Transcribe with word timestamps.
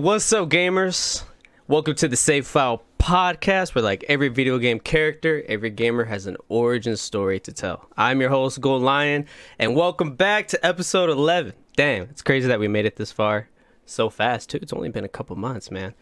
what's 0.00 0.32
up, 0.32 0.48
gamers? 0.48 1.24
Welcome 1.68 1.94
to 1.96 2.08
the 2.08 2.16
Save 2.16 2.46
File 2.46 2.82
podcast, 2.98 3.74
where 3.74 3.84
like 3.84 4.02
every 4.08 4.28
video 4.28 4.56
game 4.56 4.80
character, 4.80 5.44
every 5.46 5.68
gamer 5.68 6.04
has 6.04 6.26
an 6.26 6.38
origin 6.48 6.96
story 6.96 7.38
to 7.40 7.52
tell. 7.52 7.86
I'm 7.98 8.18
your 8.18 8.30
host, 8.30 8.62
Gold 8.62 8.80
Lion, 8.80 9.26
and 9.58 9.76
welcome 9.76 10.16
back 10.16 10.48
to 10.48 10.66
episode 10.66 11.10
11. 11.10 11.52
Damn, 11.76 12.04
it's 12.04 12.22
crazy 12.22 12.48
that 12.48 12.58
we 12.58 12.66
made 12.66 12.86
it 12.86 12.96
this 12.96 13.12
far 13.12 13.50
so 13.84 14.08
fast, 14.08 14.48
too. 14.48 14.58
It's 14.62 14.72
only 14.72 14.88
been 14.88 15.04
a 15.04 15.08
couple 15.08 15.36
months, 15.36 15.70
man. 15.70 15.92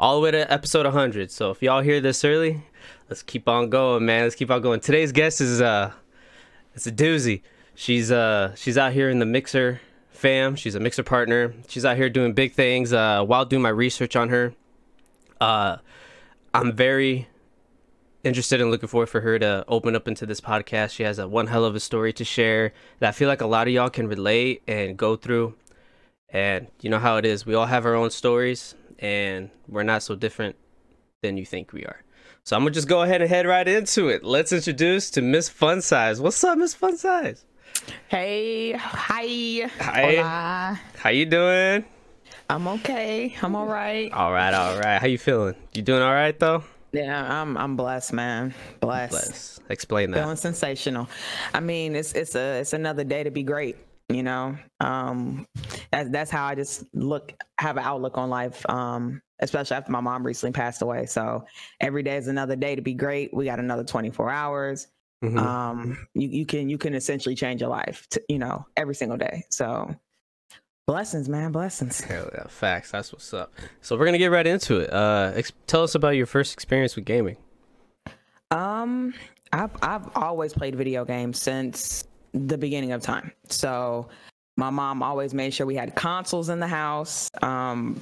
All 0.00 0.14
the 0.14 0.22
way 0.22 0.30
to 0.30 0.50
episode 0.50 0.86
100. 0.86 1.30
So 1.30 1.50
if 1.50 1.62
y'all 1.62 1.82
hear 1.82 2.00
this 2.00 2.24
early, 2.24 2.62
let's 3.10 3.22
keep 3.22 3.46
on 3.46 3.68
going, 3.68 4.06
man. 4.06 4.22
Let's 4.22 4.36
keep 4.36 4.50
on 4.50 4.62
going. 4.62 4.80
Today's 4.80 5.12
guest 5.12 5.42
is 5.42 5.60
uh, 5.60 5.92
it's 6.74 6.86
a 6.86 6.92
doozy. 6.92 7.42
She's 7.74 8.10
uh, 8.10 8.54
she's 8.54 8.78
out 8.78 8.94
here 8.94 9.10
in 9.10 9.18
the 9.18 9.26
mixer 9.26 9.82
fam. 10.24 10.56
She's 10.56 10.74
a 10.74 10.80
mixer 10.80 11.02
partner. 11.02 11.52
She's 11.68 11.84
out 11.84 11.98
here 11.98 12.08
doing 12.08 12.32
big 12.32 12.54
things. 12.54 12.94
Uh, 12.94 13.22
while 13.22 13.44
doing 13.44 13.60
my 13.60 13.68
research 13.68 14.16
on 14.16 14.30
her, 14.30 14.54
uh, 15.38 15.76
I'm 16.54 16.72
very 16.72 17.28
interested 18.22 18.62
and 18.62 18.70
looking 18.70 18.88
forward 18.88 19.10
for 19.10 19.20
her 19.20 19.38
to 19.38 19.66
open 19.68 19.94
up 19.94 20.08
into 20.08 20.24
this 20.24 20.40
podcast. 20.40 20.92
She 20.92 21.02
has 21.02 21.18
a 21.18 21.28
one 21.28 21.48
hell 21.48 21.66
of 21.66 21.74
a 21.74 21.80
story 21.80 22.14
to 22.14 22.24
share 22.24 22.72
that 23.00 23.10
I 23.10 23.12
feel 23.12 23.28
like 23.28 23.42
a 23.42 23.46
lot 23.46 23.68
of 23.68 23.74
y'all 23.74 23.90
can 23.90 24.08
relate 24.08 24.62
and 24.66 24.96
go 24.96 25.14
through. 25.14 25.56
And 26.30 26.68
you 26.80 26.88
know 26.88 26.98
how 26.98 27.18
it 27.18 27.26
is. 27.26 27.44
We 27.44 27.52
all 27.52 27.66
have 27.66 27.84
our 27.84 27.94
own 27.94 28.10
stories, 28.10 28.74
and 29.00 29.50
we're 29.68 29.82
not 29.82 30.02
so 30.02 30.16
different 30.16 30.56
than 31.20 31.36
you 31.36 31.44
think 31.44 31.74
we 31.74 31.84
are. 31.84 32.02
So 32.44 32.56
I'm 32.56 32.62
gonna 32.62 32.70
just 32.70 32.88
go 32.88 33.02
ahead 33.02 33.20
and 33.20 33.28
head 33.28 33.44
right 33.46 33.68
into 33.68 34.08
it. 34.08 34.24
Let's 34.24 34.52
introduce 34.52 35.10
to 35.10 35.20
Miss 35.20 35.50
Fun 35.50 35.82
Size. 35.82 36.18
What's 36.18 36.42
up, 36.42 36.56
Miss 36.56 36.72
Fun 36.72 36.96
Size? 36.96 37.44
Hey, 38.08 38.72
hi. 38.72 39.68
Hi. 39.80 40.02
Hola. 40.02 40.80
How 40.98 41.10
you 41.10 41.26
doing? 41.26 41.84
I'm 42.48 42.68
okay. 42.68 43.34
I'm 43.42 43.56
all 43.56 43.66
right. 43.66 44.12
All 44.12 44.32
right, 44.32 44.52
all 44.54 44.78
right. 44.78 45.00
How 45.00 45.06
you 45.06 45.18
feeling? 45.18 45.54
You 45.72 45.82
doing 45.82 46.02
all 46.02 46.12
right 46.12 46.38
though? 46.38 46.62
Yeah, 46.92 47.40
I'm 47.40 47.56
I'm 47.56 47.76
blessed, 47.76 48.12
man. 48.12 48.54
Blessed. 48.80 49.12
Let's 49.12 49.60
explain 49.68 50.12
that. 50.12 50.20
Feeling 50.20 50.36
sensational. 50.36 51.08
I 51.52 51.60
mean, 51.60 51.96
it's 51.96 52.12
it's 52.12 52.34
a 52.34 52.60
it's 52.60 52.72
another 52.72 53.02
day 53.04 53.24
to 53.24 53.30
be 53.30 53.42
great. 53.42 53.76
You 54.08 54.22
know, 54.22 54.56
um, 54.80 55.46
that's 55.90 56.10
that's 56.10 56.30
how 56.30 56.46
I 56.46 56.54
just 56.54 56.84
look 56.94 57.32
have 57.58 57.78
an 57.78 57.84
outlook 57.84 58.16
on 58.18 58.30
life. 58.30 58.68
Um, 58.68 59.22
especially 59.40 59.76
after 59.76 59.90
my 59.90 60.00
mom 60.00 60.24
recently 60.24 60.52
passed 60.52 60.82
away. 60.82 61.06
So 61.06 61.46
every 61.80 62.02
day 62.02 62.16
is 62.16 62.28
another 62.28 62.54
day 62.54 62.76
to 62.76 62.82
be 62.82 62.94
great. 62.94 63.34
We 63.34 63.46
got 63.46 63.58
another 63.58 63.82
24 63.84 64.30
hours. 64.30 64.86
Mhm. 65.22 65.38
Um, 65.38 66.06
you 66.14 66.28
you 66.28 66.46
can 66.46 66.68
you 66.68 66.78
can 66.78 66.94
essentially 66.94 67.34
change 67.34 67.60
your 67.60 67.70
life. 67.70 68.06
To, 68.10 68.22
you 68.28 68.38
know, 68.38 68.66
every 68.76 68.94
single 68.94 69.16
day. 69.16 69.44
So 69.50 69.94
blessings, 70.86 71.28
man. 71.28 71.52
Blessings. 71.52 72.00
Hell 72.00 72.28
yeah, 72.34 72.46
facts. 72.48 72.90
That's 72.90 73.12
what's 73.12 73.32
up. 73.32 73.52
So 73.80 73.96
we're 73.96 74.04
gonna 74.04 74.18
get 74.18 74.30
right 74.30 74.46
into 74.46 74.80
it. 74.80 74.92
Uh, 74.92 75.32
ex- 75.34 75.52
tell 75.66 75.82
us 75.82 75.94
about 75.94 76.10
your 76.10 76.26
first 76.26 76.52
experience 76.52 76.96
with 76.96 77.04
gaming. 77.04 77.36
Um, 78.50 79.14
I've 79.52 79.70
I've 79.82 80.16
always 80.16 80.52
played 80.52 80.74
video 80.74 81.04
games 81.04 81.40
since 81.40 82.04
the 82.32 82.58
beginning 82.58 82.92
of 82.92 83.02
time. 83.02 83.32
So 83.48 84.08
my 84.56 84.70
mom 84.70 85.02
always 85.02 85.32
made 85.34 85.54
sure 85.54 85.66
we 85.66 85.74
had 85.76 85.94
consoles 85.94 86.48
in 86.48 86.60
the 86.60 86.66
house. 86.68 87.30
Um, 87.42 88.00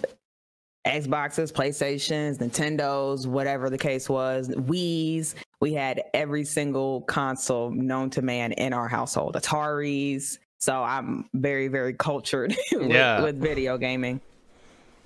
Xboxes, 0.86 1.52
PlayStations, 1.52 2.38
Nintendos, 2.38 3.26
whatever 3.26 3.70
the 3.70 3.78
case 3.78 4.08
was, 4.08 4.48
Wii's. 4.48 5.34
We 5.60 5.72
had 5.74 6.02
every 6.12 6.44
single 6.44 7.02
console 7.02 7.70
known 7.70 8.10
to 8.10 8.22
man 8.22 8.52
in 8.52 8.72
our 8.72 8.88
household. 8.88 9.34
Ataris. 9.36 10.38
So 10.58 10.82
I'm 10.82 11.28
very, 11.34 11.68
very 11.68 11.94
cultured 11.94 12.54
with, 12.72 12.90
Yeah. 12.90 13.22
with 13.22 13.40
video 13.40 13.78
gaming. 13.78 14.20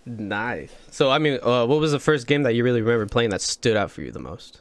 Nice. 0.07 0.71
So 0.91 1.11
I 1.11 1.19
mean, 1.19 1.39
uh, 1.43 1.67
what 1.67 1.81
was 1.81 1.93
the 1.93 1.99
first 2.01 2.27
game 2.27 2.43
that 2.45 2.55
you 2.55 2.63
really 2.65 2.81
remember 2.81 3.07
playing 3.07 3.31
that 3.31 3.41
stood 3.43 3.77
out 3.77 3.91
for 3.91 4.03
you 4.03 4.13
the 4.13 4.19
most? 4.21 4.61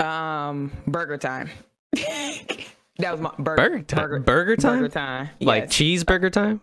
Um, 0.00 0.72
Burger 0.86 1.18
Time. 1.18 1.50
that 1.92 3.12
was 3.12 3.20
my 3.20 3.30
burger, 3.38 3.56
Burger 3.68 3.82
time. 3.82 4.22
Burger, 4.22 4.56
time. 4.56 4.78
Burger 4.78 4.88
Time. 4.88 5.30
Like 5.40 5.64
Yes. 5.64 5.72
cheeseburger 6.04 6.32
time. 6.32 6.60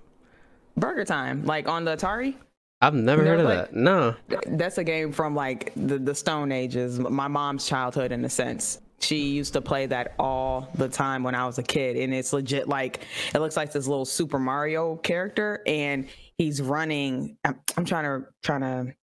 Burger 0.76 1.06
Time, 1.06 1.46
like 1.46 1.68
on 1.70 1.86
the 1.86 1.96
Atari. 1.96 2.36
I've 2.86 2.94
never 2.94 3.24
You 3.24 3.30
heard 3.30 3.40
of 3.40 3.48
never 3.48 3.62
that. 3.62 3.74
No. 3.74 4.16
Th- 4.30 4.42
That's 4.58 4.78
a 4.78 4.84
game 4.84 5.12
from 5.12 5.34
like 5.36 5.72
the, 5.76 5.98
the 5.98 6.14
Stone 6.14 6.52
Ages, 6.52 7.00
my 7.00 7.28
mom's 7.28 7.66
childhood 7.66 8.12
in 8.12 8.24
a 8.26 8.30
sense. 8.30 8.80
She 9.00 9.28
used 9.30 9.54
to 9.54 9.62
play 9.62 9.88
that 9.88 10.14
all 10.20 10.70
the 10.76 10.88
time 10.88 11.24
when 11.24 11.36
I 11.36 11.46
was 11.46 11.58
a 11.58 11.64
kid, 11.64 11.98
and 11.98 12.14
it's 12.14 12.32
legit 12.32 12.68
like 12.70 13.02
it 13.34 13.40
looks 13.40 13.58
like 13.58 13.72
this 13.72 13.88
little 13.88 14.06
Super 14.06 14.40
Mario 14.40 14.96
character, 14.98 15.62
and 15.68 16.08
he's 16.38 16.62
running. 16.62 17.38
I'm, 17.44 17.60
I'm 17.76 17.86
trying 17.86 18.06
to 18.06 18.28
trying 18.42 18.62
to 18.62 18.96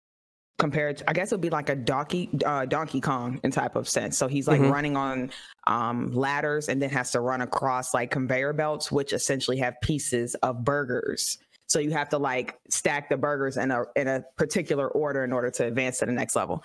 compare. 0.60 0.94
To, 0.94 1.10
I 1.10 1.14
guess 1.14 1.32
it 1.32 1.36
would 1.36 1.42
be 1.42 1.50
like 1.50 1.70
a 1.70 1.76
Donkey 1.76 2.30
uh, 2.46 2.66
Donkey 2.66 3.02
Kong 3.02 3.42
in 3.44 3.52
type 3.52 3.76
of 3.76 3.90
sense. 3.90 4.18
So 4.18 4.28
he's 4.30 4.48
like 4.48 4.62
Mhm. 4.62 4.72
running 4.72 4.96
on 4.96 5.32
um, 5.68 6.12
ladders, 6.14 6.70
and 6.70 6.82
then 6.82 6.90
has 6.92 7.12
to 7.12 7.20
run 7.20 7.42
across 7.42 7.94
like 7.94 8.12
conveyor 8.12 8.54
belts, 8.54 8.92
which 8.94 9.12
essentially 9.12 9.58
have 9.58 9.74
pieces 9.82 10.36
of 10.36 10.64
burgers. 10.64 11.38
So 11.72 11.80
you 11.80 11.92
have 11.92 12.10
to 12.10 12.18
like 12.18 12.60
stack 12.70 13.08
the 13.08 13.16
burgers 13.16 13.56
in 13.56 13.72
a 13.72 13.86
in 13.96 14.10
a 14.10 14.26
particular 14.36 14.90
order 14.90 15.24
in 15.24 15.32
order 15.32 15.50
to 15.52 15.66
advance 15.66 16.00
to 16.00 16.06
the 16.06 16.12
next 16.12 16.36
level. 16.36 16.64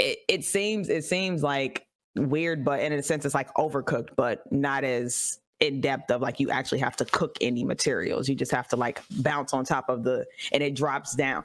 It 0.00 0.18
it 0.28 0.44
seems 0.44 0.88
it 0.88 1.04
seems 1.04 1.44
like 1.44 1.86
weird, 2.16 2.64
but 2.64 2.80
in 2.80 2.92
a 2.92 3.02
sense 3.04 3.24
it's 3.24 3.36
like 3.36 3.54
overcooked, 3.54 4.10
but 4.16 4.42
not 4.50 4.82
as 4.82 5.38
in 5.60 5.80
depth 5.80 6.10
of 6.10 6.22
like 6.22 6.40
you 6.40 6.50
actually 6.50 6.80
have 6.80 6.96
to 6.96 7.04
cook 7.04 7.36
any 7.40 7.62
materials. 7.62 8.28
You 8.28 8.34
just 8.34 8.50
have 8.50 8.66
to 8.68 8.76
like 8.76 9.00
bounce 9.10 9.54
on 9.54 9.64
top 9.64 9.88
of 9.88 10.02
the 10.02 10.26
and 10.50 10.60
it 10.60 10.74
drops 10.74 11.14
down. 11.14 11.44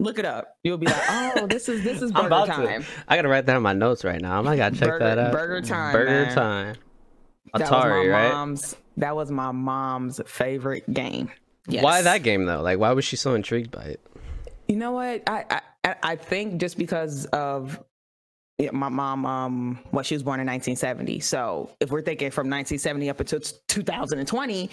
Look 0.00 0.18
it 0.18 0.24
up. 0.24 0.56
You'll 0.64 0.78
be 0.78 0.86
like, 0.86 1.02
oh, 1.10 1.46
this 1.46 1.68
is 1.68 1.84
this 1.84 2.00
is 2.00 2.12
burger 2.12 2.30
time. 2.46 2.82
to. 2.82 2.88
I 3.08 3.16
gotta 3.16 3.28
write 3.28 3.44
that 3.44 3.56
in 3.56 3.62
my 3.62 3.74
notes 3.74 4.04
right 4.04 4.22
now. 4.22 4.38
I'm 4.38 4.46
like 4.46 4.56
gotta 4.56 4.74
check 4.74 4.88
Burger- 4.88 5.04
that 5.04 5.18
out. 5.18 5.32
Burger 5.32 5.60
Time, 5.60 5.92
Burger 5.92 6.24
man. 6.24 6.34
time. 6.34 6.76
That 7.52 7.70
was 7.70 7.84
my 7.84 8.06
right? 8.06 8.32
mom's 8.32 8.76
that 8.96 9.14
was 9.14 9.30
my 9.30 9.52
mom's 9.52 10.18
favorite 10.24 10.90
game. 10.94 11.30
Why 11.68 12.02
that 12.02 12.22
game 12.22 12.44
though? 12.44 12.60
Like, 12.62 12.78
why 12.78 12.92
was 12.92 13.04
she 13.04 13.16
so 13.16 13.34
intrigued 13.34 13.70
by 13.70 13.84
it? 13.84 14.00
You 14.68 14.76
know 14.76 14.92
what? 14.92 15.22
I 15.28 15.44
I- 15.50 15.62
I, 15.84 16.16
think 16.16 16.60
just 16.60 16.78
because 16.78 17.26
of 17.26 17.82
yeah, 18.58 18.70
my 18.72 18.88
mom, 18.88 19.26
um, 19.26 19.80
well, 19.90 20.04
she 20.04 20.14
was 20.14 20.22
born 20.22 20.38
in 20.38 20.46
1970. 20.46 21.18
So 21.20 21.70
if 21.80 21.90
we're 21.90 22.02
thinking 22.02 22.30
from 22.30 22.48
1970 22.48 23.10
up 23.10 23.18
until 23.18 23.40
2020, 23.40 24.70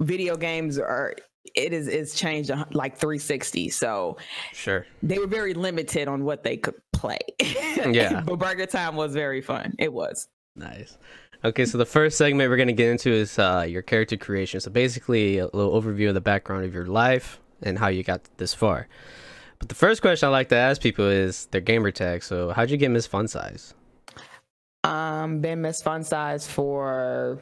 video 0.00 0.36
games 0.36 0.78
are 0.78 1.14
it 1.54 1.72
is 1.72 1.88
it's 1.88 2.14
changed 2.18 2.50
like 2.72 2.96
360. 2.98 3.70
So 3.70 4.18
Sure. 4.52 4.86
they 5.02 5.18
were 5.18 5.26
very 5.26 5.54
limited 5.54 6.08
on 6.08 6.24
what 6.24 6.42
they 6.42 6.56
could 6.58 6.74
play. 6.92 7.18
Yeah. 7.40 8.20
but 8.26 8.36
Burger 8.38 8.66
Time 8.66 8.96
was 8.96 9.14
very 9.14 9.40
fun. 9.40 9.74
It 9.78 9.92
was. 9.92 10.28
Nice. 10.56 10.98
Okay, 11.44 11.66
so 11.66 11.76
the 11.76 11.84
first 11.84 12.16
segment 12.16 12.48
we're 12.48 12.56
gonna 12.56 12.72
get 12.72 12.88
into 12.88 13.10
is 13.10 13.38
uh, 13.38 13.66
your 13.68 13.82
character 13.82 14.16
creation. 14.16 14.60
So 14.60 14.70
basically, 14.70 15.38
a 15.38 15.44
little 15.44 15.78
overview 15.80 16.08
of 16.08 16.14
the 16.14 16.20
background 16.22 16.64
of 16.64 16.72
your 16.72 16.86
life 16.86 17.38
and 17.62 17.78
how 17.78 17.88
you 17.88 18.02
got 18.02 18.22
this 18.38 18.54
far. 18.54 18.88
But 19.58 19.68
the 19.68 19.74
first 19.74 20.00
question 20.00 20.26
I 20.26 20.32
like 20.32 20.48
to 20.48 20.56
ask 20.56 20.80
people 20.80 21.06
is 21.06 21.46
their 21.46 21.60
gamer 21.60 21.90
tag. 21.90 22.22
So 22.22 22.50
how'd 22.50 22.70
you 22.70 22.78
get 22.78 22.90
Miss 22.90 23.06
Fun 23.06 23.28
Size? 23.28 23.74
Um, 24.84 25.40
been 25.40 25.60
Miss 25.60 25.82
Fun 25.82 26.02
Size 26.02 26.46
for 26.46 27.38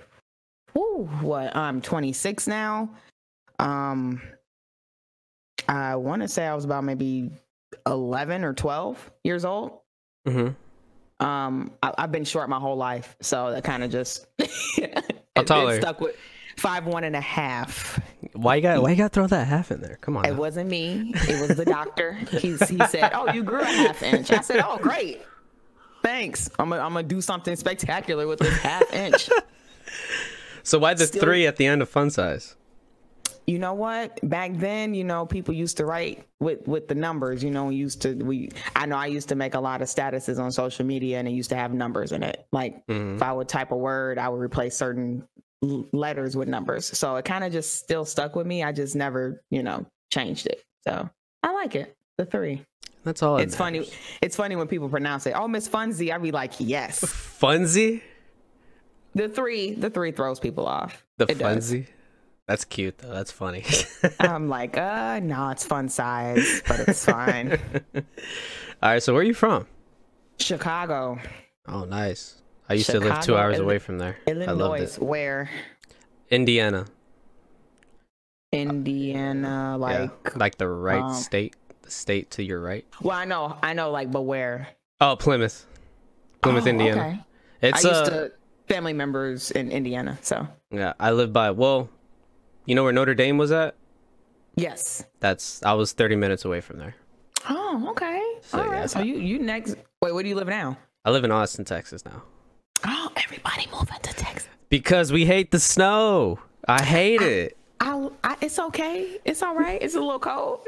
whew, 0.73 1.09
what? 1.21 1.55
I'm 1.55 1.81
26 1.81 2.49
now. 2.49 2.91
Um, 3.61 4.21
I 5.69 5.95
want 5.95 6.23
to 6.23 6.29
say 6.29 6.47
I 6.47 6.55
was 6.55 6.65
about 6.65 6.83
maybe 6.83 7.31
11 7.87 8.43
or 8.43 8.53
12 8.53 9.13
years 9.23 9.45
old. 9.45 9.79
Mm-hmm. 10.27 10.55
Um, 11.23 11.73
I, 11.83 11.93
I've 11.99 12.13
been 12.13 12.25
short 12.25 12.49
my 12.49 12.59
whole 12.59 12.77
life, 12.77 13.17
so 13.21 13.51
that 13.53 13.65
kind 13.65 13.83
of 13.85 13.91
just 13.91 14.27
How 14.39 14.45
it- 15.37 15.47
tall 15.47 15.69
are 15.69 15.81
stuck 15.81 16.01
with 16.01 16.17
five 16.57 16.87
one 16.87 17.05
and 17.05 17.17
a 17.17 17.21
half. 17.21 18.01
Why 18.35 18.57
you 18.57 18.63
got 18.63 18.83
Why 18.83 18.91
you 18.91 18.97
got 18.97 19.13
to 19.13 19.15
throw 19.15 19.27
that 19.27 19.47
half 19.47 19.71
in 19.71 19.81
there? 19.81 19.99
Come 20.01 20.17
on. 20.17 20.25
It 20.25 20.33
now. 20.33 20.37
wasn't 20.39 20.71
me. 20.71 21.13
It 21.15 21.47
was 21.47 21.57
the 21.57 21.65
doctor. 21.65 22.13
He 22.13 22.53
he 22.57 22.57
said, 22.57 23.11
"Oh, 23.15 23.33
you 23.33 23.43
grew 23.43 23.61
a 23.61 23.65
half 23.67 24.03
inch." 24.03 24.31
I 24.31 24.41
said, 24.41 24.61
"Oh, 24.65 24.79
great." 24.79 25.23
Thanks. 26.03 26.51
I'm 26.59 26.69
gonna 26.71 26.83
I'm 26.83 26.93
gonna 26.95 27.07
do 27.07 27.21
something 27.21 27.55
spectacular 27.57 28.27
with 28.27 28.39
this 28.41 28.57
half 28.59 28.93
inch. 28.93 29.29
So 30.65 30.79
why 30.79 30.95
the 30.95 31.07
Still- 31.09 31.23
three 31.23 31.47
at 31.49 31.57
the 31.57 31.67
end 31.67 31.83
of 31.83 31.89
Fun 31.89 32.09
Size? 32.11 32.55
You 33.47 33.59
know 33.59 33.75
what? 33.75 34.19
Back 34.29 34.53
then 34.55 34.95
you 34.95 35.05
know 35.05 35.27
people 35.27 35.53
used 35.55 35.77
to 35.79 35.85
write 35.85 36.27
with 36.41 36.67
with 36.69 36.89
the 36.89 36.95
numbers 36.95 37.43
you 37.43 37.51
know 37.51 37.71
used 37.71 38.03
to 38.03 38.15
we 38.15 38.51
i 38.77 38.87
know 38.87 38.97
i 38.97 39.07
used 39.07 39.29
to 39.29 39.35
make 39.35 39.55
a 39.55 39.61
lot 39.61 39.83
of 39.83 39.89
statuses 39.89 40.39
on 40.41 40.51
social 40.53 40.85
media 40.87 41.19
and 41.19 41.27
it 41.29 41.33
used 41.33 41.51
to 41.51 41.57
have 41.57 41.73
numbers 41.73 42.13
in 42.13 42.23
it. 42.23 42.47
Like 42.53 42.87
Mhm. 42.87 43.17
if 43.17 43.23
i 43.23 43.33
would 43.33 43.49
type 43.49 43.71
a 43.73 43.77
word 43.77 44.19
i 44.19 44.29
would 44.29 44.41
replace 44.41 44.77
certain 44.77 45.27
letters 45.93 46.37
with 46.37 46.49
numbers. 46.49 46.87
So 46.99 47.17
it 47.17 47.25
kind 47.25 47.45
of 47.45 47.53
just 47.53 47.77
still 47.77 48.05
stuck 48.05 48.35
with 48.35 48.47
me. 48.47 48.63
I 48.65 48.73
just 48.73 48.97
never 48.97 49.43
you 49.51 49.63
know 49.63 49.87
changed 50.11 50.47
it. 50.47 50.63
So 50.87 51.09
i 51.43 51.53
like 51.53 51.75
it 51.75 51.97
the 52.19 52.27
three. 52.27 52.65
That's 53.05 53.23
all. 53.23 53.37
that 53.39 53.43
it's 53.43 53.57
funny 53.57 53.89
it's 54.21 54.37
funny 54.37 54.55
when 54.55 54.69
people 54.69 54.89
pronounce 54.89 55.27
it 55.27 55.33
oh 55.35 55.49
miss 55.49 55.69
funzy 55.69 56.13
i'd 56.15 56.23
be 56.23 56.31
like 56.31 56.53
yes. 56.59 57.01
Funzy. 57.41 58.01
the 59.15 59.29
three 59.29 59.75
the 59.75 59.91
three 59.91 60.13
throws 60.13 60.39
people 60.39 60.67
off. 60.67 61.05
The 61.19 61.27
It 61.31 61.39
does. 61.39 61.75
That's 62.53 62.67
cute 62.67 62.99
though. 62.99 63.09
That's 63.15 63.33
funny. 63.33 63.65
I'm 64.21 64.51
like, 64.51 64.77
uh, 64.77 65.21
no, 65.23 65.49
it's 65.49 65.65
fun 65.65 65.89
size, 65.89 66.61
but 66.69 66.81
it's 66.81 67.03
fine. 67.03 67.59
All 67.95 68.03
right, 68.83 69.03
so 69.03 69.15
where 69.15 69.23
are 69.23 69.25
you 69.25 69.33
from? 69.33 69.67
Chicago, 70.39 71.19
Oh, 71.67 71.87
nice. 71.87 72.43
I 72.69 72.75
used 72.75 72.91
to 72.91 73.01
live 73.01 73.23
two 73.23 73.39
hours 73.39 73.59
away 73.59 73.79
from 73.79 73.97
there. 73.97 74.19
Illinois, 74.27 74.99
where 74.99 75.49
Indiana. 76.29 76.85
Indiana, 78.53 79.79
like, 79.79 80.11
yeah. 80.27 80.31
Like 80.37 80.59
the 80.59 80.69
right 80.69 81.05
um, 81.05 81.15
state. 81.15 81.57
The 81.81 81.91
state 81.91 82.33
to 82.33 82.43
your 82.43 82.61
right. 82.61 82.85
well, 83.01 83.17
I 83.17 83.25
know, 83.25 83.57
I 83.63 83.73
know, 83.73 83.91
like, 83.91 84.13
but 84.13 84.23
where? 84.23 84.69
Oh, 85.01 85.17
Plymouth. 85.17 85.65
Plymouth, 86.43 86.67
Oh, 86.67 86.69
Indiana. 86.69 87.01
okay. 87.01 87.21
It's 87.63 87.83
I 87.83 87.89
used 87.89 88.03
uh, 88.03 88.11
to 88.11 88.33
family 88.69 88.93
members 88.93 89.53
in 89.53 89.71
Indiana, 89.71 90.19
so 90.21 90.47
yeah. 90.71 90.93
I 91.01 91.13
live 91.13 91.33
by. 91.33 91.53
Well, 91.53 91.89
you 92.67 92.75
know 92.75 92.83
where 92.85 92.93
Notre 92.93 93.15
Dame 93.15 93.39
was 93.39 93.53
at? 93.53 93.75
yes. 94.57 95.05
That's. 95.21 95.63
I 95.63 95.73
was 95.73 95.93
30 95.93 96.17
minutes 96.17 96.45
away 96.45 96.61
from 96.61 96.79
there. 96.79 96.95
Oh, 97.49 97.87
okay. 97.91 98.23
So, 98.43 98.59
All 98.61 98.69
right. 98.69 98.81
yeah. 98.81 98.87
So 98.87 99.01
you 99.01 99.15
you 99.17 99.39
next? 99.39 99.77
Wait, 100.01 100.13
where 100.13 100.23
do 100.23 100.29
you 100.29 100.35
live 100.37 100.49
now? 100.49 100.77
I 101.05 101.11
live 101.11 101.25
in 101.25 101.33
Austin, 101.33 101.65
Texas 101.65 102.05
now. 102.05 102.23
Oh, 102.87 103.11
everybody 103.17 103.67
moving 103.73 103.99
to 104.03 104.13
Texas. 104.15 104.49
Because 104.69 105.11
we 105.13 105.25
hate 105.27 105.51
the 105.51 105.59
snow. 105.61 106.39
I 106.69 106.83
hate 106.83 107.21
it. 107.23 107.57
I, 107.81 108.09
I, 108.23 108.37
it's 108.41 108.59
okay. 108.59 109.19
It's 109.25 109.43
all 109.43 109.57
right. 109.57 109.83
It's 109.83 109.95
a 109.97 110.01
little 110.01 110.21
cold. 110.21 110.61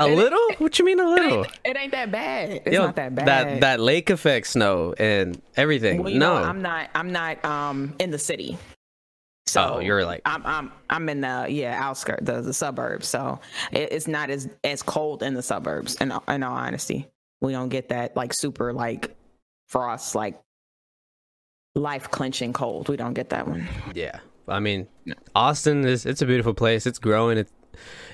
A 0.00 0.06
little? 0.06 0.38
What 0.58 0.78
you 0.78 0.84
mean 0.84 1.00
a 1.00 1.02
It 1.02 1.08
little? 1.08 1.38
ain't, 1.38 1.58
it 1.64 1.76
ain't 1.76 1.92
that 1.92 2.12
bad. 2.12 2.50
It's 2.64 2.72
Yo, 2.72 2.84
not 2.86 2.94
that 2.96 3.14
bad. 3.16 3.26
That 3.26 3.60
that 3.62 3.80
lake 3.80 4.10
effect 4.10 4.46
snow 4.46 4.94
and 4.98 5.40
everything. 5.56 6.04
well, 6.04 6.12
no. 6.12 6.38
know, 6.38 6.44
I'm 6.44 6.62
not. 6.62 6.88
I'm 6.94 7.10
not 7.10 7.44
um 7.44 7.94
in 7.98 8.10
the 8.12 8.18
city. 8.18 8.56
So 9.48 9.74
oh, 9.76 9.78
you're 9.80 10.04
like 10.04 10.22
I'm 10.24 10.44
I'm 10.44 10.72
I'm 10.90 11.08
in 11.08 11.20
the 11.20 11.46
yeah 11.48 11.78
outskirts, 11.82 12.24
the, 12.24 12.40
the 12.42 12.52
suburbs. 12.54 13.08
So 13.08 13.40
it, 13.72 13.92
it's 13.92 14.06
not 14.08 14.30
as 14.30 14.48
as 14.64 14.82
cold 14.82 15.22
in 15.22 15.34
the 15.34 15.42
suburbs. 15.42 15.94
In 15.96 16.12
in 16.28 16.42
all 16.42 16.56
honesty, 16.56 17.08
we 17.40 17.52
don't 17.52 17.68
get 17.68 17.88
that 17.90 18.16
like 18.16 18.32
super 18.34 18.72
like 18.72 19.16
frost 19.68 20.14
like 20.14 20.40
life 21.74 22.10
clenching 22.10 22.52
cold. 22.52 22.88
We 22.88 22.96
don't 22.96 23.14
get 23.14 23.30
that 23.30 23.46
one. 23.46 23.66
yeah. 23.94 24.20
I 24.48 24.60
mean, 24.60 24.88
Austin 25.34 25.84
is 25.84 26.06
it's 26.06 26.22
a 26.22 26.26
beautiful 26.26 26.54
place. 26.54 26.86
It's 26.86 26.98
growing. 26.98 27.38
It's 27.38 27.52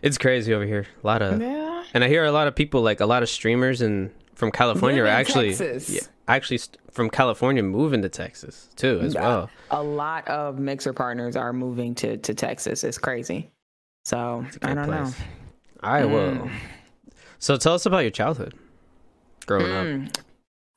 it's 0.02 0.18
crazy 0.18 0.52
over 0.52 0.64
here. 0.66 0.86
A 1.02 1.06
lot 1.06 1.22
of 1.22 1.40
Yeah. 1.40 1.84
and 1.94 2.02
I 2.04 2.08
hear 2.08 2.24
a 2.24 2.32
lot 2.32 2.48
of 2.48 2.54
people 2.56 2.82
like 2.82 3.00
a 3.00 3.06
lot 3.06 3.22
of 3.22 3.28
streamers 3.28 3.80
and 3.80 4.10
from 4.44 4.52
California 4.52 5.02
are 5.02 5.06
actually 5.06 5.54
yeah, 5.88 6.00
actually 6.28 6.58
st- 6.58 6.78
from 6.90 7.08
California 7.08 7.62
moving 7.62 8.02
to 8.02 8.10
Texas 8.10 8.68
too 8.76 9.00
as 9.00 9.14
well. 9.14 9.48
A 9.70 9.82
lot 9.82 10.28
of 10.28 10.58
mixer 10.58 10.92
partners 10.92 11.34
are 11.34 11.54
moving 11.54 11.94
to 11.96 12.18
to 12.18 12.34
Texas. 12.34 12.84
It's 12.84 12.98
crazy. 12.98 13.50
So 14.04 14.44
I 14.60 14.74
don't 14.74 14.90
know. 14.90 15.04
place. 15.04 15.14
All 15.82 15.92
right, 15.92 16.04
well. 16.04 16.32
Mm. 16.32 16.50
So 17.38 17.56
tell 17.56 17.72
us 17.72 17.86
about 17.86 18.00
your 18.00 18.10
childhood 18.10 18.52
growing 19.46 19.72
up. 19.72 19.86
Mm. 19.86 20.16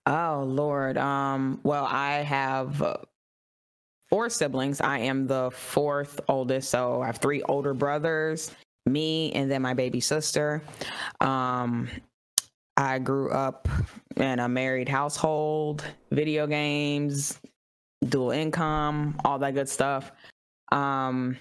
Oh 0.05 0.45
Lord. 0.47 0.97
Um. 0.97 1.59
Well, 1.63 1.83
I 1.83 2.23
have 2.23 3.05
four 4.09 4.29
siblings. 4.29 4.79
I 4.79 4.99
am 4.99 5.27
the 5.27 5.51
fourth 5.51 6.21
oldest, 6.29 6.69
so 6.69 7.01
I 7.01 7.07
have 7.07 7.17
three 7.17 7.41
older 7.43 7.73
brothers, 7.73 8.55
me, 8.85 9.33
and 9.33 9.51
then 9.51 9.61
my 9.61 9.73
baby 9.73 9.99
sister. 9.99 10.61
Um. 11.19 11.89
I 12.77 13.00
grew 13.00 13.31
up 13.31 13.68
in 14.15 14.39
a 14.39 14.47
married 14.47 14.88
household, 14.88 15.83
video 16.12 16.47
games, 16.47 17.39
dual 18.07 18.31
income, 18.31 19.19
all 19.25 19.39
that 19.39 19.53
good 19.56 19.68
stuff. 19.68 20.12
Um. 20.71 21.38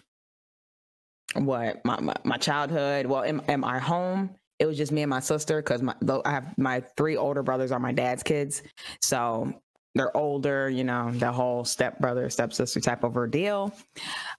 What 1.34 1.84
my 1.84 2.00
my, 2.00 2.14
my 2.24 2.38
childhood? 2.38 3.04
Well, 3.04 3.22
in, 3.22 3.40
in 3.48 3.62
home, 3.62 4.30
it 4.58 4.64
was 4.64 4.78
just 4.78 4.90
me 4.90 5.02
and 5.02 5.10
my 5.10 5.20
sister 5.20 5.60
because 5.60 5.82
my 5.82 5.94
I 6.24 6.30
have 6.30 6.56
my 6.56 6.80
three 6.96 7.16
older 7.16 7.42
brothers 7.42 7.72
are 7.72 7.80
my 7.80 7.92
dad's 7.92 8.22
kids, 8.22 8.62
so 9.02 9.52
they're 9.94 10.16
older. 10.16 10.70
You 10.70 10.84
know, 10.84 11.10
the 11.12 11.30
whole 11.30 11.64
step 11.64 11.98
brother 11.98 12.30
stepsister 12.30 12.80
type 12.80 13.04
of 13.04 13.16
ordeal. 13.16 13.74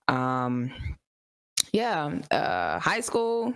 Um, 0.07 0.73
yeah, 1.71 2.19
uh, 2.31 2.79
high 2.79 3.01
school, 3.01 3.53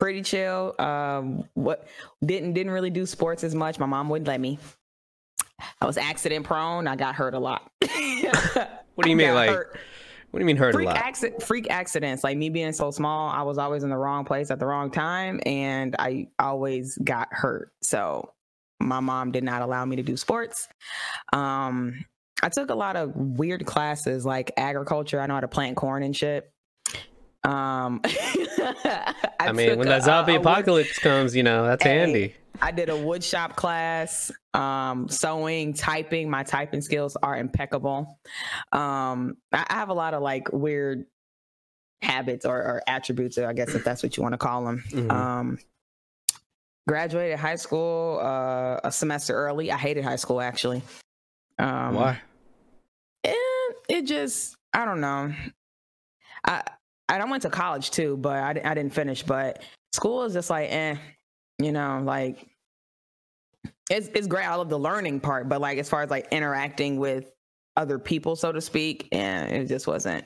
pretty 0.00 0.22
chill. 0.22 0.74
Um, 0.78 1.44
what 1.54 1.86
didn't 2.24 2.54
didn't 2.54 2.72
really 2.72 2.90
do 2.90 3.06
sports 3.06 3.44
as 3.44 3.54
much. 3.54 3.78
My 3.78 3.86
mom 3.86 4.08
wouldn't 4.08 4.28
let 4.28 4.40
me. 4.40 4.58
I 5.80 5.86
was 5.86 5.98
accident 5.98 6.46
prone. 6.46 6.88
I 6.88 6.96
got 6.96 7.14
hurt 7.14 7.34
a 7.34 7.38
lot. 7.38 7.70
What 8.96 9.04
do 9.04 9.10
you 9.10 9.16
mean, 9.16 9.32
like 9.32 9.48
hurt 9.48 9.78
what 10.30 10.38
do 10.38 10.42
you 10.42 10.46
mean 10.46 10.56
hurt 10.56 10.74
freak 10.74 10.86
a 10.86 10.90
lot? 10.90 10.98
accident 10.98 11.42
freak 11.42 11.70
accidents 11.70 12.22
like 12.22 12.36
me 12.36 12.48
being 12.48 12.72
so 12.72 12.90
small 12.90 13.30
i 13.30 13.42
was 13.42 13.58
always 13.58 13.82
in 13.82 13.90
the 13.90 13.96
wrong 13.96 14.24
place 14.24 14.50
at 14.50 14.58
the 14.58 14.66
wrong 14.66 14.90
time 14.90 15.40
and 15.46 15.96
i 15.98 16.28
always 16.38 16.98
got 16.98 17.28
hurt 17.30 17.72
so 17.82 18.32
my 18.80 19.00
mom 19.00 19.32
did 19.32 19.44
not 19.44 19.62
allow 19.62 19.84
me 19.84 19.96
to 19.96 20.02
do 20.02 20.16
sports 20.16 20.68
um 21.32 22.04
i 22.42 22.48
took 22.48 22.70
a 22.70 22.74
lot 22.74 22.96
of 22.96 23.14
weird 23.16 23.66
classes 23.66 24.24
like 24.24 24.52
agriculture 24.56 25.20
i 25.20 25.26
know 25.26 25.34
how 25.34 25.40
to 25.40 25.48
plant 25.48 25.76
corn 25.76 26.02
and 26.02 26.16
shit 26.16 26.52
um 27.44 28.00
I, 28.04 29.14
I, 29.40 29.52
mean, 29.52 29.78
when 29.78 29.86
a- 29.88 29.90
that 29.90 30.04
zombie 30.04 30.32
a- 30.32 30.36
a 30.36 30.38
wood- 30.38 30.46
apocalypse 30.46 30.98
comes, 30.98 31.34
you 31.34 31.42
know, 31.42 31.64
that's 31.64 31.82
handy. 31.82 32.34
I 32.62 32.72
did 32.72 32.90
a 32.90 32.96
wood 32.96 33.24
shop 33.24 33.56
class, 33.56 34.30
um, 34.52 35.08
sewing, 35.08 35.72
typing. 35.72 36.28
My 36.28 36.42
typing 36.42 36.82
skills 36.82 37.16
are 37.22 37.36
impeccable. 37.38 38.18
Um, 38.72 39.38
I, 39.52 39.64
I 39.70 39.74
have 39.74 39.88
a 39.88 39.94
lot 39.94 40.12
of 40.12 40.22
like 40.22 40.52
weird 40.52 41.06
habits 42.02 42.44
or, 42.44 42.56
or 42.58 42.82
attributes, 42.86 43.38
I 43.38 43.54
guess 43.54 43.74
if 43.74 43.82
that's 43.84 44.02
what 44.02 44.16
you 44.18 44.22
want 44.22 44.34
to 44.34 44.38
call 44.38 44.64
them. 44.64 44.84
Mhm. 44.90 45.10
Um, 45.10 45.58
graduated 46.86 47.38
high 47.38 47.56
school 47.56 48.18
uh, 48.22 48.80
a 48.84 48.92
semester 48.92 49.34
early. 49.34 49.70
I 49.72 49.78
hated 49.78 50.04
high 50.04 50.16
school 50.16 50.40
actually. 50.42 50.82
Um, 51.58 51.94
Why? 51.94 52.20
eh, 53.24 53.34
it 53.88 54.02
just 54.02 54.56
I 54.74 54.84
don't 54.84 55.00
know. 55.00 55.32
I 56.44 56.62
I 57.18 57.24
went 57.24 57.42
to 57.42 57.50
college 57.50 57.90
too, 57.90 58.16
but 58.16 58.36
I, 58.36 58.50
I 58.50 58.74
didn't 58.74 58.94
finish. 58.94 59.22
But 59.22 59.62
school 59.92 60.22
is 60.24 60.32
just 60.32 60.50
like 60.50 60.70
eh, 60.70 60.96
you 61.58 61.72
know, 61.72 62.02
like 62.04 62.46
it's 63.90 64.08
it's 64.08 64.26
great. 64.26 64.46
I 64.46 64.54
love 64.54 64.68
the 64.68 64.78
learning 64.78 65.20
part, 65.20 65.48
but 65.48 65.60
like 65.60 65.78
as 65.78 65.88
far 65.88 66.02
as 66.02 66.10
like 66.10 66.28
interacting 66.30 66.98
with 66.98 67.32
other 67.76 67.98
people, 67.98 68.36
so 68.36 68.52
to 68.52 68.60
speak, 68.60 69.08
and 69.12 69.50
it 69.50 69.66
just 69.66 69.86
wasn't, 69.86 70.24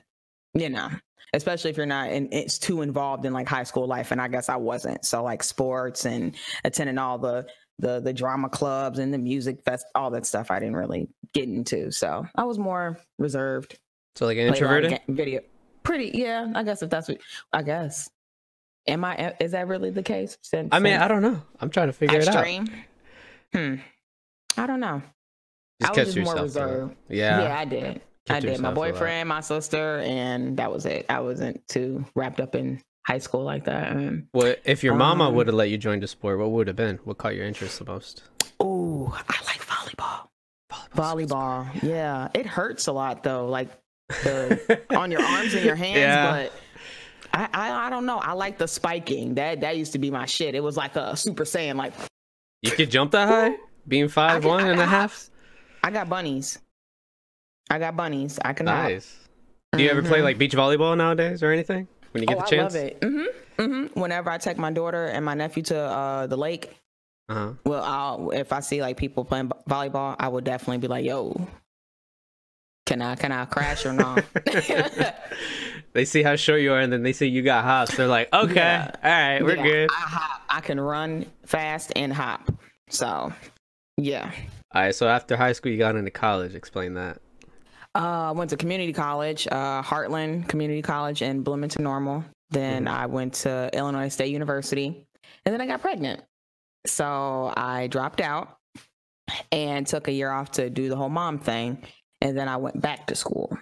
you 0.55 0.69
know. 0.69 0.89
Especially 1.33 1.71
if 1.71 1.77
you're 1.77 1.87
not 1.87 2.11
and 2.11 2.33
it's 2.33 2.61
too 2.61 2.83
involved 2.83 3.25
in 3.25 3.33
like 3.33 3.49
high 3.49 3.65
school 3.65 3.89
life, 3.89 4.13
and 4.13 4.21
I 4.21 4.29
guess 4.29 4.49
I 4.49 4.57
wasn't. 4.57 5.05
So 5.05 5.25
like 5.25 5.43
sports 5.43 6.05
and 6.05 6.37
attending 6.63 6.99
all 6.99 7.19
the 7.19 7.47
the 7.81 7.99
the 8.01 8.13
drama 8.13 8.49
clubs 8.49 9.01
and 9.01 9.13
the 9.13 9.19
music 9.19 9.63
fest, 9.65 9.87
all 9.97 10.11
that 10.11 10.27
stuff, 10.27 10.51
I 10.51 10.61
didn't 10.61 10.77
really 10.77 11.09
get 11.33 11.49
into. 11.49 11.91
So 11.91 12.25
I 12.37 12.45
was 12.45 12.59
more 12.59 13.01
reserved. 13.19 13.79
So 14.15 14.27
like 14.27 14.37
played 14.37 14.47
a 14.47 14.51
lot 14.51 14.59
of 14.59 14.85
introverted? 14.85 15.01
Video, 15.09 15.41
pretty, 15.85 16.11
yeah. 16.15 16.51
I 16.55 16.63
guess 16.65 16.83
if 16.83 16.91
that's 16.91 17.09
what 17.09 17.19
I 17.53 17.63
guess. 17.63 18.11
Am 18.87 19.05
I? 19.05 19.35
Is 19.41 19.53
that 19.53 19.67
really 19.69 19.91
the 19.91 20.03
case? 20.03 20.37
Since, 20.43 20.69
I 20.73 20.79
mean, 20.79 20.93
since 20.95 21.03
I 21.03 21.09
don't 21.09 21.23
know. 21.23 21.41
I'm 21.61 21.71
trying 21.71 21.87
to 21.87 21.93
figure 21.93 22.19
it 22.19 22.29
out. 22.29 22.35
extreme? 22.35 22.67
Hmm. 23.55 23.75
I 24.61 24.67
don't 24.67 24.81
know. 24.81 25.03
Just 25.81 25.99
I 25.99 26.05
was 26.05 26.15
just 26.15 26.25
more 26.27 26.43
reserved. 26.43 26.97
Yeah. 27.09 27.43
Yeah, 27.43 27.59
I 27.59 27.65
did. 27.65 28.01
I 28.29 28.41
did. 28.41 28.61
My 28.61 28.73
boyfriend, 28.73 29.29
my 29.29 29.41
sister, 29.41 29.99
and 30.01 30.57
that 30.59 30.71
was 30.73 30.87
it. 30.87 31.07
I 31.09 31.21
wasn't 31.21 31.67
too 31.69 32.05
wrapped 32.15 32.41
up 32.41 32.55
in 32.55 32.81
high 33.07 33.19
school 33.19 33.43
like 33.45 33.65
that. 33.65 33.93
Um, 33.93 34.29
Well, 34.33 34.55
if 34.65 34.83
your 34.85 34.95
mama 34.95 35.29
Um, 35.29 35.35
would 35.35 35.47
have 35.47 35.57
let 35.57 35.71
you 35.71 35.79
join 35.79 36.01
the 36.01 36.07
sport, 36.09 36.39
what 36.39 36.51
would 36.51 36.67
have 36.69 36.77
been? 36.77 36.97
What 37.05 37.19
caught 37.19 37.35
your 37.35 37.47
interest 37.47 37.79
the 37.79 37.85
most? 37.85 38.23
oh, 38.61 39.13
I 39.29 39.45
like 39.45 39.61
volleyball. 39.67 40.29
Volleyball's 40.71 40.87
a 40.93 41.27
good 41.27 41.29
Volleyball. 41.29 41.83
Yeah, 41.83 42.29
it 42.35 42.47
hurts 42.47 42.87
a 42.87 42.93
lot 42.93 43.23
though. 43.23 43.47
Like 43.49 43.69
the 44.09 44.81
on 44.97 45.11
your 45.11 45.23
arms 45.23 45.55
and 45.55 45.65
your 45.65 45.77
hands, 45.77 45.99
Yeah. 45.99 46.31
but. 46.33 46.53
I, 47.37 47.49
I 47.53 47.87
I 47.87 47.91
don't 47.91 48.07
know. 48.07 48.19
I 48.19 48.31
like 48.33 48.59
the 48.59 48.69
spiking. 48.69 49.35
That 49.35 49.63
that 49.63 49.77
used 49.77 49.91
to 49.95 49.99
be 49.99 50.09
my 50.09 50.25
shit. 50.25 50.55
It 50.55 50.63
was 50.63 50.77
like 50.77 50.95
a 50.95 51.17
Super 51.17 51.43
Saiyan. 51.43 51.75
Like 51.75 51.93
You 52.63 52.71
could 52.71 52.93
jump 52.93 53.11
that 53.11 53.27
high, 53.29 53.57
being 53.89 54.07
five 54.07 54.45
one 54.45 54.63
I 54.63 54.69
and 54.69 54.79
a 54.79 54.85
got 54.85 54.89
half. 54.89 55.31
I 55.83 55.91
got 55.91 56.09
bunnies. 56.09 56.61
I 57.69 57.81
got 57.81 57.97
bunnies. 57.97 58.39
I 58.45 58.53
can. 58.53 58.67
Nice. 58.67 59.17
Do 59.73 59.83
you 59.83 59.91
ever 59.91 60.03
play 60.03 60.21
Mhm. 60.21 60.23
like 60.25 60.39
beach 60.39 60.53
volleyball 60.55 60.97
nowadays 60.97 61.43
or 61.43 61.51
anything? 61.51 61.89
When 62.13 62.23
you 62.23 62.29
get 62.29 62.37
oh, 62.37 62.41
the 62.43 62.47
chance? 62.47 62.77
I 62.77 62.79
love 62.79 62.87
it. 62.87 63.03
hmm 63.03 63.25
hmm 63.59 64.01
Whenever 64.01 64.31
I 64.31 64.39
take 64.39 64.57
my 64.57 64.71
daughter 64.71 65.07
and 65.07 65.25
my 65.25 65.35
nephew 65.35 65.65
to 65.65 65.77
uh, 65.77 66.27
the 66.29 66.37
lake, 66.37 66.71
Uh 67.29 67.35
huh. 67.35 67.53
well, 67.65 67.83
I'll 67.83 68.31
if 68.31 68.53
I 68.53 68.61
see 68.61 68.81
like 68.81 68.97
people 68.97 69.25
playing 69.25 69.49
vo- 69.49 69.61
volleyball, 69.69 70.15
I 70.21 70.29
would 70.29 70.45
definitely 70.45 70.79
be 70.79 70.87
like, 70.87 71.05
"Yo, 71.05 71.49
can 72.95 73.03
I 73.03 73.15
can 73.17 73.33
I 73.33 73.45
crash 73.45 73.85
or 73.85 73.93
not?" 73.93 74.25
they 75.93 76.05
see 76.05 76.23
how 76.23 76.37
short 76.37 76.61
you 76.61 76.73
are, 76.73 76.81
and 76.81 76.93
then 76.93 77.03
they 77.03 77.13
see 77.13 77.27
you 77.27 77.43
got 77.43 77.65
hops. 77.65 77.97
They're 77.97 78.07
like, 78.07 78.33
okay, 78.33 78.55
Yeah. 78.55 78.91
all 79.03 79.11
right, 79.11 79.43
we're 79.43 79.57
Yeah, 79.57 79.63
good. 79.63 79.91
I 79.91 79.95
hop. 80.01 80.41
I 80.49 80.61
can 80.61 80.81
run 80.81 81.27
fast 81.45 81.93
and 81.97 82.13
hop. 82.13 82.51
So, 82.89 83.33
yeah. 83.97 84.31
All 84.75 84.83
right. 84.83 84.95
So 84.95 85.09
after 85.09 85.37
high 85.37 85.53
school, 85.53 85.73
you 85.73 85.79
got 85.79 85.97
into 85.97 86.11
college. 86.11 86.55
Explain 86.55 86.95
that. 86.95 87.19
Uh, 87.97 88.29
I 88.29 88.31
went 88.33 88.51
to 88.51 88.57
community 88.57 88.93
college, 88.93 89.47
uh, 89.51 89.83
Heartland 89.83 90.49
Community 90.49 90.83
College 90.83 91.23
in 91.23 91.43
Bloomington 91.43 91.85
Normal. 91.85 92.25
Then 92.51 92.87
I 92.89 93.07
went 93.07 93.35
to 93.35 93.71
Illinois 93.73 94.09
State 94.09 94.31
University, 94.33 95.07
and 95.45 95.53
then 95.53 95.61
I 95.61 95.67
got 95.67 95.81
pregnant. 95.81 96.23
So 96.87 97.53
I 97.57 97.87
dropped 97.87 98.21
out 98.21 98.59
and 99.53 99.87
took 99.87 100.09
a 100.09 100.13
year 100.13 100.31
off 100.31 100.53
to 100.53 100.69
do 100.71 100.89
the 100.89 100.97
whole 100.97 101.09
mom 101.09 101.39
thing, 101.39 101.83
and 102.25 102.37
then 102.37 102.49
I 102.49 102.57
went 102.57 102.81
back 102.81 103.07
to 103.07 103.15
school. 103.15 103.57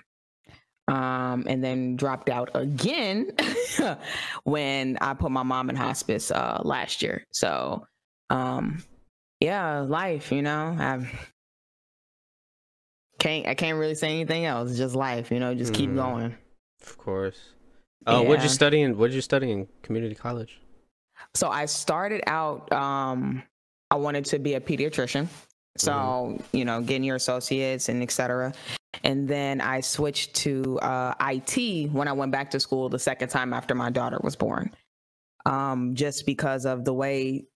Um, 0.88 1.44
and 1.46 1.62
then 1.62 1.94
dropped 1.96 2.28
out 2.28 2.50
again 2.54 3.30
when 4.44 4.98
I 5.00 5.14
put 5.14 5.30
my 5.30 5.44
mom 5.44 5.70
in 5.70 5.76
hospice 5.76 6.30
uh, 6.32 6.60
last 6.64 7.02
year. 7.02 7.24
So, 7.30 7.86
um, 8.30 8.82
yeah, 9.38 9.80
life, 9.80 10.32
you 10.32 10.42
know, 10.42 10.76
I 10.78 11.08
can't 13.18 13.46
I 13.46 13.54
can't 13.54 13.78
really 13.78 13.94
say 13.94 14.08
anything 14.08 14.44
else. 14.44 14.70
It's 14.70 14.78
just 14.78 14.96
life, 14.96 15.30
you 15.30 15.38
know, 15.38 15.54
just 15.54 15.72
keep 15.72 15.90
Mm. 15.90 15.94
going. 15.94 16.34
Of 16.82 16.98
course. 16.98 17.38
Oh, 18.06 18.22
what'd 18.22 18.42
you 18.42 18.48
study 18.48 18.82
in? 18.82 18.98
What'd 18.98 19.14
you 19.14 19.20
study 19.20 19.52
in 19.52 19.68
community 19.82 20.16
college? 20.16 20.60
So 21.34 21.48
I 21.48 21.66
started 21.66 22.22
out 22.26 22.70
um 22.72 23.42
I 23.90 23.94
wanted 23.96 24.24
to 24.26 24.38
be 24.40 24.54
a 24.54 24.60
pediatrician. 24.60 25.28
So, 25.76 26.38
you 26.52 26.64
know, 26.64 26.80
getting 26.80 27.04
your 27.04 27.16
associates 27.16 27.88
and 27.88 28.02
et 28.02 28.10
cetera. 28.10 28.52
And 29.04 29.26
then 29.26 29.60
I 29.60 29.80
switched 29.80 30.34
to 30.36 30.78
uh, 30.80 31.14
IT 31.20 31.90
when 31.92 32.08
I 32.08 32.12
went 32.12 32.30
back 32.30 32.50
to 32.50 32.60
school 32.60 32.88
the 32.88 32.98
second 32.98 33.28
time 33.28 33.52
after 33.52 33.74
my 33.74 33.90
daughter 33.90 34.18
was 34.22 34.36
born. 34.36 34.70
Um, 35.46 35.94
just 35.94 36.26
because 36.26 36.66
of 36.66 36.84
the 36.84 36.92
way 36.94 37.46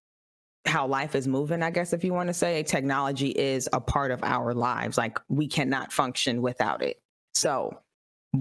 how 0.65 0.87
life 0.87 1.15
is 1.15 1.29
moving, 1.29 1.63
I 1.63 1.71
guess, 1.71 1.93
if 1.93 2.03
you 2.03 2.13
want 2.13 2.29
to 2.29 2.35
say, 2.35 2.63
technology 2.63 3.29
is 3.29 3.69
a 3.73 3.81
part 3.81 4.11
of 4.11 4.25
our 4.25 4.55
lives. 4.55 4.99
Like 4.99 5.19
we 5.29 5.47
cannot 5.47 5.93
function 5.93 6.43
without 6.43 6.83
it. 6.83 7.01
So 7.35 7.79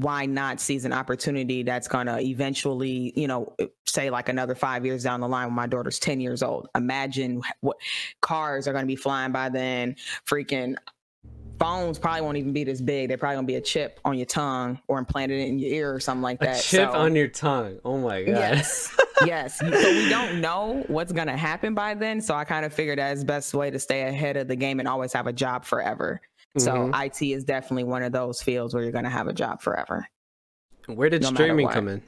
why 0.02 0.26
not 0.26 0.60
seize 0.60 0.86
an 0.86 0.94
opportunity 0.94 1.64
that's 1.64 1.88
going 1.88 2.08
to 2.08 2.20
eventually, 2.20 3.14
you 3.16 3.28
know, 3.28 3.56
say 3.86 4.10
like 4.10 4.30
another 4.30 4.56
five 4.56 4.86
years 4.86 5.04
down 5.04 5.20
the 5.22 5.28
line 5.28 5.48
when 5.48 5.56
my 5.56 5.68
daughter's 5.68 6.00
10 6.00 6.20
years 6.20 6.42
old? 6.44 6.68
Imagine 6.76 7.42
what 7.62 7.78
cars 8.22 8.68
are 8.68 8.72
going 8.74 8.84
to 8.84 8.88
be 8.88 8.96
flying 8.96 9.32
by 9.32 9.50
then, 9.50 9.96
freaking 10.28 10.76
phones 11.60 11.98
probably 11.98 12.22
won't 12.22 12.38
even 12.38 12.52
be 12.52 12.64
this 12.66 12.82
big. 12.82 13.08
They're 13.08 13.18
probably 13.18 13.36
going 13.38 13.46
to 13.48 13.52
be 13.52 13.56
a 13.56 13.62
chip 13.62 14.00
on 14.04 14.18
your 14.18 14.26
tongue 14.26 14.78
or 14.88 15.00
implanted 15.00 15.40
in 15.40 15.58
your 15.58 15.72
ear 15.72 15.94
or 15.94 16.00
something 16.02 16.22
like 16.22 16.42
A 16.42 16.46
that. 16.46 16.62
chip 16.62 16.92
So- 16.92 16.98
on 16.98 17.16
your 17.16 17.30
tongue. 17.30 17.80
Oh 17.86 17.98
my 17.98 18.24
god. 18.24 18.32
Yes. 18.36 18.94
yes. 19.26 19.60
So 19.60 19.70
we 19.70 20.10
don't 20.10 20.42
know 20.42 20.84
what's 20.88 21.14
going 21.14 21.28
to 21.28 21.38
happen 21.38 21.74
by 21.74 21.94
then. 21.94 22.20
So 22.20 22.34
I 22.36 22.44
kind 22.44 22.66
of 22.66 22.74
figured 22.74 23.00
that 23.00 23.14
it's 23.14 23.24
best 23.24 23.54
way 23.54 23.72
to 23.72 23.80
stay 23.80 24.02
ahead 24.02 24.36
of 24.36 24.48
the 24.50 24.56
game 24.58 24.80
and 24.80 24.88
always 24.88 25.14
have 25.14 25.28
a 25.28 25.34
job 25.34 25.64
forever. 25.64 26.20
So 26.58 26.72
Mhm. 26.72 27.06
IT 27.06 27.34
is 27.34 27.44
definitely 27.44 27.84
one 27.84 28.04
of 28.04 28.12
those 28.12 28.42
fields 28.42 28.74
where 28.74 28.84
you're 28.84 28.92
going 28.92 29.04
to 29.04 29.10
have 29.10 29.28
a 29.28 29.34
job 29.34 29.62
forever. 29.62 30.08
Where 30.88 31.10
did 31.10 31.22
no 31.22 31.30
streaming 31.30 31.68
come 31.68 31.88
in? 31.88 32.02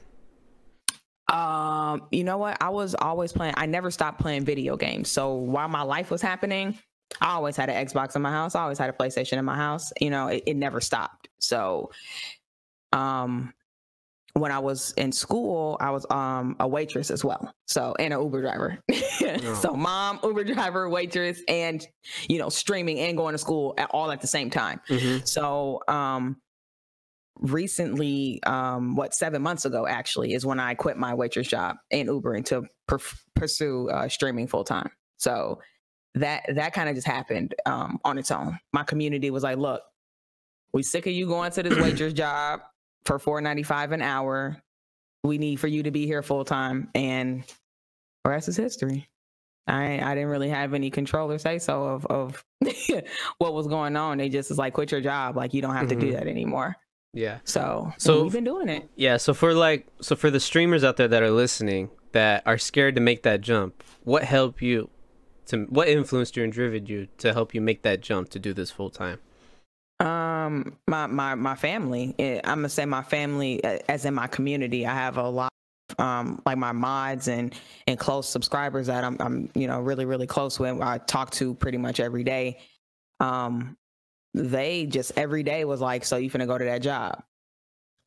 Um, 1.28 2.06
you 2.10 2.24
know 2.24 2.38
what? 2.38 2.56
I 2.60 2.70
was 2.70 2.94
always 2.94 3.32
playing. 3.32 3.54
I 3.56 3.66
never 3.66 3.90
stopped 3.90 4.20
playing 4.20 4.44
video 4.44 4.76
games. 4.76 5.10
So 5.10 5.34
while 5.34 5.68
my 5.68 5.82
life 5.82 6.10
was 6.10 6.22
happening, 6.22 6.78
I 7.20 7.32
always 7.32 7.56
had 7.56 7.68
an 7.68 7.86
Xbox 7.86 8.16
in 8.16 8.22
my 8.22 8.30
house. 8.30 8.54
I 8.54 8.62
always 8.62 8.78
had 8.78 8.88
a 8.88 8.92
PlayStation 8.92 9.38
in 9.38 9.44
my 9.44 9.56
house. 9.56 9.92
You 10.00 10.10
know, 10.10 10.28
it, 10.28 10.42
it 10.46 10.56
never 10.56 10.80
stopped. 10.80 11.28
So, 11.38 11.90
um, 12.92 13.52
when 14.40 14.52
I 14.52 14.58
was 14.58 14.92
in 14.96 15.12
school, 15.12 15.76
I 15.80 15.90
was 15.90 16.06
um 16.10 16.56
a 16.60 16.66
waitress 16.68 17.10
as 17.10 17.24
well. 17.24 17.52
So 17.66 17.94
and 17.98 18.12
an 18.14 18.20
Uber 18.20 18.40
driver. 18.42 18.78
So 19.60 19.74
mom, 19.74 20.20
Uber 20.22 20.44
driver, 20.44 20.88
waitress, 20.88 21.40
and 21.48 21.86
you 22.28 22.38
know 22.38 22.48
streaming 22.48 22.98
and 23.00 23.16
going 23.16 23.32
to 23.34 23.38
school 23.38 23.74
at, 23.76 23.90
all 23.90 24.10
at 24.10 24.20
the 24.20 24.26
same 24.26 24.48
time. 24.50 24.80
Mhm. 24.88 25.26
So 25.28 25.80
um 25.88 26.40
recently 27.40 28.42
um 28.44 28.96
what 28.96 29.14
7 29.14 29.40
months 29.40 29.64
ago 29.64 29.86
actually 29.86 30.32
is 30.34 30.44
when 30.44 30.58
I 30.58 30.74
quit 30.74 30.96
my 30.96 31.14
waitress 31.14 31.46
job 31.46 31.76
and 31.90 32.08
Ubering 32.08 32.44
to 32.46 32.64
per- 32.86 32.98
pursue 33.36 33.88
uh, 33.90 34.08
streaming 34.08 34.46
full 34.48 34.64
time. 34.64 34.90
So 35.18 35.60
that 36.14 36.44
that 36.54 36.72
kind 36.72 36.88
of 36.88 36.94
just 36.94 37.06
happened 37.06 37.54
um 37.66 37.98
on 38.04 38.18
its 38.18 38.30
own. 38.30 38.58
My 38.72 38.82
community 38.82 39.30
was 39.30 39.42
like, 39.42 39.58
"Look, 39.58 39.82
we 40.72 40.82
sick 40.82 41.06
of 41.06 41.12
you 41.12 41.26
going 41.26 41.52
to 41.52 41.62
this 41.62 41.78
waitress 41.82 42.12
job 42.12 42.60
for 43.04 43.18
4.95 43.18 43.92
an 43.92 44.02
hour. 44.02 44.56
We 45.24 45.38
need 45.38 45.56
for 45.60 45.66
you 45.68 45.82
to 45.82 45.90
be 45.90 46.06
here 46.06 46.22
full 46.22 46.44
time 46.44 46.88
and 46.94 47.42
the 48.24 48.30
rest 48.30 48.48
is 48.48 48.56
history." 48.56 49.08
I 49.66 50.00
I 50.00 50.14
didn't 50.14 50.30
really 50.30 50.48
have 50.48 50.72
any 50.72 50.88
control 50.90 51.30
or 51.30 51.36
say 51.38 51.58
so 51.58 51.82
of 51.84 52.06
of 52.06 52.44
what 53.38 53.52
was 53.52 53.66
going 53.66 53.96
on. 53.96 54.16
They 54.18 54.28
just 54.30 54.48
was 54.48 54.58
like, 54.58 54.72
quit 54.72 54.90
your 54.90 55.00
job. 55.02 55.36
Like 55.36 55.52
you 55.52 55.60
don't 55.60 55.74
have 55.74 55.88
to 55.88 55.94
do 55.96 56.06
Mhm. 56.08 56.12
that 56.12 56.26
anymore. 56.26 56.76
Yeah. 57.12 57.38
So 57.44 57.92
So 57.98 58.14
so 58.14 58.22
we've 58.22 58.32
been 58.32 58.44
doing 58.44 58.68
it. 58.70 58.88
Yeah, 58.96 59.16
so 59.18 59.34
for 59.34 59.52
like 59.54 59.86
so 60.00 60.16
for 60.16 60.30
the 60.30 60.40
streamers 60.40 60.84
out 60.84 60.96
there 60.96 61.08
that 61.08 61.22
are 61.22 61.30
listening 61.30 61.90
that 62.12 62.42
are 62.46 62.56
scared 62.58 62.94
to 62.94 63.00
make 63.02 63.22
that 63.24 63.40
jump, 63.42 63.82
what 64.04 64.24
helped 64.24 64.62
you 64.62 64.88
to 65.46 65.64
what 65.64 65.88
influenced 65.88 66.36
you 66.36 66.44
and 66.44 66.52
driven 66.52 66.86
you 66.86 67.08
to 67.18 67.32
help 67.34 67.54
you 67.54 67.60
make 67.60 67.82
that 67.82 68.00
jump 68.00 68.30
to 68.30 68.38
do 68.38 68.54
this 68.54 68.70
full 68.70 68.88
time? 68.90 69.18
Um, 70.00 70.76
my 70.86 71.06
my 71.06 71.34
my 71.34 71.54
family. 71.56 72.14
eh, 72.18 72.40
I'm 72.44 72.58
gonna 72.58 72.68
say 72.68 72.84
my 72.84 73.02
family, 73.02 73.62
eh, 73.64 73.78
as 73.88 74.04
in 74.04 74.14
my 74.14 74.26
community. 74.28 74.86
I 74.86 74.94
have 74.94 75.16
a 75.16 75.28
lot. 75.28 75.46
of, 75.46 76.04
Um, 76.04 76.40
like 76.46 76.58
my 76.58 76.70
mods 76.72 77.26
and 77.28 77.54
and 77.88 77.98
close 77.98 78.28
subscribers 78.28 78.86
that 78.86 79.02
I'm 79.02 79.16
I'm 79.20 79.50
you 79.54 79.66
know 79.66 79.80
really 79.80 80.04
really 80.04 80.26
close 80.26 80.58
with. 80.60 80.80
I 80.80 80.98
talk 80.98 81.30
to 81.32 81.54
pretty 81.54 81.78
much 81.78 81.98
every 81.98 82.22
day. 82.24 82.58
Um, 83.20 83.76
they 84.34 84.86
just 84.86 85.12
every 85.16 85.42
day 85.42 85.64
was 85.64 85.80
like, 85.80 86.04
so 86.04 86.16
you 86.16 86.30
finna 86.30 86.46
go 86.46 86.56
to 86.58 86.64
that 86.66 86.82
job. 86.82 87.22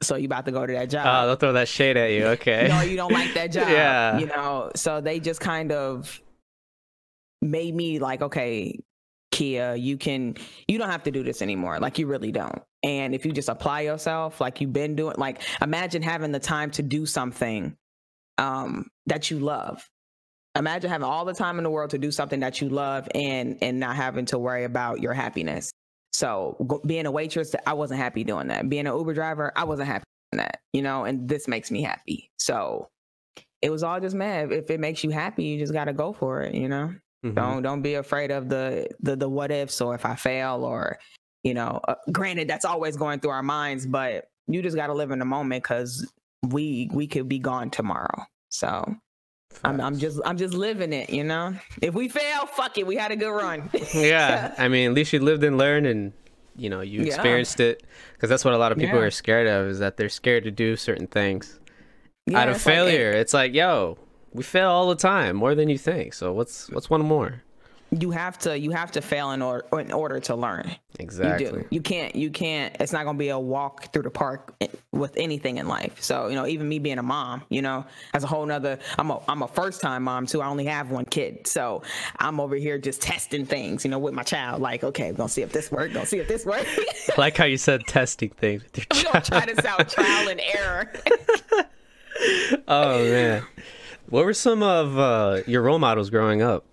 So 0.04 0.16
you 0.16 0.26
about 0.26 0.46
to 0.46 0.52
go 0.52 0.66
to 0.66 0.74
that 0.74 0.90
job. 0.90 1.06
Oh, 1.06 1.28
they'll 1.28 1.36
throw 1.36 1.54
that 1.54 1.68
shade 1.68 1.98
at 1.98 2.12
you. 2.12 2.26
Okay. 2.28 2.68
no, 2.70 2.82
you 2.82 2.96
don't 2.96 3.12
like 3.12 3.34
that 3.34 3.48
job. 3.52 3.68
Yeah. 3.68 4.18
You 4.18 4.28
know, 4.28 4.72
so 4.76 5.02
they 5.02 5.20
just 5.20 5.42
kind 5.42 5.72
of 5.72 6.20
made 7.42 7.76
me 7.76 8.00
like, 8.00 8.22
okay, 8.22 8.80
Kia, 9.32 9.76
you 9.76 9.98
can, 9.98 10.36
you 10.68 10.78
don't 10.78 10.90
have 10.90 11.04
to 11.04 11.12
do 11.12 11.24
this 11.24 11.42
anymore. 11.42 11.80
Like, 11.80 11.98
you 11.98 12.08
really 12.08 12.32
don't. 12.32 12.62
And 12.84 13.16
if 13.16 13.26
you 13.26 13.32
just 13.32 13.50
apply 13.50 13.82
yourself, 13.82 14.42
like 14.42 14.60
you've 14.62 14.74
been 14.74 14.96
doing, 14.96 15.16
like, 15.18 15.42
imagine 15.62 16.02
having 16.02 16.32
the 16.32 16.40
time 16.40 16.72
to 16.72 16.84
do 16.84 17.06
something 17.06 17.76
um, 18.38 18.88
that 19.06 19.32
you 19.32 19.40
love. 19.40 19.88
Imagine 20.56 20.90
having 20.90 21.08
all 21.08 21.24
the 21.24 21.34
time 21.34 21.60
in 21.60 21.64
the 21.64 21.70
world 21.70 21.92
to 21.92 21.98
do 21.98 22.12
something 22.12 22.42
that 22.42 22.60
you 22.60 22.68
love 22.68 23.08
and 23.16 23.58
and 23.62 23.80
not 23.80 23.96
having 23.96 24.26
to 24.26 24.38
worry 24.38 24.66
about 24.66 25.00
your 25.00 25.14
happiness. 25.14 25.72
So 26.12 26.82
being 26.86 27.06
a 27.06 27.12
waitress, 27.12 27.56
I 27.66 27.74
wasn't 27.74 28.02
happy 28.02 28.26
doing 28.26 28.48
that. 28.48 28.68
Being 28.68 28.86
an 28.86 28.94
Uber 28.94 29.14
driver, 29.14 29.54
I 29.56 29.64
wasn't 29.64 29.88
happy 29.88 30.04
doing 30.32 30.44
that. 30.44 30.60
You 30.74 30.82
know, 30.82 31.06
and 31.06 31.30
this 31.30 31.48
makes 31.48 31.72
me 31.72 31.82
happy. 31.82 32.32
So 32.38 32.90
it 33.62 33.70
was 33.70 33.82
all 33.82 34.02
just 34.02 34.16
mad. 34.16 34.52
If 34.52 34.70
it 34.70 34.82
makes 34.82 35.06
you 35.06 35.12
happy, 35.12 35.46
you 35.46 35.60
just 35.60 35.72
got 35.72 35.86
to 35.86 35.94
go 35.94 36.12
for 36.12 36.42
it. 36.42 36.54
You 36.54 36.68
know, 36.68 36.94
Mhm. 37.26 37.36
don't 37.36 37.62
don't 37.62 37.82
be 37.82 37.94
afraid 37.96 38.32
of 38.32 38.50
the 38.50 38.88
the 39.00 39.16
the 39.16 39.30
what 39.30 39.52
ifs 39.52 39.80
or 39.82 39.94
if 39.96 40.06
I 40.06 40.16
fail 40.16 40.64
or 40.64 40.98
you 41.44 41.54
know. 41.54 41.80
Uh, 41.88 41.96
granted, 42.12 42.48
that's 42.48 42.66
always 42.66 42.98
going 42.98 43.20
through 43.20 43.32
our 43.32 43.44
minds, 43.44 43.86
but 43.86 44.26
you 44.48 44.62
just 44.62 44.76
got 44.76 44.88
to 44.88 44.94
live 44.94 45.12
in 45.12 45.20
the 45.20 45.26
moment 45.26 45.64
because 45.64 46.12
we 46.50 46.90
we 46.94 47.06
could 47.08 47.30
be 47.30 47.40
gone 47.40 47.70
tomorrow. 47.70 48.26
So 48.50 48.96
I'm 49.64 49.80
I'm 49.82 49.98
just 50.00 50.20
I'm 50.26 50.38
just 50.38 50.54
living 50.54 50.94
it. 50.94 51.10
You 51.12 51.24
know, 51.24 51.54
if 51.82 51.94
we 51.94 52.08
fail, 52.10 52.46
fuck 52.48 52.78
it. 52.78 52.88
We 52.88 52.96
had 52.96 53.12
a 53.12 53.16
good 53.16 53.32
run. 53.32 53.70
yeah. 53.94 54.54
I 54.58 54.68
mean, 54.68 54.90
at 54.90 54.94
least 54.96 55.14
you 55.14 55.20
lived 55.20 55.44
and 55.44 55.58
learned, 55.58 55.86
and 55.86 56.14
you 56.56 56.70
know 56.70 56.82
you 56.82 57.02
Yeah. 57.02 57.08
experienced 57.14 57.60
it. 57.60 57.84
Because 58.14 58.30
that's 58.30 58.44
what 58.44 58.54
a 58.56 58.58
lot 58.58 58.72
of 58.72 58.78
people 58.80 58.98
Yeah. 59.00 59.06
are 59.06 59.12
scared 59.12 59.48
of 59.48 59.68
is 59.68 59.80
that 59.80 59.98
they're 59.98 60.10
scared 60.10 60.44
to 60.46 60.52
do 60.52 60.76
certain 60.76 61.08
things 61.08 61.60
Yeah, 62.26 62.40
out 62.40 62.50
of 62.50 62.56
it's 62.56 62.66
like- 62.66 62.76
failure. 62.76 63.12
it's 63.12 63.34
like, 63.34 63.54
yo, 63.54 63.98
we 64.34 64.44
fail 64.44 64.70
all 64.70 64.90
the 64.90 64.96
time, 64.96 65.36
more 65.36 65.56
than 65.56 65.70
you 65.70 65.78
think. 65.78 66.14
So 66.14 66.34
what's 66.34 66.70
what's 66.70 66.90
one 66.90 67.02
more? 67.02 67.42
you 67.92 68.12
have 68.12 68.40
to 68.40 68.58
you 68.58 68.72
have 68.72 68.92
to 68.92 69.02
fail 69.02 69.32
in 69.32 69.42
order 69.42 69.66
in 69.78 69.92
order 69.92 70.20
to 70.22 70.36
learn. 70.36 70.72
Exactly. 70.98 71.46
You 71.46 71.52
do. 71.52 71.68
You 71.72 71.82
can't. 71.82 72.16
You 72.16 72.30
can't. 72.30 72.76
It's 72.80 72.94
not 72.94 73.04
going 73.04 73.18
to 73.18 73.20
be 73.20 73.30
a 73.30 73.40
walk 73.40 73.92
through 73.92 74.04
the 74.04 74.10
park 74.10 74.54
eh, 74.62 74.68
with 74.92 75.14
anything 75.18 75.58
in 75.58 75.68
life. 75.68 76.02
So 76.02 76.30
you 76.30 76.36
know, 76.36 76.48
even 76.48 76.70
me 76.70 76.80
being 76.80 77.00
a 77.00 77.04
mom, 77.04 77.44
you 77.50 77.62
know, 77.62 77.86
as 78.14 78.24
a 78.24 78.28
whole 78.28 78.46
nother. 78.46 78.80
I'm 78.98 79.12
a 79.12 79.22
I'm 79.28 79.42
a 79.42 79.48
first 79.48 79.82
time 79.82 80.04
mom 80.04 80.26
too. 80.26 80.42
I 80.42 80.48
only 80.48 80.66
have 80.66 80.90
one 80.90 81.04
kid, 81.04 81.48
so 81.48 81.84
I'm 82.18 82.40
over 82.40 82.56
here 82.56 82.78
just 82.78 83.02
testing 83.02 83.46
things, 83.46 83.84
you 83.84 83.92
know, 83.92 84.00
with 84.00 84.14
my 84.14 84.24
child. 84.24 84.62
Like, 84.62 84.86
okay, 84.86 85.12
we're 85.12 85.18
gonna 85.18 85.30
see 85.30 85.42
if 85.42 85.52
this 85.52 85.70
works. 85.70 85.94
Gonna 85.94 86.06
see 86.06 86.20
if 86.20 86.30
this 86.30 86.46
works. 86.46 86.70
I 87.10 87.14
like 87.18 87.36
how 87.36 87.46
you 87.46 87.58
said 87.58 87.86
testing 87.88 88.30
things 88.30 88.64
with 88.64 88.78
your 88.78 88.86
we 88.94 89.04
gonna 89.12 89.22
try 89.22 89.46
this 89.46 89.66
out, 89.66 89.90
trial 89.90 90.30
and 90.30 90.40
error. 90.40 90.92
Oh 92.68 93.04
man. 93.04 93.44
What 94.12 94.26
were 94.26 94.34
some 94.34 94.62
of 94.62 95.00
uh, 95.00 95.42
your 95.48 95.62
role 95.62 95.80
models 95.80 96.10
growing 96.10 96.42
up? 96.42 96.66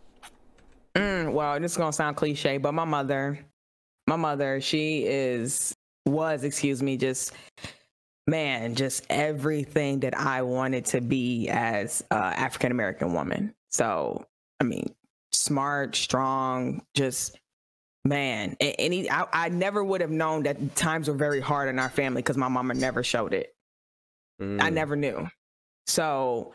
Mm, 0.97 1.33
well, 1.33 1.61
this 1.61 1.71
is 1.71 1.79
gonna 1.79 1.93
sound 1.93 2.17
cliche, 2.17 2.59
but 2.59 2.75
my 2.75 2.85
mother, 2.85 3.39
my 4.09 4.17
mother, 4.17 4.61
she 4.61 5.05
is 5.07 5.73
was, 6.05 6.43
excuse 6.43 6.83
me, 6.83 6.97
just 6.97 7.33
man, 8.27 8.75
just 8.75 9.07
everything 9.09 10.01
that 10.01 10.19
I 10.19 10.43
wanted 10.43 10.85
to 10.87 11.01
be 11.01 11.49
as 11.49 12.03
a 12.11 12.17
African 12.17 12.73
American 12.73 13.13
woman. 13.13 13.55
So, 13.69 14.27
I 14.59 14.65
mean, 14.65 14.93
smart, 15.31 15.95
strong, 15.95 16.83
just 16.95 17.39
man, 18.05 18.57
any 18.61 19.09
I, 19.09 19.27
I 19.33 19.49
never 19.49 19.85
would 19.85 20.01
have 20.01 20.11
known 20.11 20.43
that 20.43 20.75
times 20.75 21.07
were 21.07 21.15
very 21.15 21.41
hard 21.41 21.69
in 21.69 21.79
our 21.79 21.89
family 21.89 22.21
because 22.21 22.37
my 22.37 22.49
mama 22.49 22.75
never 22.75 23.05
showed 23.05 23.33
it. 23.33 23.55
Mm. 24.43 24.61
I 24.61 24.71
never 24.71 24.97
knew. 24.97 25.29
So 25.87 26.55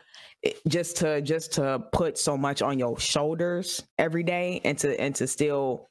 just 0.68 0.98
to 0.98 1.20
just 1.22 1.54
to 1.54 1.82
put 1.92 2.18
so 2.18 2.36
much 2.36 2.62
on 2.62 2.78
your 2.78 2.98
shoulders 2.98 3.82
every 3.98 4.22
day 4.22 4.60
and 4.64 4.78
to 4.78 5.00
and 5.00 5.14
to 5.16 5.26
still 5.26 5.88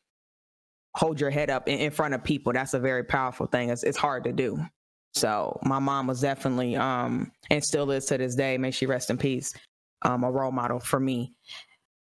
hold 0.96 1.20
your 1.20 1.30
head 1.30 1.50
up 1.50 1.68
in, 1.68 1.80
in 1.80 1.92
front 1.92 2.14
of 2.14 2.24
people 2.24 2.54
that's 2.54 2.74
a 2.74 2.80
very 2.80 3.04
powerful 3.04 3.48
thing. 3.48 3.70
It's, 3.70 3.84
it's 3.84 3.98
hard 3.98 4.26
to 4.26 4.34
do. 4.34 4.64
So 5.16 5.60
my 5.64 5.80
mom 5.80 6.08
was 6.08 6.22
definitely 6.22 6.76
um 6.76 7.32
and 7.50 7.64
still 7.64 7.90
is 7.92 8.06
to 8.08 8.18
this 8.18 8.36
day. 8.36 8.58
May 8.58 8.72
she 8.72 8.86
rest 8.86 9.10
in 9.10 9.18
peace 9.18 9.54
um 10.04 10.24
a 10.24 10.32
role 10.32 10.52
model 10.52 10.80
for 10.80 11.00
me. 11.00 11.34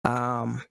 Um 0.03 0.61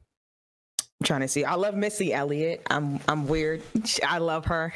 I'm 1.00 1.06
trying 1.06 1.20
to 1.22 1.28
see. 1.28 1.44
I 1.44 1.54
love 1.54 1.74
missy 1.74 2.12
elliott. 2.12 2.62
I'm 2.70 3.00
i'm 3.08 3.26
weird. 3.26 3.62
I 4.06 4.18
love 4.18 4.46
her. 4.46 4.72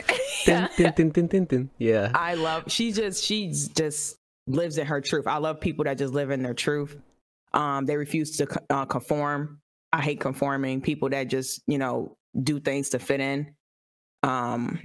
Dun, 0.46 0.68
dun, 0.76 1.10
dun, 1.10 1.44
dun. 1.44 1.70
Yeah. 1.78 2.10
I 2.14 2.34
love 2.34 2.64
she 2.68 2.92
just 2.92 3.22
she's 3.24 3.68
just 3.68 4.17
lives 4.48 4.78
in 4.78 4.86
her 4.86 5.00
truth. 5.00 5.26
I 5.26 5.38
love 5.38 5.60
people 5.60 5.84
that 5.84 5.98
just 5.98 6.14
live 6.14 6.30
in 6.30 6.42
their 6.42 6.54
truth. 6.54 6.96
Um, 7.52 7.86
they 7.86 7.96
refuse 7.96 8.36
to 8.38 8.46
uh, 8.70 8.84
conform. 8.84 9.60
I 9.92 10.02
hate 10.02 10.20
conforming. 10.20 10.80
People 10.80 11.10
that 11.10 11.24
just 11.24 11.62
you 11.66 11.78
know 11.78 12.16
do 12.42 12.60
things 12.60 12.90
to 12.90 12.98
fit 12.98 13.20
in. 13.20 13.54
Um, 14.22 14.80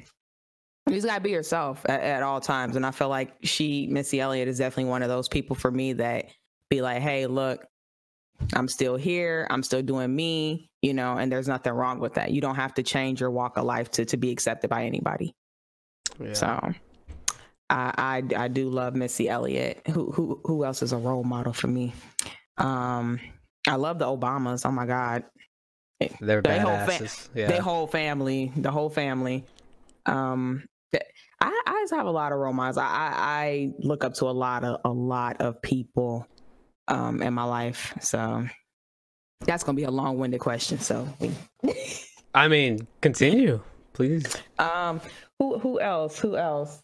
you 0.88 0.96
just 0.96 1.08
gotta 1.08 1.22
be 1.22 1.32
yourself 1.32 1.86
at, 1.86 2.02
at 2.02 2.24
all 2.24 2.42
times, 2.42 2.76
and 2.76 2.86
I 2.86 2.92
feel 2.92 3.10
like 3.10 3.34
she, 3.44 3.88
Missy 3.88 4.20
Elliott, 4.20 4.48
is 4.48 4.58
definitely 4.58 4.90
one 4.90 5.02
of 5.02 5.10
those 5.10 5.28
people 5.28 5.56
for 5.56 5.72
me 5.72 5.94
that 5.94 6.26
be 6.70 6.82
like, 6.82 7.02
hey, 7.02 7.26
look, 7.28 7.66
I'm 8.54 8.68
still 8.68 8.96
here. 8.96 9.48
I'm 9.50 9.64
still 9.64 9.82
doing 9.82 10.14
me. 10.14 10.70
You 10.82 10.94
know, 10.94 11.18
and 11.18 11.32
there's 11.32 11.48
nothing 11.48 11.72
wrong 11.72 12.00
with 12.00 12.16
that. 12.16 12.32
You 12.32 12.42
don't 12.42 12.56
have 12.56 12.74
to 12.76 12.84
change 12.84 13.22
your 13.22 13.32
walk 13.32 13.58
of 13.58 13.64
life 13.64 13.90
to 13.92 14.06
to 14.06 14.18
be 14.18 14.32
accepted 14.32 14.70
by 14.70 14.84
anybody. 14.86 15.34
yeah. 16.20 16.34
So 16.34 16.74
I, 17.74 18.22
I 18.38 18.44
I 18.44 18.48
do 18.50 18.70
love 18.70 18.96
Missy 18.96 19.28
Elliott. 19.28 19.82
Who 19.88 20.12
who 20.12 20.40
who 20.46 20.64
else 20.64 20.84
is 20.84 20.94
a 20.94 20.98
role 20.98 21.24
model 21.24 21.54
for 21.54 21.68
me? 21.68 21.94
Um 22.58 23.20
I 23.68 23.76
love 23.76 23.98
the 23.98 24.06
Obamas. 24.06 24.66
Oh 24.66 24.72
my 24.72 24.86
God. 24.86 25.24
They're 26.20 26.42
they 26.42 26.60
whole 26.60 26.78
fa- 26.78 27.08
yeah. 27.34 27.48
The 27.48 27.62
whole 27.62 27.88
family. 27.88 28.52
The 28.56 28.70
whole 28.70 28.90
family. 28.92 29.46
Um 30.06 30.66
th- 30.92 31.04
I, 31.42 31.62
I 31.66 31.82
just 31.82 31.94
have 31.94 32.06
a 32.06 32.12
lot 32.12 32.32
of 32.32 32.38
role 32.38 32.54
models. 32.54 32.78
I, 32.78 32.86
I, 32.86 33.14
I 33.18 33.72
look 33.80 34.04
up 34.04 34.14
to 34.16 34.26
a 34.26 34.32
lot 34.32 34.64
of 34.64 34.80
a 34.86 34.92
lot 34.92 35.42
of 35.42 35.60
people 35.64 36.28
um 36.88 37.24
in 37.24 37.34
my 37.34 37.44
life. 37.44 37.98
So 38.02 38.46
that's 39.46 39.64
gonna 39.64 39.76
be 39.76 39.86
a 39.86 39.92
long 39.92 40.20
winded 40.20 40.42
question. 40.42 40.78
So 40.78 41.08
I 42.36 42.48
mean, 42.48 42.88
continue, 43.02 43.62
please. 43.94 44.26
Um, 44.60 45.02
who 45.40 45.58
who 45.58 45.80
else? 45.80 46.20
Who 46.20 46.38
else? 46.38 46.83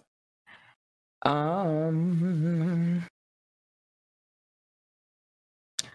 Um, 1.23 3.05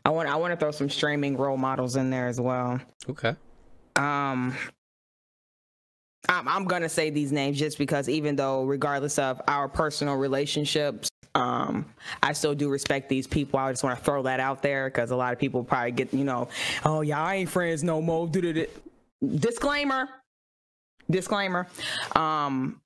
I 0.04 0.10
want 0.10 0.28
I 0.28 0.36
want 0.36 0.52
to 0.52 0.56
throw 0.56 0.70
some 0.70 0.90
streaming 0.90 1.36
role 1.36 1.56
models 1.56 1.96
in 1.96 2.10
there 2.10 2.28
as 2.28 2.40
well. 2.40 2.78
Okay. 3.08 3.34
Um, 3.96 4.54
I'm 6.28 6.48
I'm 6.48 6.64
gonna 6.64 6.88
say 6.88 7.10
these 7.10 7.32
names 7.32 7.58
just 7.58 7.78
because 7.78 8.08
even 8.08 8.36
though, 8.36 8.64
regardless 8.64 9.18
of 9.18 9.40
our 9.48 9.68
personal 9.68 10.16
relationships, 10.16 11.08
um, 11.34 11.86
I 12.22 12.32
still 12.32 12.54
do 12.54 12.68
respect 12.68 13.08
these 13.08 13.26
people. 13.26 13.58
I 13.58 13.72
just 13.72 13.82
want 13.82 13.98
to 13.98 14.04
throw 14.04 14.22
that 14.22 14.40
out 14.40 14.62
there 14.62 14.88
because 14.88 15.10
a 15.10 15.16
lot 15.16 15.32
of 15.32 15.38
people 15.38 15.64
probably 15.64 15.92
get 15.92 16.12
you 16.12 16.24
know, 16.24 16.48
oh 16.84 17.00
yeah, 17.00 17.22
I 17.22 17.36
ain't 17.36 17.48
friends 17.48 17.82
no 17.82 18.02
more. 18.02 18.26
Do 18.26 18.66
Disclaimer. 19.24 20.08
Disclaimer. 21.10 21.66
Um, 22.14 22.80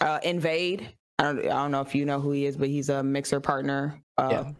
uh, 0.00 0.20
Invade. 0.22 0.88
I 1.18 1.24
don't, 1.24 1.38
I 1.40 1.42
don't 1.42 1.70
know 1.70 1.80
if 1.80 1.94
you 1.94 2.04
know 2.04 2.20
who 2.20 2.32
he 2.32 2.46
is, 2.46 2.56
but 2.56 2.68
he's 2.68 2.88
a 2.88 3.02
mixer 3.02 3.40
partner. 3.40 4.02
Uh, 4.18 4.28
Yeah. 4.30 4.52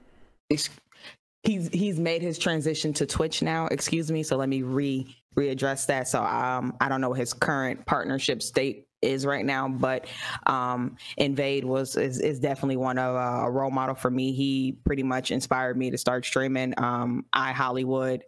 He's 1.45 1.69
he's 1.69 1.99
made 1.99 2.23
his 2.23 2.39
transition 2.39 2.93
to 2.93 3.07
Twitch 3.07 3.43
now. 3.43 3.67
Excuse 3.67 4.13
me. 4.13 4.23
So 4.23 4.37
let 4.37 4.49
me 4.49 4.63
re 4.63 5.13
readdress 5.37 5.87
that. 5.87 6.07
So 6.07 6.23
um, 6.23 6.77
I 6.81 6.89
don't 6.89 7.01
know 7.01 7.09
what 7.09 7.19
his 7.19 7.33
current 7.33 7.85
partnership 7.87 8.43
state 8.43 8.87
is 9.01 9.27
right 9.27 9.45
now, 9.45 9.67
but 9.67 10.07
um, 10.47 10.97
Invade 11.17 11.65
was 11.65 11.97
is, 11.97 12.21
is 12.21 12.39
definitely 12.39 12.77
one 12.77 12.97
of 12.99 13.17
uh, 13.17 13.47
a 13.47 13.51
role 13.51 13.71
model 13.73 13.97
for 13.97 14.11
me. 14.11 14.33
He 14.33 14.79
pretty 14.85 15.03
much 15.03 15.33
inspired 15.33 15.77
me 15.77 15.91
to 15.91 15.99
start 15.99 16.25
streaming. 16.25 16.75
Um, 16.77 17.25
I 17.33 17.51
Hollywood 17.53 18.23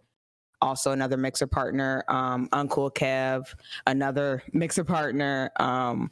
also 0.61 0.91
another 0.91 1.17
mixer 1.17 1.45
partner 1.45 2.03
um 2.07 2.47
uncle 2.53 2.89
kev 2.89 3.53
another 3.87 4.41
mixer 4.53 4.85
partner 4.85 5.51
um 5.59 6.09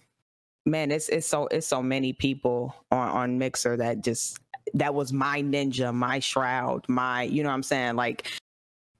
man 0.65 0.91
it's 0.91 1.10
it's 1.10 1.28
so 1.28 1.47
it's 1.47 1.67
so 1.67 1.82
many 1.82 2.13
people 2.13 2.76
on 2.91 3.10
on 3.10 3.38
mixer 3.38 3.78
that 3.78 4.04
just 4.04 4.39
that 4.73 4.93
was 4.95 5.12
my 5.12 5.41
ninja 5.41 5.93
my 5.93 6.19
shroud 6.19 6.86
my 6.88 7.23
you 7.23 7.43
know 7.43 7.49
what 7.49 7.56
i'm 7.56 7.63
saying 7.63 7.95
like 7.95 8.32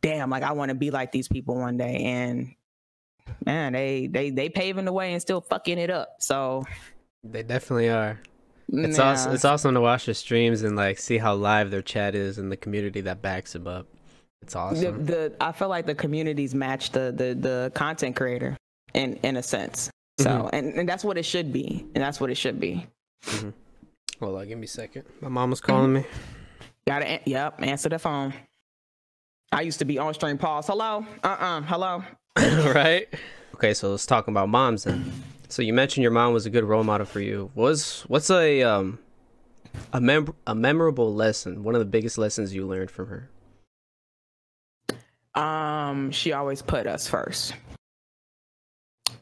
damn 0.02 0.30
like 0.30 0.44
i 0.44 0.52
want 0.52 0.70
to 0.70 0.76
be 0.76 0.92
like 0.92 1.12
these 1.12 1.28
people 1.28 1.56
one 1.56 1.78
day 1.78 2.04
and 2.04 2.54
man 3.46 3.74
they 3.74 4.08
they 4.08 4.30
they 4.30 4.50
paving 4.50 4.86
the 4.86 4.92
way 4.92 5.14
and 5.14 5.22
still 5.22 5.42
fucking 5.42 5.78
it 5.78 5.90
up 5.90 6.16
so 6.20 6.64
They 7.24 7.44
definitely 7.44 7.90
are. 7.90 8.20
It's 8.72 8.98
yeah. 8.98 9.12
awesome. 9.12 9.34
It's 9.34 9.46
awesome 9.46 9.74
to 9.76 9.82
watch 9.82 10.06
their 10.06 10.14
streams 10.16 10.64
and 10.64 10.76
like 10.76 10.98
see 11.00 11.18
how 11.18 11.36
live 11.36 11.72
their 11.72 11.82
chat 11.82 12.16
is 12.16 12.38
and 12.38 12.52
the 12.52 12.58
community 12.58 13.02
that 13.02 13.22
backs 13.22 13.54
them 13.54 13.68
up. 13.68 13.88
It's 14.42 14.56
awesome. 14.56 15.06
the, 15.06 15.14
the 15.14 15.36
I 15.40 15.52
feel 15.52 15.70
like 15.70 15.86
the 15.86 15.96
communities 15.96 16.54
match 16.54 16.92
the 16.92 17.14
the 17.16 17.34
the 17.36 17.72
content 17.76 18.16
creator 18.16 18.58
in 18.94 19.16
in 19.24 19.38
a 19.38 19.44
sense. 19.44 19.90
So 20.20 20.30
Mhm. 20.30 20.50
and, 20.54 20.74
and 20.76 20.90
that's 20.90 21.04
what 21.04 21.18
it 21.18 21.24
should 21.24 21.52
be. 21.52 21.86
And 21.96 22.04
that's 22.04 22.20
what 22.20 22.30
it 22.30 22.36
should 22.36 22.60
be. 22.60 22.88
Hold 24.20 24.36
on, 24.38 24.48
give 24.48 24.58
me 24.58 24.66
a 24.66 24.68
second. 24.68 25.04
My 25.22 25.30
mom 25.30 25.50
was 25.50 25.60
calling 25.62 25.94
me. 25.94 26.06
Gotta 26.88 27.20
yep, 27.26 27.62
answer 27.62 27.90
the 27.90 27.98
phone. 28.00 28.34
I 29.52 29.62
used 29.62 29.80
to 29.80 29.86
be 29.86 29.98
on 29.98 30.14
stream 30.14 30.38
pause. 30.38 30.68
Hello? 30.68 31.06
Uh-uh. 31.24 31.62
Hello. 31.62 32.04
right? 32.74 33.08
Okay, 33.56 33.74
so 33.74 33.92
let's 33.92 34.06
talk 34.06 34.28
about 34.28 34.50
moms 34.50 34.84
then. 34.84 35.12
So 35.50 35.62
you 35.62 35.74
mentioned 35.74 36.02
your 36.02 36.12
mom 36.12 36.34
was 36.34 36.46
a 36.46 36.50
good 36.50 36.64
role 36.64 36.84
model 36.84 37.06
for 37.06 37.20
you. 37.20 37.52
Was 37.56 38.02
what's 38.08 38.30
a 38.32 38.64
um 38.64 39.00
a 39.94 40.02
mem- 40.02 40.34
a 40.48 40.56
memorable 40.56 41.14
lesson? 41.14 41.64
One 41.64 41.76
of 41.76 41.80
the 41.80 41.86
biggest 41.86 42.18
lessons 42.18 42.54
you 42.54 42.66
learned 42.66 42.92
from 42.92 43.08
her. 43.08 43.30
Um, 45.40 46.12
she 46.12 46.34
always 46.34 46.62
put 46.62 46.86
us 46.88 47.08
first. 47.08 47.54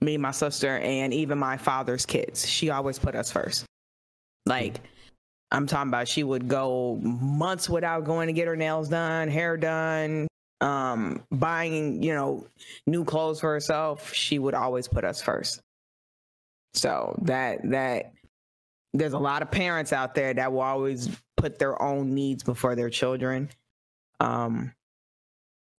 Me, 0.01 0.17
my 0.17 0.31
sister, 0.31 0.77
and 0.79 1.13
even 1.13 1.37
my 1.37 1.57
father's 1.57 2.05
kids. 2.05 2.47
She 2.47 2.69
always 2.69 2.97
put 2.97 3.15
us 3.15 3.31
first. 3.31 3.65
Like, 4.45 4.81
I'm 5.51 5.67
talking 5.67 5.89
about 5.89 6.07
she 6.07 6.23
would 6.23 6.47
go 6.47 6.97
months 7.01 7.69
without 7.69 8.05
going 8.05 8.27
to 8.27 8.33
get 8.33 8.47
her 8.47 8.55
nails 8.55 8.89
done, 8.89 9.27
hair 9.27 9.57
done, 9.57 10.27
um, 10.61 11.23
buying, 11.31 12.01
you 12.01 12.13
know, 12.13 12.47
new 12.87 13.03
clothes 13.03 13.41
for 13.41 13.51
herself. 13.51 14.13
She 14.13 14.39
would 14.39 14.53
always 14.53 14.87
put 14.87 15.03
us 15.03 15.21
first. 15.21 15.61
So 16.73 17.17
that 17.23 17.69
that 17.71 18.13
there's 18.93 19.13
a 19.13 19.19
lot 19.19 19.41
of 19.41 19.51
parents 19.51 19.91
out 19.91 20.15
there 20.15 20.33
that 20.33 20.51
will 20.51 20.61
always 20.61 21.09
put 21.35 21.59
their 21.59 21.81
own 21.81 22.13
needs 22.13 22.43
before 22.43 22.75
their 22.75 22.89
children. 22.89 23.49
Um, 24.19 24.73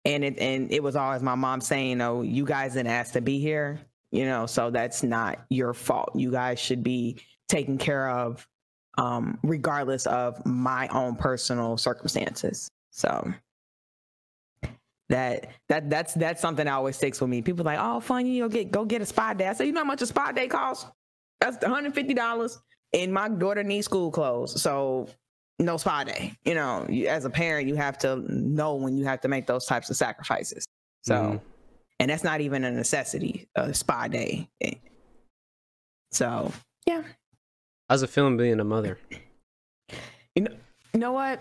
and 0.04 0.24
it 0.24 0.38
and 0.38 0.70
it 0.70 0.82
was 0.82 0.96
always 0.96 1.22
my 1.22 1.34
mom 1.34 1.60
saying, 1.60 2.00
"Oh, 2.00 2.22
you 2.22 2.44
guys 2.44 2.74
didn't 2.74 2.90
ask 2.90 3.12
to 3.12 3.20
be 3.20 3.38
here, 3.38 3.80
you 4.12 4.24
know, 4.24 4.46
so 4.46 4.70
that's 4.70 5.02
not 5.02 5.40
your 5.48 5.74
fault. 5.74 6.10
You 6.14 6.30
guys 6.30 6.60
should 6.60 6.82
be 6.84 7.20
taken 7.48 7.78
care 7.78 8.08
of, 8.08 8.46
um, 8.98 9.38
regardless 9.42 10.06
of 10.06 10.44
my 10.46 10.86
own 10.88 11.16
personal 11.16 11.76
circumstances." 11.76 12.70
So 12.90 13.32
that 15.08 15.48
that 15.68 15.90
that's 15.90 16.14
that's 16.14 16.40
something 16.40 16.66
that 16.66 16.72
always 16.72 16.96
sticks 16.96 17.20
with 17.20 17.28
me. 17.30 17.42
People 17.42 17.64
like, 17.64 17.78
"Oh, 17.80 18.00
fun, 18.00 18.26
you 18.26 18.42
know, 18.42 18.48
get 18.48 18.70
go 18.70 18.84
get 18.84 19.02
a 19.02 19.06
spa 19.06 19.34
day." 19.34 19.48
I 19.48 19.52
say, 19.52 19.66
"You 19.66 19.72
know 19.72 19.80
how 19.80 19.84
much 19.86 20.02
a 20.02 20.06
spa 20.06 20.32
day 20.32 20.46
costs? 20.46 20.86
That's 21.40 21.62
one 21.62 21.72
hundred 21.72 21.94
fifty 21.94 22.14
dollars." 22.14 22.60
And 22.94 23.12
my 23.12 23.28
daughter 23.28 23.62
needs 23.62 23.86
school 23.86 24.10
clothes, 24.10 24.60
so 24.60 25.08
no 25.58 25.76
spa 25.78 26.04
day. 26.04 26.34
You 26.44 26.54
know, 26.54 26.86
you, 26.88 27.08
as 27.08 27.24
a 27.24 27.30
parent, 27.30 27.68
you 27.68 27.74
have 27.76 27.96
to 27.98 28.16
know 28.30 28.74
when 28.74 28.96
you 28.96 29.04
have 29.04 29.20
to 29.22 29.28
make 29.28 29.46
those 29.46 29.64
types 29.64 29.88
of 29.88 29.96
sacrifices. 29.96 30.66
So, 31.02 31.14
Mhm. 31.14 31.40
And 32.00 32.10
that's 32.10 32.24
not 32.24 32.40
even 32.40 32.64
a 32.64 32.70
necessity, 32.70 33.48
a 33.54 33.72
spa 33.74 34.08
day. 34.08 34.48
So, 36.10 36.52
yeah. 36.86 37.02
How's 37.88 38.02
it 38.02 38.10
feeling 38.10 38.36
being 38.36 38.60
a 38.60 38.64
mother? 38.64 38.98
You 40.34 40.42
know, 40.42 40.54
you 40.94 41.00
know 41.00 41.12
what? 41.12 41.40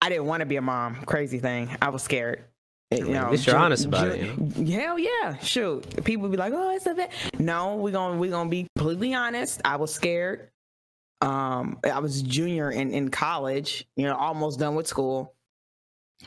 I 0.00 0.08
didn't 0.08 0.26
want 0.26 0.40
to 0.40 0.46
be 0.46 0.56
a 0.56 0.62
mom. 0.62 0.96
Crazy 1.06 1.38
thing. 1.38 1.76
I 1.80 1.88
was 1.88 2.02
scared. 2.02 2.44
You 2.92 3.04
mean, 3.04 3.16
at 3.16 3.24
know, 3.24 3.30
least 3.32 3.46
you're 3.46 3.56
Ju- 3.56 3.60
honest 3.60 3.84
about 3.86 4.08
it, 4.08 4.54
Ju- 4.54 4.72
Hell 4.72 4.98
yeah, 4.98 5.36
shoot. 5.38 6.04
People 6.04 6.28
be 6.28 6.36
like, 6.36 6.52
"Oh, 6.54 6.70
it's 6.76 6.86
a 6.86 6.94
bit." 6.94 7.10
No, 7.36 7.74
we're 7.76 7.90
gonna 7.90 8.16
we're 8.16 8.30
gonna 8.30 8.48
be 8.48 8.68
completely 8.76 9.12
honest. 9.14 9.60
I 9.64 9.74
was 9.74 9.92
scared. 9.92 10.50
Um, 11.20 11.80
I 11.82 11.98
was 11.98 12.22
junior 12.22 12.70
in 12.70 12.92
in 12.92 13.08
college. 13.08 13.84
You 13.96 14.04
know, 14.04 14.14
almost 14.14 14.60
done 14.60 14.76
with 14.76 14.86
school. 14.86 15.34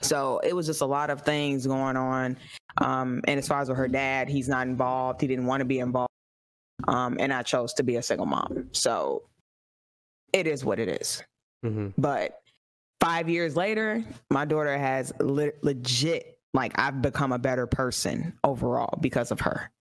So 0.01 0.39
it 0.39 0.53
was 0.53 0.65
just 0.65 0.81
a 0.81 0.85
lot 0.85 1.09
of 1.09 1.21
things 1.21 1.65
going 1.65 1.95
on, 1.95 2.35
Um, 2.77 3.21
and 3.27 3.37
as 3.37 3.47
far 3.47 3.61
as 3.61 3.69
with 3.69 3.77
her 3.77 3.87
dad, 3.87 4.29
he's 4.29 4.47
not 4.47 4.67
involved. 4.67 5.21
He 5.21 5.27
didn't 5.27 5.45
want 5.45 5.61
to 5.61 5.65
be 5.65 5.79
involved. 5.79 6.11
Um, 6.87 7.17
and 7.19 7.33
I 7.33 7.43
chose 7.43 7.73
to 7.75 7.83
be 7.83 7.97
a 7.97 8.01
single 8.01 8.25
mom. 8.25 8.69
So 8.71 9.23
it 10.31 10.47
is 10.47 10.63
what 10.63 10.79
it 10.79 11.01
is. 11.01 11.23
Mm-hmm. 11.65 11.89
But 11.97 12.41
five 13.01 13.29
years 13.29 13.55
later, 13.55 14.03
my 14.29 14.45
daughter 14.45 14.77
has 14.77 15.11
le- 15.19 15.51
legit, 15.61 16.37
like, 16.53 16.77
I've 16.79 17.01
become 17.01 17.31
a 17.31 17.39
better 17.39 17.67
person 17.67 18.33
overall 18.43 18.97
because 19.01 19.31
of 19.31 19.41
her. 19.41 19.71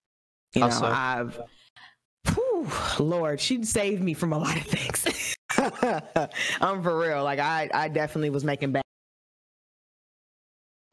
You 0.55 0.61
know, 0.61 0.69
How? 0.69 1.19
I've, 1.19 1.39
whew, 2.33 2.67
Lord, 2.99 3.39
she 3.39 3.63
saved 3.63 4.01
me 4.01 4.13
from 4.13 4.33
a 4.33 4.37
lot 4.37 4.57
of 4.57 4.63
things. 4.63 5.35
I'm 6.61 6.83
for 6.83 6.99
real. 6.99 7.23
Like, 7.23 7.39
I, 7.39 7.69
I 7.73 7.87
definitely 7.87 8.31
was 8.31 8.43
making 8.43 8.71
bad. 8.71 8.83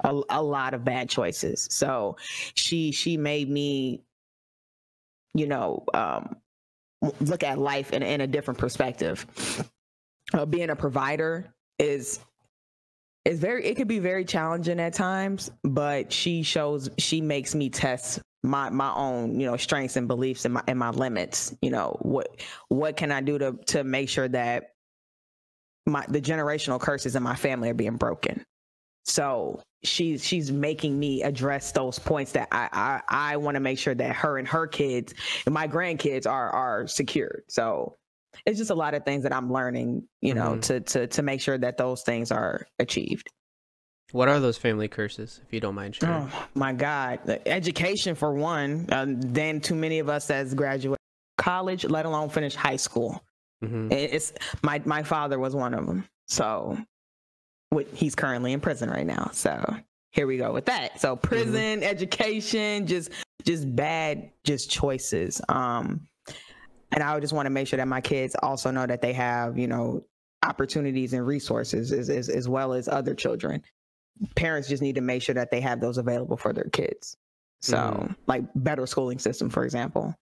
A, 0.05 0.21
a 0.31 0.43
lot 0.43 0.75
of 0.75 0.85
bad 0.85 1.09
choices. 1.09 1.67
So 1.71 2.17
she 2.55 2.93
she 2.93 3.17
made 3.17 3.49
me, 3.49 4.03
you 5.35 5.47
know, 5.47 5.85
um, 5.95 6.37
look 7.21 7.43
at 7.43 7.59
life 7.59 7.93
in, 7.93 8.03
in 8.03 8.21
a 8.21 8.27
different 8.27 8.59
perspective. 8.59 9.27
Uh, 10.35 10.45
being 10.45 10.71
a 10.71 10.77
provider 10.77 11.55
is 11.79 12.21
is 13.25 13.41
very 13.41 13.65
it 13.65 13.77
could 13.77 13.89
be 13.89 13.99
very 13.99 14.25
challenging 14.25 14.81
at 14.81 14.95
times, 14.95 15.51
but 15.65 16.13
she 16.13 16.43
shows 16.43 16.89
she 16.99 17.21
makes 17.21 17.55
me 17.55 17.69
test 17.71 18.21
my 18.43 18.71
my 18.71 18.93
own 18.95 19.39
you 19.39 19.47
know 19.47 19.57
strengths 19.57 19.97
and 19.97 20.09
beliefs 20.09 20.45
and 20.45 20.55
my 20.55 20.63
and 20.67 20.79
my 20.79 20.91
limits. 20.91 21.55
You 21.61 21.71
know 21.71 21.97
what 22.03 22.41
what 22.69 22.97
can 22.97 23.13
I 23.13 23.21
do 23.21 23.39
to 23.39 23.53
to 23.67 23.85
make 23.85 24.09
sure 24.09 24.29
that 24.29 24.75
my 25.87 26.05
the 26.09 26.21
generational 26.21 26.81
curses 26.81 27.17
in 27.17 27.23
my 27.23 27.35
family 27.35 27.71
are 27.71 27.75
being 27.75 27.97
broken. 27.97 28.45
So 29.09 29.63
she's 29.85 30.25
she's 30.25 30.51
making 30.51 30.99
me 30.99 31.23
address 31.23 31.71
those 31.73 31.99
points 31.99 32.33
that 32.33 32.49
I 32.53 32.69
I, 32.73 33.33
I 33.33 33.37
want 33.37 33.55
to 33.55 33.61
make 33.61 33.79
sure 33.79 33.95
that 33.95 34.17
her 34.17 34.37
and 34.39 34.49
her 34.49 34.67
kids 34.67 35.15
and 35.47 35.55
my 35.55 35.69
grandkids 35.69 36.27
are 36.27 36.51
are 36.51 36.87
secured. 36.89 37.45
So 37.49 37.95
it's 38.45 38.59
just 38.59 38.71
a 38.71 38.75
lot 38.75 38.95
of 38.95 39.05
things 39.05 39.23
that 39.23 39.33
I'm 39.33 39.51
learning, 39.53 40.07
you 40.21 40.35
know, 40.35 40.57
Mhm. 40.57 40.63
to 40.63 40.81
to 40.81 41.07
to 41.07 41.23
make 41.23 41.41
sure 41.41 41.57
that 41.57 41.77
those 41.79 42.03
things 42.03 42.31
are 42.33 42.67
achieved. 42.81 43.31
What 44.13 44.29
are 44.29 44.39
those 44.41 44.57
family 44.59 44.87
curses, 44.89 45.41
if 45.47 45.53
you 45.53 45.61
don't 45.61 45.75
mind 45.75 45.97
sharing? 45.97 46.15
Oh 46.33 46.47
my 46.55 46.73
God, 46.73 47.21
education 47.47 48.15
for 48.15 48.33
one. 48.35 48.87
Um, 48.93 49.21
then 49.21 49.61
too 49.61 49.75
many 49.75 49.99
of 50.01 50.09
us 50.09 50.31
as 50.31 50.55
graduate 50.55 50.99
college, 51.39 51.85
let 51.85 52.07
alone 52.07 52.29
finish 52.29 52.55
high 52.55 52.77
school. 52.77 53.23
hmm 53.63 53.89
It's 53.93 54.33
my 54.63 54.83
my 54.85 55.03
father 55.03 55.39
was 55.39 55.55
one 55.55 55.75
of 55.75 55.87
them. 55.87 56.05
So, 56.29 56.77
what 57.71 57.87
he's 57.89 58.15
currently 58.15 58.53
in 58.53 58.61
prison 58.61 58.91
right 58.91 59.07
now. 59.07 59.31
So 59.33 59.77
here 60.11 60.27
we 60.27 60.37
go 60.39 60.53
with 60.53 60.67
that. 60.67 61.01
So 61.01 61.17
prison, 61.17 61.83
education, 61.83 62.87
just 62.87 63.11
just 63.45 63.75
bad, 63.77 64.31
just 64.45 64.71
choices. 64.71 65.41
Um, 65.49 66.07
and 66.93 67.03
I 67.03 67.15
would 67.15 67.21
just 67.21 67.33
want 67.33 67.47
to 67.47 67.51
make 67.51 67.67
sure 67.69 67.77
that 67.77 67.89
my 67.89 68.01
kids 68.01 68.35
also 68.43 68.71
know 68.71 68.87
that 68.87 69.03
they 69.03 69.13
have 69.13 69.59
you 69.59 69.67
know 69.69 70.05
opportunities 70.45 71.13
and 71.13 71.27
resources 71.27 71.93
as 71.93 72.09
as, 72.11 72.29
as 72.29 72.49
well 72.49 72.73
as 72.73 72.89
other 72.89 73.15
children. 73.15 73.63
Parents 74.35 74.69
just 74.69 74.83
need 74.83 74.95
to 74.95 75.01
make 75.03 75.23
sure 75.23 75.35
that 75.35 75.51
they 75.51 75.61
have 75.61 75.81
those 75.81 75.99
available 75.99 76.37
for 76.37 76.53
their 76.53 76.71
kids. 76.73 77.17
So, 77.61 77.77
Mhm. 77.77 78.17
like 78.27 78.45
better 78.55 78.87
schooling 78.87 79.19
system, 79.19 79.49
for 79.51 79.65
example 79.65 80.15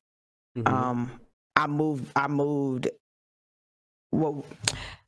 Mhm. 0.57 0.69
um 0.69 1.21
i 1.57 1.67
moved 1.67 2.07
i 2.15 2.29
moved 2.29 2.89
well 4.13 4.45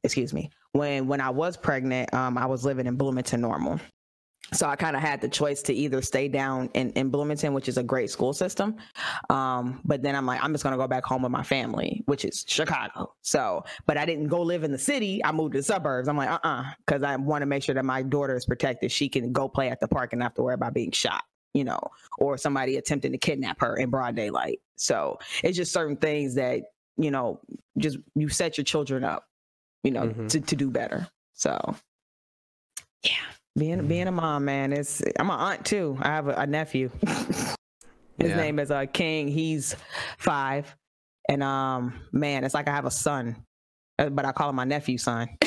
excuse 0.03 0.33
me 0.33 0.51
when 0.77 1.07
when 1.07 1.21
i 1.21 1.31
was 1.31 1.57
pregnant 1.57 2.13
um 2.15 2.37
i 2.37 2.47
was 2.47 2.65
living 2.65 2.87
in 2.87 2.97
bloomington 2.97 3.41
normal. 3.41 3.81
So 4.53 4.69
i 4.69 4.77
kind 4.77 4.95
of 4.95 5.03
had 5.03 5.21
the 5.21 5.29
choice 5.29 5.61
to 5.63 5.75
either 5.75 6.01
stay 6.03 6.29
down 6.29 6.71
in, 6.75 6.91
in 6.93 7.11
bloomington 7.11 7.53
which 7.53 7.69
is 7.69 7.79
a 7.79 7.83
great 7.83 8.11
school 8.11 8.33
system 8.33 8.77
um 9.29 9.81
but 9.85 10.03
then 10.03 10.15
i'm 10.15 10.25
like 10.25 10.43
i'm 10.43 10.53
just 10.53 10.65
to 10.65 10.77
go 10.77 10.87
back 10.87 11.05
home 11.05 11.23
with 11.23 11.33
my 11.33 11.43
family 11.43 12.03
which 12.07 12.25
is 12.25 12.45
chicago. 12.47 13.13
So 13.23 13.65
but 13.87 13.97
i 13.97 14.05
didn't 14.05 14.29
go 14.29 14.43
live 14.43 14.63
in 14.63 14.71
the 14.71 14.79
city 14.79 15.25
i 15.25 15.33
moved 15.33 15.55
to 15.55 15.59
the 15.59 15.65
suburbs. 15.65 16.09
I'm 16.09 16.17
like 16.17 16.31
uh-uh 16.31 16.65
because 16.85 17.03
i 17.03 17.17
want 17.17 17.43
to 17.43 17.47
make 17.47 17.65
sure 17.65 17.75
that 17.75 17.85
my 17.85 18.03
daughter 18.03 18.37
is 18.37 18.47
protected. 18.47 18.93
She 18.93 19.09
can 19.09 19.33
go 19.33 19.49
play 19.49 19.69
at 19.71 19.81
the 19.81 19.89
park 19.89 20.13
and 20.13 20.21
not 20.21 20.27
have 20.27 20.35
to 20.35 20.43
worry 20.43 20.55
about 20.55 20.75
being 20.75 20.93
shot 20.93 21.25
you 21.57 21.65
know 21.65 21.81
or 22.19 22.37
somebody 22.37 22.77
attempting 22.77 23.13
to 23.13 23.19
kidnap 23.19 23.59
her 23.61 23.77
in 23.77 23.89
broad 23.91 24.15
daylight. 24.15 24.61
So 24.77 25.19
it's 25.43 25.57
just 25.57 25.73
certain 25.73 25.97
things 25.97 26.35
that 26.35 26.61
you 26.99 27.11
know 27.11 27.41
just 27.79 27.99
you 28.15 28.29
set 28.29 28.59
your 28.59 28.65
children 28.65 29.03
up 29.03 29.27
you 29.85 29.91
know 29.91 30.09
Mhm. 30.09 30.29
to, 30.31 30.41
to 30.41 30.57
do 30.57 30.71
better. 30.71 31.09
So 31.35 31.77
yeah. 33.05 33.13
being 33.59 33.87
being 33.87 34.07
a 34.09 34.13
mom 34.13 34.45
man 34.45 34.73
it's 34.73 35.03
i'm 35.19 35.31
an 35.31 35.39
aunt 35.39 35.65
too. 35.65 35.97
I 36.01 36.09
have 36.09 36.29
a, 36.29 36.33
a 36.35 36.47
nephew. 36.47 36.91
His 38.19 38.31
Yeah. 38.31 38.37
name 38.37 38.59
is 38.59 38.71
uh 38.71 38.87
king. 38.93 39.29
He's 39.29 39.77
five. 40.19 40.75
And 41.29 41.43
um 41.43 42.01
man 42.13 42.45
it's 42.45 42.55
like 42.55 42.69
i 42.69 42.73
have 42.73 42.85
a 42.87 42.91
son 42.91 43.37
uh, 43.99 44.09
but 44.11 44.25
i 44.25 44.33
call 44.33 44.51
him 44.51 44.57
my 44.57 44.65
nephew 44.65 44.99
son. 44.99 45.29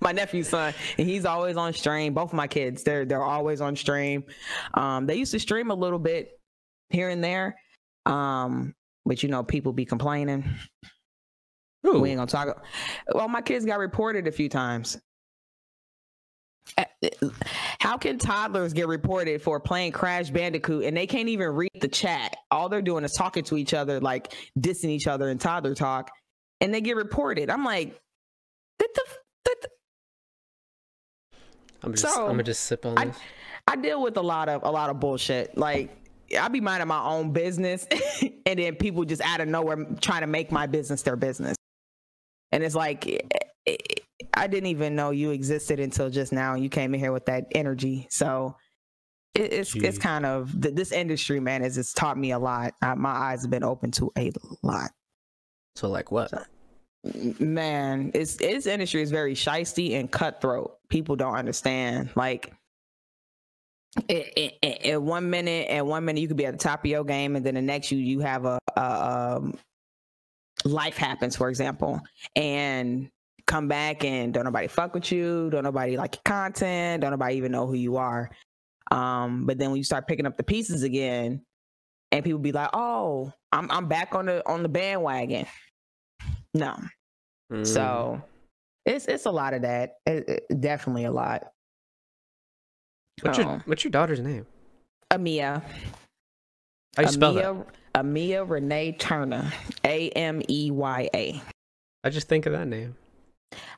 My 0.00 0.12
nephew's 0.12 0.48
son. 0.50 0.74
And 0.98 1.08
he's 1.08 1.24
always 1.24 1.56
on 1.56 1.72
stream. 1.72 2.12
Both 2.12 2.30
of 2.30 2.34
my 2.34 2.46
kids 2.46 2.82
they're 2.82 3.04
they're 3.06 3.22
always 3.22 3.60
on 3.62 3.74
stream. 3.76 4.24
Um 4.74 5.06
they 5.06 5.14
used 5.16 5.32
to 5.32 5.38
stream 5.40 5.70
a 5.70 5.74
little 5.74 5.98
bit 5.98 6.38
here 6.90 7.08
and 7.08 7.24
there. 7.24 7.56
Um 8.04 8.74
but 9.06 9.22
you 9.22 9.28
know 9.30 9.42
people 9.42 9.72
be 9.72 9.86
complaining 9.86 10.44
Ooh. 11.86 12.00
we 12.00 12.10
ain't 12.10 12.18
gonna 12.18 12.30
talk 12.30 12.64
well 13.14 13.28
my 13.28 13.40
kids 13.40 13.64
got 13.64 13.78
reported 13.78 14.26
a 14.26 14.32
few 14.32 14.48
times 14.48 14.98
Uh, 16.78 16.84
how 17.80 17.98
can 17.98 18.18
toddlers 18.18 18.72
get 18.72 18.88
reported 18.88 19.42
for 19.42 19.60
playing 19.60 19.92
crash 19.92 20.30
bandicoot 20.30 20.84
and 20.84 20.96
they 20.96 21.06
can't 21.06 21.28
even 21.28 21.48
read 21.50 21.70
the 21.80 21.88
chat 21.88 22.36
all 22.50 22.68
they're 22.68 22.80
doing 22.82 23.04
is 23.04 23.12
talking 23.12 23.44
to 23.44 23.56
each 23.58 23.74
other 23.74 24.00
like 24.00 24.34
dissing 24.58 24.88
each 24.88 25.06
other 25.06 25.28
in 25.28 25.36
toddler 25.38 25.74
talk 25.74 26.10
and 26.60 26.72
they 26.72 26.80
get 26.80 26.96
reported 26.96 27.50
i'm 27.50 27.64
like 27.64 28.00
that 28.78 28.88
the, 28.94 29.02
that 29.44 29.56
the 29.62 29.68
I'm 31.82 31.92
just, 31.92 32.14
so, 32.14 32.22
I'm 32.22 32.30
gonna 32.30 32.42
just 32.44 32.62
sip 32.64 32.86
on 32.86 32.96
I- 32.96 33.04
this. 33.06 33.18
I 33.68 33.76
deal 33.76 34.02
with 34.02 34.16
a 34.16 34.22
lot 34.22 34.48
of 34.48 34.62
a 34.62 34.70
lot 34.70 34.88
of 34.90 35.00
bullshit. 35.00 35.56
Like 35.56 35.94
I 36.38 36.48
be 36.48 36.60
minding 36.60 36.88
my 36.88 37.02
own 37.02 37.32
business, 37.32 37.86
and 38.46 38.58
then 38.58 38.74
people 38.76 39.04
just 39.04 39.22
out 39.22 39.40
of 39.40 39.48
nowhere 39.48 39.86
trying 40.02 40.20
to 40.22 40.26
make 40.26 40.50
my 40.52 40.66
business 40.66 41.02
their 41.02 41.16
business. 41.16 41.56
And 42.54 42.62
it's 42.62 42.76
like 42.76 43.06
eh, 43.06 43.18
eh, 43.66 43.76
I 44.32 44.46
didn't 44.46 44.68
even 44.68 44.94
know 44.94 45.10
you 45.10 45.32
existed 45.32 45.80
until 45.80 46.08
just 46.08 46.32
now. 46.32 46.54
You 46.54 46.68
came 46.68 46.94
in 46.94 47.00
here 47.00 47.12
with 47.12 47.26
that 47.26 47.46
energy, 47.52 48.06
so 48.10 48.56
it, 49.34 49.52
it's 49.52 49.74
it's 49.74 49.98
kind 49.98 50.24
of 50.24 50.62
th- 50.62 50.74
this 50.74 50.92
industry, 50.92 51.40
man. 51.40 51.62
Has 51.62 51.76
it's 51.76 51.92
taught 51.92 52.16
me 52.16 52.30
a 52.30 52.38
lot. 52.38 52.74
Uh, 52.80 52.94
my 52.94 53.10
eyes 53.10 53.42
have 53.42 53.50
been 53.50 53.64
open 53.64 53.90
to 53.92 54.12
a 54.16 54.30
lot. 54.62 54.90
So 55.74 55.88
like 55.88 56.12
what? 56.12 56.32
man 57.38 58.10
it's 58.14 58.36
this 58.36 58.66
industry 58.66 59.02
is 59.02 59.10
very 59.10 59.34
shisty 59.34 59.98
and 60.00 60.10
cutthroat 60.10 60.78
people 60.88 61.16
don't 61.16 61.34
understand 61.34 62.08
like 62.16 62.54
it, 64.08 64.32
it, 64.36 64.54
it, 64.62 64.86
at 64.86 65.02
one 65.02 65.28
minute 65.28 65.68
at 65.68 65.84
one 65.84 66.04
minute 66.04 66.20
you 66.20 66.28
could 66.28 66.36
be 66.36 66.46
at 66.46 66.52
the 66.52 66.58
top 66.58 66.80
of 66.80 66.86
your 66.90 67.04
game 67.04 67.36
and 67.36 67.44
then 67.44 67.54
the 67.54 67.62
next 67.62 67.90
you 67.90 67.98
you 67.98 68.20
have 68.20 68.46
a, 68.46 68.58
a 68.76 69.36
um 69.36 69.54
life 70.64 70.96
happens 70.96 71.36
for 71.36 71.48
example 71.48 72.00
and 72.36 73.10
come 73.46 73.68
back 73.68 74.04
and 74.04 74.32
don't 74.32 74.44
nobody 74.44 74.66
fuck 74.66 74.94
with 74.94 75.12
you 75.12 75.50
don't 75.50 75.64
nobody 75.64 75.96
like 75.96 76.14
your 76.16 76.22
content 76.24 77.02
don't 77.02 77.10
nobody 77.10 77.36
even 77.36 77.52
know 77.52 77.66
who 77.66 77.74
you 77.74 77.96
are 77.96 78.30
um 78.90 79.44
but 79.44 79.58
then 79.58 79.70
when 79.70 79.76
you 79.76 79.84
start 79.84 80.06
picking 80.08 80.26
up 80.26 80.36
the 80.36 80.42
pieces 80.42 80.82
again 80.82 81.40
and 82.12 82.24
people 82.24 82.38
be 82.38 82.52
like 82.52 82.70
oh 82.72 83.30
i'm 83.52 83.70
i'm 83.70 83.86
back 83.86 84.14
on 84.14 84.26
the 84.26 84.46
on 84.48 84.62
the 84.62 84.68
bandwagon 84.68 85.46
no 86.54 86.74
Mm. 87.52 87.66
so 87.66 88.22
it's 88.86 89.06
it's 89.06 89.26
a 89.26 89.30
lot 89.30 89.54
of 89.54 89.62
that. 89.62 89.96
It, 90.06 90.28
it- 90.50 90.60
definitely 90.60 91.04
a 91.04 91.12
lot. 91.12 91.44
what's 93.22 93.38
your 93.38 93.46
oh. 93.48 93.60
what's 93.66 93.84
your 93.84 93.90
daughter's 93.90 94.20
name? 94.20 94.46
Ameya. 95.12 95.62
How 96.96 97.02
you 97.02 97.08
spell 97.08 97.34
that? 97.34 97.66
Ameya, 97.94 98.48
Renee 98.48 98.92
Turner. 98.92 99.52
A 99.84 100.08
M 100.10 100.42
E 100.48 100.70
Y 100.70 101.08
A. 101.14 101.40
I 102.02 102.10
just 102.10 102.28
think 102.28 102.46
of 102.46 102.52
that 102.52 102.66
name. 102.68 102.96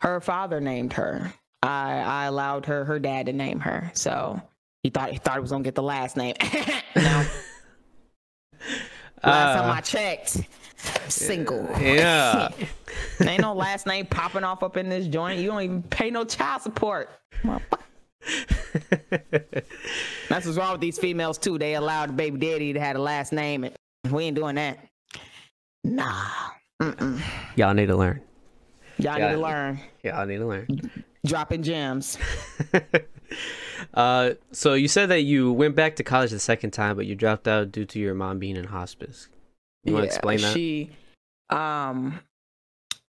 Her 0.00 0.20
father 0.20 0.60
named 0.60 0.92
her. 0.94 1.32
I 1.62 1.98
I 1.98 2.24
allowed 2.26 2.66
her 2.66 2.84
her 2.84 2.98
dad 2.98 3.26
to 3.26 3.32
name 3.32 3.60
her. 3.60 3.90
So 3.94 4.40
he 4.82 4.90
thought 4.90 5.10
he 5.12 5.18
thought 5.18 5.34
he 5.34 5.40
was 5.40 5.50
gonna 5.50 5.64
get 5.64 5.74
the 5.74 5.82
last 5.82 6.16
name. 6.16 6.34
no. 6.96 7.26
Last 9.24 9.58
time 9.60 9.70
Uh, 9.70 9.74
I 9.74 9.80
checked, 9.80 10.36
single. 11.08 11.68
yeah. 11.80 12.50
Ain't 13.20 13.40
no 13.40 13.54
last 13.54 13.86
name 13.86 14.06
popping 14.06 14.44
off 14.44 14.62
up 14.62 14.76
in 14.76 14.88
this 14.88 15.06
joint. 15.08 15.40
You 15.40 15.48
don't 15.48 15.62
even 15.62 15.82
pay 15.82 16.10
no 16.10 16.22
child 16.24 16.62
support. 16.62 17.10
That's 20.28 20.44
what's 20.46 20.56
wrong 20.58 20.72
with 20.72 20.80
these 20.80 20.98
females 20.98 21.38
too. 21.38 21.58
They 21.58 21.74
allowed 21.74 22.10
the 22.10 22.12
baby 22.12 22.38
daddy 22.38 22.72
to 22.74 22.80
have 22.80 22.96
a 22.96 23.00
last 23.00 23.32
name, 23.32 23.64
and 23.64 23.74
we 24.10 24.24
ain't 24.24 24.36
doing 24.36 24.56
that. 24.56 24.78
Nah. 25.84 26.24
Mm-mm. 26.82 27.20
Y'all 27.56 27.74
need 27.74 27.86
to 27.86 27.96
learn. 27.96 28.20
Y'all 28.98 29.18
Yeah. 29.18 29.28
need 29.28 29.34
to 29.34 29.40
learn. 29.40 29.80
Y'all 30.02 30.26
need 30.26 30.38
to 30.38 30.46
learn. 30.46 30.66
Dropping 31.26 31.62
gems. 31.62 32.18
uh, 33.94 34.30
so 34.52 34.74
you 34.74 34.88
said 34.88 35.08
that 35.10 35.22
you 35.22 35.52
went 35.52 35.74
back 35.74 35.96
to 35.96 36.04
college 36.04 36.30
the 36.30 36.38
second 36.38 36.70
time, 36.72 36.96
but 36.96 37.06
you 37.06 37.14
dropped 37.14 37.48
out 37.48 37.72
due 37.72 37.84
to 37.86 37.98
your 37.98 38.14
mom 38.14 38.38
being 38.38 38.56
in 38.56 38.64
hospice. 38.64 39.28
You 39.84 39.92
want 39.94 40.04
to 40.04 40.06
explain 40.08 40.40
that? 40.40 40.54
She, 40.54 40.90
um, 41.50 42.20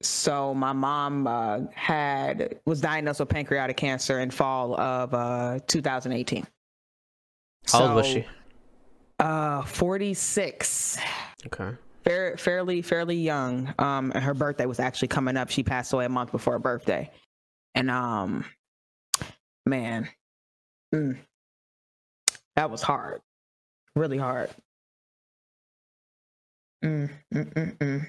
so 0.01 0.53
my 0.53 0.73
mom 0.73 1.25
uh, 1.27 1.62
had 1.73 2.60
was 2.65 2.81
diagnosed 2.81 3.19
with 3.19 3.29
pancreatic 3.29 3.77
cancer 3.77 4.19
in 4.19 4.29
fall 4.29 4.79
of 4.79 5.13
uh 5.13 5.60
2018. 5.67 6.45
How 7.71 7.84
old 7.88 7.95
was 7.95 8.05
she? 8.08 8.25
Uh, 9.19 9.63
46. 9.63 10.97
Okay. 11.47 11.71
Fair, 12.04 12.38
fairly, 12.38 12.82
fairly 12.82 13.15
young. 13.15 13.73
Um, 13.80 14.12
and 14.13 14.23
her 14.23 14.34
birthday 14.34 14.65
was 14.65 14.80
actually 14.80 15.08
coming 15.08 15.38
up. 15.38 15.49
She 15.49 15.63
passed 15.63 15.91
away 15.93 16.06
a 16.06 16.10
month 16.10 16.32
before 16.32 16.54
her 16.54 16.60
birthday, 16.60 17.10
and 17.73 17.89
um, 17.89 18.45
man, 19.65 20.08
mm, 20.93 21.17
that 22.56 22.69
was 22.69 22.84
hard, 22.84 23.21
really 23.95 24.19
hard. 24.19 24.51
Mm, 26.84 27.10
mm, 27.34 27.54
mm, 27.54 27.78
mm. 27.78 28.08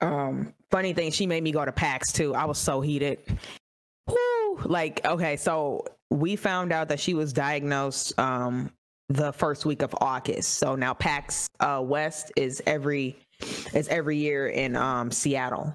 Um, 0.00 0.54
funny 0.70 0.92
thing, 0.92 1.10
she 1.10 1.26
made 1.26 1.42
me 1.42 1.50
go 1.50 1.64
to 1.64 1.72
PAX 1.72 2.12
too. 2.12 2.34
I 2.34 2.44
was 2.44 2.58
so 2.58 2.80
heated. 2.80 3.18
Woo! 4.06 4.60
Like, 4.64 5.04
okay, 5.04 5.36
so 5.36 5.86
we 6.10 6.36
found 6.36 6.72
out 6.72 6.88
that 6.88 7.00
she 7.00 7.14
was 7.14 7.32
diagnosed 7.32 8.16
um 8.18 8.70
the 9.10 9.32
first 9.32 9.66
week 9.66 9.82
of 9.82 9.94
August. 10.00 10.58
So 10.58 10.76
now 10.76 10.94
PAX 10.94 11.50
uh, 11.58 11.82
West 11.84 12.32
is 12.36 12.62
every 12.66 13.18
is 13.74 13.88
every 13.88 14.16
year 14.16 14.48
in 14.48 14.76
um, 14.76 15.10
Seattle. 15.10 15.74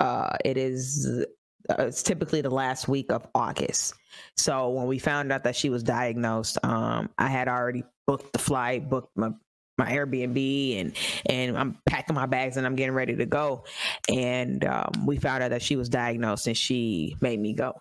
Uh, 0.00 0.36
it 0.44 0.56
is 0.56 1.24
uh, 1.70 1.74
it's 1.78 2.02
typically 2.02 2.40
the 2.40 2.50
last 2.50 2.88
week 2.88 3.10
of 3.10 3.26
August. 3.34 3.94
So 4.36 4.70
when 4.70 4.86
we 4.86 4.98
found 4.98 5.32
out 5.32 5.44
that 5.44 5.54
she 5.56 5.70
was 5.70 5.82
diagnosed, 5.82 6.58
um, 6.64 7.08
I 7.16 7.28
had 7.28 7.48
already 7.48 7.84
booked 8.06 8.32
the 8.32 8.40
flight, 8.40 8.90
booked 8.90 9.16
my 9.16 9.30
my 9.78 9.90
Airbnb, 9.90 10.80
and 10.80 10.96
and 11.26 11.56
I'm 11.56 11.78
packing 11.86 12.16
my 12.16 12.26
bags 12.26 12.56
and 12.56 12.66
I'm 12.66 12.74
getting 12.74 12.94
ready 12.94 13.14
to 13.14 13.26
go. 13.26 13.64
And 14.08 14.64
um, 14.64 15.06
we 15.06 15.16
found 15.16 15.44
out 15.44 15.50
that 15.50 15.62
she 15.62 15.76
was 15.76 15.88
diagnosed, 15.88 16.48
and 16.48 16.56
she 16.56 17.16
made 17.20 17.38
me 17.38 17.52
go, 17.52 17.80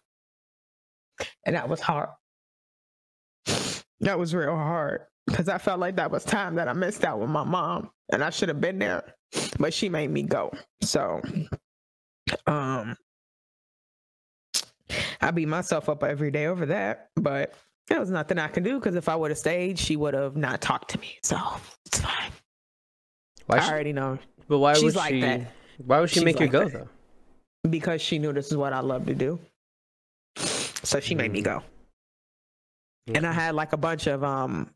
and 1.48 1.56
that 1.56 1.68
was 1.68 1.82
hard. 1.82 2.10
That 4.02 4.20
was 4.20 4.34
real 4.36 4.56
hard 4.56 5.02
because 5.28 5.50
I 5.50 5.58
felt 5.58 5.80
like 5.80 5.96
that 5.96 6.12
was 6.12 6.24
time 6.24 6.56
that 6.56 6.68
I 6.68 6.74
missed 6.74 7.04
out 7.04 7.20
with 7.20 7.30
my 7.30 7.44
mom, 7.44 7.90
and 8.12 8.24
I 8.24 8.30
should 8.30 8.50
have 8.50 8.62
been 8.62 8.80
there, 8.80 9.16
but 9.60 9.74
she 9.74 9.90
made 9.90 10.10
me 10.10 10.24
go. 10.24 10.52
So, 10.82 11.22
um, 12.48 12.96
I 15.22 15.32
beat 15.32 15.48
myself 15.48 15.90
up 15.90 16.04
every 16.04 16.32
day 16.32 16.48
over 16.48 16.66
that, 16.68 17.10
but 17.16 17.54
there 17.88 18.00
was 18.00 18.10
nothing 18.10 18.38
I 18.38 18.48
can 18.48 18.64
do 18.64 18.80
because 18.80 18.96
if 18.96 19.10
I 19.10 19.16
would 19.16 19.32
have 19.32 19.38
stayed, 19.38 19.80
she 19.80 19.96
would 19.96 20.14
have 20.14 20.36
not 20.36 20.62
talked 20.62 20.92
to 20.92 21.00
me. 21.00 21.18
So 21.24 21.38
it's 21.86 22.00
fine. 22.00 22.32
Why 23.48 23.58
I 23.58 23.62
she, 23.62 23.72
already 23.72 23.94
know. 23.94 24.20
But 24.48 24.60
why 24.60 24.74
She's 24.74 24.84
would 24.84 24.96
like 24.96 25.14
she? 25.14 25.22
That. 25.22 25.52
Why 25.78 26.00
would 26.00 26.10
she 26.10 26.16
She's 26.16 26.26
make 26.26 26.40
like 26.40 26.46
you 26.46 26.52
go 26.52 26.66
that. 26.66 26.74
though? 26.74 27.70
Because 27.70 28.02
she 28.02 28.20
knew 28.20 28.34
this 28.34 28.52
is 28.52 28.58
what 28.58 28.74
I 28.74 28.80
love 28.80 29.06
to 29.06 29.16
do. 29.16 29.40
So 30.36 31.00
she 31.00 31.16
made 31.16 31.32
me 31.32 31.42
mm. 31.42 31.46
go. 31.46 31.64
Mm-hmm. 33.08 33.18
And 33.18 33.28
I 33.28 33.32
had 33.32 33.56
like 33.56 33.74
a 33.74 33.78
bunch 33.78 34.08
of 34.08 34.24
um 34.24 34.70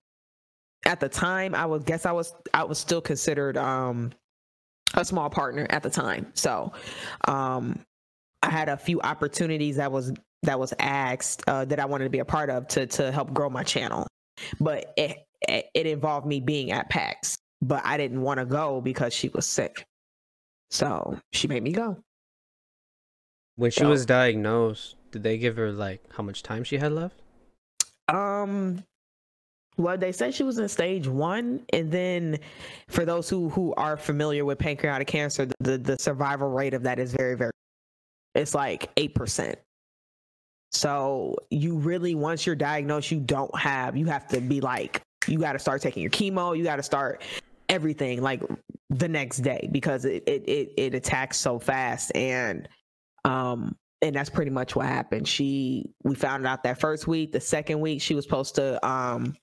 at 0.85 0.99
the 0.99 1.09
time 1.09 1.55
I 1.55 1.65
would 1.65 1.85
guess 1.85 2.05
I 2.05 2.11
was 2.11 2.33
I 2.53 2.63
was 2.63 2.77
still 2.77 3.01
considered 3.01 3.57
um 3.57 4.11
a 4.93 5.03
small 5.03 5.29
partner 5.29 5.67
at 5.69 5.83
the 5.83 5.89
time. 5.89 6.31
So 6.33 6.71
um 7.27 7.79
I 8.43 8.49
had 8.49 8.69
a 8.69 8.77
few 8.77 9.01
opportunities 9.01 9.77
that 9.77 9.91
was 9.91 10.13
that 10.43 10.59
was 10.59 10.73
asked 10.79 11.43
uh, 11.47 11.65
that 11.65 11.79
I 11.79 11.85
wanted 11.85 12.05
to 12.05 12.09
be 12.09 12.19
a 12.19 12.25
part 12.25 12.49
of 12.49 12.67
to 12.69 12.85
to 12.87 13.11
help 13.11 13.33
grow 13.33 13.49
my 13.49 13.63
channel. 13.63 14.07
But 14.59 14.93
it 14.97 15.17
it 15.41 15.87
involved 15.87 16.25
me 16.25 16.39
being 16.39 16.71
at 16.71 16.89
PAX, 16.89 17.37
but 17.61 17.85
I 17.85 17.97
didn't 17.97 18.21
want 18.21 18.39
to 18.39 18.45
go 18.45 18.81
because 18.81 19.13
she 19.13 19.29
was 19.29 19.47
sick. 19.47 19.85
So 20.69 21.19
she 21.33 21.47
made 21.47 21.63
me 21.63 21.71
go. 21.71 21.97
When 23.55 23.71
she 23.71 23.81
so, 23.81 23.89
was 23.89 24.05
diagnosed, 24.05 24.95
did 25.11 25.23
they 25.23 25.37
give 25.37 25.57
her 25.57 25.71
like 25.71 26.03
how 26.13 26.23
much 26.23 26.43
time 26.43 26.63
she 26.63 26.77
had 26.77 26.91
left? 26.91 27.21
Um, 28.07 28.83
well, 29.77 29.97
they 29.97 30.11
said 30.11 30.33
she 30.33 30.43
was 30.43 30.57
in 30.57 30.67
stage 30.67 31.07
one, 31.07 31.61
and 31.71 31.91
then 31.91 32.39
for 32.87 33.05
those 33.05 33.29
who 33.29 33.49
who 33.49 33.73
are 33.75 33.95
familiar 33.95 34.43
with 34.43 34.57
pancreatic 34.57 35.07
cancer, 35.07 35.47
the 35.59 35.77
the 35.77 35.97
survival 35.99 36.49
rate 36.49 36.73
of 36.73 36.83
that 36.83 36.99
is 36.99 37.13
very 37.13 37.35
very. 37.35 37.51
It's 38.33 38.55
like 38.55 38.89
eight 38.97 39.13
percent. 39.13 39.59
So 40.71 41.37
you 41.49 41.75
really, 41.75 42.15
once 42.15 42.45
you're 42.45 42.55
diagnosed, 42.55 43.11
you 43.11 43.19
don't 43.19 43.55
have. 43.57 43.95
You 43.95 44.07
have 44.07 44.27
to 44.29 44.41
be 44.41 44.61
like, 44.61 45.01
you 45.27 45.39
got 45.39 45.53
to 45.53 45.59
start 45.59 45.81
taking 45.81 46.01
your 46.01 46.11
chemo. 46.11 46.57
You 46.57 46.63
got 46.63 46.75
to 46.77 46.83
start 46.83 47.21
everything 47.69 48.21
like 48.21 48.41
the 48.89 49.07
next 49.07 49.39
day 49.39 49.69
because 49.71 50.05
it 50.05 50.23
it 50.25 50.47
it, 50.47 50.73
it 50.77 50.95
attacks 50.95 51.37
so 51.37 51.59
fast 51.59 52.15
and 52.15 52.69
um 53.25 53.75
and 54.01 54.15
that's 54.15 54.29
pretty 54.29 54.51
much 54.51 54.75
what 54.75 54.85
happened. 54.85 55.27
She 55.27 55.89
we 56.03 56.15
found 56.15 56.45
out 56.45 56.63
that 56.63 56.79
first 56.79 57.07
week, 57.07 57.31
the 57.31 57.39
second 57.39 57.79
week 57.79 58.01
she 58.01 58.15
was 58.15 58.25
supposed 58.25 58.55
to 58.55 58.85
um 58.87 59.35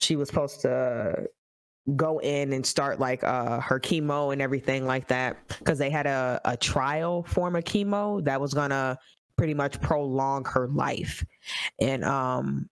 she 0.00 0.16
was 0.16 0.28
supposed 0.28 0.62
to 0.62 1.26
go 1.96 2.18
in 2.20 2.52
and 2.52 2.64
start 2.64 3.00
like 3.00 3.24
uh 3.24 3.60
her 3.60 3.80
chemo 3.80 4.32
and 4.32 4.40
everything 4.40 4.86
like 4.86 5.08
that 5.08 5.36
because 5.58 5.78
they 5.78 5.90
had 5.90 6.06
a, 6.06 6.40
a 6.44 6.56
trial 6.56 7.24
form 7.24 7.56
of 7.56 7.64
chemo 7.64 8.24
that 8.24 8.40
was 8.40 8.54
gonna 8.54 8.96
pretty 9.36 9.54
much 9.54 9.80
prolong 9.80 10.44
her 10.44 10.68
life. 10.68 11.24
And 11.80 12.04
um 12.04 12.68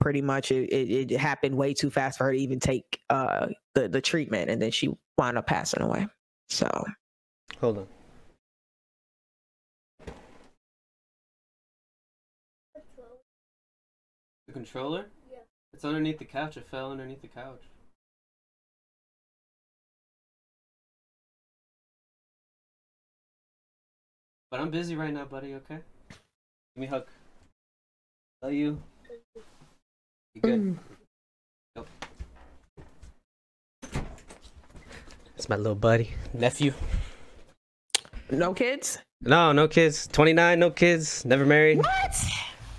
pretty 0.00 0.20
much 0.22 0.52
it, 0.52 0.68
it, 0.70 1.12
it 1.12 1.18
happened 1.18 1.56
way 1.56 1.72
too 1.72 1.90
fast 1.90 2.18
for 2.18 2.24
her 2.24 2.32
to 2.32 2.38
even 2.38 2.60
take 2.60 3.00
uh 3.10 3.48
the 3.74 3.88
the 3.88 4.00
treatment 4.00 4.50
and 4.50 4.60
then 4.62 4.70
she 4.70 4.90
wound 5.18 5.38
up 5.38 5.46
passing 5.46 5.82
away. 5.82 6.06
So 6.48 6.68
hold 7.60 7.78
on 7.78 7.93
controller? 14.54 15.06
Yeah. 15.30 15.38
It's 15.74 15.84
underneath 15.84 16.18
the 16.18 16.24
couch. 16.24 16.56
It 16.56 16.66
fell 16.70 16.92
underneath 16.92 17.20
the 17.20 17.28
couch. 17.28 17.60
But 24.50 24.60
I'm 24.60 24.70
busy 24.70 24.94
right 24.94 25.12
now, 25.12 25.24
buddy, 25.24 25.54
okay? 25.54 25.80
Give 26.08 26.18
me 26.76 26.86
a 26.86 26.90
hug. 26.90 27.06
Love 28.40 28.52
you. 28.52 28.80
You 30.34 30.40
good? 30.40 30.60
Mm. 30.60 30.78
Yep. 31.76 31.86
It's 35.36 35.48
my 35.48 35.56
little 35.56 35.74
buddy, 35.74 36.10
nephew. 36.32 36.72
No 38.30 38.54
kids? 38.54 38.98
No, 39.20 39.50
no 39.50 39.66
kids. 39.66 40.06
29, 40.12 40.58
no 40.60 40.70
kids, 40.70 41.24
never 41.24 41.44
married. 41.44 41.78
What? 41.78 42.14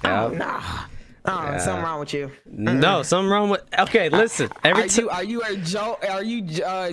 Oh, 0.05 0.29
nah. 0.29 0.85
Oh, 1.27 1.31
yeah. 1.43 1.57
something 1.57 1.83
wrong 1.83 1.99
with 1.99 2.13
you. 2.13 2.31
No, 2.45 3.01
something 3.03 3.29
wrong 3.29 3.49
with. 3.49 3.61
Okay, 3.79 4.09
listen. 4.09 4.49
Every 4.63 4.83
are 4.83 4.88
you 4.88 5.09
are 5.09 5.23
you 5.23 5.41
a 5.43 5.57
Joe? 5.57 5.97
Are 6.07 6.23
you 6.23 6.63
uh, 6.63 6.91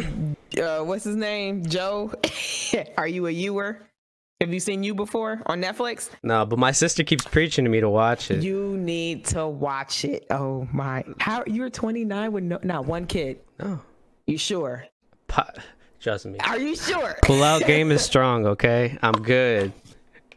uh 0.60 0.80
what's 0.84 1.04
his 1.04 1.16
name? 1.16 1.66
Joe? 1.66 2.12
are 2.96 3.06
you 3.08 3.26
a 3.26 3.32
youer? 3.32 3.78
Have 4.40 4.52
you 4.52 4.58
seen 4.58 4.82
you 4.82 4.94
before 4.94 5.40
on 5.46 5.62
Netflix? 5.62 6.10
No, 6.24 6.44
but 6.44 6.58
my 6.58 6.72
sister 6.72 7.04
keeps 7.04 7.24
preaching 7.24 7.64
to 7.64 7.70
me 7.70 7.80
to 7.80 7.88
watch 7.88 8.30
it. 8.30 8.42
You 8.42 8.76
need 8.76 9.24
to 9.26 9.46
watch 9.46 10.04
it. 10.04 10.26
Oh 10.30 10.66
my! 10.72 11.04
How 11.20 11.44
you're 11.46 11.70
29 11.70 12.32
with 12.32 12.44
no, 12.44 12.58
not 12.64 12.84
one 12.86 13.06
kid? 13.06 13.38
No. 13.60 13.80
You 14.26 14.38
sure? 14.38 14.84
Pa- 15.28 15.52
Trust 16.00 16.26
me. 16.26 16.38
Are 16.40 16.58
you 16.58 16.74
sure? 16.74 17.16
Pull 17.22 17.44
out 17.44 17.64
game 17.64 17.92
is 17.92 18.02
strong. 18.10 18.46
Okay, 18.46 18.98
I'm 19.02 19.12
good. 19.22 19.72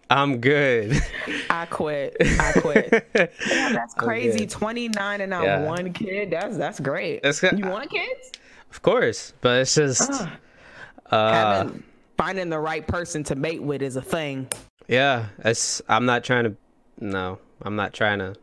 I'm 0.09 0.39
good. 0.39 1.01
I 1.49 1.65
quit. 1.65 2.15
I 2.21 2.51
quit. 2.59 3.07
yeah, 3.15 3.71
that's 3.73 3.93
crazy. 3.93 4.45
29 4.45 5.21
and 5.21 5.29
not 5.29 5.43
yeah. 5.43 5.63
one 5.63 5.93
kid. 5.93 6.31
That's 6.31 6.57
that's 6.57 6.79
great. 6.79 7.23
That's, 7.23 7.41
you 7.41 7.67
want 7.67 7.89
kids? 7.89 8.31
Of 8.69 8.81
course, 8.81 9.33
but 9.41 9.61
it's 9.61 9.73
just 9.73 10.11
uh, 10.11 11.15
uh, 11.15 11.69
finding 12.17 12.49
the 12.49 12.59
right 12.59 12.85
person 12.85 13.23
to 13.25 13.35
mate 13.35 13.63
with 13.63 13.81
is 13.81 13.95
a 13.95 14.01
thing. 14.01 14.47
Yeah, 14.87 15.27
it's. 15.39 15.81
I'm 15.89 16.05
not 16.05 16.23
trying 16.23 16.43
to. 16.43 16.55
No, 16.99 17.39
I'm 17.61 17.75
not 17.75 17.93
trying 17.93 18.19
to. 18.19 18.35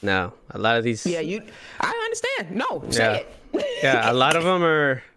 No, 0.00 0.32
a 0.50 0.58
lot 0.58 0.78
of 0.78 0.84
these. 0.84 1.04
Yeah, 1.04 1.20
you. 1.20 1.42
I 1.80 1.90
understand. 1.90 2.56
No, 2.56 2.84
say 2.90 3.24
yeah. 3.52 3.60
it. 3.60 3.66
yeah, 3.82 4.12
a 4.12 4.14
lot 4.14 4.36
of 4.36 4.44
them 4.44 4.62
are. 4.62 5.02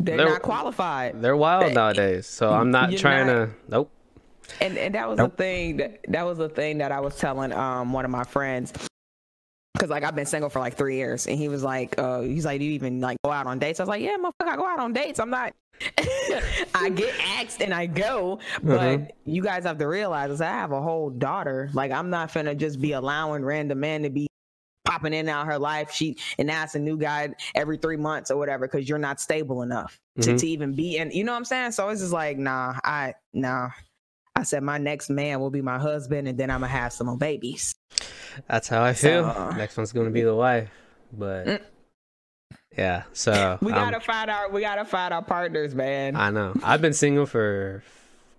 They're, 0.00 0.16
they're 0.16 0.28
not 0.28 0.42
qualified. 0.42 1.20
They're 1.20 1.36
wild 1.36 1.74
nowadays, 1.74 2.28
so 2.28 2.52
I'm 2.52 2.70
not 2.70 2.96
trying 2.96 3.26
not, 3.26 3.32
to. 3.32 3.50
Nope. 3.66 3.90
And 4.60 4.76
and 4.78 4.94
that 4.94 5.08
was 5.08 5.18
nope. 5.18 5.32
the 5.32 5.36
thing 5.42 5.76
that 5.78 6.00
that 6.08 6.24
was 6.26 6.38
the 6.38 6.48
thing 6.48 6.78
that 6.78 6.92
I 6.92 7.00
was 7.00 7.16
telling 7.16 7.52
um 7.52 7.92
one 7.92 8.04
of 8.04 8.10
my 8.10 8.24
friends. 8.24 8.72
Cause 9.78 9.90
like 9.90 10.02
I've 10.02 10.16
been 10.16 10.26
single 10.26 10.50
for 10.50 10.58
like 10.58 10.76
three 10.76 10.96
years, 10.96 11.28
and 11.28 11.38
he 11.38 11.48
was 11.48 11.62
like, 11.62 11.96
uh, 11.98 12.22
he's 12.22 12.44
like, 12.44 12.58
do 12.58 12.64
you 12.64 12.72
even 12.72 13.00
like 13.00 13.16
go 13.24 13.30
out 13.30 13.46
on 13.46 13.60
dates? 13.60 13.78
I 13.78 13.84
was 13.84 13.88
like, 13.88 14.02
yeah, 14.02 14.16
motherfucker, 14.16 14.48
I 14.48 14.56
go 14.56 14.66
out 14.66 14.80
on 14.80 14.92
dates. 14.92 15.20
I'm 15.20 15.30
not. 15.30 15.52
I 16.74 16.90
get 16.92 17.14
asked 17.38 17.62
and 17.62 17.72
I 17.72 17.86
go, 17.86 18.40
but 18.62 18.80
Mhm. 18.80 19.10
you 19.24 19.40
guys 19.42 19.62
have 19.62 19.78
to 19.78 19.86
realize 19.86 20.30
is 20.32 20.40
I 20.40 20.46
have 20.46 20.72
a 20.72 20.82
whole 20.82 21.10
daughter. 21.10 21.70
Like 21.74 21.92
I'm 21.92 22.10
not 22.10 22.34
gonna 22.34 22.56
just 22.56 22.80
be 22.80 22.92
allowing 22.92 23.44
random 23.44 23.78
men 23.78 24.02
to 24.02 24.10
be 24.10 24.26
popping 24.84 25.12
in 25.12 25.20
and 25.20 25.28
out 25.28 25.46
her 25.46 25.58
life. 25.60 25.92
She 25.92 26.16
and 26.38 26.50
ask 26.50 26.74
a 26.74 26.80
new 26.80 26.96
guy 26.98 27.28
every 27.54 27.76
three 27.76 27.96
months 27.96 28.32
or 28.32 28.36
whatever 28.36 28.66
because 28.66 28.88
you're 28.88 28.98
not 28.98 29.20
stable 29.20 29.62
enough 29.62 30.00
to, 30.22 30.32
Mhm. 30.32 30.38
to 30.40 30.48
even 30.48 30.72
be 30.74 30.96
in. 30.96 31.12
You 31.12 31.22
know 31.22 31.30
what 31.32 31.38
I'm 31.38 31.44
saying? 31.44 31.72
So 31.72 31.88
it's 31.90 32.00
just 32.00 32.12
like, 32.12 32.36
nah, 32.38 32.74
I 32.82 33.14
nah. 33.32 33.68
I 34.38 34.42
said 34.44 34.62
my 34.62 34.78
next 34.78 35.10
man 35.10 35.40
will 35.40 35.50
be 35.50 35.62
my 35.62 35.78
husband, 35.78 36.28
and 36.28 36.38
then 36.38 36.50
I'm 36.50 36.60
gonna 36.60 36.72
have 36.72 36.92
some 36.92 37.06
more 37.08 37.16
babies. 37.16 37.74
That's 38.46 38.68
how 38.68 38.82
I 38.82 38.92
feel. 38.92 39.24
So- 39.34 39.50
Next 39.50 39.76
one's 39.76 39.92
gonna 39.92 40.10
be 40.10 40.22
the 40.22 40.34
wife, 40.34 40.70
but 41.12 41.46
Mm. 41.46 41.60
yeah. 42.76 43.02
So 43.12 43.58
We 43.62 43.72
gotta 43.72 44.00
find 44.00 44.30
our 44.30 44.48
we 44.50 44.60
gotta 44.60 44.84
find 44.84 45.12
our 45.12 45.22
partners, 45.22 45.74
man. 45.74 46.14
I 46.16 46.30
know. 46.30 46.54
I've 46.62 46.80
been 46.80 46.92
single 46.92 47.26
for 47.26 47.82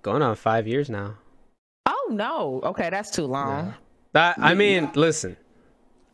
going 0.01 0.21
on 0.21 0.35
five 0.35 0.67
years 0.67 0.89
now. 0.89 1.15
oh 1.85 2.07
no, 2.11 2.61
okay, 2.63 2.89
that's 2.89 3.11
too 3.11 3.25
long. 3.25 3.73
That, 4.13 4.39
I 4.39 4.53
mean, 4.55 4.89
listen, 4.95 5.37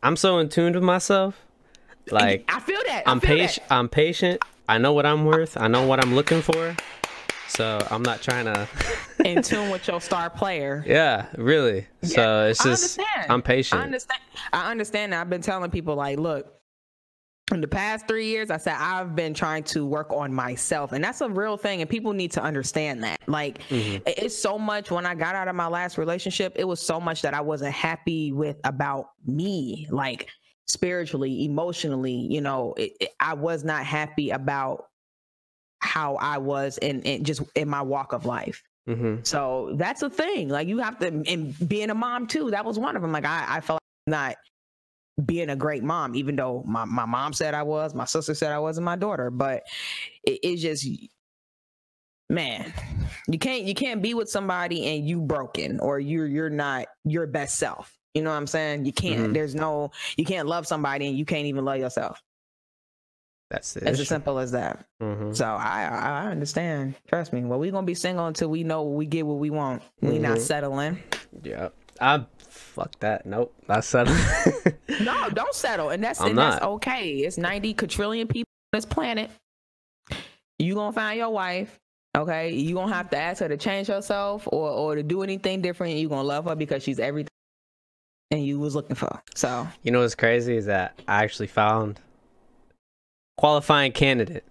I'm 0.02 0.16
so 0.16 0.38
in 0.38 0.48
tune 0.50 0.74
with 0.74 0.82
myself. 0.82 1.40
Like 2.10 2.44
I 2.52 2.60
feel 2.60 2.80
that. 2.86 3.04
I 3.06 3.10
I'm 3.10 3.20
patient. 3.20 3.66
I'm 3.70 3.88
patient. 3.88 4.42
I 4.68 4.78
know 4.78 4.92
what 4.92 5.06
I'm 5.06 5.24
worth. 5.24 5.56
I 5.56 5.68
know 5.68 5.86
what 5.86 6.02
I'm 6.04 6.14
looking 6.14 6.42
for. 6.42 6.74
So 7.48 7.78
I'm 7.90 8.02
not 8.02 8.22
trying 8.22 8.44
to. 8.52 8.68
in 9.24 9.42
tune 9.42 9.70
with 9.70 9.86
your 9.88 10.00
star 10.00 10.30
player. 10.30 10.84
yeah, 10.86 11.26
really. 11.36 11.86
So 12.02 12.46
it's 12.46 12.60
I 12.60 12.64
just 12.70 12.98
understand. 12.98 13.30
I'm 13.32 13.42
patient. 13.42 13.80
I 13.80 13.84
understand. 13.84 14.20
I 14.52 14.70
understand. 14.70 15.12
that. 15.12 15.20
I've 15.20 15.30
been 15.30 15.42
telling 15.42 15.70
people 15.70 15.94
like, 15.94 16.18
look, 16.18 16.52
in 17.52 17.60
the 17.60 17.68
past 17.68 18.08
three 18.08 18.26
years, 18.26 18.50
I 18.50 18.56
said 18.56 18.74
I've 18.76 19.14
been 19.14 19.32
trying 19.32 19.62
to 19.64 19.86
work 19.86 20.12
on 20.12 20.34
myself, 20.34 20.90
and 20.92 21.02
that's 21.04 21.20
a 21.20 21.28
real 21.28 21.56
thing. 21.56 21.80
And 21.80 21.88
people 21.88 22.12
need 22.12 22.32
to 22.32 22.42
understand 22.42 23.04
that. 23.04 23.20
Like, 23.28 23.58
Mm-hmm. 23.68 24.02
it's 24.06 24.36
so 24.36 24.58
much. 24.58 24.90
When 24.90 25.06
I 25.06 25.14
got 25.14 25.36
out 25.36 25.46
of 25.46 25.54
my 25.54 25.68
last 25.68 25.96
relationship, 25.96 26.54
it 26.56 26.64
was 26.64 26.80
so 26.80 26.98
much 27.00 27.22
that 27.22 27.34
I 27.34 27.40
wasn't 27.40 27.72
happy 27.72 28.32
with 28.32 28.56
about 28.64 29.10
me, 29.24 29.86
like 29.90 30.28
spiritually, 30.66 31.44
emotionally. 31.44 32.14
You 32.28 32.40
know, 32.40 32.74
it, 32.76 32.92
it- 33.00 33.10
I 33.20 33.34
was 33.34 33.62
not 33.64 33.84
happy 33.86 34.30
about 34.30 34.86
how 35.80 36.16
I 36.16 36.38
was 36.38 36.78
in, 36.78 37.02
in 37.02 37.24
just 37.24 37.42
in 37.54 37.68
my 37.68 37.82
walk 37.82 38.12
of 38.12 38.24
life. 38.26 38.62
hmm 38.86 39.16
So 39.22 39.74
that's 39.76 40.02
a 40.02 40.10
thing. 40.10 40.48
Like 40.48 40.68
you 40.68 40.78
have 40.78 40.98
to, 41.00 41.06
and 41.06 41.68
being 41.68 41.90
a 41.90 41.94
mom 41.94 42.26
too, 42.26 42.50
that 42.52 42.64
was 42.64 42.78
one 42.78 42.96
of 42.96 43.02
them. 43.02 43.12
Like 43.12 43.24
I, 43.26 43.56
I 43.56 43.60
felt 43.60 43.80
like 44.06 44.12
not 44.12 44.36
being 45.24 45.50
a 45.50 45.56
great 45.56 45.82
mom, 45.82 46.14
even 46.14 46.36
though 46.36 46.62
my, 46.66 46.84
my 46.84 47.06
mom 47.06 47.32
said 47.32 47.54
I 47.54 47.62
was, 47.62 47.94
my 47.94 48.04
sister 48.04 48.34
said 48.34 48.52
I 48.52 48.58
was, 48.58 48.78
and 48.78 48.84
my 48.84 48.96
daughter. 48.96 49.30
But 49.30 49.62
it, 50.24 50.40
it's 50.42 50.62
just, 50.62 50.86
man, 52.28 52.72
you 53.28 53.38
can't 53.38 53.64
you 53.64 53.74
can't 53.74 54.02
be 54.02 54.14
with 54.14 54.28
somebody 54.28 54.86
and 54.86 55.06
you 55.08 55.20
broken 55.20 55.80
or 55.80 55.98
you're 56.00 56.26
you're 56.26 56.50
not 56.50 56.86
your 57.04 57.26
best 57.26 57.58
self. 57.58 57.96
You 58.14 58.22
know 58.22 58.30
what 58.30 58.36
I'm 58.36 58.46
saying? 58.46 58.86
You 58.86 58.92
can't. 58.92 59.30
Mhm. 59.30 59.34
There's 59.34 59.54
no. 59.54 59.90
You 60.16 60.24
can't 60.24 60.48
love 60.48 60.66
somebody 60.66 61.06
and 61.06 61.18
you 61.18 61.24
can't 61.26 61.46
even 61.46 61.64
love 61.64 61.78
yourself. 61.78 62.22
That's 63.50 63.74
the 63.74 63.88
It's 63.88 64.00
as 64.00 64.08
simple 64.08 64.38
as 64.38 64.50
that. 64.52 64.84
hmm 65.00 65.32
So 65.32 65.44
I 65.44 65.84
I 65.84 66.26
understand. 66.30 66.94
Trust 67.08 67.32
me. 67.32 67.44
Well, 67.44 67.58
we 67.60 67.70
gonna 67.70 67.86
be 67.86 67.94
single 67.94 68.26
until 68.26 68.48
we 68.48 68.64
know 68.64 68.82
we 68.82 69.06
get 69.06 69.24
what 69.26 69.38
we 69.38 69.50
want. 69.50 69.82
We 70.00 70.18
not 70.18 70.38
Mhm. 70.38 70.40
settling. 70.40 70.98
Yeah. 71.42 71.68
I 72.00 72.26
fuck 72.48 72.98
that. 73.00 73.24
Nope. 73.26 73.54
I 73.68 73.80
said. 73.80 74.08
No, 75.00 75.28
don't 75.28 75.54
settle. 75.54 75.90
And 75.90 76.02
that's 76.02 76.20
I'm 76.20 76.30
and 76.30 76.38
that's 76.38 76.62
okay. 76.64 77.10
It's 77.18 77.36
90 77.36 77.74
quadrillion 77.74 78.26
people 78.28 78.48
on 78.72 78.78
this 78.78 78.86
planet. 78.86 79.30
You 80.58 80.74
gonna 80.74 80.92
find 80.92 81.18
your 81.18 81.30
wife. 81.30 81.78
Okay. 82.16 82.52
You 82.54 82.74
gonna 82.74 82.92
have 82.94 83.10
to 83.10 83.18
ask 83.18 83.40
her 83.40 83.48
to 83.48 83.56
change 83.58 83.88
herself 83.88 84.48
or 84.50 84.70
or 84.70 84.94
to 84.96 85.02
do 85.02 85.22
anything 85.22 85.60
different. 85.60 85.96
You 85.96 86.08
gonna 86.08 86.22
love 86.26 86.46
her 86.46 86.54
because 86.56 86.82
she's 86.82 86.98
everything 86.98 87.28
and 88.30 88.44
you 88.44 88.58
was 88.58 88.74
looking 88.74 88.96
for. 88.96 89.22
So 89.34 89.68
you 89.82 89.92
know 89.92 90.00
what's 90.00 90.14
crazy 90.14 90.56
is 90.56 90.66
that 90.66 90.98
I 91.06 91.22
actually 91.24 91.48
found 91.48 92.00
qualifying 93.36 93.92
candidate. 93.92 94.44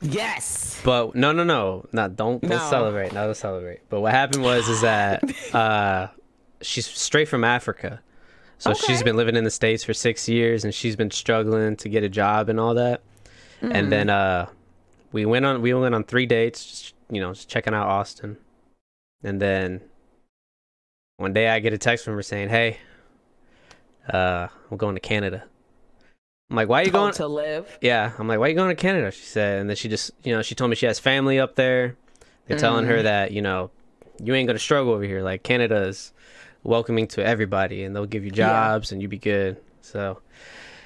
yes. 0.00 0.80
But 0.84 1.14
no, 1.14 1.32
no, 1.32 1.44
no, 1.44 1.86
no. 1.92 2.08
don't 2.08 2.40
don't 2.40 2.48
No. 2.48 2.58
celebrate, 2.70 3.12
not 3.12 3.24
don't 3.26 3.36
celebrate. 3.36 3.80
But 3.90 4.00
what 4.00 4.12
happened 4.12 4.42
was 4.42 4.68
is 4.68 4.80
that 4.82 5.22
uh, 5.54 6.08
she's 6.62 6.86
straight 6.86 7.28
from 7.28 7.44
Africa, 7.44 8.00
so 8.58 8.72
she's 8.74 9.02
been 9.02 9.16
living 9.16 9.36
in 9.36 9.44
the 9.44 9.50
states 9.50 9.84
for 9.84 9.92
six 9.94 10.28
years, 10.28 10.64
and 10.64 10.74
she's 10.74 10.96
been 10.96 11.10
struggling 11.10 11.76
to 11.76 11.88
get 11.88 12.02
a 12.04 12.08
job 12.08 12.48
and 12.48 12.58
all 12.60 12.74
that. 12.74 13.02
Mm. 13.62 13.74
And 13.74 13.92
then 13.92 14.10
uh, 14.10 14.46
we 15.12 15.26
went 15.26 15.44
on 15.44 15.60
we 15.60 15.74
went 15.74 15.94
on 15.94 16.04
three 16.04 16.26
dates, 16.26 16.64
just, 16.64 16.94
you 17.10 17.20
know, 17.20 17.32
just 17.34 17.48
checking 17.48 17.74
out 17.74 17.86
Austin, 17.88 18.38
and 19.22 19.40
then 19.40 19.82
one 21.18 21.34
day 21.34 21.48
I 21.48 21.58
get 21.58 21.74
a 21.74 21.78
text 21.78 22.04
from 22.06 22.14
her 22.14 22.22
saying, 22.22 22.48
"Hey, 22.48 22.78
uh, 24.10 24.48
I'm 24.70 24.76
going 24.78 24.94
to 24.94 25.00
Canada." 25.00 25.44
I'm 26.50 26.56
like, 26.56 26.68
"Why 26.68 26.82
are 26.82 26.84
you 26.84 26.90
going?" 26.90 27.14
to 27.14 27.28
live. 27.28 27.78
Yeah, 27.80 28.12
I'm 28.18 28.26
like, 28.26 28.38
why 28.38 28.46
are 28.46 28.48
you 28.48 28.56
going 28.56 28.74
to 28.74 28.80
Canada? 28.80 29.12
She 29.12 29.22
said, 29.22 29.60
and 29.60 29.70
then 29.70 29.76
she 29.76 29.88
just, 29.88 30.10
you 30.24 30.34
know, 30.34 30.42
she 30.42 30.54
told 30.54 30.68
me 30.68 30.76
she 30.76 30.86
has 30.86 30.98
family 30.98 31.38
up 31.38 31.54
there. 31.54 31.96
They're 32.46 32.58
telling 32.58 32.86
her 32.86 32.98
mm. 32.98 33.02
that, 33.04 33.30
you 33.30 33.42
know, 33.42 33.70
you 34.22 34.34
ain't 34.34 34.46
gonna 34.46 34.58
struggle 34.58 34.92
over 34.92 35.04
here. 35.04 35.22
Like 35.22 35.42
Canada 35.42 35.82
is 35.82 36.12
welcoming 36.62 37.06
to 37.08 37.24
everybody, 37.24 37.84
and 37.84 37.94
they'll 37.94 38.06
give 38.06 38.24
you 38.24 38.32
Yeah. 38.34 38.48
jobs, 38.48 38.92
and 38.92 39.00
you 39.00 39.08
be 39.08 39.18
good. 39.18 39.56
So 39.80 40.20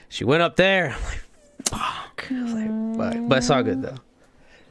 she 0.09 0.25
went 0.25 0.43
up 0.43 0.57
there. 0.57 0.95
I'm 0.95 1.03
like, 1.05 1.25
fuck. 1.67 2.27
I 2.31 2.43
was 2.43 2.53
like, 2.53 2.99
but, 2.99 3.29
but 3.29 3.39
it's 3.39 3.51
all 3.51 3.63
good 3.63 3.83
though. 3.83 3.97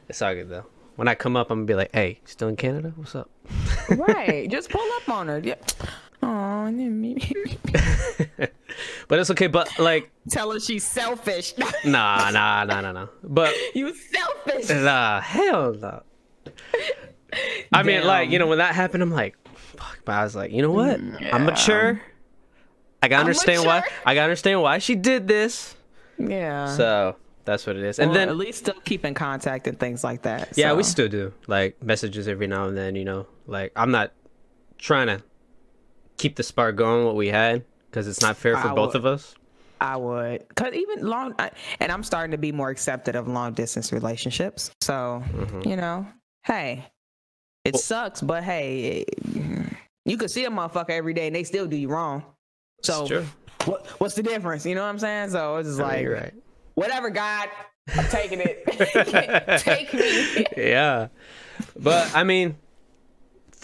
It's 0.08 0.22
all 0.22 0.34
good 0.34 0.48
though. 0.48 0.66
When 0.96 1.08
I 1.08 1.14
come 1.14 1.36
up, 1.36 1.50
I'm 1.50 1.58
gonna 1.60 1.66
be 1.66 1.74
like, 1.74 1.90
hey, 1.92 2.20
still 2.24 2.48
in 2.48 2.56
Canada? 2.56 2.92
What's 2.94 3.14
up? 3.16 3.28
right. 3.90 4.48
Just 4.48 4.70
pull 4.70 4.88
up 4.96 5.08
on 5.08 5.28
her. 5.28 5.40
Yeah. 5.40 5.56
Oh, 6.26 6.70
but 9.08 9.18
it's 9.18 9.30
okay. 9.30 9.46
But 9.46 9.78
like, 9.78 10.10
tell 10.30 10.50
her 10.52 10.60
she's 10.60 10.84
selfish. 10.84 11.54
nah, 11.84 12.30
nah, 12.30 12.64
nah, 12.64 12.80
nah, 12.80 12.92
nah. 12.92 13.06
But 13.22 13.54
you 13.74 13.94
selfish. 13.94 14.70
Nah, 14.70 15.20
hell 15.20 15.74
no. 15.74 16.02
I 17.72 17.82
mean, 17.82 18.04
like, 18.04 18.30
you 18.30 18.38
know, 18.38 18.46
when 18.46 18.58
that 18.58 18.74
happened, 18.74 19.02
I'm 19.02 19.10
like, 19.10 19.36
fuck. 19.54 19.98
But 20.04 20.12
I 20.12 20.24
was 20.24 20.34
like, 20.36 20.52
you 20.52 20.62
know 20.62 20.70
what? 20.70 21.00
I'm 21.32 21.44
mature. 21.44 22.00
I 23.02 23.08
gotta 23.08 23.20
I'm 23.20 23.26
understand 23.26 23.64
why. 23.66 23.82
I 24.06 24.14
gotta 24.14 24.24
understand 24.24 24.62
why 24.62 24.78
she 24.78 24.94
did 24.94 25.28
this. 25.28 25.74
Yeah. 26.18 26.74
So 26.74 27.16
that's 27.44 27.66
what 27.66 27.76
it 27.76 27.82
is. 27.82 27.98
And 27.98 28.10
Well, 28.10 28.18
then, 28.18 28.28
at 28.30 28.36
least 28.36 28.60
still 28.60 28.80
keep 28.84 29.04
in 29.04 29.12
contact 29.14 29.66
and 29.66 29.78
things 29.78 30.02
like 30.02 30.22
that. 30.22 30.56
yeah, 30.56 30.72
we 30.72 30.84
still 30.84 31.08
do 31.08 31.32
like 31.46 31.82
messages 31.82 32.28
every 32.28 32.46
now 32.46 32.66
and 32.68 32.76
then. 32.76 32.94
You 32.96 33.04
know, 33.04 33.26
like 33.46 33.72
I'm 33.76 33.90
not 33.90 34.12
trying 34.78 35.08
to 35.08 35.22
keep 36.18 36.36
the 36.36 36.42
spark 36.42 36.76
going 36.76 37.04
what 37.04 37.16
we 37.16 37.28
had 37.28 37.64
because 37.90 38.06
it's 38.08 38.20
not 38.20 38.36
fair 38.36 38.56
for 38.56 38.68
I 38.68 38.74
both 38.74 38.94
would. 38.94 38.96
of 38.96 39.06
us. 39.06 39.34
I 39.80 39.96
would, 39.96 40.46
cause 40.54 40.72
even 40.72 41.06
long, 41.06 41.34
I, 41.38 41.50
and 41.80 41.90
I'm 41.92 42.02
starting 42.02 42.30
to 42.30 42.38
be 42.38 42.52
more 42.52 42.70
accepted 42.70 43.16
of 43.16 43.28
long 43.28 43.52
distance 43.52 43.92
relationships. 43.92 44.70
So 44.80 45.22
Mhm. 45.32 45.66
you 45.66 45.76
know, 45.76 46.06
hey, 46.44 46.86
it 47.64 47.74
Well- 47.74 47.82
sucks, 47.82 48.20
but 48.22 48.44
hey, 48.44 49.04
it- 49.06 49.72
you 50.06 50.16
could 50.16 50.30
see 50.30 50.44
a 50.44 50.50
motherfucker 50.50 50.90
every 50.90 51.14
day 51.14 51.26
and 51.26 51.34
they 51.36 51.44
still 51.44 51.66
do 51.66 51.76
you 51.76 51.88
wrong. 51.88 52.24
So 52.82 53.24
what, 53.64 53.86
what's 53.98 54.14
the 54.14 54.22
difference? 54.22 54.64
You 54.66 54.74
know 54.74 54.82
what 54.82 54.88
I'm 54.90 54.98
saying? 54.98 55.30
So 55.30 55.56
it's 55.56 55.68
just 55.70 55.80
like, 55.80 56.06
right. 56.06 56.34
whatever, 56.74 57.08
God, 57.10 57.48
I'm 57.96 58.06
taking 58.08 58.40
it. 58.40 58.64
Take 59.60 59.92
me. 59.92 60.46
yeah 60.56 61.08
but 61.78 62.10
i 62.16 62.24
mean 62.24 62.56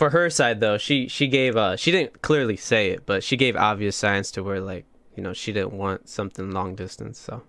for 0.01 0.09
her 0.09 0.31
side 0.31 0.61
though 0.61 0.79
she 0.79 1.09
she 1.09 1.29
gave 1.29 1.59
uh 1.59 1.77
she 1.77 1.91
didn't 1.91 2.23
clearly 2.23 2.57
say 2.57 2.89
it 2.89 3.05
but 3.05 3.23
she 3.23 3.37
gave 3.37 3.55
obvious 3.55 3.95
signs 3.95 4.31
to 4.31 4.43
where 4.43 4.59
like 4.59 4.87
you 5.15 5.23
know 5.23 5.35
she 5.35 5.53
didn't 5.53 5.75
want 5.75 6.09
something 6.09 6.53
long 6.53 6.75
distance 6.75 7.19
so 7.19 7.43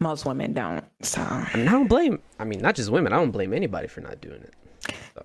Most 0.00 0.26
women 0.26 0.52
don't. 0.52 0.84
So 1.00 1.22
i 1.22 1.50
mean 1.56 1.66
i 1.66 1.72
don't 1.72 1.88
blame 1.88 2.20
i 2.38 2.44
mean 2.44 2.60
not 2.60 2.74
just 2.74 2.90
women 2.90 3.14
i 3.14 3.16
don't 3.16 3.30
blame 3.30 3.54
anybody 3.54 3.88
for 3.88 4.02
not 4.02 4.20
doing 4.20 4.42
it 4.42 4.52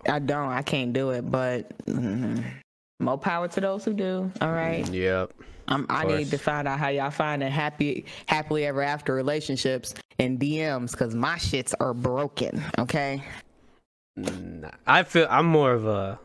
I 0.08 0.20
don't. 0.20 0.52
I 0.52 0.62
can't 0.62 0.94
do 0.94 1.10
it. 1.10 1.30
But 1.30 1.78
mm, 1.86 2.46
more 3.02 3.18
power 3.18 3.50
to 3.50 3.60
those 3.60 3.84
who 3.84 3.92
do. 3.92 4.32
All 4.40 4.54
right. 4.54 4.88
yep 4.90 5.34
I'm, 5.68 5.86
I 5.90 6.04
course. 6.04 6.18
need 6.18 6.32
to 6.32 6.38
find 6.38 6.66
out 6.66 6.80
how 6.80 6.88
y'all 6.88 7.12
find 7.12 7.44
a 7.44 7.50
happy, 7.50 8.06
happily 8.26 8.66
ever 8.66 8.82
after 8.82 9.14
relationships 9.14 9.94
in 10.18 10.40
DMs 10.40 10.92
because 10.92 11.14
my 11.14 11.36
shits 11.36 11.74
are 11.82 11.94
broken. 11.94 12.64
Okay. 12.80 13.22
Nah, 14.20 14.70
i 14.88 15.04
feel 15.04 15.28
i'm 15.30 15.46
more 15.46 15.72
of 15.74 15.86
a 15.86 16.20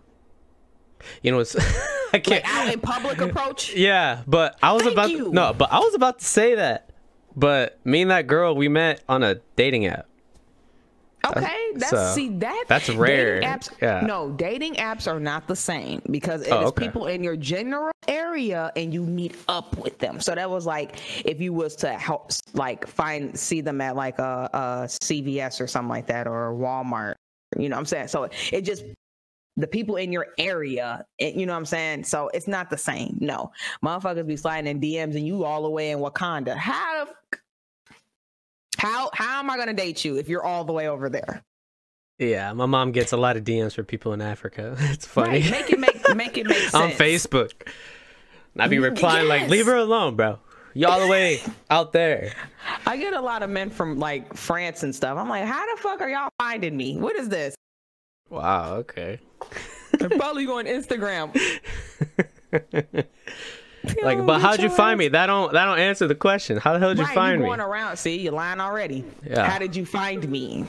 you 1.23 1.31
know 1.31 1.39
it's 1.39 1.55
i 2.13 2.19
can't 2.19 2.45
Like 2.45 2.55
out 2.55 2.73
in 2.73 2.81
public 2.81 3.21
approach. 3.29 3.75
yeah 3.75 4.23
but 4.27 4.59
i 4.63 4.73
was 4.73 4.83
Thank 4.83 4.93
about 4.95 5.11
you. 5.11 5.31
no 5.33 5.53
but 5.53 5.73
i 5.73 5.79
was 5.79 5.95
about 5.95 6.19
to 6.21 6.25
say 6.25 6.55
that 6.57 6.91
but 7.37 7.79
me 7.85 8.03
and 8.03 8.11
that 8.11 8.27
girl 8.27 8.55
we 8.55 8.69
met 8.69 9.03
on 9.09 9.23
a 9.23 9.37
dating 9.57 9.87
app 9.87 10.07
Okay, 11.27 11.41
uh, 11.43 11.79
that's 11.79 11.89
So, 11.91 12.13
see 12.15 12.29
that 12.41 12.65
that's 12.69 12.91
rare. 12.91 13.41
Apps, 13.41 13.71
Yeah. 13.81 14.01
No, 14.05 14.31
dating 14.33 14.75
apps 14.75 15.11
are 15.11 15.19
not 15.19 15.49
the 15.49 15.57
same 15.57 16.03
because 16.11 16.43
it 16.43 16.51
oh, 16.53 16.59
is 16.59 16.65
Oh, 16.65 16.69
okay. 16.69 16.85
people 16.87 17.07
in 17.07 17.25
your 17.25 17.35
general 17.35 17.91
area 18.07 18.71
and 18.77 18.93
you 18.93 19.03
meet 19.03 19.35
up 19.49 19.75
with 19.79 19.99
them. 20.01 20.21
So 20.21 20.35
that 20.35 20.51
was 20.51 20.67
like 20.67 20.99
if 21.25 21.41
you 21.41 21.55
was 21.55 21.77
to 21.77 21.89
help 21.95 22.31
like 22.53 22.87
find 22.87 23.39
see 23.39 23.63
them 23.63 23.81
at 23.81 23.97
like 23.97 24.19
a, 24.19 24.51
a 24.53 24.59
CVS 24.87 25.63
or 25.63 25.67
something 25.67 25.89
like 25.89 26.09
that 26.09 26.27
or 26.27 26.53
Walmart. 26.53 27.15
You 27.59 27.69
know 27.69 27.77
what 27.77 27.81
I'm 27.81 27.87
saying? 27.87 28.09
So 28.09 28.29
it 28.53 28.63
just 28.63 28.85
the 29.57 29.67
people 29.67 29.97
in 29.97 30.11
your 30.13 30.27
area, 30.39 31.05
it- 31.19 31.35
you 31.35 31.47
know 31.47 31.53
what 31.53 31.59
I'm 31.59 31.67
saying? 31.67 32.05
So 32.05 32.29
it's 32.35 32.49
not 32.49 32.71
the 32.71 32.79
same. 32.79 33.17
No, 33.21 33.53
motherfuckers 33.85 34.27
be 34.27 34.37
sliding 34.37 34.69
in 34.71 34.81
DMs 34.81 35.15
and 35.17 35.27
you 35.27 35.45
all 35.45 35.63
the 35.63 35.71
way 35.71 35.91
in 35.93 35.99
Wakanda. 36.01 36.57
How 36.57 37.05
the 37.07 37.39
how 38.79 39.11
how 39.15 39.39
am 39.41 39.51
I 39.51 39.57
gonna 39.57 39.73
date 39.75 40.05
you 40.05 40.17
if 40.19 40.29
you're 40.29 40.43
all 40.45 40.65
the 40.65 40.73
way 40.73 40.89
over 40.89 41.09
there? 41.09 41.43
Yeah, 42.19 42.53
my 42.53 42.67
mom 42.67 42.93
gets 42.93 43.13
a 43.13 43.17
lot 43.17 43.37
of 43.37 43.45
DMs 43.45 43.75
for 43.75 43.83
people 43.83 44.13
in 44.13 44.21
Africa. 44.21 44.77
It's 44.81 45.07
funny. 45.07 45.41
Right, 45.43 45.51
make 45.51 45.71
it 45.71 45.79
make 45.81 46.17
make 46.17 46.39
it 46.39 46.47
make 46.49 46.59
sense 46.59 46.75
on 46.75 46.91
Facebook. 46.91 47.53
I 48.59 48.69
be 48.69 48.79
replying 48.79 49.29
like, 49.29 49.49
"Leave 49.49 49.67
her 49.67 49.77
alone, 49.77 50.15
bro. 50.17 50.39
You 50.75 50.87
all 50.87 51.01
the 51.01 51.09
way 51.09 51.41
out 51.71 51.93
there." 51.93 52.33
I 52.87 52.97
get 52.97 53.15
a 53.15 53.21
lot 53.21 53.43
of 53.43 53.51
men 53.51 53.71
from 53.71 53.99
like 53.99 54.35
France 54.35 54.83
and 54.83 54.95
stuff. 54.95 55.17
I'm 55.17 55.29
like, 55.29 55.45
how 55.45 55.75
the 55.75 55.81
fuck 55.81 56.01
are 56.01 56.09
y'all 56.09 56.29
finding 56.39 56.77
me? 56.77 56.97
What 56.97 57.17
is 57.17 57.29
this? 57.29 57.55
Wow. 58.29 58.77
Okay. 58.77 59.19
They're 59.99 60.11
probably 60.11 60.45
going 60.47 60.67
Instagram. 60.67 61.35
Like, 64.03 64.25
but 64.25 64.41
how'd 64.41 64.61
you 64.61 64.71
find 64.71 64.99
me? 64.99 65.09
That 65.09 65.27
don't 65.27 65.53
that 65.53 65.67
don't 65.67 65.79
answer 65.79 66.07
the 66.07 66.15
question. 66.15 66.57
How 66.57 66.73
the 66.73 66.79
hell 66.79 66.95
did 66.95 66.99
you 66.99 67.07
find 67.07 67.35
you 67.35 67.41
me? 67.41 67.49
going 67.49 67.61
around? 67.61 67.97
See, 67.97 68.19
you're 68.19 68.33
lying 68.33 68.61
already. 68.61 69.05
Yeah. 69.29 69.47
How 69.47 69.59
did 69.59 69.77
you 69.77 69.85
find 69.85 70.27
me? 70.29 70.65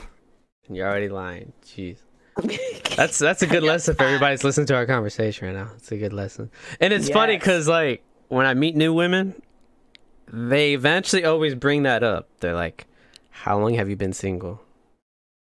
You're 0.68 0.86
already 0.86 1.08
lying. 1.08 1.52
Jeez. 1.64 1.98
That's 2.96 3.18
that's 3.18 3.40
a 3.40 3.46
good 3.46 3.62
lesson 3.62 3.94
for 3.94 4.04
everybody's 4.04 4.44
listening 4.44 4.66
to 4.66 4.74
our 4.74 4.84
conversation 4.84 5.46
right 5.46 5.56
now. 5.56 5.70
It's 5.76 5.90
a 5.90 5.96
good 5.96 6.12
lesson, 6.12 6.50
and 6.80 6.92
it's 6.92 7.08
funny 7.08 7.36
because 7.36 7.66
like 7.66 8.02
when 8.28 8.44
I 8.44 8.52
meet 8.52 8.76
new 8.76 8.92
women, 8.92 9.40
they 10.32 10.74
eventually 10.74 11.24
always 11.24 11.54
bring 11.54 11.84
that 11.84 12.02
up. 12.02 12.28
They're 12.40 12.54
like, 12.54 12.86
"How 13.30 13.58
long 13.58 13.74
have 13.74 13.88
you 13.88 13.96
been 13.96 14.12
single?" 14.12 14.60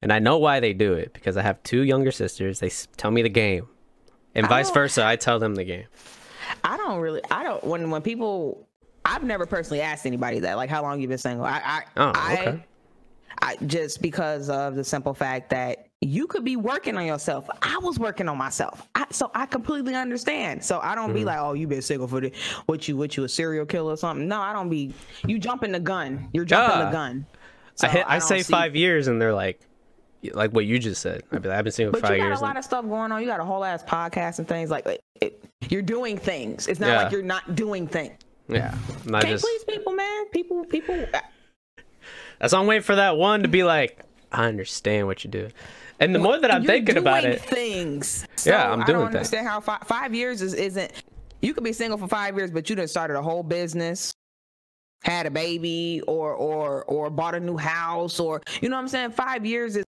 And 0.01 0.13
I 0.13 0.19
know 0.19 0.37
why 0.37 0.59
they 0.59 0.73
do 0.73 0.93
it 0.93 1.13
because 1.13 1.37
I 1.37 1.41
have 1.41 1.61
two 1.63 1.81
younger 1.81 2.11
sisters. 2.11 2.59
They 2.59 2.69
tell 2.97 3.11
me 3.11 3.21
the 3.21 3.29
game, 3.29 3.67
and 4.35 4.47
vice 4.47 4.69
versa. 4.71 5.05
I 5.05 5.15
tell 5.15 5.39
them 5.39 5.55
the 5.55 5.63
game. 5.63 5.85
I 6.63 6.77
don't 6.77 6.99
really. 6.99 7.21
I 7.31 7.43
don't. 7.43 7.63
When 7.63 7.89
when 7.89 8.01
people, 8.01 8.67
I've 9.03 9.23
never 9.23 9.45
personally 9.45 9.81
asked 9.81 10.05
anybody 10.05 10.39
that. 10.39 10.57
Like, 10.57 10.69
how 10.69 10.81
long 10.81 11.01
you 11.01 11.07
been 11.07 11.17
single? 11.17 11.45
I. 11.45 11.61
I 11.63 11.83
Oh, 11.97 12.11
I. 12.13 12.63
I 13.41 13.57
just 13.65 14.01
because 14.01 14.49
of 14.49 14.75
the 14.75 14.83
simple 14.83 15.13
fact 15.13 15.49
that 15.49 15.84
you 16.05 16.27
could 16.27 16.43
be 16.43 16.55
working 16.55 16.97
on 16.97 17.05
yourself. 17.05 17.49
I 17.61 17.77
was 17.79 17.97
working 17.99 18.27
on 18.29 18.37
myself, 18.37 18.87
I, 18.95 19.05
so 19.11 19.31
I 19.33 19.45
completely 19.45 19.95
understand. 19.95 20.63
So 20.63 20.79
I 20.81 20.95
don't 20.95 21.13
be 21.13 21.19
Mm-hmm. 21.19 21.27
like, 21.27 21.39
oh, 21.39 21.53
you 21.53 21.67
been 21.67 21.81
single 21.81 22.07
for 22.07 22.21
the 22.21 22.31
what 22.67 22.87
you 22.87 22.95
what 22.97 23.17
you 23.17 23.23
a 23.23 23.29
serial 23.29 23.65
killer 23.65 23.93
or 23.93 23.97
something. 23.97 24.27
No, 24.27 24.39
I 24.39 24.53
don't 24.53 24.69
be. 24.69 24.93
You 25.25 25.39
jumping 25.39 25.71
the 25.71 25.79
gun. 25.79 26.29
You're 26.33 26.45
jumping 26.45 26.77
Ah. 26.81 26.85
the 26.85 26.91
gun. 26.91 27.25
I, 27.81 27.87
hit, 27.89 28.05
I, 28.07 28.19
don't 28.19 28.27
say 28.27 28.41
see- 28.41 28.51
five 28.51 28.75
years, 28.75 29.07
and 29.07 29.21
they're 29.21 29.33
like, 29.33 29.59
like 30.33 30.51
what 30.51 30.65
you 30.65 30.79
just 30.79 31.01
said. 31.01 31.23
I'd 31.31 31.41
be 31.41 31.49
like, 31.49 31.57
I've 31.57 31.63
been 31.65 31.71
single 31.73 31.93
for 31.93 32.01
But 32.01 32.07
five 32.07 32.17
you 32.17 32.23
got 32.23 32.27
years. 32.29 32.39
a 32.39 32.43
lot 32.43 32.49
and- 32.51 32.57
of 32.59 32.63
stuff 32.65 32.85
going 32.85 33.11
on. 33.11 33.21
You 33.21 33.27
got 33.27 33.39
a 33.39 33.45
whole 33.45 33.63
ass 33.65 33.83
podcast 33.83 34.39
and 34.39 34.47
things 34.47 34.69
like 34.71 34.85
it, 34.85 35.01
it, 35.21 35.43
you're 35.69 35.81
doing 35.81 36.17
things. 36.17 36.67
It's 36.67 36.79
not 36.79 36.87
Yeah. 36.87 37.03
like 37.03 37.11
you're 37.11 37.21
not 37.23 37.55
doing 37.55 37.87
things. 37.87 38.13
yeah, 38.47 38.73
not 39.05 39.21
Can't 39.23 39.33
just. 39.33 39.43
please 39.43 39.63
people, 39.65 39.93
man. 39.93 40.25
People, 40.29 40.63
people. 40.65 41.05
That's 42.39 42.53
why 42.53 42.59
I'm 42.59 42.67
waiting 42.67 42.83
for 42.83 42.95
that 42.95 43.17
one 43.17 43.41
to 43.43 43.47
be 43.47 43.63
like, 43.63 43.99
I 44.31 44.45
understand 44.45 45.07
what 45.07 45.23
you're 45.23 45.31
doing. 45.31 45.51
And 45.99 46.13
the 46.13 46.19
more 46.19 46.39
that 46.39 46.51
I'm 46.51 46.65
thinking 46.65 46.97
about 46.97 47.23
it, 47.23 47.41
Things. 47.41 48.27
So 48.35 48.49
Yeah, 48.51 48.71
I'm 48.71 48.79
doing 48.83 48.85
things. 48.85 48.89
I 48.89 48.91
don't 48.93 49.05
understand 49.07 49.47
how 49.47 49.61
five, 49.61 49.81
five 49.83 50.13
years 50.13 50.41
is 50.41 50.53
isn't. 50.53 50.91
You 51.41 51.53
could 51.53 51.63
be 51.63 51.73
single 51.73 51.97
for 51.97 52.07
five 52.07 52.35
years, 52.35 52.51
but 52.51 52.69
you 52.69 52.75
done 52.75 52.87
started 52.87 53.15
a 53.17 53.21
whole 53.21 53.43
business, 53.43 54.13
had 55.03 55.25
a 55.25 55.31
baby, 55.31 56.01
or 56.07 56.33
or 56.33 56.83
or 56.85 57.09
bought 57.09 57.35
a 57.35 57.39
new 57.39 57.57
house, 57.57 58.19
or 58.19 58.41
you 58.61 58.69
know 58.69 58.75
what 58.75 58.81
I'm 58.81 58.87
saying. 58.87 59.11
Five 59.11 59.45
years 59.45 59.75
is 59.75 59.85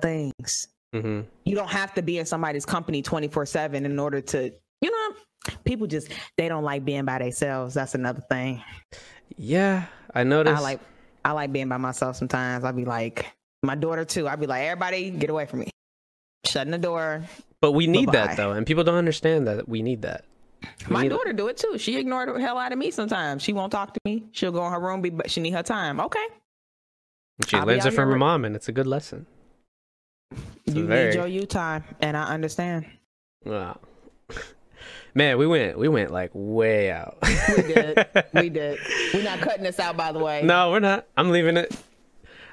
things. 0.00 0.68
Mhm. 0.94 1.24
You 1.44 1.54
don't 1.54 1.70
have 1.70 1.94
to 1.94 2.02
be 2.02 2.18
in 2.18 2.26
somebody's 2.26 2.66
company 2.66 3.02
24 3.02 3.46
seven 3.46 3.86
in 3.86 3.98
order 3.98 4.20
to. 4.20 4.52
You 4.80 4.90
know, 4.90 5.16
people 5.64 5.86
just 5.86 6.08
they 6.36 6.48
don't 6.48 6.64
like 6.64 6.84
being 6.84 7.04
by 7.04 7.18
themselves. 7.18 7.74
That's 7.74 7.94
another 7.94 8.20
thing. 8.28 8.62
yeah, 9.36 9.86
I 10.14 10.24
noticed. 10.24 10.56
I 10.56 10.60
like 10.60 10.80
I 11.24 11.32
like 11.32 11.52
being 11.52 11.68
by 11.68 11.76
myself 11.78 12.16
sometimes. 12.16 12.64
I'll 12.64 12.72
be 12.72 12.84
like 12.84 13.26
my 13.62 13.74
daughter 13.74 14.04
too. 14.04 14.28
I'd 14.28 14.40
be 14.40 14.46
like, 14.46 14.62
everybody 14.64 15.10
get 15.10 15.30
away 15.30 15.46
from 15.46 15.60
me. 15.60 15.70
Shutting 16.46 16.72
the 16.72 16.78
door. 16.78 17.22
but 17.60 17.72
we 17.72 17.86
need 17.86 18.06
Bye-bye. 18.06 18.26
that 18.28 18.36
though, 18.36 18.52
and 18.52 18.66
people 18.66 18.82
don't 18.84 18.96
understand 18.96 19.46
that 19.46 19.68
we 19.68 19.82
need 19.82 20.02
that. 20.02 20.24
We 20.88 20.92
My 20.94 21.02
need- 21.02 21.08
daughter 21.10 21.32
do 21.32 21.48
it 21.48 21.56
too. 21.56 21.78
She 21.78 21.96
ignored 21.98 22.28
the 22.34 22.40
hell 22.40 22.58
out 22.58 22.72
of 22.72 22.78
me 22.78 22.90
sometimes. 22.90 23.42
She 23.42 23.52
won't 23.52 23.72
talk 23.72 23.94
to 23.94 24.00
me. 24.04 24.24
She'll 24.32 24.52
go 24.52 24.64
in 24.66 24.72
her 24.72 24.80
room, 24.80 25.00
be 25.02 25.10
but 25.10 25.30
she 25.30 25.40
need 25.40 25.52
her 25.54 25.62
time. 25.62 26.00
Okay. 26.00 26.26
She 27.46 27.56
I'll 27.56 27.66
learns 27.66 27.86
it 27.86 27.92
from 27.92 28.10
her 28.10 28.16
mom, 28.16 28.44
and 28.44 28.54
it's 28.54 28.68
a 28.68 28.72
good 28.72 28.86
lesson. 28.86 29.26
It's 30.66 30.76
you 30.76 30.86
very- 30.86 31.10
need 31.10 31.14
your 31.14 31.26
you 31.26 31.46
time. 31.46 31.84
And 32.00 32.16
I 32.16 32.24
understand. 32.34 32.86
Wow. 33.44 33.78
Man, 35.14 35.36
we 35.38 35.46
went 35.46 35.78
we 35.78 35.88
went 35.88 36.10
like 36.10 36.30
way 36.32 36.90
out. 36.90 37.18
We 37.56 37.62
did. 37.62 38.06
we 38.34 38.48
did. 38.48 38.78
We're 39.14 39.24
not 39.24 39.40
cutting 39.40 39.62
this 39.64 39.78
out 39.78 39.96
by 39.96 40.10
the 40.12 40.18
way. 40.20 40.42
no, 40.42 40.70
we're 40.70 40.80
not. 40.80 41.06
I'm 41.16 41.30
leaving 41.30 41.56
it. 41.56 41.74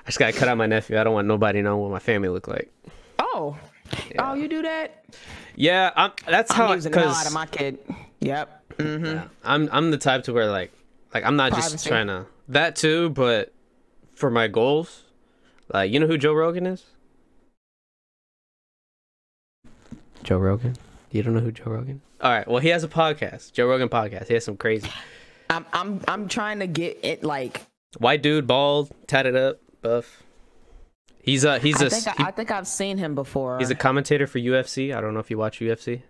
I 0.09 0.11
just 0.11 0.17
gotta 0.17 0.33
cut 0.33 0.47
out 0.47 0.57
my 0.57 0.65
nephew. 0.65 0.99
I 0.99 1.03
don't 1.03 1.13
want 1.13 1.27
nobody 1.27 1.61
knowing 1.61 1.83
what 1.83 1.91
my 1.91 1.99
family 1.99 2.29
look 2.29 2.47
like. 2.47 2.73
Oh. 3.19 3.55
Oh, 4.17 4.33
you 4.33 4.47
do 4.47 4.63
that? 4.63 5.05
Yeah, 5.55 5.91
I'm, 5.95 6.13
that's 6.25 6.51
how 6.51 6.65
I'm 6.65 6.77
using 6.77 6.91
the 6.91 6.99
hell 6.99 7.09
out 7.09 7.27
of 7.27 7.33
my 7.33 7.45
kid. 7.45 7.77
Yep. 8.19 8.77
Mm-hmm. 8.77 9.05
Yeah. 9.05 9.27
I'm 9.43 9.69
I'm 9.71 9.91
the 9.91 9.99
type 9.99 10.23
to 10.23 10.33
where 10.33 10.49
like 10.49 10.71
like 11.13 11.23
I'm 11.23 11.35
not 11.35 11.53
just 11.53 11.85
trying 11.85 12.07
to 12.07 12.25
that 12.47 12.75
too, 12.75 13.11
but 13.11 13.53
for 14.15 14.31
my 14.31 14.47
goals, 14.47 15.03
like 15.71 15.91
you 15.91 15.99
know 15.99 16.07
who 16.07 16.17
Joe 16.17 16.33
Rogan 16.33 16.65
is? 16.65 16.85
Joe 20.23 20.39
Rogan? 20.39 20.75
You 21.11 21.21
don't 21.21 21.35
know 21.35 21.41
who 21.41 21.51
Joe 21.51 21.65
Rogan? 21.65 22.01
All 22.19 22.31
right. 22.31 22.47
Well, 22.47 22.61
he 22.61 22.69
has 22.69 22.83
a 22.83 22.87
podcast, 22.87 23.53
Joe 23.53 23.67
Rogan 23.67 23.89
podcast. 23.89 24.27
He 24.27 24.33
has 24.33 24.43
some 24.43 24.57
crazy 24.57 24.89
I'm 25.51 25.67
I'm 25.71 26.01
I'm 26.07 26.27
trying 26.27 26.61
to 26.61 26.67
get 26.67 26.97
it 27.03 27.23
like 27.23 27.61
white 27.99 28.23
dude, 28.23 28.47
bald, 28.47 28.89
tatted 29.05 29.35
up, 29.35 29.59
buff. 29.81 30.23
He's 31.21 31.43
a 31.43 31.59
he's 31.59 31.81
I 31.81 31.85
a 31.85 31.89
think 31.89 32.07
I, 32.07 32.11
he- 32.17 32.23
I 32.23 32.31
think 32.31 32.51
I've 32.51 32.67
seen 32.67 32.97
him 32.97 33.13
before. 33.15 33.59
he's 33.59 33.69
a 33.69 33.75
commentator 33.75 34.25
for 34.27 34.39
UFC. 34.39 34.95
I 34.95 35.01
don't 35.01 35.13
know 35.13 35.19
if 35.19 35.29
you 35.29 35.37
watch 35.37 35.59
UFC. 35.59 36.01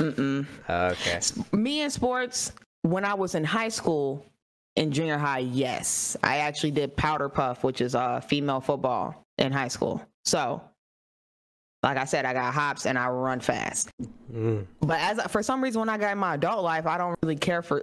Mm-mm. 0.00 0.46
Okay. 0.68 1.20
me 1.56 1.80
in 1.82 1.88
sports 1.88 2.50
when 2.82 3.04
i 3.04 3.14
was 3.14 3.36
in 3.36 3.44
high 3.44 3.68
school 3.68 4.26
in 4.74 4.90
junior 4.90 5.16
high 5.16 5.38
yes 5.38 6.16
i 6.24 6.38
actually 6.38 6.72
did 6.72 6.96
powder 6.96 7.28
puff 7.28 7.62
which 7.62 7.80
is 7.80 7.94
uh 7.94 8.20
female 8.20 8.60
football 8.60 9.14
in 9.38 9.52
high 9.52 9.68
school 9.68 10.02
so 10.24 10.60
like 11.84 11.96
i 11.96 12.04
said 12.04 12.24
i 12.24 12.32
got 12.32 12.52
hops 12.52 12.86
and 12.86 12.98
i 12.98 13.08
run 13.08 13.38
fast 13.38 13.88
Mm. 14.32 14.66
but 14.80 14.98
as 14.98 15.22
for 15.30 15.44
some 15.44 15.62
reason 15.62 15.78
when 15.78 15.88
i 15.88 15.96
got 15.96 16.10
in 16.10 16.18
my 16.18 16.34
adult 16.34 16.64
life 16.64 16.86
i 16.88 16.98
don't 16.98 17.14
really 17.22 17.36
care 17.36 17.62
for 17.62 17.80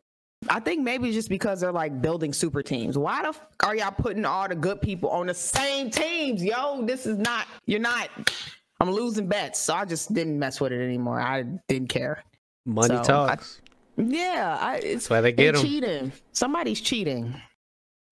i 0.50 0.60
think 0.60 0.82
maybe 0.82 1.12
just 1.12 1.30
because 1.30 1.62
they're 1.62 1.72
like 1.72 2.02
building 2.02 2.34
super 2.34 2.62
teams 2.64 2.98
why 2.98 3.22
the 3.22 3.30
f- 3.30 3.46
are 3.64 3.76
y'all 3.76 3.92
putting 3.92 4.26
all 4.26 4.48
the 4.48 4.56
good 4.56 4.82
people 4.82 5.10
on 5.10 5.28
the 5.28 5.34
same 5.34 5.90
teams 5.92 6.44
yo 6.44 6.84
this 6.86 7.06
is 7.06 7.18
not 7.18 7.46
you're 7.68 7.80
not 7.80 8.10
i'm 8.80 8.90
losing 8.92 9.28
bets 9.28 9.60
so 9.60 9.74
i 9.74 9.86
just 9.86 10.14
didn't 10.14 10.38
mess 10.40 10.60
with 10.60 10.72
it 10.72 10.84
anymore 10.84 11.20
i 11.22 11.44
didn't 11.68 11.90
care 11.90 12.24
Money 12.66 12.90
So, 12.90 13.00
I- 13.02 13.04
talks. 13.04 13.60
yeah, 13.98 14.58
I, 14.62 14.76
it's 14.78 14.94
That's 14.94 15.10
why 15.10 15.22
they 15.22 15.32
get 15.32 15.56
him. 15.56 15.62
cheating. 15.64 16.12
Somebody's 16.32 16.80
cheating. 16.80 17.34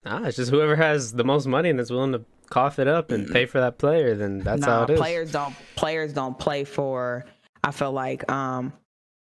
Ah, 0.04 0.24
it's 0.24 0.36
just 0.38 0.50
whoever 0.50 0.74
has 0.74 1.12
the 1.12 1.22
most 1.22 1.46
money 1.46 1.70
and 1.70 1.78
is 1.78 1.92
willing 1.92 2.10
to 2.12 2.24
cough 2.50 2.80
it 2.80 2.88
up 2.88 3.12
and 3.12 3.30
pay 3.30 3.46
for 3.46 3.60
that 3.60 3.78
player, 3.78 4.16
then 4.16 4.40
that's 4.40 4.64
how 4.64 4.82
it 4.82 4.90
is. 4.90 4.98
players 4.98 5.30
don't 5.30 5.54
players 5.76 6.12
don't 6.12 6.36
play 6.36 6.64
for. 6.64 7.24
I 7.62 7.70
feel 7.70 7.92
like 7.92 8.28
um 8.28 8.72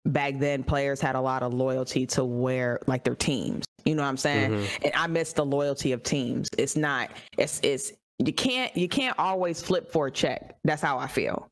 back 0.05 0.39
then 0.39 0.63
players 0.63 1.01
had 1.01 1.15
a 1.15 1.21
lot 1.21 1.43
of 1.43 1.55
loyalty 1.55 2.07
to 2.07 2.25
where 2.25 2.79
like 2.87 3.05
their 3.05 3.15
teams. 3.15 3.65
You 3.85 3.95
know 3.95 4.03
what 4.03 4.09
I'm 4.09 4.17
saying? 4.17 4.53
Mhm. 4.53 4.85
And 4.85 4.93
I 4.95 5.07
miss 5.07 5.33
the 5.33 5.45
loyalty 5.45 5.93
of 5.93 6.03
teams. 6.03 6.49
It's 6.59 6.77
not. 6.77 7.11
It's 7.39 7.61
it's 7.63 7.93
you 8.19 8.33
can't 8.33 8.75
you 8.77 8.89
can't 8.89 9.19
always 9.19 9.61
flip 9.63 9.91
for 9.93 10.07
a 10.07 10.11
check. 10.11 10.57
That's 10.65 10.81
how 10.83 10.99
I 10.99 11.07
feel. 11.07 11.49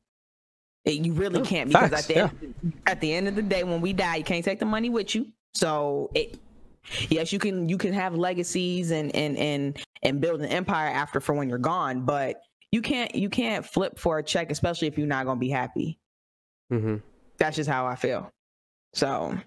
You 0.85 1.13
really 1.13 1.39
Oh, 1.39 1.43
can't 1.45 1.69
because 1.69 1.91
facts, 1.91 2.09
at 2.09 2.13
the 2.13 2.21
end, 2.21 2.73
at 2.87 3.01
the 3.01 3.13
end 3.13 3.27
of 3.29 3.35
the 3.35 3.41
day, 3.41 3.63
when 3.63 3.79
we 3.81 3.93
die, 3.93 4.17
you 4.17 4.23
can't 4.23 4.43
take 4.43 4.59
the 4.59 4.65
money 4.65 4.89
with 4.89 5.15
you. 5.15 5.27
So 5.53 6.09
it. 6.13 6.37
Yes, 7.09 7.31
you 7.31 7.39
can 7.39 7.69
you 7.69 7.77
can 7.77 7.93
have 7.93 8.13
legacies 8.15 8.91
and 8.91 9.15
and 9.15 9.37
and 9.37 9.77
and 10.01 10.19
build 10.19 10.41
an 10.41 10.47
empire 10.47 10.89
after 10.89 11.21
for 11.21 11.33
when 11.33 11.47
you're 11.47 11.57
gone, 11.57 12.01
but 12.03 12.41
you 12.71 12.81
can't 12.81 13.15
you 13.15 13.29
can't 13.29 13.65
flip 13.65 13.97
for 13.97 14.17
a 14.17 14.23
check, 14.23 14.51
especially 14.51 14.89
if 14.89 14.97
you're 14.97 15.07
not 15.07 15.25
gonna 15.25 15.39
be 15.39 15.49
happy. 15.49 15.97
hmm 16.69 16.97
That's 17.37 17.55
just 17.55 17.69
how 17.69 17.85
I 17.85 17.95
feel. 17.95 18.29
So 18.93 19.37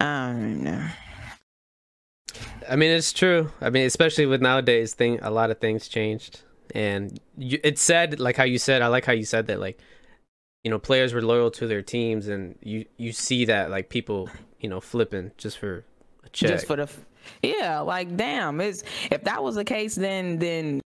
I 0.00 0.26
don't 0.32 0.62
know. 0.62 0.88
I 2.68 2.76
mean, 2.76 2.90
it's 2.90 3.12
true. 3.12 3.50
I 3.60 3.70
mean, 3.70 3.86
especially 3.86 4.26
with 4.26 4.40
nowadays, 4.40 4.94
thing 4.94 5.18
a 5.22 5.30
lot 5.30 5.50
of 5.50 5.58
things 5.58 5.88
changed, 5.88 6.42
and 6.74 7.18
you, 7.36 7.58
it's 7.62 7.82
said 7.82 8.20
like 8.20 8.36
how 8.36 8.44
you 8.44 8.58
said. 8.58 8.82
I 8.82 8.88
like 8.88 9.04
how 9.04 9.12
you 9.12 9.24
said 9.24 9.46
that. 9.48 9.60
Like, 9.60 9.78
you 10.62 10.70
know, 10.70 10.78
players 10.78 11.12
were 11.12 11.22
loyal 11.22 11.50
to 11.52 11.66
their 11.66 11.82
teams, 11.82 12.28
and 12.28 12.56
you 12.62 12.86
you 12.96 13.12
see 13.12 13.44
that 13.46 13.70
like 13.70 13.88
people, 13.88 14.30
you 14.60 14.68
know, 14.68 14.80
flipping 14.80 15.32
just 15.36 15.58
for 15.58 15.84
a 16.24 16.28
check. 16.30 16.50
Just 16.50 16.66
for 16.66 16.76
the, 16.76 16.88
yeah, 17.42 17.80
like 17.80 18.16
damn. 18.16 18.60
Is 18.60 18.84
if 19.10 19.24
that 19.24 19.42
was 19.42 19.56
the 19.56 19.64
case, 19.64 19.94
then 19.94 20.38
then 20.38 20.80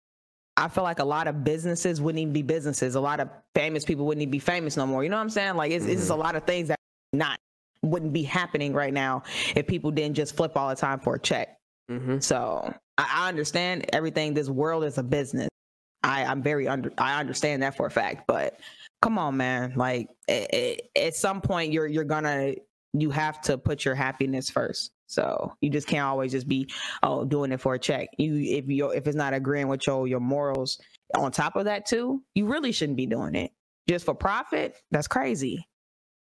I 0.56 0.68
feel 0.68 0.84
like 0.84 0.98
a 0.98 1.04
lot 1.04 1.28
of 1.28 1.44
businesses 1.44 2.00
wouldn't 2.00 2.20
even 2.20 2.32
be 2.32 2.42
businesses. 2.42 2.94
A 2.94 3.00
lot 3.00 3.20
of 3.20 3.28
famous 3.54 3.84
people 3.84 4.06
wouldn't 4.06 4.22
even 4.22 4.30
be 4.30 4.38
famous 4.38 4.76
no 4.76 4.86
more. 4.86 5.04
You 5.04 5.10
know 5.10 5.16
what 5.16 5.22
I'm 5.22 5.30
saying? 5.30 5.56
Like, 5.56 5.70
it's, 5.70 5.84
mm-hmm. 5.84 5.92
it's 5.92 6.02
just 6.02 6.10
a 6.10 6.14
lot 6.14 6.34
of 6.34 6.44
things 6.44 6.68
that 6.68 6.75
not 7.12 7.38
wouldn't 7.82 8.12
be 8.12 8.22
happening 8.22 8.72
right 8.72 8.92
now 8.92 9.22
if 9.54 9.66
people 9.66 9.90
didn't 9.90 10.16
just 10.16 10.36
flip 10.36 10.56
all 10.56 10.68
the 10.68 10.76
time 10.76 10.98
for 10.98 11.14
a 11.14 11.20
check. 11.20 11.56
Mm-hmm. 11.90 12.18
So 12.18 12.72
I, 12.98 13.24
I, 13.24 13.28
understand 13.28 13.86
everything. 13.92 14.34
This 14.34 14.48
world 14.48 14.84
is 14.84 14.98
a 14.98 15.02
business. 15.02 15.48
I, 16.02 16.24
I'm 16.24 16.42
very 16.42 16.66
under. 16.66 16.92
I 16.98 17.20
understand 17.20 17.62
that 17.62 17.76
for 17.76 17.86
a 17.86 17.90
fact. 17.90 18.24
But 18.26 18.58
come 19.02 19.18
on, 19.18 19.36
man. 19.36 19.74
Like 19.76 20.08
it, 20.26 20.54
it, 20.54 20.90
at 20.96 21.14
some 21.14 21.40
point, 21.40 21.72
you're 21.72 21.86
you're 21.86 22.04
gonna 22.04 22.54
you 22.92 23.10
have 23.10 23.40
to 23.42 23.58
put 23.58 23.84
your 23.84 23.94
happiness 23.94 24.50
first. 24.50 24.90
So 25.06 25.52
you 25.60 25.70
just 25.70 25.86
can't 25.86 26.04
always 26.04 26.32
just 26.32 26.48
be 26.48 26.68
oh 27.02 27.24
doing 27.24 27.52
it 27.52 27.60
for 27.60 27.74
a 27.74 27.78
check. 27.78 28.08
You 28.18 28.34
if 28.36 28.68
you 28.68 28.90
if 28.90 29.06
it's 29.06 29.16
not 29.16 29.34
agreeing 29.34 29.68
with 29.68 29.86
your 29.86 30.06
your 30.06 30.20
morals. 30.20 30.80
On 31.16 31.30
top 31.30 31.54
of 31.54 31.66
that 31.66 31.86
too, 31.86 32.24
you 32.34 32.46
really 32.46 32.72
shouldn't 32.72 32.96
be 32.96 33.06
doing 33.06 33.36
it 33.36 33.52
just 33.88 34.04
for 34.04 34.14
profit. 34.14 34.74
That's 34.90 35.06
crazy. 35.06 35.68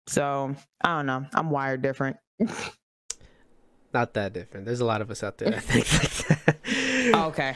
So 0.06 0.54
I 0.82 0.96
don't 0.96 1.06
know. 1.06 1.26
I'm 1.34 1.50
wired 1.50 1.82
different. 1.82 2.16
Not 3.92 4.14
that 4.14 4.32
different. 4.32 4.66
There's 4.66 4.80
a 4.80 4.84
lot 4.84 5.00
of 5.00 5.10
us 5.10 5.22
out 5.22 5.38
there. 5.38 5.54
I 5.54 5.58
think 5.60 7.14
oh, 7.14 7.26
okay. 7.26 7.54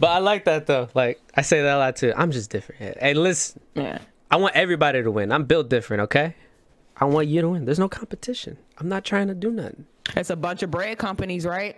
But 0.00 0.08
I 0.08 0.18
like 0.18 0.44
that 0.46 0.66
though. 0.66 0.88
Like 0.94 1.20
I 1.34 1.42
say 1.42 1.62
that 1.62 1.76
a 1.76 1.78
lot 1.78 1.96
too. 1.96 2.12
I'm 2.16 2.32
just 2.32 2.50
different. 2.50 2.98
Hey, 2.98 3.14
listen. 3.14 3.60
Yeah. 3.74 3.98
I 4.30 4.36
want 4.36 4.56
everybody 4.56 5.02
to 5.02 5.10
win. 5.10 5.30
I'm 5.30 5.44
built 5.44 5.70
different. 5.70 6.02
Okay. 6.02 6.34
I 6.96 7.04
want 7.04 7.28
you 7.28 7.40
to 7.42 7.48
win. 7.50 7.64
There's 7.64 7.78
no 7.78 7.88
competition. 7.88 8.58
I'm 8.78 8.88
not 8.88 9.04
trying 9.04 9.28
to 9.28 9.34
do 9.34 9.50
nothing. 9.50 9.86
It's 10.16 10.30
a 10.30 10.36
bunch 10.36 10.62
of 10.62 10.70
bread 10.70 10.98
companies, 10.98 11.46
right? 11.46 11.76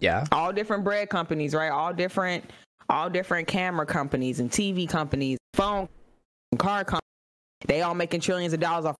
Yeah. 0.00 0.24
All 0.32 0.52
different 0.52 0.84
bread 0.84 1.08
companies, 1.08 1.54
right? 1.54 1.70
All 1.70 1.92
different, 1.92 2.50
all 2.88 3.08
different 3.08 3.48
camera 3.48 3.86
companies 3.86 4.40
and 4.40 4.50
TV 4.50 4.88
companies, 4.88 5.38
phone, 5.54 5.88
and 6.52 6.58
car 6.58 6.84
companies. 6.84 7.00
They 7.66 7.82
all 7.82 7.94
making 7.94 8.20
trillions 8.20 8.52
of 8.52 8.60
dollars 8.60 8.84
off, 8.84 8.96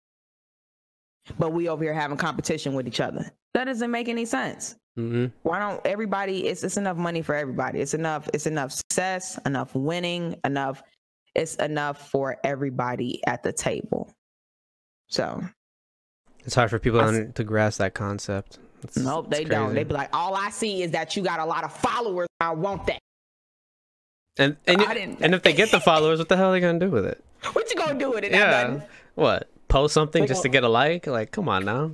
but 1.39 1.53
we 1.53 1.69
over 1.69 1.85
here 1.85 1.95
having 1.95 2.17
competition 2.17 2.75
with 2.75 2.87
each 2.87 3.01
other. 3.01 3.31
That 3.55 3.65
doesn't 3.65 3.91
make 3.91 4.09
any 4.09 4.25
sense. 4.25 4.77
Mm-hmm. 4.99 5.27
Why 5.43 5.59
don't 5.59 5.85
everybody? 5.85 6.47
It's 6.47 6.63
it's 6.63 6.77
enough 6.77 6.97
money 6.97 7.23
for 7.23 7.35
everybody. 7.35 7.81
It's 7.81 7.95
enough. 7.95 8.29
It's 8.33 8.47
enough 8.47 8.73
success, 8.73 9.39
enough 9.45 9.75
winning, 9.75 10.37
enough. 10.45 10.83
It's 11.35 11.57
enough 11.57 12.11
for 12.11 12.37
everybody 12.45 13.21
at 13.27 13.43
the 13.43 13.53
table. 13.53 14.13
So 15.09 15.43
it's 16.45 16.55
hard 16.55 16.71
for 16.71 16.79
people 16.79 17.01
I, 17.01 17.25
to 17.25 17.45
grasp 17.45 17.79
that 17.79 17.95
concept. 17.95 18.59
It's, 18.83 18.97
nope, 18.97 19.31
they 19.31 19.45
don't. 19.45 19.75
They 19.75 19.85
be 19.85 19.95
like, 19.95 20.11
all 20.13 20.35
I 20.35 20.51
see 20.51 20.83
is 20.83 20.93
that 20.93 21.17
you 21.17 21.23
got 21.23 21.41
a 21.41 21.45
lot 21.45 21.65
of 21.65 21.73
followers. 21.73 22.29
I 22.39 22.53
want 22.53 22.87
that. 22.87 22.99
And 24.37 24.57
and, 24.67 24.83
and 25.21 25.35
if 25.35 25.43
they 25.43 25.53
get 25.53 25.71
the 25.71 25.81
followers, 25.81 26.19
what 26.19 26.29
the 26.29 26.37
hell 26.37 26.51
are 26.51 26.53
they 26.53 26.61
gonna 26.61 26.79
do 26.79 26.91
with 26.91 27.07
it? 27.07 27.25
What 27.53 27.71
you 27.71 27.77
gonna 27.77 27.99
do 27.99 28.11
with 28.11 28.25
it? 28.25 28.33
Yeah. 28.33 28.81
What? 29.15 29.49
Post 29.69 29.95
something 29.95 30.27
just 30.27 30.43
to 30.43 30.49
get 30.49 30.65
a 30.65 30.69
like? 30.69 31.07
Like, 31.07 31.31
come 31.31 31.49
on 31.49 31.65
now. 31.65 31.93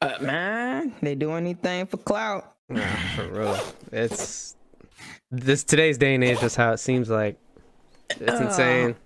Uh, 0.00 0.14
man, 0.20 0.94
they 1.00 1.14
do 1.14 1.32
anything 1.32 1.86
for 1.86 1.96
clout. 1.96 2.54
Nah, 2.68 2.84
for 3.14 3.26
real. 3.28 3.58
It's 3.92 4.56
this 5.30 5.64
today's 5.64 5.98
day 5.98 6.14
and 6.14 6.24
age. 6.24 6.40
Just 6.40 6.56
how 6.56 6.72
it 6.72 6.78
seems 6.78 7.08
like. 7.08 7.38
It's 8.10 8.40
uh, 8.40 8.44
insane. 8.44 8.96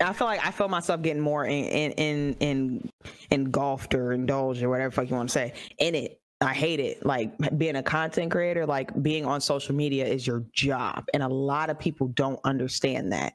I 0.00 0.12
feel 0.12 0.26
like 0.26 0.44
I 0.44 0.50
feel 0.50 0.68
myself 0.68 1.02
getting 1.02 1.22
more 1.22 1.44
in 1.44 1.64
in 1.64 1.92
in, 1.92 2.36
in 2.40 2.90
engulfed 3.30 3.94
or 3.94 4.12
indulged 4.12 4.62
or 4.62 4.68
whatever 4.68 4.90
fuck 4.90 5.08
you 5.08 5.16
want 5.16 5.28
to 5.30 5.32
say 5.32 5.54
in 5.78 5.94
it. 5.94 6.20
I 6.40 6.52
hate 6.52 6.80
it. 6.80 7.06
Like 7.06 7.32
being 7.56 7.76
a 7.76 7.82
content 7.82 8.30
creator, 8.30 8.66
like 8.66 9.02
being 9.02 9.24
on 9.24 9.40
social 9.40 9.74
media 9.74 10.04
is 10.04 10.26
your 10.26 10.44
job, 10.52 11.04
and 11.14 11.22
a 11.22 11.28
lot 11.28 11.70
of 11.70 11.78
people 11.78 12.08
don't 12.08 12.40
understand 12.44 13.12
that. 13.12 13.34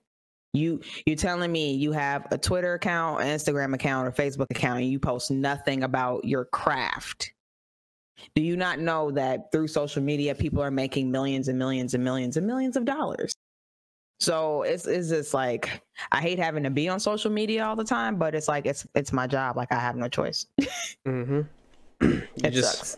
You 0.53 0.81
you're 1.05 1.15
telling 1.15 1.51
me 1.51 1.73
you 1.73 1.93
have 1.93 2.27
a 2.31 2.37
Twitter 2.37 2.73
account, 2.73 3.21
an 3.21 3.27
Instagram 3.27 3.73
account, 3.73 4.07
or 4.07 4.11
Facebook 4.11 4.47
account, 4.49 4.81
and 4.81 4.89
you 4.89 4.99
post 4.99 5.31
nothing 5.31 5.83
about 5.83 6.25
your 6.25 6.45
craft. 6.45 7.33
Do 8.35 8.41
you 8.41 8.55
not 8.57 8.79
know 8.79 9.11
that 9.11 9.51
through 9.51 9.67
social 9.67 10.03
media, 10.03 10.35
people 10.35 10.61
are 10.61 10.71
making 10.71 11.09
millions 11.09 11.47
and 11.47 11.57
millions 11.57 11.93
and 11.93 12.03
millions 12.03 12.37
and 12.37 12.45
millions 12.45 12.75
of 12.75 12.85
dollars? 12.85 13.35
So 14.19 14.61
it's 14.61 14.85
it's 14.85 15.09
just 15.09 15.33
like 15.33 15.81
I 16.11 16.21
hate 16.21 16.37
having 16.37 16.63
to 16.63 16.69
be 16.69 16.87
on 16.87 16.99
social 16.99 17.31
media 17.31 17.65
all 17.65 17.75
the 17.75 17.83
time, 17.83 18.17
but 18.17 18.35
it's 18.35 18.47
like 18.47 18.67
it's 18.67 18.85
it's 18.93 19.11
my 19.11 19.25
job. 19.25 19.57
Like 19.57 19.71
I 19.71 19.79
have 19.79 19.95
no 19.95 20.07
choice. 20.07 20.45
mm-hmm. 21.07 21.41
you 22.01 22.23
it 22.43 22.51
just 22.51 22.77
sucks. 22.77 22.97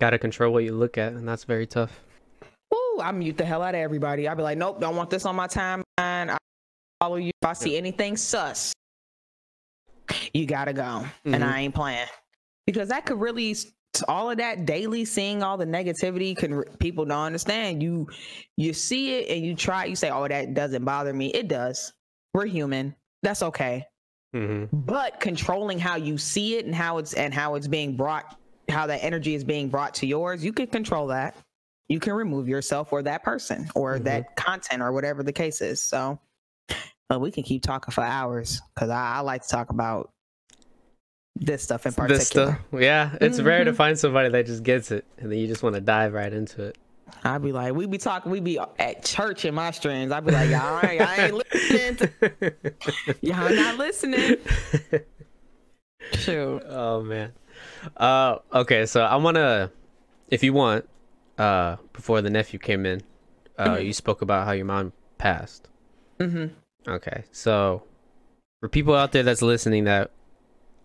gotta 0.00 0.18
control 0.18 0.52
what 0.52 0.64
you 0.64 0.72
look 0.72 0.98
at, 0.98 1.12
and 1.12 1.28
that's 1.28 1.44
very 1.44 1.66
tough. 1.66 2.00
Ooh, 2.74 2.98
I 3.00 3.12
mute 3.12 3.38
the 3.38 3.44
hell 3.44 3.62
out 3.62 3.76
of 3.76 3.80
everybody. 3.80 4.26
I'd 4.26 4.36
be 4.36 4.42
like, 4.42 4.58
nope, 4.58 4.80
don't 4.80 4.96
want 4.96 5.10
this 5.10 5.24
on 5.24 5.36
my 5.36 5.46
timeline. 5.46 5.84
I 5.96 6.38
follow 7.04 7.16
you. 7.16 7.30
If 7.42 7.48
I 7.48 7.52
see 7.52 7.76
anything 7.76 8.16
sus, 8.16 8.72
you 10.32 10.46
gotta 10.46 10.72
go. 10.72 10.82
Mm-hmm. 10.82 11.34
And 11.34 11.44
I 11.44 11.60
ain't 11.60 11.74
playing. 11.74 12.06
Because 12.66 12.88
that 12.88 13.04
could 13.04 13.20
really 13.20 13.54
all 14.08 14.30
of 14.30 14.38
that 14.38 14.66
daily 14.66 15.04
seeing 15.04 15.42
all 15.42 15.56
the 15.56 15.66
negativity 15.66 16.36
can 16.36 16.64
people 16.80 17.04
don't 17.04 17.26
understand 17.26 17.80
you 17.80 18.08
you 18.56 18.72
see 18.72 19.14
it 19.14 19.28
and 19.28 19.46
you 19.46 19.54
try 19.54 19.84
you 19.84 19.94
say 19.94 20.10
oh 20.10 20.26
that 20.26 20.52
doesn't 20.52 20.84
bother 20.84 21.14
me 21.14 21.28
it 21.28 21.46
does 21.46 21.92
we're 22.32 22.44
human 22.44 22.92
that's 23.22 23.40
okay 23.40 23.84
mm-hmm. 24.34 24.64
but 24.76 25.20
controlling 25.20 25.78
how 25.78 25.94
you 25.94 26.18
see 26.18 26.56
it 26.56 26.66
and 26.66 26.74
how 26.74 26.98
it's 26.98 27.12
and 27.12 27.32
how 27.32 27.54
it's 27.54 27.68
being 27.68 27.96
brought 27.96 28.36
how 28.68 28.84
that 28.84 28.98
energy 29.04 29.36
is 29.36 29.44
being 29.44 29.68
brought 29.68 29.94
to 29.94 30.08
yours 30.08 30.44
you 30.44 30.52
can 30.52 30.66
control 30.66 31.06
that 31.06 31.36
you 31.88 32.00
can 32.00 32.14
remove 32.14 32.48
yourself 32.48 32.92
or 32.92 33.00
that 33.00 33.22
person 33.22 33.70
or 33.76 33.94
mm-hmm. 33.94 34.04
that 34.06 34.34
content 34.34 34.82
or 34.82 34.90
whatever 34.90 35.22
the 35.22 35.32
case 35.32 35.60
is 35.60 35.80
so 35.80 36.18
but 37.08 37.20
we 37.20 37.30
can 37.30 37.42
keep 37.42 37.62
talking 37.62 37.92
for 37.92 38.02
hours 38.02 38.60
because 38.74 38.90
I, 38.90 39.16
I, 39.16 39.20
like 39.20 39.42
to 39.42 39.48
talk 39.48 39.70
about 39.70 40.10
this 41.36 41.62
stuff 41.62 41.86
in 41.86 41.92
particular. 41.92 42.18
This 42.18 42.28
stuff, 42.28 42.58
yeah. 42.72 43.16
It's 43.20 43.38
mm-hmm. 43.38 43.46
rare 43.46 43.64
to 43.64 43.70
mm-hmm. 43.70 43.76
find 43.76 43.98
somebody 43.98 44.28
that 44.30 44.46
just 44.46 44.62
gets 44.62 44.90
it, 44.90 45.04
and 45.18 45.30
then 45.30 45.38
you 45.38 45.46
just 45.46 45.62
want 45.62 45.74
to 45.74 45.80
dive 45.80 46.12
right 46.12 46.32
into 46.32 46.62
it. 46.62 46.78
I'd 47.22 47.42
be 47.42 47.52
like, 47.52 47.74
we'd 47.74 47.90
be 47.90 47.98
talking, 47.98 48.30
we'd 48.30 48.44
be 48.44 48.58
at 48.78 49.04
church 49.04 49.44
in 49.44 49.54
my 49.54 49.70
streams. 49.70 50.12
I'd 50.12 50.24
be 50.24 50.32
like, 50.32 50.50
y'all, 50.50 50.74
right, 50.74 51.00
I 51.00 51.26
ain't 51.26 51.34
listening. 51.34 51.96
To, 51.96 52.54
y'all 53.20 53.54
not 53.54 53.78
listening. 53.78 54.36
Shoot. 56.14 56.62
Oh 56.68 57.02
man. 57.02 57.32
Uh, 57.96 58.38
okay, 58.52 58.86
so 58.86 59.02
I 59.02 59.16
wanna, 59.16 59.70
if 60.28 60.42
you 60.42 60.52
want, 60.52 60.88
uh, 61.38 61.76
before 61.92 62.20
the 62.22 62.30
nephew 62.30 62.58
came 62.58 62.86
in, 62.86 63.02
uh, 63.58 63.68
mm-hmm. 63.68 63.86
you 63.86 63.92
spoke 63.92 64.22
about 64.22 64.46
how 64.46 64.52
your 64.52 64.66
mom 64.66 64.92
passed. 65.18 65.68
Mm-hmm. 66.18 66.54
Okay, 66.86 67.24
so 67.32 67.82
for 68.60 68.68
people 68.68 68.94
out 68.94 69.12
there 69.12 69.22
that's 69.22 69.42
listening 69.42 69.84
that 69.84 70.10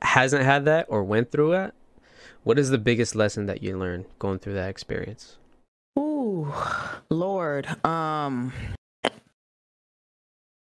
hasn't 0.02 0.43
had 0.43 0.66
that 0.66 0.86
or 0.89 1.04
went 1.04 1.32
through 1.32 1.54
it, 1.54 1.74
what 2.43 2.58
is 2.58 2.70
the 2.70 2.78
biggest 2.78 3.16
lesson 3.16 3.45
that 3.47 3.62
you 3.62 3.78
learned 3.78 4.06
going 4.18 4.39
through 4.39 4.54
that 4.54 4.70
experience? 4.70 5.38
Ooh, 5.97 6.54
Lord, 7.10 7.68
um, 7.86 8.54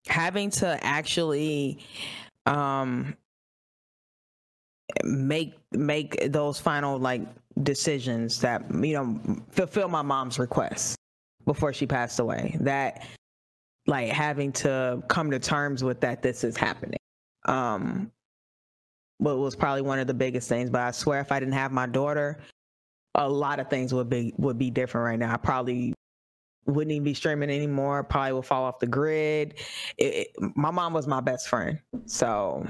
having 0.07 0.51
to 0.51 0.79
actually, 0.83 1.79
um, 2.45 3.15
make 5.03 5.55
make 5.71 6.31
those 6.31 6.59
final 6.59 6.99
like 6.99 7.21
decisions 7.63 8.39
that 8.41 8.63
you 8.83 8.93
know 8.93 9.19
fulfill 9.49 9.87
my 9.87 10.01
mom's 10.01 10.37
request 10.37 10.95
before 11.45 11.73
she 11.73 11.85
passed 11.85 12.19
away 12.19 12.55
that 12.59 13.05
like 13.87 14.09
having 14.09 14.51
to 14.51 15.03
come 15.07 15.31
to 15.31 15.39
terms 15.39 15.83
with 15.83 16.01
that 16.01 16.21
this 16.21 16.43
is 16.43 16.57
happening. 16.57 16.99
Um 17.45 18.11
what 19.17 19.37
was 19.37 19.55
probably 19.55 19.81
one 19.81 19.97
of 19.99 20.07
the 20.07 20.13
biggest 20.13 20.49
things 20.49 20.69
but 20.69 20.81
i 20.81 20.91
swear 20.91 21.21
if 21.21 21.31
i 21.31 21.39
didn't 21.39 21.53
have 21.53 21.71
my 21.71 21.85
daughter 21.85 22.37
a 23.15 23.29
lot 23.29 23.59
of 23.59 23.69
things 23.69 23.93
would 23.93 24.09
be 24.09 24.33
would 24.37 24.57
be 24.57 24.69
different 24.69 25.05
right 25.05 25.19
now. 25.19 25.33
I 25.33 25.37
probably 25.37 25.93
wouldn't 26.65 26.91
even 26.91 27.03
be 27.03 27.13
streaming 27.13 27.49
anymore. 27.49 28.03
Probably 28.03 28.33
would 28.33 28.45
fall 28.45 28.65
off 28.65 28.79
the 28.79 28.87
grid. 28.87 29.55
It, 29.97 30.13
it, 30.13 30.27
my 30.55 30.71
mom 30.71 30.93
was 30.93 31.07
my 31.07 31.21
best 31.21 31.47
friend 31.47 31.79
so 32.05 32.67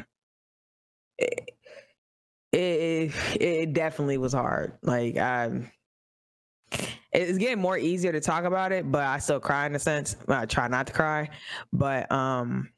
it, 1.18 1.49
it, 2.51 3.11
it 3.39 3.74
definitely 3.74 4.18
was 4.18 4.34
hard. 4.34 4.78
Like 4.82 5.18
i 5.18 5.72
it's 7.16 7.38
getting 7.38 7.59
more 7.59 7.78
easier 7.78 8.11
to 8.11 8.20
talk 8.20 8.43
about 8.43 8.72
it, 8.72 8.91
but 8.91 9.03
I 9.03 9.20
still 9.20 9.39
cry 9.39 9.66
in 9.66 9.76
a 9.76 9.80
sense. 9.80 10.16
I 10.28 10.45
try 10.45 10.68
not 10.68 10.88
to 10.88 10.93
cry, 10.93 11.30
but 11.72 12.11
um, 12.11 12.70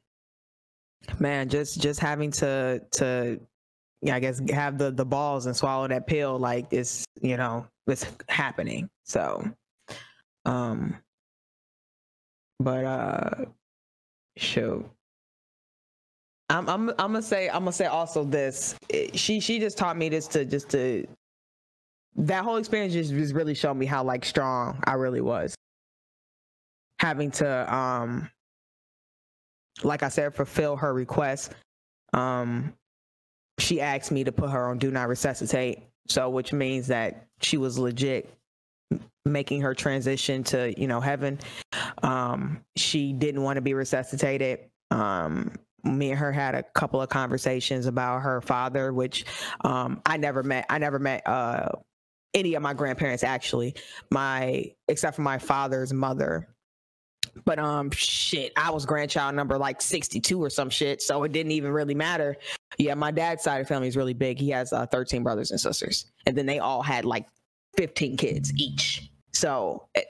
man, 1.18 1.48
just 1.48 1.80
just 1.80 2.00
having 2.00 2.30
to 2.32 2.82
to 2.92 3.40
yeah, 4.00 4.14
I 4.14 4.20
guess 4.20 4.40
have 4.50 4.78
the 4.78 4.90
the 4.90 5.04
balls 5.04 5.46
and 5.46 5.56
swallow 5.56 5.88
that 5.88 6.06
pill 6.06 6.38
like 6.38 6.66
it's 6.70 7.04
you 7.20 7.36
know 7.36 7.66
it's 7.86 8.06
happening. 8.28 8.88
So, 9.04 9.44
um, 10.44 10.96
but 12.60 12.84
uh, 12.84 13.44
shoot. 14.36 14.88
I'm 16.50 16.68
I'm 16.68 16.88
I'm 16.90 16.96
gonna 16.96 17.22
say 17.22 17.48
I'm 17.48 17.60
gonna 17.60 17.72
say 17.72 17.86
also 17.86 18.24
this. 18.24 18.76
She 19.14 19.40
she 19.40 19.58
just 19.58 19.76
taught 19.76 19.96
me 19.96 20.08
this 20.08 20.28
to 20.28 20.44
just 20.44 20.70
to 20.70 21.06
that 22.18 22.44
whole 22.44 22.56
experience 22.56 22.92
just, 22.92 23.10
just 23.10 23.34
really 23.34 23.54
showed 23.54 23.74
me 23.74 23.86
how 23.86 24.02
like 24.02 24.24
strong 24.24 24.82
I 24.84 24.94
really 24.94 25.20
was. 25.20 25.54
Having 27.00 27.30
to 27.32 27.74
um 27.74 28.30
like 29.84 30.02
I 30.02 30.08
said, 30.08 30.34
fulfill 30.34 30.76
her 30.76 30.92
request. 30.92 31.52
Um 32.12 32.74
she 33.58 33.80
asked 33.80 34.10
me 34.10 34.24
to 34.24 34.32
put 34.32 34.50
her 34.50 34.68
on 34.68 34.78
do 34.78 34.90
not 34.90 35.08
resuscitate. 35.08 35.82
So 36.08 36.28
which 36.28 36.52
means 36.52 36.88
that 36.88 37.26
she 37.40 37.56
was 37.56 37.78
legit 37.78 38.34
making 39.24 39.60
her 39.60 39.74
transition 39.74 40.42
to, 40.42 40.74
you 40.80 40.88
know, 40.88 41.00
heaven. 41.00 41.38
Um 42.02 42.64
she 42.76 43.12
didn't 43.12 43.42
want 43.42 43.56
to 43.56 43.62
be 43.62 43.74
resuscitated. 43.74 44.60
Um 44.90 45.52
me 45.84 46.10
and 46.10 46.18
her 46.18 46.32
had 46.32 46.56
a 46.56 46.62
couple 46.74 47.00
of 47.00 47.08
conversations 47.08 47.86
about 47.86 48.20
her 48.22 48.40
father, 48.40 48.92
which 48.92 49.24
um, 49.60 50.02
I 50.04 50.16
never 50.16 50.42
met. 50.42 50.66
I 50.68 50.78
never 50.78 50.98
met 50.98 51.26
uh, 51.26 51.68
any 52.34 52.54
of 52.54 52.62
my 52.62 52.74
grandparents 52.74 53.24
actually. 53.24 53.74
My 54.10 54.72
except 54.88 55.16
for 55.16 55.22
my 55.22 55.38
father's 55.38 55.92
mother. 55.92 56.48
But 57.44 57.58
um 57.58 57.90
shit, 57.90 58.52
I 58.56 58.70
was 58.70 58.86
grandchild 58.86 59.34
number 59.34 59.58
like 59.58 59.80
62 59.80 60.42
or 60.42 60.50
some 60.50 60.70
shit, 60.70 61.02
so 61.02 61.22
it 61.24 61.32
didn't 61.32 61.52
even 61.52 61.72
really 61.72 61.94
matter. 61.94 62.36
Yeah, 62.78 62.94
my 62.94 63.10
dad's 63.10 63.42
side 63.42 63.60
of 63.60 63.68
family 63.68 63.88
is 63.88 63.96
really 63.96 64.14
big. 64.14 64.38
He 64.38 64.50
has 64.50 64.72
uh, 64.72 64.86
13 64.86 65.22
brothers 65.22 65.50
and 65.50 65.60
sisters, 65.60 66.06
and 66.26 66.36
then 66.36 66.46
they 66.46 66.58
all 66.58 66.82
had 66.82 67.04
like 67.04 67.26
15 67.76 68.16
kids 68.16 68.52
each. 68.56 69.10
So, 69.32 69.88
it, 69.94 70.06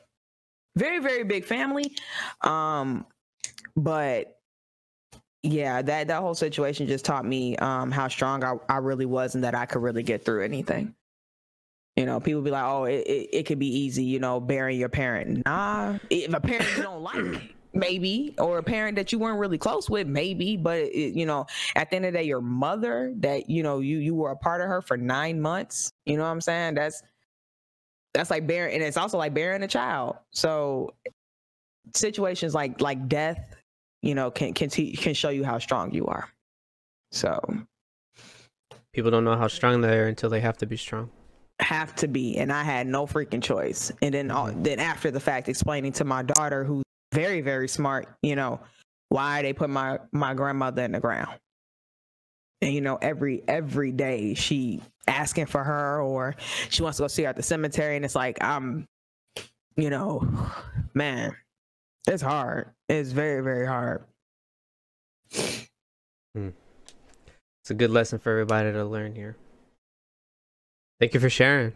very 0.76 1.00
very 1.00 1.24
big 1.24 1.44
family. 1.44 1.94
Um 2.42 3.06
but 3.76 4.38
yeah, 5.42 5.82
that 5.82 6.08
that 6.08 6.20
whole 6.20 6.34
situation 6.34 6.86
just 6.86 7.04
taught 7.04 7.24
me 7.24 7.56
um 7.56 7.90
how 7.90 8.08
strong 8.08 8.44
I, 8.44 8.54
I 8.68 8.76
really 8.78 9.06
was 9.06 9.34
and 9.34 9.44
that 9.44 9.54
I 9.54 9.66
could 9.66 9.82
really 9.82 10.02
get 10.02 10.24
through 10.24 10.44
anything. 10.44 10.94
You 11.98 12.06
know, 12.06 12.20
people 12.20 12.42
be 12.42 12.52
like, 12.52 12.62
"Oh, 12.62 12.84
it, 12.84 13.04
it, 13.08 13.28
it 13.32 13.42
could 13.46 13.58
be 13.58 13.66
easy," 13.66 14.04
you 14.04 14.20
know, 14.20 14.38
burying 14.38 14.78
your 14.78 14.88
parent. 14.88 15.44
Nah, 15.44 15.98
if 16.10 16.32
a 16.32 16.40
parent 16.40 16.68
you 16.76 16.84
don't 16.84 17.02
like, 17.02 17.42
maybe, 17.74 18.36
or 18.38 18.58
a 18.58 18.62
parent 18.62 18.94
that 18.94 19.10
you 19.10 19.18
weren't 19.18 19.40
really 19.40 19.58
close 19.58 19.90
with, 19.90 20.06
maybe. 20.06 20.56
But 20.56 20.78
it, 20.78 21.16
you 21.16 21.26
know, 21.26 21.46
at 21.74 21.90
the 21.90 21.96
end 21.96 22.04
of 22.04 22.12
the 22.12 22.20
day, 22.20 22.24
your 22.24 22.40
mother, 22.40 23.12
that 23.16 23.50
you 23.50 23.64
know, 23.64 23.80
you 23.80 23.98
you 23.98 24.14
were 24.14 24.30
a 24.30 24.36
part 24.36 24.60
of 24.60 24.68
her 24.68 24.80
for 24.80 24.96
nine 24.96 25.40
months. 25.40 25.92
You 26.06 26.16
know 26.16 26.22
what 26.22 26.28
I'm 26.28 26.40
saying? 26.40 26.74
That's 26.74 27.02
that's 28.14 28.30
like 28.30 28.46
bearing, 28.46 28.76
and 28.76 28.84
it's 28.84 28.96
also 28.96 29.18
like 29.18 29.34
bearing 29.34 29.64
a 29.64 29.68
child. 29.68 30.18
So 30.30 30.94
situations 31.96 32.54
like 32.54 32.80
like 32.80 33.08
death, 33.08 33.56
you 34.02 34.14
know, 34.14 34.30
can 34.30 34.54
can 34.54 34.70
te- 34.70 34.94
can 34.94 35.14
show 35.14 35.30
you 35.30 35.42
how 35.42 35.58
strong 35.58 35.92
you 35.92 36.06
are. 36.06 36.28
So 37.10 37.40
people 38.92 39.10
don't 39.10 39.24
know 39.24 39.36
how 39.36 39.48
strong 39.48 39.80
they 39.80 39.98
are 39.98 40.06
until 40.06 40.30
they 40.30 40.40
have 40.40 40.58
to 40.58 40.66
be 40.66 40.76
strong 40.76 41.10
have 41.60 41.94
to 41.96 42.06
be 42.06 42.36
and 42.38 42.52
i 42.52 42.62
had 42.62 42.86
no 42.86 43.06
freaking 43.06 43.42
choice. 43.42 43.90
And 44.00 44.14
then 44.14 44.30
all, 44.30 44.48
mm-hmm. 44.48 44.62
then 44.62 44.78
after 44.78 45.10
the 45.10 45.20
fact 45.20 45.48
explaining 45.48 45.92
to 45.92 46.04
my 46.04 46.22
daughter 46.22 46.64
who's 46.64 46.84
very 47.12 47.40
very 47.40 47.68
smart 47.68 48.08
you 48.22 48.36
know 48.36 48.60
why 49.08 49.42
they 49.42 49.52
put 49.52 49.70
my 49.70 49.98
my 50.12 50.34
grandmother 50.34 50.82
in 50.82 50.92
the 50.92 51.00
ground. 51.00 51.38
And 52.60 52.72
you 52.72 52.80
know 52.80 52.96
every 53.00 53.42
every 53.48 53.92
day 53.92 54.34
she 54.34 54.82
asking 55.06 55.46
for 55.46 55.64
her 55.64 56.02
or 56.02 56.36
she 56.68 56.82
wants 56.82 56.98
to 56.98 57.04
go 57.04 57.08
see 57.08 57.22
her 57.22 57.28
at 57.28 57.36
the 57.36 57.42
cemetery. 57.42 57.96
And 57.96 58.04
it's 58.04 58.14
like 58.14 58.42
i'm 58.42 58.86
you 59.76 59.90
know 59.90 60.22
man 60.94 61.34
it's 62.06 62.22
hard. 62.22 62.70
It's 62.88 63.10
very 63.10 63.42
very 63.42 63.66
hard. 63.66 64.04
Hmm. 66.34 66.50
it's 67.60 67.70
a 67.70 67.74
good 67.74 67.90
lesson 67.90 68.18
for 68.18 68.30
everybody 68.30 68.72
to 68.72 68.84
learn 68.84 69.14
here 69.14 69.36
Thank 71.00 71.14
you 71.14 71.20
for 71.20 71.30
sharing. 71.30 71.72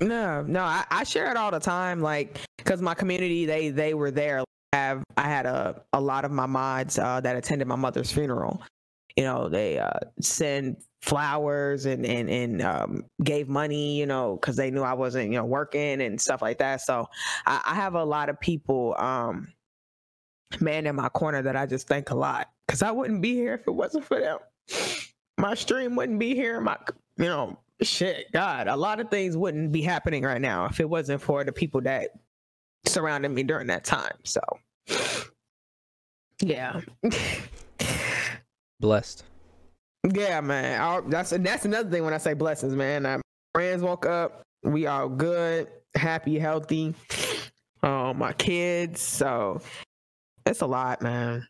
No, 0.00 0.42
no, 0.42 0.62
I, 0.62 0.84
I 0.90 1.04
share 1.04 1.30
it 1.30 1.36
all 1.36 1.50
the 1.50 1.60
time, 1.60 2.00
like 2.00 2.40
because 2.58 2.82
my 2.82 2.94
community 2.94 3.46
they 3.46 3.70
they 3.70 3.94
were 3.94 4.10
there. 4.10 4.44
I 4.72 4.76
have 4.76 5.04
I 5.16 5.22
had 5.22 5.46
a 5.46 5.82
a 5.92 6.00
lot 6.00 6.24
of 6.24 6.30
my 6.30 6.46
mods 6.46 6.98
uh, 6.98 7.20
that 7.20 7.36
attended 7.36 7.66
my 7.66 7.76
mother's 7.76 8.10
funeral. 8.10 8.62
You 9.16 9.24
know, 9.24 9.48
they 9.48 9.78
uh, 9.78 9.98
send 10.20 10.76
flowers 11.00 11.86
and 11.86 12.04
and 12.04 12.28
and 12.28 12.62
um, 12.62 13.04
gave 13.22 13.48
money. 13.48 13.98
You 13.98 14.06
know, 14.06 14.36
because 14.36 14.56
they 14.56 14.70
knew 14.70 14.82
I 14.82 14.92
wasn't 14.92 15.32
you 15.32 15.38
know 15.38 15.44
working 15.44 16.02
and 16.02 16.20
stuff 16.20 16.42
like 16.42 16.58
that. 16.58 16.82
So 16.82 17.08
I, 17.46 17.62
I 17.64 17.74
have 17.74 17.94
a 17.94 18.04
lot 18.04 18.28
of 18.28 18.38
people, 18.38 18.94
um, 18.98 19.52
man, 20.60 20.86
in 20.86 20.96
my 20.96 21.08
corner 21.08 21.40
that 21.42 21.56
I 21.56 21.64
just 21.64 21.88
thank 21.88 22.10
a 22.10 22.14
lot 22.14 22.50
because 22.66 22.82
I 22.82 22.90
wouldn't 22.90 23.22
be 23.22 23.34
here 23.34 23.54
if 23.54 23.66
it 23.66 23.72
wasn't 23.72 24.04
for 24.04 24.20
them. 24.20 24.38
My 25.38 25.54
stream 25.54 25.96
wouldn't 25.96 26.18
be 26.18 26.34
here. 26.34 26.60
My 26.60 26.76
you 27.16 27.24
know 27.24 27.58
shit, 27.82 28.32
God, 28.32 28.68
a 28.68 28.76
lot 28.76 29.00
of 29.00 29.10
things 29.10 29.36
wouldn't 29.36 29.72
be 29.72 29.82
happening 29.82 30.22
right 30.22 30.40
now 30.40 30.66
if 30.66 30.80
it 30.80 30.88
wasn't 30.88 31.20
for 31.20 31.44
the 31.44 31.52
people 31.52 31.80
that 31.82 32.10
surrounded 32.86 33.30
me 33.30 33.42
during 33.42 33.66
that 33.68 33.84
time. 33.84 34.16
So, 34.24 34.40
yeah. 36.40 36.80
Blessed. 38.80 39.24
Yeah, 40.14 40.40
man. 40.40 40.80
I, 40.80 41.00
that's 41.06 41.30
that's 41.30 41.64
another 41.64 41.90
thing 41.90 42.04
when 42.04 42.14
I 42.14 42.18
say 42.18 42.34
blessings, 42.34 42.74
man. 42.74 43.02
My 43.02 43.20
friends 43.54 43.82
woke 43.82 44.06
up. 44.06 44.42
We 44.62 44.86
all 44.86 45.08
good, 45.08 45.68
happy, 45.94 46.38
healthy. 46.38 46.94
Oh, 47.82 48.14
my 48.14 48.32
kids. 48.32 49.00
So 49.00 49.60
it's 50.44 50.60
a 50.60 50.66
lot, 50.66 51.02
man. 51.02 51.46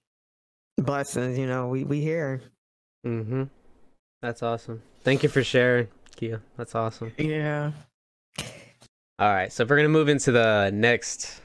Blessings, 0.78 1.38
you 1.38 1.46
know. 1.46 1.68
We 1.68 1.84
we 1.84 2.00
here. 2.00 2.40
Mm-hmm. 3.06 3.44
That's 4.22 4.42
awesome. 4.42 4.82
Thank 5.02 5.22
you 5.22 5.28
for 5.28 5.44
sharing. 5.44 5.88
Kia. 6.16 6.40
That's 6.56 6.74
awesome. 6.74 7.12
Yeah. 7.18 7.72
All 9.18 9.32
right, 9.32 9.52
so 9.52 9.62
if 9.62 9.70
we're 9.70 9.76
gonna 9.76 9.88
move 9.88 10.08
into 10.08 10.32
the 10.32 10.70
next 10.74 11.40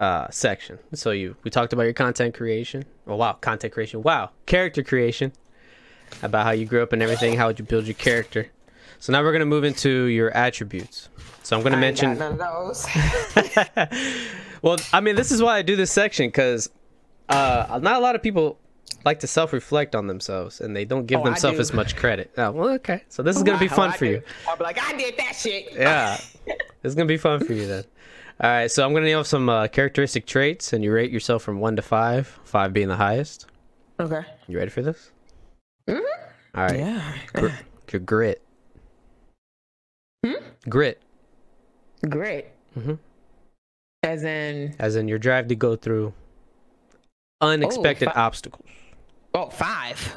uh 0.00 0.28
section. 0.30 0.78
So 0.92 1.10
you 1.10 1.36
we 1.44 1.50
talked 1.50 1.72
about 1.72 1.84
your 1.84 1.92
content 1.92 2.34
creation. 2.34 2.84
Oh 3.06 3.16
wow, 3.16 3.34
content 3.34 3.72
creation. 3.72 4.02
Wow, 4.02 4.30
character 4.46 4.82
creation. 4.82 5.32
About 6.22 6.44
how 6.44 6.52
you 6.52 6.66
grew 6.66 6.82
up 6.82 6.92
and 6.92 7.02
everything. 7.02 7.36
How 7.36 7.48
would 7.48 7.58
you 7.58 7.64
build 7.64 7.86
your 7.86 7.94
character? 7.94 8.48
So 8.98 9.12
now 9.12 9.22
we're 9.22 9.32
gonna 9.32 9.46
move 9.46 9.64
into 9.64 10.04
your 10.06 10.30
attributes. 10.30 11.08
So 11.42 11.56
I'm 11.56 11.62
gonna 11.62 11.76
I 11.76 11.80
mention. 11.80 12.18
none 12.18 12.32
of 12.32 12.38
those. 12.38 12.86
well, 14.62 14.78
I 14.92 15.00
mean, 15.00 15.16
this 15.16 15.30
is 15.30 15.42
why 15.42 15.58
I 15.58 15.62
do 15.62 15.76
this 15.76 15.92
section 15.92 16.28
because 16.28 16.70
uh, 17.28 17.78
not 17.82 17.96
a 17.96 18.00
lot 18.00 18.14
of 18.14 18.22
people 18.22 18.58
like 19.04 19.20
to 19.20 19.26
self-reflect 19.26 19.94
on 19.94 20.06
themselves 20.06 20.60
and 20.60 20.74
they 20.74 20.84
don't 20.84 21.06
give 21.06 21.20
oh, 21.20 21.24
themselves 21.24 21.58
as 21.58 21.72
much 21.72 21.96
credit. 21.96 22.32
Oh, 22.38 22.50
well, 22.50 22.68
okay. 22.70 23.02
So 23.08 23.22
this 23.22 23.36
is 23.36 23.42
gonna 23.42 23.58
be 23.58 23.68
fun 23.68 23.92
for 23.92 24.06
you. 24.06 24.22
I'll 24.48 24.56
be 24.56 24.64
like, 24.64 24.78
I 24.82 24.96
did 24.96 25.16
that 25.18 25.34
shit. 25.36 25.72
Yeah, 25.72 26.18
it's 26.82 26.94
gonna 26.94 27.06
be 27.06 27.16
fun 27.16 27.44
for 27.44 27.52
you 27.52 27.66
then. 27.66 27.84
All 28.40 28.50
right, 28.50 28.70
so 28.70 28.84
I'm 28.84 28.92
gonna 28.92 29.06
name 29.06 29.22
some 29.24 29.48
uh, 29.48 29.68
characteristic 29.68 30.26
traits, 30.26 30.72
and 30.72 30.82
you 30.82 30.92
rate 30.92 31.10
yourself 31.10 31.42
from 31.42 31.60
one 31.60 31.76
to 31.76 31.82
five, 31.82 32.26
five 32.44 32.72
being 32.72 32.88
the 32.88 32.96
highest. 32.96 33.46
Okay. 34.00 34.22
You 34.48 34.58
ready 34.58 34.70
for 34.70 34.82
this? 34.82 35.12
Mm-hmm. 35.88 36.58
All 36.58 36.64
right. 36.64 36.78
Yeah. 36.78 37.14
Gr- 37.32 37.48
your 37.92 38.00
grit. 38.00 38.42
Hmm? 40.24 40.32
Grit. 40.68 41.00
Grit. 42.08 42.52
Mm-hmm. 42.76 42.94
As 44.02 44.24
in. 44.24 44.74
As 44.78 44.96
in 44.96 45.06
your 45.06 45.18
drive 45.18 45.48
to 45.48 45.54
go 45.54 45.76
through 45.76 46.12
unexpected 47.40 48.08
oh, 48.08 48.12
obstacles. 48.16 48.66
Oh, 49.34 49.48
five. 49.48 50.16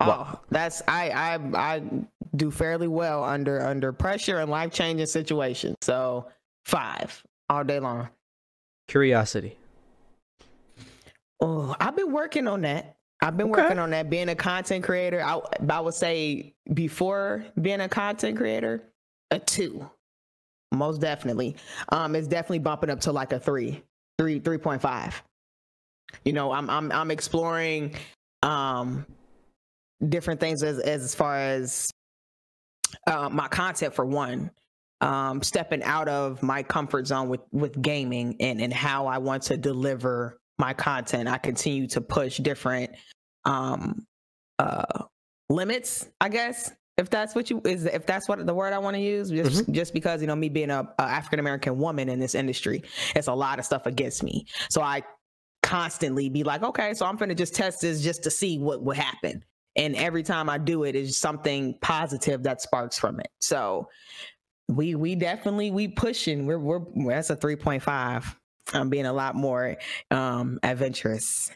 Oh, 0.00 0.38
that's 0.50 0.82
I 0.86 1.10
I 1.10 1.38
I 1.54 1.82
do 2.36 2.50
fairly 2.50 2.88
well 2.88 3.24
under 3.24 3.64
under 3.64 3.92
pressure 3.92 4.38
and 4.38 4.50
life 4.50 4.72
changing 4.72 5.06
situations. 5.06 5.76
So 5.82 6.26
five 6.64 7.22
all 7.48 7.64
day 7.64 7.80
long. 7.80 8.08
Curiosity. 8.88 9.56
Oh, 11.40 11.74
I've 11.80 11.96
been 11.96 12.12
working 12.12 12.46
on 12.46 12.62
that. 12.62 12.96
I've 13.22 13.36
been 13.36 13.50
okay. 13.50 13.62
working 13.62 13.78
on 13.78 13.90
that. 13.90 14.10
Being 14.10 14.28
a 14.28 14.34
content 14.34 14.84
creator, 14.84 15.22
I 15.22 15.40
I 15.68 15.80
would 15.80 15.94
say 15.94 16.54
before 16.74 17.44
being 17.60 17.80
a 17.80 17.88
content 17.88 18.36
creator, 18.36 18.82
a 19.30 19.38
two, 19.38 19.88
most 20.72 21.00
definitely. 21.00 21.56
Um, 21.90 22.14
it's 22.14 22.28
definitely 22.28 22.58
bumping 22.58 22.90
up 22.90 23.00
to 23.00 23.12
like 23.12 23.32
a 23.32 23.40
three, 23.40 23.82
three, 24.18 24.38
three 24.38 24.58
point 24.58 24.82
five. 24.82 25.22
You 26.24 26.32
know, 26.32 26.52
I'm 26.52 26.68
I'm 26.68 26.92
I'm 26.92 27.10
exploring 27.10 27.94
um 28.44 29.06
different 30.08 30.38
things 30.40 30.62
as 30.62 30.78
as 30.78 31.14
far 31.14 31.36
as 31.36 31.90
uh, 33.06 33.28
my 33.30 33.48
content 33.48 33.94
for 33.94 34.04
one 34.04 34.50
um 35.00 35.42
stepping 35.42 35.82
out 35.82 36.08
of 36.08 36.42
my 36.42 36.62
comfort 36.62 37.06
zone 37.06 37.28
with 37.28 37.40
with 37.52 37.80
gaming 37.82 38.36
and 38.40 38.60
and 38.60 38.72
how 38.72 39.06
I 39.06 39.18
want 39.18 39.42
to 39.44 39.56
deliver 39.56 40.38
my 40.58 40.72
content 40.74 41.28
I 41.28 41.38
continue 41.38 41.88
to 41.88 42.00
push 42.00 42.38
different 42.38 42.92
um 43.44 44.06
uh 44.58 45.04
limits, 45.50 46.08
I 46.20 46.28
guess. 46.28 46.72
If 46.96 47.10
that's 47.10 47.34
what 47.34 47.50
you 47.50 47.60
is, 47.64 47.86
if 47.86 48.06
that's 48.06 48.28
what 48.28 48.46
the 48.46 48.54
word 48.54 48.72
I 48.72 48.78
want 48.78 48.94
to 48.94 49.02
use, 49.02 49.30
just 49.30 49.62
Mm-hmm. 49.62 49.72
just 49.72 49.92
because 49.92 50.20
you 50.20 50.28
know 50.28 50.36
me 50.36 50.48
being 50.48 50.70
a, 50.70 50.88
a 50.98 51.02
African 51.02 51.40
American 51.40 51.76
woman 51.78 52.08
in 52.08 52.20
this 52.20 52.36
industry, 52.36 52.84
it's 53.16 53.26
a 53.26 53.34
lot 53.34 53.58
of 53.58 53.64
stuff 53.64 53.86
against 53.86 54.22
me. 54.22 54.46
So 54.70 54.80
I 54.80 55.02
constantly 55.64 56.28
be 56.28 56.44
like, 56.44 56.62
okay, 56.62 56.94
so 56.94 57.06
I'm 57.06 57.16
gonna 57.16 57.34
just 57.34 57.54
test 57.54 57.80
this 57.80 58.02
just 58.02 58.22
to 58.24 58.30
see 58.30 58.58
what 58.58 58.82
would 58.82 58.96
happen. 58.96 59.42
And 59.76 59.96
every 59.96 60.22
time 60.22 60.48
I 60.48 60.58
do 60.58 60.84
it, 60.84 60.94
is 60.94 61.16
something 61.16 61.76
positive 61.80 62.44
that 62.44 62.62
sparks 62.62 62.96
from 62.98 63.18
it. 63.18 63.30
So 63.40 63.88
we 64.68 64.94
we 64.94 65.16
definitely 65.16 65.70
we 65.70 65.88
pushing. 65.88 66.46
We're 66.46 66.58
we're 66.58 66.84
that's 67.06 67.30
a 67.30 67.36
three 67.36 67.56
point 67.56 67.82
five. 67.82 68.38
I'm 68.72 68.88
being 68.88 69.06
a 69.06 69.12
lot 69.12 69.34
more 69.34 69.76
um 70.10 70.60
adventurous, 70.62 71.50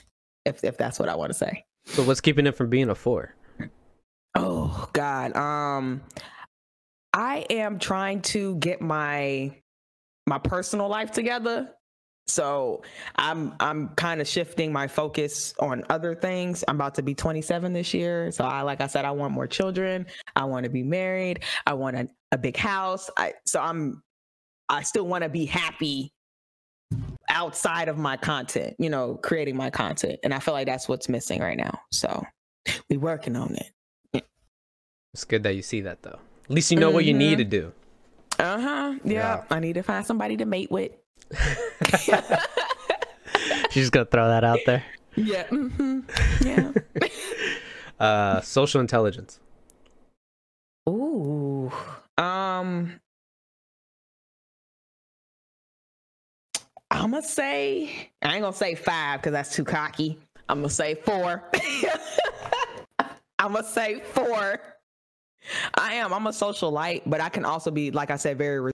if 0.45 0.65
if 0.65 0.77
that's 0.77 0.99
what 0.99 1.09
I 1.09 1.15
want 1.15 1.31
to 1.31 1.39
say. 1.39 1.65
So 1.87 2.03
what's 2.03 2.21
keeping 2.21 2.47
it 2.47 2.57
from 2.57 2.71
being 2.71 2.89
a 2.89 2.95
four? 2.95 3.35
Oh 4.35 4.89
God. 4.93 5.37
Um 5.37 6.03
I 7.13 7.47
am 7.51 7.79
trying 7.79 8.23
to 8.23 8.57
get 8.57 8.81
my 8.81 9.55
my 10.27 10.39
personal 10.39 10.89
life 10.89 11.13
together. 11.13 11.71
So 12.29 12.83
I'm 13.17 13.55
I'm 13.59 13.89
kind 13.91 14.21
of 14.21 14.29
shifting 14.29 14.73
my 14.73 14.87
focus 14.87 15.55
on 15.59 15.83
other 15.89 16.15
things. 16.15 16.63
I'm 16.69 16.77
about 16.77 16.95
to 16.97 17.03
be 17.03 17.15
27 17.15 17.73
this 17.73 17.95
year. 17.95 18.31
So 18.31 18.45
I 18.45 18.63
like 18.63 18.81
I 18.81 18.87
said, 18.87 19.05
I 19.05 19.11
want 19.11 19.33
more 19.33 19.47
children. 19.47 20.07
I 20.37 20.45
want 20.45 20.65
to 20.65 20.71
be 20.71 20.83
married. 20.83 21.41
I 21.67 21.73
want 21.75 21.97
a, 21.97 22.09
a 22.33 22.39
big 22.39 22.57
house. 22.57 23.11
I 23.17 23.35
so 23.47 23.61
I'm 23.61 24.03
I 24.69 24.83
still 24.83 25.07
want 25.07 25.25
to 25.25 25.31
be 25.31 25.47
happy 25.47 26.13
outside 27.31 27.89
of 27.89 27.99
my 27.99 28.17
content, 28.17 28.77
you 28.79 28.91
know, 28.91 29.15
creating 29.17 29.57
my 29.57 29.71
content. 29.71 30.19
And 30.23 30.33
I 30.35 30.39
feel 30.39 30.55
like 30.55 30.67
that's 30.67 30.89
what's 30.89 31.09
missing 31.09 31.41
right 31.41 31.57
now. 31.57 31.81
So 31.91 32.25
we 32.91 32.97
working 32.99 33.37
on 33.37 33.57
it. 33.57 34.25
It's 35.15 35.25
good 35.25 35.43
that 35.45 35.55
you 35.55 35.63
see 35.63 35.81
that 35.83 36.03
though. 36.03 36.19
At 36.45 36.51
least 36.51 36.71
you 36.71 36.79
know 36.79 36.91
what 36.91 37.05
you 37.05 37.15
need 37.15 37.39
to 37.39 37.45
do. 37.45 37.73
Uh 38.39 38.61
huh. 38.61 38.99
Yeah. 39.05 39.13
Yeah. 39.13 39.45
I 39.51 39.61
need 39.61 39.75
to 39.75 39.83
find 39.83 40.05
somebody 40.05 40.37
to 40.37 40.45
mate 40.45 40.71
with. 40.71 40.93
She's 43.71 43.85
just 43.85 43.93
gonna 43.93 44.07
throw 44.07 44.29
that 44.29 44.45
out 44.45 44.61
there. 44.67 44.85
Yeah. 45.17 45.47
hmm 45.49 46.01
Yeah. 46.43 46.73
Uh, 48.01 48.41
social 48.43 48.81
intelligence. 48.81 49.41
Ooh. 50.89 51.73
Um. 52.17 53.01
I'm 56.93 57.11
gonna 57.11 57.23
say 57.23 58.11
I 58.23 58.35
ain't 58.35 58.43
gonna 58.43 58.53
say 58.55 58.77
five 58.77 59.21
because 59.21 59.33
that's 59.33 59.53
too 59.53 59.65
cocky. 59.65 60.17
I'm 60.49 60.59
gonna 60.59 60.71
say 60.71 60.95
four. 60.95 61.43
I'm 63.41 63.53
gonna 63.53 63.65
say 63.65 64.01
four. 64.13 64.61
I 65.75 65.95
am. 65.95 66.13
I'm 66.13 66.27
a 66.27 66.33
social 66.33 66.71
light, 66.71 67.03
but 67.05 67.21
I 67.21 67.29
can 67.29 67.45
also 67.45 67.71
be, 67.71 67.91
like 67.91 68.11
I 68.11 68.17
said, 68.17 68.39
very 68.39 68.61
re- 68.61 68.73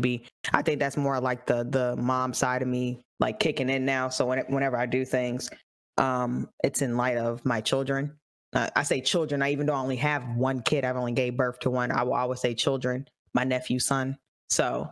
be. 0.00 0.24
I 0.52 0.62
think 0.62 0.80
that's 0.80 0.96
more 0.96 1.20
like 1.20 1.46
the 1.46 1.64
the 1.64 1.96
mom 1.96 2.34
side 2.34 2.62
of 2.62 2.68
me, 2.68 3.00
like 3.18 3.38
kicking 3.38 3.70
in 3.70 3.84
now. 3.84 4.08
So 4.08 4.26
when, 4.26 4.40
whenever 4.48 4.76
I 4.76 4.86
do 4.86 5.04
things, 5.04 5.50
um, 5.98 6.48
it's 6.64 6.82
in 6.82 6.96
light 6.96 7.16
of 7.16 7.44
my 7.44 7.60
children. 7.60 8.16
Uh, 8.52 8.68
I 8.74 8.82
say 8.82 9.00
children. 9.00 9.42
I 9.42 9.52
even 9.52 9.66
though 9.66 9.74
I 9.74 9.80
only 9.80 9.96
have 9.96 10.36
one 10.36 10.62
kid, 10.62 10.84
I've 10.84 10.96
only 10.96 11.12
gave 11.12 11.36
birth 11.36 11.60
to 11.60 11.70
one. 11.70 11.92
I 11.92 12.02
will 12.02 12.14
always 12.14 12.40
say 12.40 12.54
children. 12.54 13.06
My 13.34 13.44
nephew, 13.44 13.78
son. 13.78 14.18
So 14.48 14.88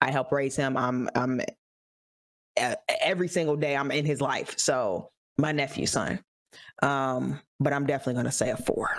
I 0.00 0.10
help 0.10 0.30
raise 0.32 0.54
him. 0.56 0.76
I'm 0.76 1.08
I'm 1.14 1.40
every 3.00 3.28
single 3.28 3.56
day. 3.56 3.76
I'm 3.76 3.90
in 3.90 4.04
his 4.04 4.20
life. 4.20 4.58
So 4.58 5.10
my 5.38 5.52
nephew, 5.52 5.86
son. 5.86 6.20
Um, 6.82 7.40
but 7.58 7.72
I'm 7.72 7.86
definitely 7.86 8.14
gonna 8.14 8.32
say 8.32 8.50
a 8.50 8.56
4 8.56 8.90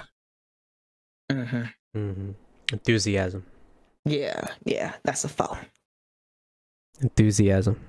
Mm-hmm. 1.32 1.64
hmm 1.94 2.32
Enthusiasm. 2.72 3.46
Yeah, 4.06 4.48
yeah, 4.66 4.94
that's 5.04 5.24
a 5.26 5.30
four. 5.30 5.60
Enthusiasm. 7.02 7.80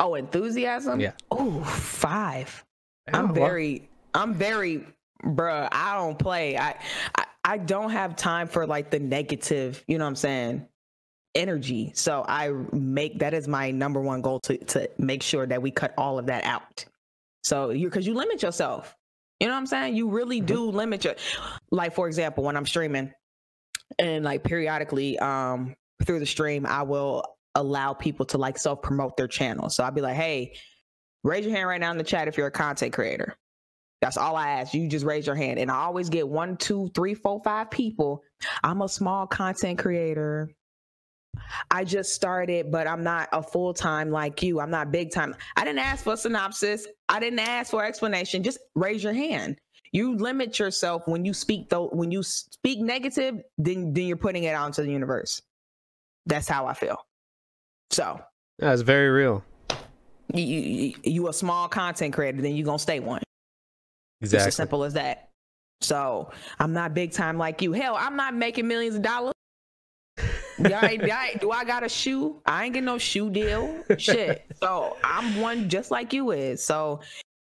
Oh, 0.00 0.14
enthusiasm. 0.14 1.00
Yeah. 1.00 1.12
Oh, 1.30 1.62
five. 1.64 2.64
I'm 3.12 3.32
very, 3.34 3.88
I'm 4.14 4.34
very, 4.34 4.84
bruh. 5.22 5.68
I 5.70 5.96
don't 5.96 6.18
play. 6.18 6.56
I, 6.56 6.76
I, 7.16 7.24
I 7.44 7.58
don't 7.58 7.90
have 7.90 8.16
time 8.16 8.48
for 8.48 8.66
like 8.66 8.90
the 8.90 8.98
negative. 8.98 9.84
You 9.86 9.98
know 9.98 10.04
what 10.04 10.08
I'm 10.10 10.16
saying? 10.16 10.66
Energy. 11.34 11.92
So 11.94 12.24
I 12.26 12.50
make 12.72 13.18
that 13.18 13.34
is 13.34 13.46
my 13.46 13.70
number 13.70 14.00
one 14.00 14.22
goal 14.22 14.40
to 14.40 14.56
to 14.56 14.88
make 14.98 15.22
sure 15.22 15.46
that 15.46 15.60
we 15.60 15.70
cut 15.70 15.92
all 15.98 16.18
of 16.18 16.26
that 16.26 16.44
out. 16.44 16.84
So 17.42 17.70
you 17.70 17.88
because 17.88 18.06
you 18.06 18.14
limit 18.14 18.42
yourself. 18.42 18.96
You 19.40 19.48
know 19.48 19.52
what 19.54 19.58
I'm 19.58 19.66
saying? 19.66 19.96
You 19.96 20.08
really 20.08 20.40
Mhm. 20.40 20.46
do 20.46 20.70
limit 20.70 21.04
your. 21.04 21.14
Like 21.70 21.94
for 21.94 22.06
example, 22.06 22.44
when 22.44 22.56
I'm 22.56 22.66
streaming, 22.66 23.12
and 23.98 24.24
like 24.24 24.44
periodically, 24.44 25.18
um, 25.18 25.74
through 26.04 26.18
the 26.18 26.26
stream, 26.26 26.66
I 26.66 26.82
will 26.82 27.24
allow 27.54 27.92
people 27.92 28.26
to 28.26 28.38
like 28.38 28.58
self 28.58 28.82
promote 28.82 29.16
their 29.16 29.28
channel. 29.28 29.68
So 29.68 29.84
I'll 29.84 29.90
be 29.90 30.00
like, 30.00 30.16
hey, 30.16 30.56
raise 31.22 31.44
your 31.44 31.54
hand 31.54 31.68
right 31.68 31.80
now 31.80 31.90
in 31.90 31.98
the 31.98 32.04
chat 32.04 32.28
if 32.28 32.36
you're 32.36 32.46
a 32.46 32.52
content 32.52 32.92
creator. 32.92 33.36
That's 34.00 34.16
all 34.16 34.36
I 34.36 34.50
ask. 34.50 34.74
You 34.74 34.86
just 34.88 35.06
raise 35.06 35.26
your 35.26 35.36
hand. 35.36 35.58
And 35.58 35.70
I 35.70 35.76
always 35.76 36.10
get 36.10 36.28
one, 36.28 36.56
two, 36.58 36.90
three, 36.94 37.14
four, 37.14 37.40
five 37.42 37.70
people. 37.70 38.22
I'm 38.62 38.82
a 38.82 38.88
small 38.88 39.26
content 39.26 39.78
creator. 39.78 40.50
I 41.70 41.84
just 41.84 42.14
started, 42.14 42.70
but 42.70 42.86
I'm 42.86 43.02
not 43.02 43.28
a 43.32 43.42
full 43.42 43.72
time 43.72 44.10
like 44.10 44.42
you. 44.42 44.60
I'm 44.60 44.70
not 44.70 44.92
big 44.92 45.10
time. 45.10 45.34
I 45.56 45.64
didn't 45.64 45.78
ask 45.78 46.04
for 46.04 46.12
a 46.12 46.16
synopsis. 46.16 46.86
I 47.08 47.18
didn't 47.18 47.38
ask 47.38 47.70
for 47.70 47.84
explanation. 47.84 48.42
Just 48.42 48.58
raise 48.74 49.02
your 49.02 49.14
hand. 49.14 49.56
You 49.94 50.16
limit 50.16 50.58
yourself 50.58 51.06
when 51.06 51.24
you 51.24 51.32
speak 51.32 51.70
though. 51.70 51.86
When 51.88 52.10
you 52.10 52.22
speak 52.22 52.80
negative, 52.80 53.42
then 53.56 53.92
then 53.94 54.04
you're 54.06 54.16
putting 54.16 54.42
it 54.44 54.48
out 54.54 54.66
into 54.66 54.82
the 54.82 54.90
universe. 54.90 55.40
That's 56.26 56.48
how 56.48 56.66
I 56.66 56.74
feel. 56.74 56.98
So 57.90 58.20
That's 58.58 58.82
very 58.82 59.08
real. 59.10 59.44
you, 60.34 60.42
you, 60.44 60.94
you 61.04 61.28
a 61.28 61.32
small 61.32 61.68
content 61.68 62.12
creator, 62.12 62.42
then 62.42 62.56
you're 62.56 62.64
gonna 62.66 62.78
stay 62.78 62.98
one. 62.98 63.22
It's 64.20 64.32
as 64.34 64.46
Exactly. 64.46 64.50
simple 64.52 64.84
as 64.84 64.94
that. 64.94 65.28
So 65.80 66.30
I'm 66.58 66.72
not 66.72 66.92
big 66.94 67.12
time 67.12 67.38
like 67.38 67.62
you. 67.62 67.72
Hell, 67.72 67.94
I'm 67.96 68.16
not 68.16 68.34
making 68.34 68.66
millions 68.66 68.96
of 68.96 69.02
dollars. 69.02 69.32
Y'all 70.58 70.84
ain't- 70.84 71.02
y'all 71.04 71.22
ain't- 71.22 71.40
do 71.40 71.50
I 71.50 71.64
got 71.64 71.84
a 71.84 71.88
shoe? 71.88 72.40
I 72.46 72.64
ain't 72.64 72.74
getting 72.74 72.86
no 72.86 72.96
shoe 72.98 73.28
deal. 73.30 73.82
Shit. 73.98 74.44
So 74.60 74.96
I'm 75.04 75.40
one 75.40 75.68
just 75.68 75.90
like 75.90 76.12
you 76.12 76.30
is. 76.30 76.64
So 76.64 77.00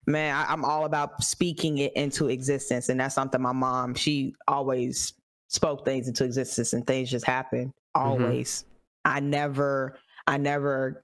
man, 0.07 0.35
I, 0.35 0.53
I'm 0.53 0.65
all 0.65 0.85
about 0.85 1.23
speaking 1.25 1.79
it 1.79 1.93
into 1.95 2.29
existence. 2.29 2.89
And 2.89 2.99
that's 3.01 3.15
something 3.15 3.41
my 3.41 3.53
mom, 3.53 3.95
she 3.95 4.35
always 4.49 5.13
spoke 5.49 5.85
things 5.85 6.09
into 6.09 6.25
existence 6.25 6.73
and 6.73 6.87
things 6.87 7.11
just 7.11 7.25
happened. 7.27 7.73
Always. 7.95 8.65
I 9.05 9.21
never, 9.21 9.99
I 10.27 10.37
never 10.39 11.03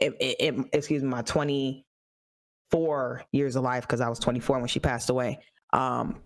it, 0.00 0.14
it, 0.20 0.36
it- 0.56 0.66
excuse 0.72 1.02
me, 1.02 1.08
my 1.08 1.22
24 1.22 3.24
years 3.32 3.56
of 3.56 3.62
life, 3.64 3.82
because 3.82 4.00
I 4.00 4.08
was 4.08 4.18
24 4.18 4.58
when 4.58 4.68
she 4.68 4.80
passed 4.80 5.10
away, 5.10 5.38
um, 5.72 6.20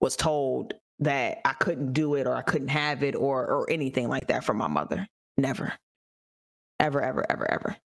was 0.00 0.16
told 0.16 0.74
that 1.00 1.38
I 1.44 1.52
couldn't 1.54 1.92
do 1.92 2.14
it 2.16 2.26
or 2.26 2.34
I 2.34 2.42
couldn't 2.42 2.68
have 2.68 3.02
it 3.02 3.14
or 3.14 3.46
or 3.46 3.70
anything 3.70 4.08
like 4.08 4.26
that 4.28 4.44
from 4.44 4.56
my 4.58 4.68
mother. 4.68 5.06
Never. 5.36 5.72
Ever, 6.80 7.02
ever, 7.02 7.24
ever, 7.30 7.50
ever. 7.50 7.76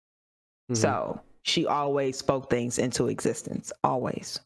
Mhm. 0.71 0.77
So 0.77 1.21
she 1.43 1.67
always 1.67 2.17
spoke 2.19 2.49
things 2.51 2.79
into 2.79 3.09
existence. 3.09 3.73
Always. 3.85 4.41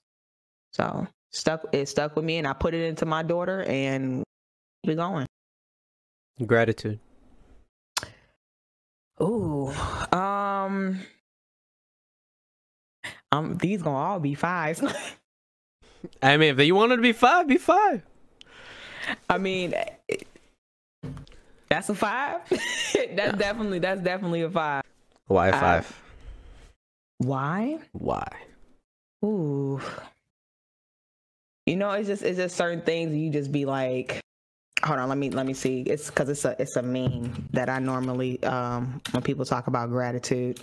So 0.73 1.07
stuck 1.31 1.67
it 1.73 1.87
stuck 1.89 2.17
with 2.17 2.25
me 2.25 2.39
and 2.39 2.47
I 2.47 2.53
put 2.53 2.75
it 2.75 2.85
into 2.87 3.07
my 3.07 3.23
daughter 3.23 3.63
and 3.65 4.23
we 4.85 4.95
going. 4.95 5.27
Gratitude. 6.45 6.99
Ooh. 9.23 9.69
Um 10.13 11.01
um 13.33 13.57
these 13.59 13.83
gonna 13.83 13.97
all 13.97 14.21
be 14.21 14.35
fives. 14.35 14.83
I 16.23 16.37
mean, 16.37 16.59
if 16.59 16.65
you 16.67 16.75
wanted 16.75 16.97
to 16.97 17.03
be 17.03 17.13
five, 17.13 17.49
be 17.49 17.57
five. 17.59 18.03
I 19.29 19.39
mean, 19.39 19.75
it- 20.09 20.27
that's 21.69 21.89
a 21.89 21.95
five. 21.97 22.41
that's 22.49 23.37
definitely 23.39 23.81
that's 23.81 24.01
definitely 24.01 24.43
a 24.43 24.51
five. 24.51 24.85
Why 25.27 25.51
five? 25.51 26.03
Why? 27.19 27.79
Why? 27.93 28.29
Ooh. 29.25 29.81
You 31.67 31.77
know, 31.77 31.91
it's 31.93 32.09
just 32.09 32.23
it's 32.23 32.39
just 32.39 32.57
certain 32.57 32.83
things 32.83 33.15
you 33.17 33.31
just 33.31 33.51
be 33.51 33.65
like, 33.65 34.21
hold 34.85 34.99
on, 35.01 35.09
let 35.09 35.19
me 35.19 35.31
let 35.31 35.47
me 35.47 35.55
see. 35.55 35.81
It's 35.81 36.07
because 36.09 36.29
it's 36.29 36.45
a 36.45 36.55
it's 36.61 36.77
a 36.77 36.83
meme 36.83 37.49
that 37.53 37.69
I 37.69 37.79
normally 37.81 38.43
um 38.45 39.01
when 39.11 39.23
people 39.23 39.45
talk 39.45 39.67
about 39.67 39.91
gratitude. 39.91 40.61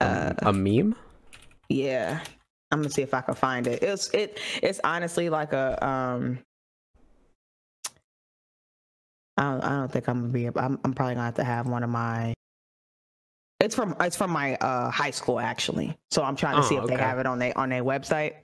Uh, 0.00 0.34
a 0.42 0.52
meme? 0.52 0.94
yeah, 1.68 2.20
I'm 2.70 2.80
gonna 2.80 2.90
see 2.90 3.02
if 3.02 3.14
I 3.14 3.22
can 3.22 3.34
find 3.34 3.66
it. 3.66 3.82
It's 3.82 4.10
it 4.14 4.38
it's 4.62 4.80
honestly 4.84 5.28
like 5.30 5.52
a 5.52 5.84
um. 5.84 6.38
I 9.36 9.42
don't, 9.42 9.64
I 9.64 9.68
don't 9.70 9.92
think 9.92 10.08
I'm 10.08 10.20
gonna 10.20 10.32
be. 10.32 10.46
I'm, 10.46 10.78
I'm 10.84 10.94
probably 10.94 11.14
gonna 11.14 11.26
have 11.26 11.34
to 11.34 11.44
have 11.44 11.66
one 11.66 11.82
of 11.82 11.90
my. 11.90 12.34
It's 13.60 13.74
from 13.74 13.96
it's 14.00 14.16
from 14.16 14.30
my 14.30 14.56
uh 14.56 14.90
high 14.90 15.10
school 15.12 15.40
actually. 15.40 15.96
So 16.10 16.22
I'm 16.22 16.36
trying 16.36 16.56
to 16.56 16.62
see 16.68 16.76
Oh, 16.76 16.82
if 16.82 16.86
they 16.88 16.96
have 16.96 17.18
it 17.18 17.26
on 17.26 17.38
their 17.38 17.56
on 17.56 17.68
their 17.70 17.84
website. 17.84 18.34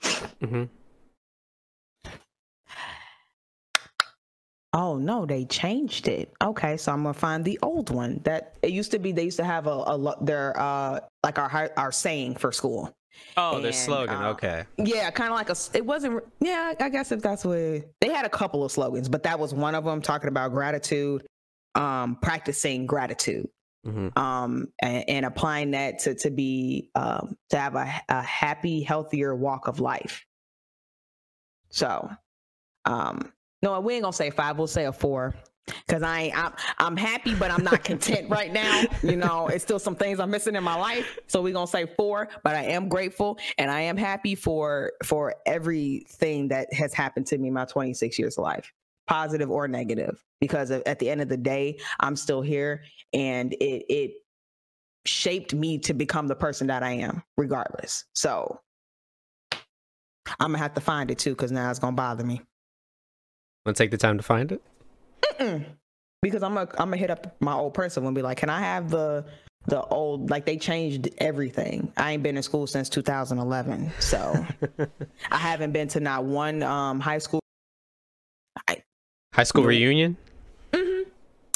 hmm 0.42 0.64
Oh 4.72 4.96
no, 4.96 5.26
they 5.26 5.46
changed 5.46 6.06
it. 6.06 6.32
Okay, 6.42 6.76
so 6.76 6.92
I'm 6.92 7.02
gonna 7.02 7.12
find 7.12 7.44
the 7.44 7.58
old 7.60 7.90
one. 7.90 8.20
That 8.22 8.54
it 8.62 8.70
used 8.70 8.92
to 8.92 9.00
be. 9.00 9.10
They 9.10 9.24
used 9.24 9.38
to 9.38 9.44
have 9.44 9.66
a, 9.66 9.70
a 9.70 10.24
their 10.24 10.58
uh 10.58 11.00
like 11.24 11.38
our 11.40 11.70
our 11.76 11.90
saying 11.90 12.36
for 12.36 12.52
school. 12.52 12.94
Oh, 13.36 13.58
their 13.60 13.72
slogan. 13.72 14.14
uh, 14.16 14.30
okay. 14.30 14.64
Yeah, 14.78 15.10
kind 15.10 15.30
of 15.32 15.36
like 15.36 15.50
a. 15.50 15.56
It 15.76 15.84
wasn't. 15.84 16.22
Yeah, 16.40 16.74
I 16.78 16.88
guess 16.88 17.10
if 17.10 17.20
that's 17.20 17.44
what 17.44 17.56
they 18.00 18.08
had 18.08 18.24
a 18.24 18.28
couple 18.30 18.64
of 18.64 18.70
slogans, 18.70 19.08
but 19.08 19.24
that 19.24 19.40
was 19.40 19.52
one 19.52 19.74
of 19.74 19.84
them 19.84 20.00
talking 20.00 20.28
about 20.28 20.52
gratitude, 20.52 21.26
um, 21.74 22.16
practicing 22.22 22.86
gratitude, 22.86 23.48
hmm 23.84 24.08
um, 24.16 24.68
and, 24.80 25.04
and 25.08 25.26
applying 25.26 25.70
that 25.72 26.00
to 26.00 26.14
to 26.14 26.30
be 26.30 26.90
um 26.94 27.36
to 27.50 27.58
have 27.58 27.74
a, 27.76 27.92
a 28.08 28.22
happy, 28.22 28.82
healthier 28.82 29.34
walk 29.34 29.68
of 29.68 29.80
life. 29.80 30.24
So, 31.70 32.10
um, 32.84 33.32
no, 33.62 33.80
we 33.80 33.94
ain't 33.94 34.02
gonna 34.02 34.12
say 34.12 34.30
five. 34.30 34.58
We'll 34.58 34.66
say 34.66 34.86
a 34.86 34.92
four. 34.92 35.34
Cause 35.88 36.02
I 36.02 36.32
I'm, 36.34 36.52
I'm 36.78 36.96
happy, 36.96 37.34
but 37.34 37.50
I'm 37.50 37.62
not 37.62 37.84
content 37.84 38.28
right 38.28 38.52
now. 38.52 38.88
You 39.02 39.16
know, 39.16 39.48
it's 39.48 39.62
still 39.62 39.78
some 39.78 39.94
things 39.94 40.18
I'm 40.18 40.30
missing 40.30 40.56
in 40.56 40.64
my 40.64 40.74
life. 40.74 41.18
So 41.26 41.42
we're 41.42 41.52
gonna 41.52 41.66
say 41.66 41.86
four, 41.86 42.28
but 42.42 42.56
I 42.56 42.64
am 42.64 42.88
grateful 42.88 43.38
and 43.58 43.70
I 43.70 43.82
am 43.82 43.96
happy 43.96 44.34
for 44.34 44.92
for 45.04 45.34
everything 45.46 46.48
that 46.48 46.72
has 46.72 46.92
happened 46.92 47.26
to 47.28 47.38
me 47.38 47.50
my 47.50 47.66
26 47.66 48.18
years 48.18 48.36
of 48.38 48.44
life, 48.44 48.72
positive 49.10 49.50
or 49.50 49.66
negative. 49.66 50.22
Because 50.40 50.70
at 50.70 50.98
the 50.98 51.10
end 51.10 51.20
of 51.20 51.28
the 51.28 51.36
day, 51.36 51.78
I'm 51.98 52.16
still 52.16 52.40
here, 52.40 52.84
and 53.12 53.52
it 53.52 53.84
it 53.90 54.12
shaped 55.04 55.52
me 55.52 55.78
to 55.78 55.92
become 55.92 56.28
the 56.28 56.34
person 56.34 56.68
that 56.68 56.82
I 56.82 56.92
am, 56.92 57.22
regardless. 57.36 58.04
So 58.14 58.60
I'm 59.52 60.52
gonna 60.52 60.58
have 60.58 60.74
to 60.74 60.80
find 60.80 61.10
it 61.10 61.18
too, 61.18 61.30
because 61.30 61.52
now 61.52 61.68
it's 61.68 61.78
gonna 61.78 61.96
bother 61.96 62.24
me. 62.24 62.40
Want 63.66 63.76
to 63.76 63.82
take 63.82 63.90
the 63.90 63.98
time 63.98 64.16
to 64.16 64.22
find 64.22 64.52
it? 64.52 64.62
Mm-mm. 65.22 65.66
Because 66.22 66.42
I'm 66.42 66.54
gonna 66.54 66.70
I'm 66.78 66.86
gonna 66.86 66.96
hit 66.96 67.10
up 67.10 67.36
my 67.40 67.52
old 67.52 67.74
principal 67.74 68.08
and 68.08 68.14
be 68.14 68.22
like, 68.22 68.38
"Can 68.38 68.48
I 68.48 68.60
have 68.60 68.90
the 68.90 69.26
the 69.66 69.82
old 69.82 70.30
like 70.30 70.46
they 70.46 70.56
changed 70.56 71.10
everything? 71.18 71.92
I 71.98 72.12
ain't 72.12 72.22
been 72.22 72.38
in 72.38 72.42
school 72.42 72.66
since 72.66 72.88
2011, 72.88 73.92
so 73.98 74.46
I 75.30 75.36
haven't 75.36 75.72
been 75.72 75.88
to 75.88 76.00
not 76.00 76.24
one 76.24 76.62
um 76.62 77.00
high 77.00 77.18
school. 77.18 77.40
High 79.34 79.44
school 79.44 79.64
reunion. 79.64 80.16
Mhm. 80.72 81.06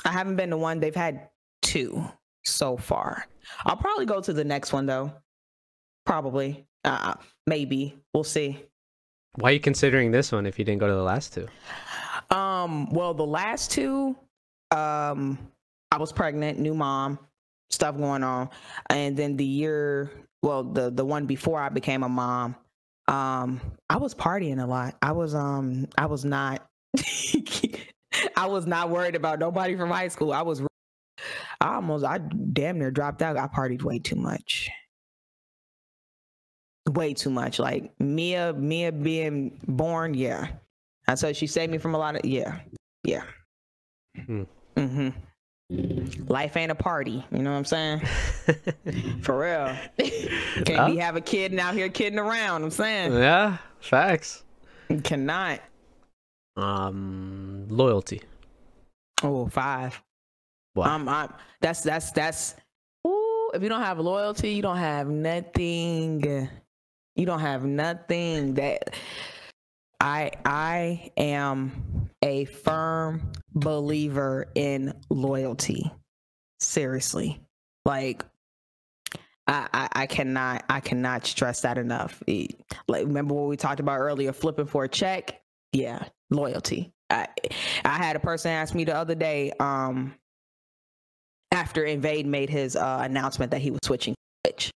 I 0.05 0.11
haven't 0.11 0.37
been 0.37 0.51
to 0.51 0.57
one. 0.57 0.81
They've 0.81 0.95
had 0.95 1.29
two 1.62 2.05
so 2.45 2.77
far. 2.77 3.27
I'll 3.64 3.77
probably 3.77 4.07
go 4.07 4.20
to 4.20 4.33
the 4.33 4.45
next 4.45 4.72
one 4.72 4.87
though. 4.87 5.12
Probably, 6.07 6.66
uh, 6.85 7.14
maybe 7.47 7.99
we'll 8.12 8.25
see. 8.25 8.62
Why 9.37 9.51
are 9.51 9.53
you 9.55 9.61
considering 9.61 10.12
this 10.12 10.31
one 10.31 10.47
if 10.47 10.59
you 10.59 10.64
didn't 10.64 10.81
go 10.81 10.87
to 10.87 10.95
the 10.95 11.03
last 11.03 11.33
two? 11.35 11.49
Um, 12.35 12.91
well, 12.91 13.14
the 13.14 13.27
last 13.27 13.70
two, 13.72 14.16
um, 14.70 15.39
I 15.91 15.97
was 15.99 16.12
pregnant, 16.12 16.59
new 16.59 16.75
mom, 16.75 17.18
stuff 17.70 17.97
going 17.97 18.22
on, 18.22 18.51
and 18.91 19.16
then 19.16 19.37
the 19.37 19.45
year, 19.45 20.11
well, 20.43 20.62
the 20.62 20.91
the 20.91 21.05
one 21.05 21.27
before 21.27 21.61
I 21.61 21.68
became 21.70 22.03
a 22.05 22.09
mom, 22.09 22.55
um, 23.09 23.61
I 23.91 23.97
was 23.97 24.14
partying 24.14 24.62
a 24.62 24.66
lot. 24.66 24.97
I 25.03 25.12
was 25.12 25.35
um, 25.35 25.89
I 25.99 26.07
was 26.07 26.25
not, 26.25 26.64
I 28.36 28.47
was 28.47 28.66
not 28.66 28.90
worried 28.90 29.16
about 29.16 29.38
nobody 29.38 29.76
from 29.76 29.90
high 29.90 30.09
school. 30.09 30.32
I 30.32 30.42
was, 30.42 30.62
I 31.61 31.74
almost, 31.74 32.05
I 32.05 32.18
damn 32.18 32.78
near 32.78 32.90
dropped 32.90 33.22
out. 33.22 33.36
I 33.36 33.47
partied 33.47 33.82
way 33.82 33.99
too 33.99 34.16
much. 34.16 34.70
Way 36.90 37.14
too 37.14 37.30
much. 37.30 37.59
Like 37.59 37.92
Mia, 37.99 38.53
Mia 38.53 38.92
being 38.92 39.59
born, 39.66 40.14
yeah. 40.14 40.49
And 41.07 41.18
so 41.18 41.32
she 41.32 41.47
saved 41.47 41.72
me 41.72 41.78
from 41.78 41.95
a 41.95 41.99
lot 41.99 42.16
of 42.16 42.24
yeah, 42.24 42.61
yeah. 43.05 43.22
Hmm. 44.26 44.42
hmm 44.76 45.09
Life 46.28 46.57
ain't 46.57 46.70
a 46.70 46.74
party, 46.74 47.24
you 47.32 47.38
know 47.38 47.51
what 47.51 47.57
I'm 47.57 47.64
saying? 47.64 48.01
For 49.22 49.38
real. 49.40 49.74
Can't 50.64 50.92
be 50.92 50.99
have 50.99 51.16
a 51.16 51.20
kid 51.20 51.53
and 51.53 51.61
out 51.61 51.74
here 51.74 51.88
kidding 51.88 52.18
around. 52.18 52.62
I'm 52.62 52.70
saying 52.70 53.14
yeah, 53.14 53.57
facts. 53.80 54.45
cannot. 55.05 55.61
Um, 56.57 57.67
loyalty. 57.69 58.23
Oh, 59.23 59.47
five. 59.49 60.01
Why? 60.75 60.95
Um, 60.95 61.09
I, 61.09 61.29
that's 61.61 61.83
that's 61.83 62.11
that's. 62.13 62.55
Ooh, 63.07 63.51
if 63.55 63.63
you 63.63 63.69
don't 63.69 63.83
have 63.83 63.99
loyalty, 63.99 64.55
you 64.55 64.63
don't 64.63 64.77
have 64.77 65.09
nothing. 65.09 66.49
You 67.17 67.27
don't 67.27 67.41
have 67.41 67.65
nothing 67.65 68.55
that. 68.55 68.95
I 70.01 70.33
I 70.45 71.13
am 71.17 72.11
a 72.23 72.45
firm 72.45 73.33
believer 73.55 74.49
in 74.55 74.93
loyalty. 75.09 75.91
Seriously, 76.61 77.41
like 77.85 78.25
I, 79.47 79.69
I 79.73 79.89
I 79.93 80.07
cannot 80.07 80.65
I 80.69 80.81
cannot 80.81 81.27
stress 81.27 81.63
that 81.63 81.79
enough. 81.79 82.23
Like 82.89 83.07
remember 83.07 83.35
what 83.35 83.49
we 83.49 83.57
talked 83.57 83.81
about 83.81 83.99
earlier, 83.99 84.33
flipping 84.33 84.67
for 84.67 84.85
a 84.85 84.89
check. 84.89 85.41
Yeah, 85.73 86.05
loyalty. 86.35 86.93
I 87.11 87.28
I 87.85 87.97
had 87.97 88.16
a 88.16 88.20
person 88.20 88.51
ask 88.51 88.74
me 88.74 88.85
the 88.85 88.97
other 88.97 89.14
day, 89.14 89.53
um, 89.61 90.14
after 91.53 91.85
Invade 91.85 92.26
made 92.26 92.51
his 92.51 92.76
uh, 92.76 93.01
announcement 93.03 93.53
that 93.53 93.61
he 93.61 93.70
was 93.70 93.80
switching 93.85 94.14
Twitch, 94.45 94.70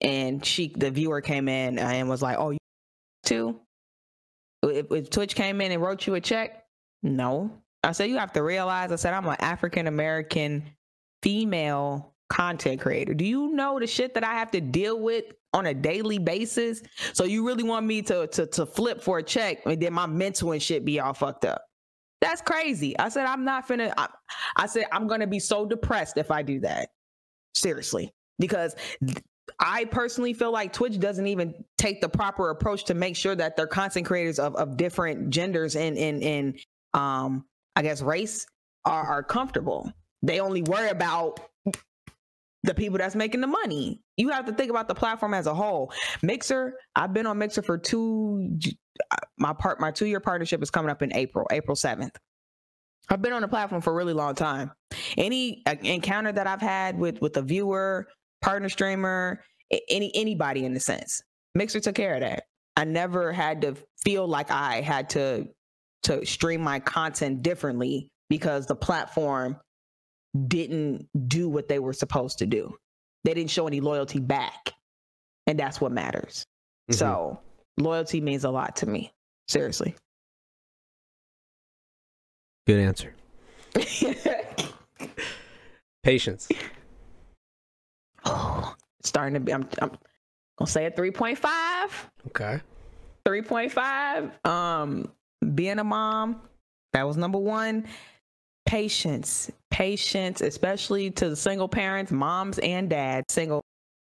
and 0.00 0.44
she 0.44 0.68
the 0.68 0.90
viewer 0.90 1.20
came 1.20 1.48
in 1.48 1.78
and 1.78 2.08
was 2.08 2.22
like, 2.22 2.36
"Oh, 2.38 2.50
you 2.50 2.58
too." 3.24 3.60
If, 4.62 4.90
if 4.90 5.10
Twitch 5.10 5.34
came 5.34 5.60
in 5.60 5.72
and 5.72 5.80
wrote 5.80 6.06
you 6.06 6.14
a 6.14 6.20
check, 6.20 6.64
no. 7.02 7.50
I 7.82 7.92
said 7.92 8.10
you 8.10 8.18
have 8.18 8.32
to 8.32 8.42
realize. 8.42 8.92
I 8.92 8.96
said 8.96 9.14
I'm 9.14 9.26
an 9.26 9.36
African 9.38 9.86
American 9.86 10.64
female 11.22 12.09
content 12.30 12.80
creator. 12.80 13.12
Do 13.12 13.24
you 13.26 13.52
know 13.52 13.78
the 13.78 13.86
shit 13.86 14.14
that 14.14 14.24
I 14.24 14.34
have 14.34 14.50
to 14.52 14.60
deal 14.60 14.98
with 14.98 15.24
on 15.52 15.66
a 15.66 15.74
daily 15.74 16.18
basis? 16.18 16.82
So 17.12 17.24
you 17.24 17.46
really 17.46 17.64
want 17.64 17.84
me 17.84 18.00
to 18.02 18.26
to 18.28 18.46
to 18.46 18.64
flip 18.64 19.02
for 19.02 19.18
a 19.18 19.22
check 19.22 19.58
and 19.66 19.80
then 19.82 19.92
my 19.92 20.06
mental 20.06 20.52
and 20.52 20.62
shit 20.62 20.84
be 20.84 20.98
all 21.00 21.12
fucked 21.12 21.44
up? 21.44 21.62
That's 22.20 22.40
crazy. 22.40 22.98
I 22.98 23.08
said 23.08 23.26
I'm 23.26 23.44
not 23.44 23.68
finna. 23.68 23.92
I, 23.96 24.08
I 24.56 24.66
said 24.66 24.84
I'm 24.92 25.06
gonna 25.06 25.26
be 25.26 25.40
so 25.40 25.66
depressed 25.66 26.16
if 26.16 26.30
I 26.30 26.42
do 26.42 26.60
that. 26.60 26.90
Seriously, 27.54 28.14
because 28.38 28.76
th- 29.04 29.18
I 29.58 29.84
personally 29.86 30.32
feel 30.32 30.52
like 30.52 30.72
Twitch 30.72 30.98
doesn't 31.00 31.26
even 31.26 31.52
take 31.76 32.00
the 32.00 32.08
proper 32.08 32.50
approach 32.50 32.84
to 32.84 32.94
make 32.94 33.16
sure 33.16 33.34
that 33.34 33.56
their 33.56 33.66
content 33.66 34.06
creators 34.06 34.38
of, 34.38 34.54
of 34.54 34.76
different 34.76 35.30
genders 35.30 35.74
and 35.74 35.98
in 35.98 36.22
in 36.22 36.58
um 36.94 37.44
I 37.74 37.82
guess 37.82 38.02
race 38.02 38.46
are, 38.84 39.04
are 39.04 39.22
comfortable. 39.22 39.92
They 40.22 40.38
only 40.38 40.62
worry 40.62 40.90
about 40.90 41.40
the 42.62 42.74
people 42.74 42.98
that's 42.98 43.14
making 43.14 43.40
the 43.40 43.46
money. 43.46 44.00
You 44.16 44.30
have 44.30 44.46
to 44.46 44.52
think 44.52 44.70
about 44.70 44.88
the 44.88 44.94
platform 44.94 45.34
as 45.34 45.46
a 45.46 45.54
whole. 45.54 45.92
Mixer, 46.22 46.74
I've 46.94 47.12
been 47.12 47.26
on 47.26 47.38
Mixer 47.38 47.62
for 47.62 47.78
two 47.78 48.58
uh, 49.10 49.16
my 49.38 49.52
part 49.52 49.80
my 49.80 49.90
2 49.90 50.06
year 50.06 50.20
partnership 50.20 50.62
is 50.62 50.70
coming 50.70 50.90
up 50.90 51.02
in 51.02 51.14
April, 51.14 51.46
April 51.50 51.76
7th. 51.76 52.14
I've 53.08 53.22
been 53.22 53.32
on 53.32 53.42
the 53.42 53.48
platform 53.48 53.82
for 53.82 53.92
a 53.92 53.96
really 53.96 54.12
long 54.12 54.34
time. 54.34 54.72
Any 55.16 55.62
uh, 55.66 55.74
encounter 55.82 56.32
that 56.32 56.46
I've 56.46 56.60
had 56.60 56.98
with 56.98 57.20
with 57.20 57.36
a 57.36 57.42
viewer, 57.42 58.08
partner 58.42 58.68
streamer, 58.68 59.42
any 59.88 60.14
anybody 60.14 60.64
in 60.64 60.74
the 60.74 60.80
sense, 60.80 61.22
Mixer 61.54 61.80
took 61.80 61.94
care 61.94 62.14
of 62.14 62.20
that. 62.20 62.44
I 62.76 62.84
never 62.84 63.32
had 63.32 63.62
to 63.62 63.76
feel 64.04 64.26
like 64.26 64.50
I 64.50 64.80
had 64.80 65.10
to 65.10 65.48
to 66.04 66.24
stream 66.24 66.60
my 66.60 66.80
content 66.80 67.42
differently 67.42 68.10
because 68.28 68.66
the 68.66 68.76
platform 68.76 69.58
didn't 70.46 71.08
do 71.28 71.48
what 71.48 71.68
they 71.68 71.78
were 71.78 71.92
supposed 71.92 72.38
to 72.38 72.46
do. 72.46 72.76
They 73.24 73.34
didn't 73.34 73.50
show 73.50 73.66
any 73.66 73.80
loyalty 73.80 74.20
back. 74.20 74.72
And 75.46 75.58
that's 75.58 75.80
what 75.80 75.92
matters. 75.92 76.46
Mhm. 76.90 76.94
So, 76.94 77.40
loyalty 77.78 78.20
means 78.20 78.44
a 78.44 78.50
lot 78.50 78.76
to 78.76 78.86
me. 78.86 79.12
Seriously. 79.48 79.94
Good 82.66 82.80
answer. 82.80 83.14
Patience. 86.02 86.48
oh, 88.24 88.74
starting 89.02 89.34
to 89.34 89.40
be 89.40 89.52
I'm 89.52 89.68
I'm 89.82 89.88
going 89.88 90.66
to 90.66 90.66
say 90.66 90.86
a 90.86 90.90
3.5. 90.90 91.90
Okay. 92.28 92.60
3.5 93.26 94.46
um 94.46 95.10
being 95.54 95.78
a 95.78 95.84
mom 95.84 96.40
that 96.92 97.06
was 97.06 97.16
number 97.18 97.38
one 97.38 97.86
patience 98.66 99.50
patience 99.70 100.40
especially 100.40 101.10
to 101.10 101.30
the 101.30 101.36
single 101.36 101.68
parents 101.68 102.12
moms 102.12 102.58
and 102.58 102.90
dads 102.90 103.32
single 103.32 103.62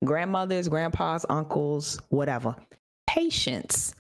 grandmothers 0.04 0.68
grandpas 0.68 1.26
uncles 1.30 2.00
whatever 2.10 2.56
patience 3.08 3.96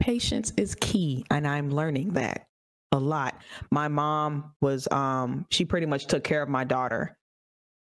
patience 0.00 0.52
is 0.56 0.74
key 0.80 1.24
and 1.30 1.46
i'm 1.46 1.70
learning 1.70 2.10
that 2.10 2.46
a 2.92 2.98
lot 2.98 3.40
my 3.70 3.88
mom 3.88 4.52
was 4.60 4.88
um 4.90 5.46
she 5.50 5.64
pretty 5.64 5.86
much 5.86 6.06
took 6.06 6.24
care 6.24 6.42
of 6.42 6.48
my 6.48 6.64
daughter 6.64 7.16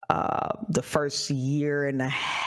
uh 0.08 0.52
the 0.70 0.82
first 0.82 1.30
year 1.30 1.86
and 1.86 2.00
a 2.00 2.08
half 2.08 2.46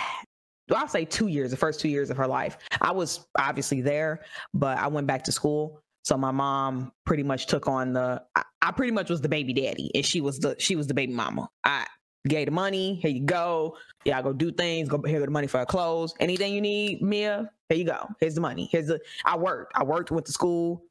I'll 0.75 0.87
say 0.87 1.05
two 1.05 1.27
years, 1.27 1.51
the 1.51 1.57
first 1.57 1.79
two 1.79 1.89
years 1.89 2.09
of 2.09 2.17
her 2.17 2.27
life. 2.27 2.57
I 2.81 2.91
was 2.91 3.27
obviously 3.37 3.81
there, 3.81 4.21
but 4.53 4.77
I 4.77 4.87
went 4.87 5.07
back 5.07 5.23
to 5.23 5.31
school. 5.31 5.81
So 6.03 6.17
my 6.17 6.31
mom 6.31 6.91
pretty 7.05 7.23
much 7.23 7.47
took 7.47 7.67
on 7.67 7.93
the. 7.93 8.21
I, 8.35 8.43
I 8.61 8.71
pretty 8.71 8.91
much 8.91 9.09
was 9.09 9.21
the 9.21 9.29
baby 9.29 9.53
daddy, 9.53 9.91
and 9.93 10.05
she 10.05 10.21
was 10.21 10.39
the 10.39 10.55
she 10.59 10.75
was 10.75 10.87
the 10.87 10.93
baby 10.93 11.13
mama. 11.13 11.49
I 11.63 11.85
gave 12.27 12.47
the 12.47 12.51
money. 12.51 12.95
Here 12.95 13.11
you 13.11 13.21
go. 13.21 13.77
Yeah, 14.05 14.19
I 14.19 14.21
go 14.21 14.33
do 14.33 14.51
things. 14.51 14.89
Go 14.89 15.01
here, 15.01 15.19
go 15.19 15.25
the 15.25 15.31
money 15.31 15.47
for 15.47 15.59
her 15.59 15.65
clothes. 15.65 16.13
Anything 16.19 16.53
you 16.53 16.61
need, 16.61 17.01
Mia. 17.01 17.49
Here 17.69 17.77
you 17.77 17.85
go. 17.85 18.07
Here's 18.19 18.35
the 18.35 18.41
money. 18.41 18.67
Here's 18.71 18.87
the. 18.87 18.99
I 19.25 19.37
worked. 19.37 19.73
I 19.75 19.83
worked. 19.83 20.11
Went 20.11 20.25
to 20.25 20.31
school. 20.31 20.83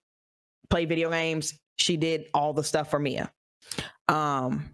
Played 0.70 0.88
video 0.88 1.10
games. 1.10 1.58
She 1.76 1.96
did 1.96 2.26
all 2.34 2.52
the 2.52 2.64
stuff 2.64 2.90
for 2.90 2.98
Mia. 2.98 3.30
Um, 4.08 4.70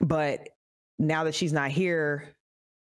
but 0.00 0.48
now 0.98 1.24
that 1.24 1.34
she's 1.34 1.52
not 1.52 1.70
here, 1.70 2.34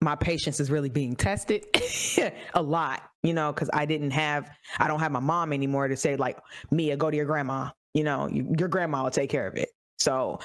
my 0.01 0.15
patience 0.15 0.61
is 0.61 0.71
really 0.71 0.89
being 0.89 1.17
tested 1.17 1.67
a 2.55 2.63
lot, 2.63 3.03
you 3.23 3.35
know, 3.35 3.53
because 3.53 3.69
I 3.73 3.85
didn't 3.85 4.13
have, 4.13 4.51
I 4.79 4.87
don't 4.87 5.01
have 5.01 5.13
my 5.13 5.21
mom 5.21 5.53
anymore 5.53 5.89
to 5.89 5.97
say, 5.97 6.17
like, 6.17 6.39
Mia, 6.71 6.97
go 6.97 7.11
to 7.11 7.17
your 7.17 7.27
grandma, 7.27 7.71
you 7.95 8.05
know, 8.05 8.29
you, 8.29 8.55
your 8.59 8.69
grandma 8.69 9.03
will 9.03 9.11
take 9.11 9.31
care 9.31 9.47
of 9.47 9.57
it. 9.57 9.71
So 9.99 10.39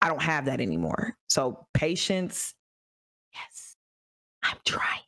I 0.00 0.08
don't 0.08 0.22
have 0.22 0.44
that 0.44 0.60
anymore. 0.60 1.16
So 1.28 1.66
patience, 1.74 2.54
yes, 3.34 3.76
I'm 4.42 4.58
trying. 4.64 5.00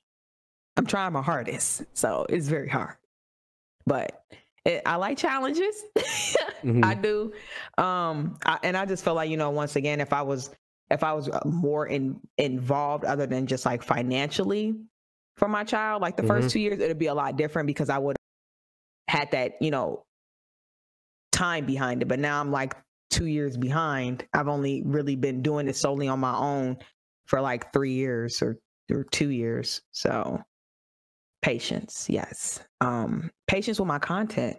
I'm 0.77 0.87
trying 0.87 1.13
my 1.13 1.23
hardest. 1.23 1.85
So 1.93 2.27
it's 2.29 2.49
very 2.49 2.69
hard. 2.69 2.97
But 3.87 4.25
it, 4.65 4.83
I 4.85 4.97
like 4.97 5.17
challenges. 5.19 5.85
mm-hmm. 5.99 6.85
I 6.85 6.95
do. 6.95 7.33
Um, 7.79 8.39
I, 8.45 8.59
and 8.63 8.77
I 8.77 8.85
just 8.85 9.05
feel 9.05 9.15
like, 9.15 9.31
you 9.31 9.37
know, 9.37 9.51
once 9.51 9.77
again, 9.77 10.01
if 10.01 10.13
I 10.13 10.23
was 10.23 10.51
if 10.91 11.05
I 11.05 11.13
was 11.13 11.29
uh, 11.29 11.41
more 11.45 11.87
in 11.87 12.21
involved 12.37 13.05
other 13.05 13.27
than 13.27 13.47
just 13.47 13.65
like 13.65 13.83
financially 13.83 14.75
for 15.37 15.49
my 15.49 15.65
child, 15.65 16.03
like 16.03 16.17
the 16.17 16.23
mm-hmm. 16.23 16.43
first 16.43 16.51
two 16.51 16.61
years, 16.61 16.81
it'd 16.81 16.99
be 16.99 17.07
a 17.07 17.15
lot 17.15 17.37
different 17.37 17.67
because 17.67 17.89
I 17.89 17.99
would 17.99 18.17
have 19.09 19.21
had 19.21 19.31
that, 19.33 19.53
you 19.61 19.71
know, 19.71 20.05
time 21.33 21.67
behind 21.67 22.03
it. 22.03 22.09
But 22.09 22.19
now 22.19 22.41
I'm 22.41 22.51
like 22.51 22.75
two 23.11 23.27
years 23.27 23.57
behind. 23.57 24.27
I've 24.33 24.49
only 24.49 24.83
really 24.85 25.17
been 25.17 25.43
doing 25.43 25.69
it 25.69 25.77
solely 25.77 26.09
on 26.09 26.21
my 26.21 26.37
own 26.37 26.79
for 27.27 27.41
like 27.41 27.73
three 27.73 27.93
years 27.93 28.43
or 28.43 28.59
or 28.91 29.05
two 29.05 29.31
years. 29.31 29.83
So 29.93 30.41
patience, 31.43 32.07
yes. 32.09 32.61
Um, 32.81 33.31
patience 33.47 33.79
with 33.79 33.89
my 33.89 33.99
content. 34.01 34.57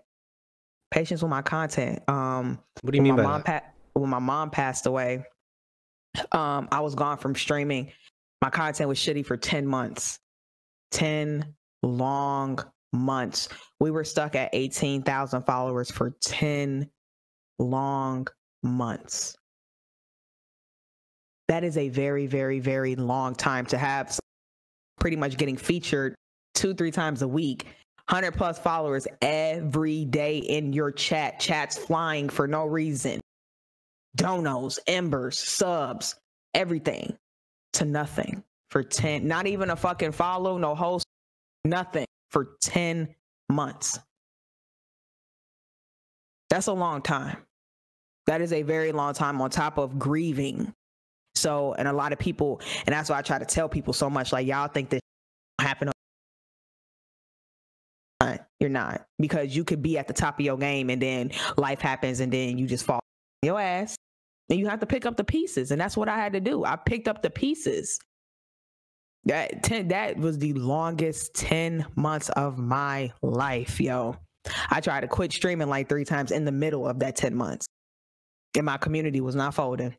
Patience 0.90 1.22
with 1.22 1.30
my 1.30 1.42
content. 1.42 2.02
Um, 2.08 2.60
what 2.82 2.92
do 2.92 2.98
you 2.98 3.02
mean 3.02 3.16
by 3.16 3.24
that? 3.24 3.46
Pa- 3.46 3.62
when 3.94 4.10
my 4.10 4.20
mom 4.20 4.50
passed 4.50 4.86
away, 4.86 5.24
um, 6.32 6.68
I 6.72 6.80
was 6.80 6.96
gone 6.96 7.18
from 7.18 7.36
streaming. 7.36 7.92
My 8.42 8.50
content 8.50 8.90
was 8.90 8.98
shitty 8.98 9.26
for 9.26 9.38
10 9.38 9.66
months. 9.66 10.20
10 10.92 11.54
long 11.84 12.60
months. 12.94 13.50
We 13.80 13.92
were 13.92 14.04
stuck 14.04 14.36
at 14.36 14.50
18,000 14.54 15.44
followers 15.44 15.92
for 15.92 16.12
10 16.22 16.90
long 17.60 18.28
months. 18.64 19.36
That 21.48 21.64
is 21.64 21.78
a 21.78 21.90
very, 21.90 22.28
very, 22.28 22.60
very 22.60 22.96
long 22.96 23.36
time 23.36 23.66
to 23.68 23.78
have 23.78 24.18
pretty 25.00 25.18
much 25.18 25.38
getting 25.38 25.58
featured 25.58 26.16
two, 26.54 26.74
three 26.74 26.92
times 26.92 27.22
a 27.22 27.28
week. 27.28 27.66
100 28.10 28.34
plus 28.34 28.60
followers 28.60 29.08
every 29.22 30.06
day 30.06 30.38
in 30.38 30.74
your 30.74 30.92
chat, 30.92 31.40
chats 31.40 31.78
flying 31.78 32.30
for 32.30 32.48
no 32.48 32.66
reason 32.66 33.22
donos, 34.18 34.80
embers, 34.88 35.38
subs, 35.38 36.16
everything 36.54 37.18
to 37.74 37.86
nothing 37.86 38.44
for 38.70 38.84
10, 38.84 39.28
not 39.28 39.48
even 39.48 39.70
a 39.70 39.76
fucking 39.76 40.12
follow, 40.12 40.58
no 40.58 40.76
host, 40.76 41.06
nothing 41.64 42.06
for 42.30 42.58
10 42.62 43.14
months. 43.50 44.00
That's 46.50 46.68
a 46.68 46.74
long 46.74 47.02
time. 47.02 47.38
That 48.28 48.42
is 48.42 48.54
a 48.54 48.62
very 48.62 48.92
long 48.92 49.14
time 49.14 49.42
on 49.42 49.50
top 49.50 49.78
of 49.78 49.98
grieving. 49.98 50.74
So, 51.36 51.74
and 51.74 51.88
a 51.88 51.94
lot 51.94 52.14
of 52.14 52.20
people, 52.20 52.62
and 52.86 52.94
that's 52.94 53.10
why 53.10 53.18
I 53.18 53.22
try 53.22 53.40
to 53.40 53.46
tell 53.46 53.70
people 53.70 53.94
so 53.94 54.10
much 54.10 54.32
like, 54.32 54.46
y'all 54.46 54.68
think 54.68 54.90
this 54.90 55.02
happen. 55.60 55.92
You're 58.60 58.70
not 58.70 59.08
because 59.18 59.56
you 59.56 59.64
could 59.64 59.82
be 59.82 59.98
at 59.98 60.08
the 60.08 60.14
top 60.14 60.40
of 60.40 60.46
your 60.46 60.56
game 60.56 60.92
and 60.92 61.02
then 61.02 61.32
life 61.58 61.82
happens 61.82 62.20
and 62.20 62.32
then 62.32 62.60
you 62.60 62.68
just 62.68 62.86
fall 62.86 63.02
your 63.42 63.60
ass 63.60 63.96
and 64.50 64.60
you 64.60 64.68
have 64.68 64.80
to 64.80 64.86
pick 64.86 65.06
up 65.06 65.18
the 65.18 65.24
pieces 65.24 65.72
and 65.72 65.80
that's 65.80 65.98
what 65.98 66.10
i 66.10 66.16
had 66.16 66.34
to 66.34 66.40
do 66.40 66.64
i 66.66 66.76
picked 66.76 67.08
up 67.08 67.22
the 67.22 67.30
pieces 67.30 68.00
that 69.26 69.64
10 69.64 69.90
that 69.90 70.18
was 70.18 70.38
the 70.38 70.54
longest 70.54 71.34
10 71.36 71.86
months 71.96 72.30
of 72.30 72.58
my 72.58 73.12
life 73.22 73.80
yo 73.80 74.16
i 74.70 74.80
tried 74.80 75.02
to 75.02 75.08
quit 75.08 75.32
streaming 75.32 75.70
like 75.70 75.88
three 75.88 76.06
times 76.06 76.32
in 76.32 76.46
the 76.46 76.52
middle 76.52 76.88
of 76.88 77.00
that 77.00 77.16
10 77.16 77.36
months 77.36 77.66
and 78.56 78.66
my 78.66 78.78
community 78.78 79.22
was 79.22 79.36
not 79.36 79.54
folding 79.54 79.96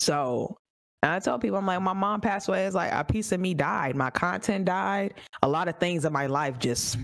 so 0.00 0.58
I 1.02 1.18
tell 1.18 1.38
people, 1.38 1.58
I'm 1.58 1.66
like, 1.66 1.80
my 1.80 1.92
mom 1.92 2.20
passed 2.20 2.48
away. 2.48 2.64
It's 2.64 2.76
like 2.76 2.92
a 2.92 3.04
piece 3.04 3.32
of 3.32 3.40
me 3.40 3.54
died. 3.54 3.96
My 3.96 4.10
content 4.10 4.64
died. 4.64 5.14
A 5.42 5.48
lot 5.48 5.68
of 5.68 5.78
things 5.78 6.04
in 6.04 6.12
my 6.12 6.26
life 6.26 6.58
just 6.58 6.96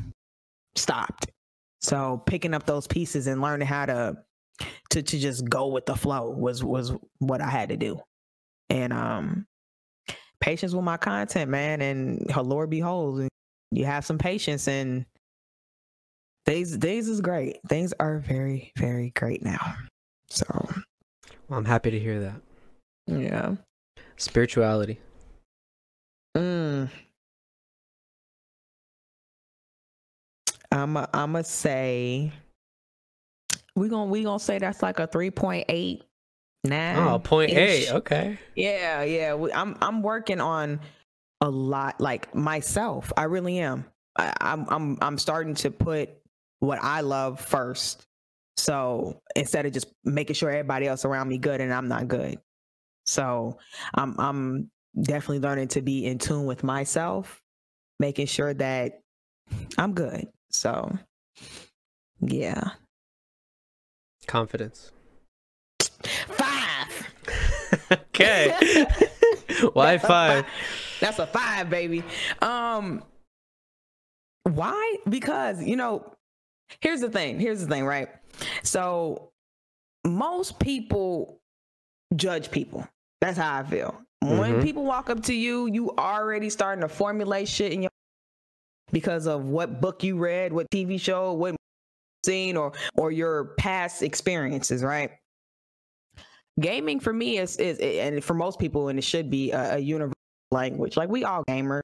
stopped. 0.77 1.27
So 1.81 2.23
picking 2.27 2.55
up 2.55 2.64
those 2.64 2.87
pieces 2.87 3.27
and 3.27 3.41
learning 3.41 3.66
how 3.66 3.87
to 3.87 4.16
to 4.90 5.02
to 5.02 5.18
just 5.18 5.48
go 5.48 5.68
with 5.68 5.86
the 5.86 5.96
flow 5.96 6.30
was 6.30 6.64
was 6.64 6.92
what 7.18 7.40
I 7.40 7.48
had 7.48 7.68
to 7.70 7.76
do. 7.76 8.00
And 8.70 8.92
um 8.92 9.46
patience 10.40 10.72
with 10.72 10.84
my 10.84 10.96
content, 10.96 11.50
man, 11.50 11.80
and 11.82 12.24
Lord 12.36 12.70
behold, 12.70 13.28
you 13.70 13.84
have 13.84 14.04
some 14.04 14.18
patience 14.18 14.68
and 14.68 15.04
things 16.46 16.76
things 16.76 17.09
is 17.09 17.20
great. 17.20 17.59
Things 17.68 17.92
are 18.00 18.18
very, 18.18 18.72
very 18.76 19.11
great 19.11 19.42
now. 19.42 19.74
So 20.30 20.46
well, 21.48 21.59
I'm 21.59 21.64
happy 21.64 21.90
to 21.90 21.98
hear 21.98 22.20
that. 22.20 22.40
Yeah. 23.06 23.54
Spirituality. 24.16 24.98
Mm. 26.36 26.90
I'm 30.70 30.96
a, 30.96 31.09
I'm 31.14 31.32
gonna 31.32 31.44
say 31.44 32.32
we 33.79 33.89
gonna 33.89 34.11
we 34.11 34.24
gonna 34.24 34.39
say 34.41 34.59
that's 34.59 34.83
like 34.83 34.99
a 34.99 35.07
three 35.07 35.31
point 35.31 35.66
eight 35.68 36.03
nine. 36.64 36.97
Oh, 36.99 37.18
point 37.18 37.53
eight. 37.53 37.91
Okay. 37.91 38.39
Yeah, 38.55 39.03
yeah. 39.03 39.35
We, 39.35 39.53
I'm 39.53 39.76
I'm 39.81 40.03
working 40.03 40.41
on 40.41 40.81
a 41.41 41.49
lot, 41.49 42.01
like 42.01 42.35
myself. 42.35 43.12
I 43.16 43.24
really 43.24 43.59
am. 43.59 43.85
I, 44.18 44.33
I'm 44.41 44.66
I'm 44.68 44.99
I'm 45.01 45.18
starting 45.18 45.55
to 45.57 45.70
put 45.70 46.11
what 46.61 46.79
I 46.83 47.03
love 47.03 47.41
first. 47.41 48.05
So 48.57 49.20
instead 49.37 49.66
of 49.66 49.72
just 49.72 49.87
making 50.05 50.35
sure 50.35 50.51
everybody 50.51 50.89
else 50.89 51.05
around 51.05 51.29
me 51.29 51.39
good 51.39 51.61
and 51.61 51.72
I'm 51.72 51.87
not 51.87 52.09
good. 52.09 52.41
So 53.07 53.59
I'm 53.95 54.18
I'm 54.18 54.70
definitely 55.01 55.39
learning 55.39 55.68
to 55.68 55.83
be 55.83 56.07
in 56.07 56.18
tune 56.18 56.47
with 56.47 56.64
myself, 56.64 57.41
making 58.01 58.26
sure 58.26 58.53
that 58.55 59.01
I'm 59.79 59.95
good. 59.95 60.26
So 60.51 60.91
yeah, 62.20 62.70
Confidence. 64.29 64.93
Five. 66.29 67.11
okay. 67.93 68.55
why 69.72 69.97
That's 69.97 70.07
five? 70.07 70.45
Five? 70.45 70.47
That's 71.01 71.18
a 71.18 71.26
five, 71.26 71.70
baby. 71.70 72.05
Um, 72.43 73.03
why? 74.45 74.97
Because 75.09 75.64
you 75.64 75.76
know, 75.76 76.12
here's 76.81 77.01
the 77.01 77.11
thing. 77.11 77.41
Here's 77.41 77.61
the 77.61 77.66
thing, 77.66 77.87
right? 77.87 78.09
So 78.62 79.31
most 80.07 80.61
people 80.61 81.41
judge 82.14 82.51
people. 82.51 82.87
That's 83.22 83.39
how 83.39 83.57
I 83.57 83.62
feel. 83.64 83.99
Mm-hmm. 84.22 84.39
When 84.39 84.62
people 84.62 84.85
walk 84.85 85.09
up 85.09 85.22
to 85.24 85.35
you, 85.35 85.66
you 85.66 85.91
already 85.97 86.51
starting 86.51 86.83
to 86.83 86.89
formulate 86.89 87.49
shit 87.49 87.72
in 87.72 87.83
your 87.83 87.91
because 88.93 89.26
of 89.26 89.47
what 89.47 89.81
book 89.81 90.03
you 90.03 90.18
read, 90.18 90.53
what 90.53 90.70
TV 90.70 91.01
show, 91.01 91.33
what 91.33 91.57
seen 92.29 92.57
or 92.57 92.72
or 92.97 93.11
your 93.11 93.55
past 93.59 94.03
experiences, 94.03 94.83
right? 94.83 95.11
Gaming 96.61 97.01
for 97.01 97.12
me 97.12 97.39
is 97.39 97.57
is 97.57 97.79
and 97.79 98.22
for 98.22 98.35
most 98.35 98.59
people, 98.59 98.89
and 98.89 98.99
it 98.99 99.03
should 99.03 99.31
be 99.31 99.53
a, 99.53 99.76
a 99.76 99.79
universal 99.79 100.14
language. 100.51 100.97
Like 100.97 101.09
we 101.09 101.24
all 101.24 101.45
gamers. 101.49 101.81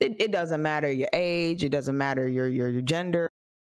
It, 0.00 0.20
it 0.20 0.30
doesn't 0.30 0.62
matter 0.62 0.90
your 0.92 1.08
age. 1.12 1.64
It 1.64 1.70
doesn't 1.70 1.96
matter 1.96 2.28
your 2.28 2.48
your, 2.48 2.68
your 2.68 2.82
gender, 2.82 3.28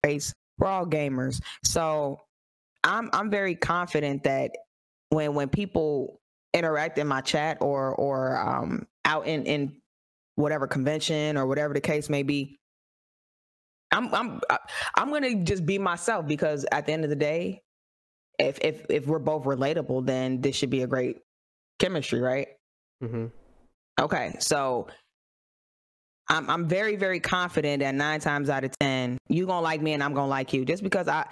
race. 0.05 0.33
We're 0.59 0.69
all 0.69 0.87
gamers. 0.87 1.41
So 1.65 2.21
I'm 2.83 3.11
I'm 3.13 3.31
very 3.31 3.55
confident 3.55 4.25
that 4.25 4.53
when 5.11 5.35
when 5.35 5.49
people 5.49 6.21
interact 6.55 6.99
in 6.99 7.07
my 7.07 7.21
chat 7.21 7.59
or 7.61 7.95
or 7.95 8.39
um 8.39 8.87
out 9.05 9.27
in 9.27 9.45
in 9.45 9.77
whatever 10.37 10.67
convention 10.67 11.37
or 11.37 11.47
whatever 11.47 11.75
the 11.75 11.81
case 11.81 12.09
may 12.09 12.23
be 12.23 12.59
I'm 13.95 14.13
I'm 14.13 14.41
I'm 14.97 15.11
gonna 15.11 15.37
just 15.45 15.65
be 15.65 15.79
myself 15.79 16.27
because 16.27 16.67
at 16.73 16.87
the 16.87 16.93
end 16.93 17.05
of 17.05 17.11
the 17.11 17.17
day, 17.17 17.63
if 18.39 18.59
if 18.61 18.85
if 18.91 19.07
we're 19.07 19.21
both 19.21 19.45
relatable, 19.45 20.05
then 20.05 20.41
this 20.41 20.57
should 20.57 20.71
be 20.71 20.83
a 20.83 20.87
great 20.87 21.19
chemistry, 21.79 22.21
right? 22.21 22.49
Mm-hmm. 23.03 23.27
Okay, 24.01 24.35
so 24.41 24.89
I'm 26.29 26.51
I'm 26.51 26.69
very 26.69 26.97
very 26.97 27.21
confident 27.21 27.81
that 27.81 27.95
nine 27.95 28.19
times 28.19 28.51
out 28.51 28.65
of 28.65 28.77
ten 28.79 29.19
you 29.29 29.47
gonna 29.47 29.61
like 29.61 29.81
me 29.81 29.93
and 29.93 30.03
I'm 30.03 30.13
gonna 30.13 30.29
like 30.29 30.53
you 30.53 30.65
just 30.65 30.83
because 30.83 31.07
I 31.07 31.27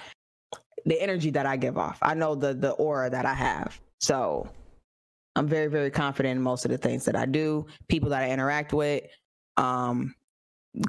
the 0.85 1.01
energy 1.01 1.31
that 1.31 1.47
I 1.47 1.57
give 1.57 1.77
off. 1.77 1.99
I 2.01 2.15
know 2.15 2.37
the 2.37 2.55
the 2.55 2.71
aura 2.73 3.11
that 3.11 3.27
I 3.27 3.35
have. 3.35 3.81
So 4.01 4.49
I'm 5.35 5.49
very 5.49 5.67
very 5.67 5.91
confident 5.91 6.37
in 6.37 6.43
most 6.43 6.65
of 6.65 6.71
the 6.71 6.79
things 6.79 7.05
that 7.07 7.17
I 7.17 7.27
do, 7.27 7.67
people 7.89 8.11
that 8.11 8.23
I 8.23 8.31
interact 8.31 8.73
with, 8.73 9.03
um, 9.57 10.15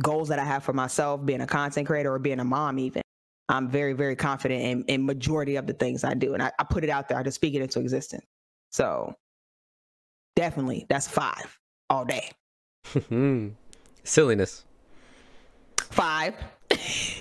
goals 0.01 0.29
that 0.29 0.39
I 0.39 0.45
have 0.45 0.63
for 0.63 0.73
myself, 0.73 1.25
being 1.25 1.41
a 1.41 1.47
content 1.47 1.87
creator 1.87 2.13
or 2.13 2.19
being 2.19 2.39
a 2.39 2.45
mom 2.45 2.79
even. 2.79 3.01
I'm 3.49 3.69
very 3.69 3.93
very 3.93 4.15
confident 4.15 4.61
in, 4.61 4.83
in 4.85 5.05
majority 5.05 5.57
of 5.57 5.67
the 5.67 5.73
things 5.73 6.03
I 6.03 6.13
do, 6.13 6.33
and 6.33 6.41
I, 6.41 6.51
I 6.57 6.63
put 6.63 6.83
it 6.83 6.89
out 6.89 7.09
there. 7.09 7.17
I 7.17 7.23
just 7.23 7.35
speak 7.35 7.53
it 7.53 7.61
into 7.61 7.79
existence. 7.79 8.25
So 8.71 9.13
definitely, 10.35 10.85
that's 10.89 11.07
five 11.07 11.57
all 11.89 12.05
day. 12.05 12.31
Silliness. 14.03 14.63
Five. 15.77 16.35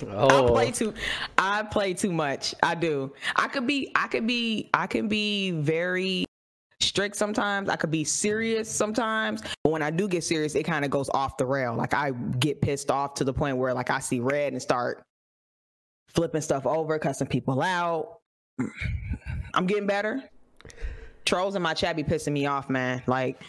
Oh. 0.08 0.46
I 0.46 0.48
play 0.48 0.68
oh. 0.68 0.70
too 0.70 0.94
I 1.36 1.62
play 1.64 1.94
too 1.94 2.12
much. 2.12 2.54
I 2.62 2.74
do. 2.74 3.12
I 3.36 3.48
could 3.48 3.66
be 3.66 3.90
I 3.94 4.06
could 4.06 4.26
be 4.26 4.70
I 4.72 4.86
can 4.86 5.08
be 5.08 5.50
very 5.50 6.24
strict 6.82 7.16
sometimes. 7.16 7.68
I 7.68 7.76
could 7.76 7.90
be 7.90 8.04
serious 8.04 8.70
sometimes. 8.70 9.42
But 9.64 9.70
when 9.70 9.82
I 9.82 9.90
do 9.90 10.08
get 10.08 10.24
serious, 10.24 10.54
it 10.54 10.64
kind 10.64 10.84
of 10.84 10.90
goes 10.90 11.08
off 11.10 11.36
the 11.36 11.46
rail. 11.46 11.74
Like 11.74 11.94
I 11.94 12.10
get 12.38 12.60
pissed 12.60 12.90
off 12.90 13.14
to 13.14 13.24
the 13.24 13.32
point 13.32 13.56
where 13.56 13.74
like 13.74 13.90
I 13.90 14.00
see 14.00 14.20
red 14.20 14.52
and 14.52 14.60
start 14.60 15.02
flipping 16.08 16.40
stuff 16.40 16.66
over, 16.66 16.98
cussing 16.98 17.26
people 17.26 17.62
out. 17.62 18.18
I'm 19.54 19.66
getting 19.66 19.86
better. 19.86 20.22
Trolls 21.24 21.54
in 21.54 21.62
my 21.62 21.74
chat 21.74 21.96
be 21.96 22.02
pissing 22.02 22.32
me 22.32 22.46
off, 22.46 22.68
man. 22.68 23.02
Like 23.06 23.40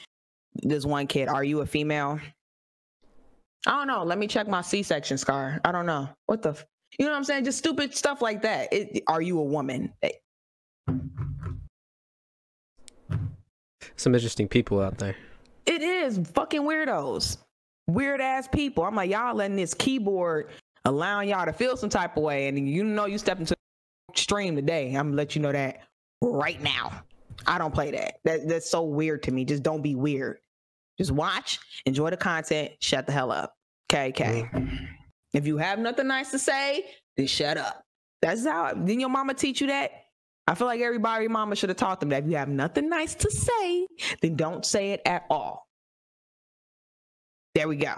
this 0.61 0.85
one 0.85 1.07
kid, 1.07 1.27
are 1.27 1.43
you 1.43 1.61
a 1.61 1.65
female? 1.65 2.19
I 3.65 3.71
don't 3.71 3.87
know. 3.87 4.03
Let 4.03 4.17
me 4.17 4.27
check 4.27 4.47
my 4.47 4.61
C-section 4.61 5.17
scar. 5.17 5.61
I 5.63 5.71
don't 5.71 5.85
know. 5.85 6.09
What 6.25 6.41
the, 6.41 6.49
f- 6.49 6.65
you 6.99 7.05
know 7.05 7.11
what 7.11 7.17
I'm 7.17 7.23
saying? 7.23 7.45
Just 7.45 7.59
stupid 7.59 7.95
stuff 7.95 8.21
like 8.21 8.41
that. 8.41 8.71
It, 8.73 9.03
are 9.07 9.21
you 9.21 9.39
a 9.39 9.43
woman? 9.43 9.93
Some 13.95 14.15
interesting 14.15 14.47
people 14.47 14.81
out 14.81 14.97
there. 14.97 15.15
It 15.65 15.81
is 15.81 16.19
fucking 16.33 16.61
weirdos, 16.61 17.37
weird 17.87 18.21
ass 18.21 18.47
people. 18.47 18.83
I'm 18.83 18.95
like, 18.95 19.09
y'all 19.09 19.35
letting 19.35 19.55
this 19.55 19.73
keyboard 19.73 20.49
allowing 20.85 21.29
y'all 21.29 21.45
to 21.45 21.53
feel 21.53 21.77
some 21.77 21.89
type 21.89 22.17
of 22.17 22.23
way, 22.23 22.47
and 22.47 22.67
you 22.67 22.83
know 22.83 23.05
you 23.05 23.17
stepped 23.17 23.39
into 23.39 23.55
stream 24.15 24.55
today. 24.55 24.87
I'm 24.87 25.07
gonna 25.07 25.15
let 25.15 25.35
you 25.35 25.41
know 25.41 25.51
that 25.51 25.81
right 26.21 26.61
now. 26.61 27.03
I 27.47 27.57
don't 27.57 27.73
play 27.73 27.91
that. 27.91 28.19
That 28.23 28.47
that's 28.47 28.69
so 28.69 28.83
weird 28.83 29.23
to 29.23 29.31
me. 29.31 29.45
Just 29.45 29.63
don't 29.63 29.81
be 29.81 29.95
weird. 29.95 30.39
Just 30.97 31.11
watch, 31.11 31.59
enjoy 31.85 32.09
the 32.09 32.17
content, 32.17 32.71
shut 32.79 33.05
the 33.05 33.11
hell 33.11 33.31
up. 33.31 33.55
Okay, 33.91 34.09
okay. 34.09 34.49
If 35.33 35.47
you 35.47 35.57
have 35.57 35.79
nothing 35.79 36.07
nice 36.07 36.31
to 36.31 36.39
say, 36.39 36.85
then 37.17 37.27
shut 37.27 37.57
up. 37.57 37.83
That's 38.21 38.45
how. 38.45 38.73
Didn't 38.73 38.99
your 38.99 39.09
mama 39.09 39.33
teach 39.33 39.61
you 39.61 39.67
that? 39.67 40.02
I 40.47 40.55
feel 40.55 40.67
like 40.67 40.81
everybody 40.81 41.27
mama 41.27 41.55
should 41.55 41.69
have 41.69 41.77
taught 41.77 41.99
them 41.99 42.09
that 42.09 42.23
if 42.23 42.29
you 42.29 42.35
have 42.35 42.49
nothing 42.49 42.89
nice 42.89 43.15
to 43.15 43.31
say, 43.31 43.87
then 44.21 44.35
don't 44.35 44.65
say 44.65 44.91
it 44.91 45.01
at 45.05 45.25
all. 45.29 45.67
There 47.55 47.67
we 47.67 47.77
go. 47.77 47.93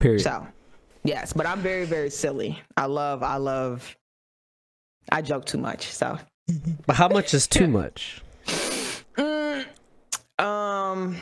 Period. 0.00 0.20
So, 0.20 0.46
yes, 1.04 1.32
but 1.32 1.46
I'm 1.46 1.60
very, 1.60 1.86
very 1.86 2.10
silly. 2.10 2.60
I 2.76 2.86
love, 2.86 3.22
I 3.22 3.36
love, 3.36 3.96
I 5.10 5.22
joke 5.22 5.46
too 5.46 5.58
much. 5.58 5.86
So, 5.86 6.18
But 6.86 6.96
how 6.96 7.08
much 7.08 7.34
is 7.34 7.46
too 7.46 7.68
much? 7.68 8.22
Mm, 9.18 9.66
um, 10.38 11.16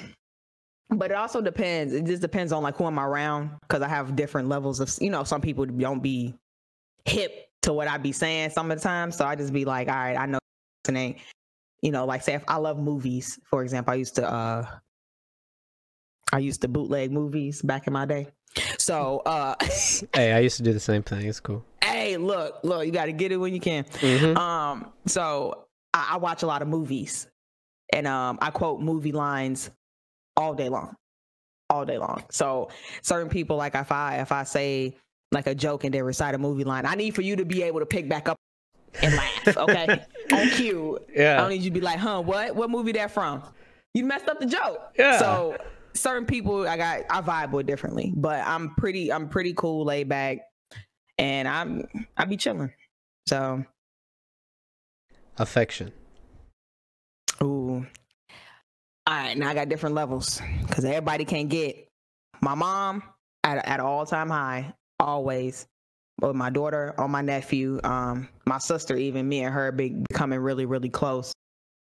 but 0.91 1.11
it 1.11 1.15
also 1.15 1.41
depends. 1.41 1.95
It 1.95 2.05
just 2.05 2.21
depends 2.21 2.53
on 2.53 2.63
like 2.63 2.77
who 2.77 2.85
am 2.85 2.99
I'm 2.99 3.07
around 3.07 3.51
because 3.63 3.81
I 3.81 3.89
have 3.89 4.15
different 4.15 4.49
levels 4.49 4.81
of, 4.81 4.93
you 5.01 5.09
know, 5.09 5.25
some 5.25 5.41
people 5.41 5.65
don't 5.65 6.03
be 6.03 6.35
hip 7.07 7.49
to 7.63 7.73
what 7.73 7.89
I 7.89 7.97
be 7.97 8.13
saying 8.13 8.51
some 8.51 8.71
of 8.71 8.77
the 8.77 8.83
time. 8.83 9.11
So 9.13 9.25
I 9.25 9.35
just 9.35 9.51
be 9.51 9.65
like, 9.65 9.89
all 9.89 9.95
right, 9.95 10.15
I 10.15 10.27
know 10.27 10.39
you 10.95 11.91
know, 11.91 12.05
like 12.05 12.23
say 12.23 12.35
if 12.35 12.45
I 12.49 12.57
love 12.57 12.79
movies, 12.79 13.39
for 13.45 13.63
example, 13.63 13.93
I 13.93 13.97
used 13.97 14.15
to, 14.17 14.29
uh, 14.31 14.67
I 16.33 16.39
used 16.39 16.61
to 16.63 16.69
bootleg 16.69 17.13
movies 17.13 17.63
back 17.63 17.87
in 17.87 17.93
my 17.93 18.05
day. 18.07 18.29
So, 18.79 19.21
uh, 19.27 19.55
hey, 20.15 20.33
I 20.33 20.41
used 20.41 20.57
to 20.59 20.63
do 20.63 20.73
the 20.73 20.81
same 20.81 21.03
thing. 21.03 21.27
It's 21.27 21.41
cool. 21.41 21.65
hey, 21.85 22.17
look, 22.17 22.61
look, 22.63 22.85
you 22.87 22.93
got 22.93 23.07
to 23.07 23.13
get 23.13 23.33
it 23.33 23.37
when 23.37 23.53
you 23.55 23.61
can. 23.61 23.85
Mhm. 23.85 24.37
Um, 24.37 24.93
so 25.07 25.67
I, 25.95 26.11
I 26.13 26.17
watch 26.17 26.43
a 26.43 26.47
lot 26.47 26.63
of 26.63 26.69
movies, 26.69 27.29
and 27.93 28.07
um, 28.07 28.39
I 28.41 28.51
quote 28.51 28.81
movie 28.81 29.13
lines 29.13 29.71
all 30.37 30.55
day 30.55 30.69
long, 30.69 30.97
all 31.71 31.85
day 31.85 31.99
long. 31.99 32.25
So 32.31 32.69
certain 33.03 33.29
people, 33.29 33.57
like 33.57 33.75
if 33.75 33.93
I 33.93 34.17
if 34.19 34.33
I 34.33 34.43
say 34.45 34.97
like 35.33 35.47
a 35.47 35.55
joke 35.55 35.85
and 35.85 35.93
they 35.95 36.03
recite 36.03 36.35
a 36.35 36.39
movie 36.39 36.65
line, 36.65 36.87
I 36.87 36.95
need 36.95 37.15
for 37.15 37.23
you 37.23 37.37
to 37.37 37.45
be 37.45 37.63
able 37.63 37.81
to 37.81 37.87
pick 37.87 38.09
back 38.09 38.29
up 38.29 38.37
and 39.03 39.15
laugh. 39.15 39.57
Okay, 39.57 40.05
on 40.33 40.49
cue. 40.51 40.99
Yeah. 41.15 41.35
I 41.39 41.41
don't 41.41 41.51
need 41.51 41.63
you 41.63 41.71
to 41.71 41.75
be 41.75 41.81
like, 41.81 41.99
huh, 41.99 42.21
what? 42.23 42.55
What 42.55 42.71
movie 42.71 42.93
that 42.93 43.11
from? 43.11 43.43
You 43.95 44.05
messed 44.05 44.29
up 44.29 44.41
the 44.41 44.47
joke. 44.47 44.81
Yeah. 44.99 45.19
So 45.19 45.57
certain 45.95 46.27
people 46.27 46.69
I 46.69 46.77
got 46.77 47.01
I 47.11 47.21
vibe 47.23 47.53
with 47.53 47.67
differently. 47.67 48.13
But 48.15 48.47
I'm 48.47 48.75
pretty 48.75 49.13
I'm 49.13 49.29
pretty 49.29 49.55
cool, 49.55 49.85
laid 49.85 50.09
back, 50.09 50.39
and 51.19 51.49
I'm 51.49 51.87
I 52.17 52.25
be 52.25 52.37
chilling. 52.37 52.73
So 53.27 53.65
Affection. 55.39 55.93
ooh. 57.43 57.87
All 59.09 59.15
right, 59.15 59.37
now 59.37 59.51
I 59.51 59.55
got 59.55 59.69
different 59.69 59.95
levels 59.95 60.41
because 60.67 60.85
everybody 60.85 61.25
can't 61.25 61.49
get 61.49 61.89
my 62.41 62.55
mom 62.55 63.03
at 63.45 63.65
at 63.67 63.81
all 63.81 64.05
time 64.07 64.29
high, 64.31 64.75
always. 64.99 65.67
But 66.19 66.35
my 66.35 66.51
daughter 66.51 66.95
or 66.97 67.09
my 67.09 67.21
nephew, 67.21 67.79
um, 67.85 68.29
my 68.47 68.59
sister, 68.59 68.97
even 68.97 69.29
me 69.29 69.45
and 69.45 69.53
her 69.53 69.71
be 69.71 69.91
becoming 70.09 70.41
really, 70.41 70.65
really 70.65 70.89
close. 70.89 71.33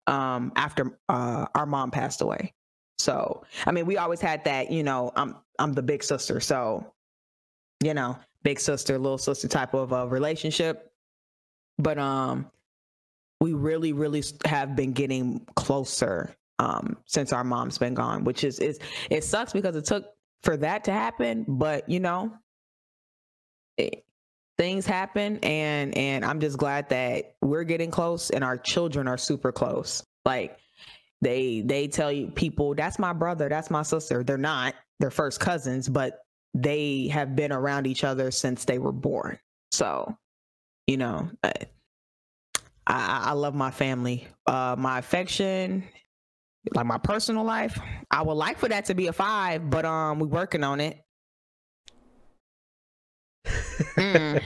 Um, 0.05 0.53
after 0.55 0.97
uh, 1.09 1.47
our 1.53 1.65
mom 1.65 1.91
passed 1.91 2.21
away. 2.21 2.53
So 2.97 3.43
I 3.65 3.71
mean, 3.71 3.85
we 3.85 3.97
always 3.97 4.21
had 4.21 4.43
that, 4.45 4.71
you 4.71 4.83
know, 4.83 5.11
I'm 5.15 5.35
I'm 5.59 5.73
the 5.73 5.81
big 5.81 6.03
sister, 6.03 6.39
so 6.39 6.93
you 7.83 7.93
know, 7.93 8.17
big 8.43 8.59
sister, 8.59 8.97
little 8.97 9.17
sister 9.17 9.47
type 9.47 9.73
of 9.73 9.93
uh, 9.93 10.07
relationship. 10.07 10.91
But 11.77 11.97
um, 11.97 12.49
we 13.39 13.53
really, 13.53 13.93
really 13.93 14.23
have 14.45 14.75
been 14.75 14.93
getting 14.93 15.45
closer 15.55 16.35
um 16.59 16.97
since 17.05 17.31
our 17.31 17.43
mom's 17.43 17.77
been 17.77 17.93
gone, 17.93 18.23
which 18.23 18.43
is 18.43 18.59
is 18.59 18.79
it 19.09 19.23
sucks 19.23 19.53
because 19.53 19.75
it 19.75 19.85
took 19.85 20.05
for 20.43 20.57
that 20.57 20.83
to 20.85 20.91
happen, 20.91 21.45
but 21.47 21.87
you 21.89 21.99
know, 21.99 22.33
it, 23.77 24.03
things 24.57 24.85
happen 24.85 25.39
and 25.43 25.95
and 25.97 26.25
I'm 26.25 26.39
just 26.39 26.57
glad 26.57 26.89
that 26.89 27.35
we're 27.41 27.63
getting 27.63 27.91
close 27.91 28.29
and 28.29 28.43
our 28.43 28.57
children 28.57 29.07
are 29.07 29.17
super 29.17 29.51
close. 29.51 30.03
Like 30.25 30.57
they 31.21 31.61
they 31.61 31.87
tell 31.87 32.11
you 32.11 32.27
people 32.27 32.75
that's 32.75 32.99
my 32.99 33.13
brother, 33.13 33.49
that's 33.49 33.69
my 33.69 33.83
sister. 33.83 34.23
They're 34.23 34.37
not. 34.37 34.75
They're 34.99 35.11
first 35.11 35.39
cousins, 35.39 35.87
but 35.87 36.19
they 36.53 37.07
have 37.07 37.35
been 37.35 37.51
around 37.51 37.85
each 37.87 38.03
other 38.03 38.31
since 38.31 38.65
they 38.65 38.79
were 38.79 38.91
born. 38.91 39.37
So, 39.71 40.17
you 40.87 40.97
know, 40.97 41.29
I 41.43 41.53
I, 42.85 43.23
I 43.27 43.31
love 43.33 43.53
my 43.55 43.71
family. 43.71 44.27
Uh 44.45 44.75
my 44.77 44.99
affection 44.99 45.83
like 46.73 46.85
my 46.85 46.97
personal 46.97 47.43
life, 47.43 47.79
I 48.11 48.21
would 48.21 48.33
like 48.33 48.57
for 48.57 48.69
that 48.69 48.85
to 48.85 48.93
be 48.93 49.07
a 49.07 49.13
five, 49.13 49.69
but 49.69 49.85
um, 49.85 50.19
we're 50.19 50.27
working 50.27 50.63
on 50.63 50.79
it. 50.79 51.01
Mm. 53.95 54.41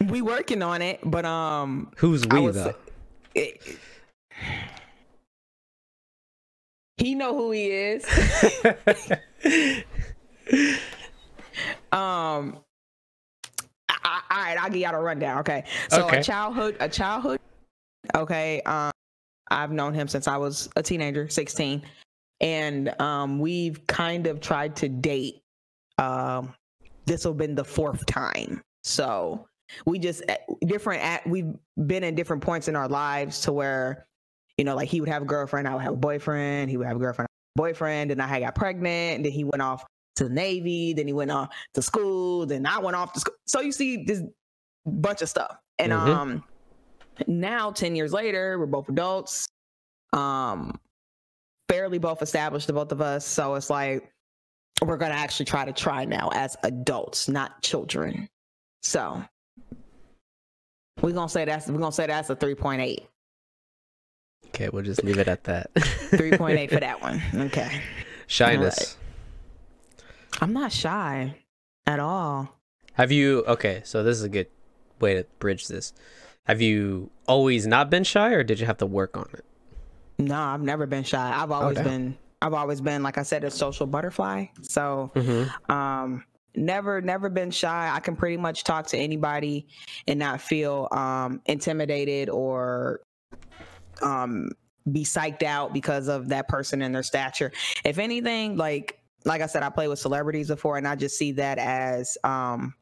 we 0.10 0.22
working 0.22 0.62
on 0.62 0.82
it, 0.82 1.00
but 1.04 1.24
um, 1.24 1.90
Who's 1.96 2.26
we 2.26 2.40
would 2.40 2.54
though? 2.54 2.74
it- 3.34 3.78
he 6.96 7.14
know 7.14 7.36
who 7.36 7.52
he 7.52 7.66
is. 7.66 8.04
um, 11.92 12.58
I, 13.88 14.20
all 14.30 14.36
right, 14.42 14.56
I'll 14.60 14.68
give 14.68 14.76
y'all 14.80 14.94
a 14.94 15.00
rundown. 15.00 15.38
Okay, 15.40 15.64
so 15.90 16.06
Okay. 16.06 16.18
a 16.18 16.22
childhood, 16.22 16.76
a 16.80 16.88
childhood. 16.88 17.38
Okay, 18.16 18.60
um, 18.62 18.90
I've 19.50 19.70
known 19.70 19.94
him 19.94 20.08
since 20.08 20.26
I 20.28 20.36
was 20.38 20.68
a 20.76 20.82
teenager, 20.82 21.28
sixteen, 21.28 21.82
and 22.40 23.00
um, 23.00 23.38
we've 23.38 23.86
kind 23.86 24.26
of 24.26 24.40
tried 24.40 24.74
to 24.76 24.88
date. 24.88 25.40
Um, 25.98 26.52
this 27.08 27.24
will 27.24 27.34
been 27.34 27.54
the 27.54 27.64
fourth 27.64 28.06
time, 28.06 28.62
so 28.84 29.46
we 29.86 29.98
just 29.98 30.22
eh, 30.28 30.36
different. 30.66 31.02
At 31.02 31.26
we've 31.26 31.52
been 31.86 32.04
in 32.04 32.14
different 32.14 32.42
points 32.42 32.68
in 32.68 32.76
our 32.76 32.88
lives 32.88 33.40
to 33.42 33.52
where, 33.52 34.06
you 34.56 34.64
know, 34.64 34.74
like 34.74 34.88
he 34.88 35.00
would 35.00 35.08
have 35.08 35.22
a 35.22 35.26
girlfriend, 35.26 35.68
I 35.68 35.74
would 35.74 35.82
have 35.82 35.94
a 35.94 35.96
boyfriend. 35.96 36.70
He 36.70 36.76
would 36.76 36.86
have 36.86 36.96
a 36.96 37.00
girlfriend, 37.00 37.28
boyfriend, 37.56 38.10
and 38.10 38.22
I 38.22 38.26
had 38.26 38.40
got 38.42 38.54
pregnant. 38.54 39.16
And 39.16 39.24
then 39.24 39.32
he 39.32 39.44
went 39.44 39.62
off 39.62 39.84
to 40.16 40.24
the 40.24 40.30
Navy. 40.30 40.94
Then 40.94 41.06
he 41.06 41.12
went 41.12 41.30
off 41.30 41.48
to 41.74 41.82
school. 41.82 42.46
Then 42.46 42.66
I 42.66 42.78
went 42.78 42.96
off 42.96 43.12
to 43.12 43.20
school. 43.20 43.34
So 43.46 43.60
you 43.60 43.72
see 43.72 44.04
this 44.04 44.22
bunch 44.86 45.22
of 45.22 45.28
stuff. 45.28 45.56
And 45.78 45.92
Mhm. 45.92 45.96
um, 45.96 46.44
now 47.26 47.70
ten 47.72 47.94
years 47.94 48.12
later, 48.12 48.58
we're 48.58 48.66
both 48.66 48.88
adults. 48.88 49.48
Um, 50.12 50.80
fairly 51.68 51.98
both 51.98 52.22
established, 52.22 52.66
the 52.66 52.72
both 52.72 52.92
of 52.92 53.02
us. 53.02 53.26
So 53.26 53.54
it's 53.54 53.68
like 53.68 54.10
we're 54.82 54.96
gonna 54.96 55.14
actually 55.14 55.46
try 55.46 55.64
to 55.64 55.72
try 55.72 56.04
now 56.04 56.30
as 56.34 56.56
adults, 56.62 57.28
not 57.28 57.62
children. 57.62 58.28
So 58.82 59.22
we're 61.00 61.12
gonna 61.12 61.28
say 61.28 61.44
that's 61.44 61.68
we're 61.68 61.78
gonna 61.78 61.92
say 61.92 62.06
that's 62.06 62.30
a 62.30 62.36
three 62.36 62.54
point 62.54 62.80
eight. 62.82 63.06
Okay, 64.48 64.68
we'll 64.68 64.84
just 64.84 65.04
leave 65.04 65.18
it 65.18 65.28
at 65.28 65.44
that. 65.44 65.70
Three 65.74 66.36
point 66.36 66.58
eight 66.58 66.70
for 66.70 66.80
that 66.80 67.00
one. 67.02 67.22
Okay. 67.34 67.82
Shyness. 68.26 68.96
I'm 70.40 70.52
not 70.52 70.72
shy 70.72 71.34
at 71.86 72.00
all. 72.00 72.48
Have 72.94 73.10
you 73.12 73.44
okay, 73.46 73.82
so 73.84 74.02
this 74.02 74.16
is 74.16 74.24
a 74.24 74.28
good 74.28 74.48
way 75.00 75.14
to 75.14 75.24
bridge 75.38 75.68
this. 75.68 75.92
Have 76.46 76.60
you 76.62 77.10
always 77.26 77.66
not 77.66 77.90
been 77.90 78.04
shy 78.04 78.30
or 78.30 78.42
did 78.42 78.58
you 78.58 78.66
have 78.66 78.78
to 78.78 78.86
work 78.86 79.16
on 79.16 79.28
it? 79.32 79.44
No, 80.18 80.40
I've 80.40 80.62
never 80.62 80.86
been 80.86 81.04
shy. 81.04 81.32
I've 81.34 81.50
always 81.50 81.78
been 81.78 82.16
I've 82.40 82.54
always 82.54 82.80
been 82.80 83.02
like 83.02 83.18
I 83.18 83.22
said 83.22 83.44
a 83.44 83.50
social 83.50 83.86
butterfly. 83.86 84.46
So 84.62 85.10
Mm-hmm. 85.14 85.72
um 85.72 86.24
never 86.54 87.00
never 87.00 87.28
been 87.28 87.50
shy. 87.50 87.90
I 87.92 88.00
can 88.00 88.16
pretty 88.16 88.36
much 88.36 88.64
talk 88.64 88.86
to 88.88 88.96
anybody 88.98 89.66
and 90.06 90.18
not 90.18 90.40
feel 90.40 90.88
um 90.92 91.40
intimidated 91.46 92.28
or 92.28 93.00
um 94.02 94.50
be 94.90 95.04
psyched 95.04 95.42
out 95.42 95.72
because 95.72 96.08
of 96.08 96.28
that 96.30 96.48
person 96.48 96.80
and 96.82 96.94
their 96.94 97.02
stature. 97.02 97.52
If 97.84 97.98
anything, 97.98 98.56
like 98.56 98.98
like 99.24 99.42
I 99.42 99.46
said, 99.46 99.62
I 99.62 99.70
play 99.70 99.88
with 99.88 99.98
celebrities 99.98 100.48
before 100.48 100.78
and 100.78 100.86
I 100.88 100.94
just 100.94 101.18
see 101.18 101.32
that 101.32 101.58
as 101.58 102.16
um 102.24 102.74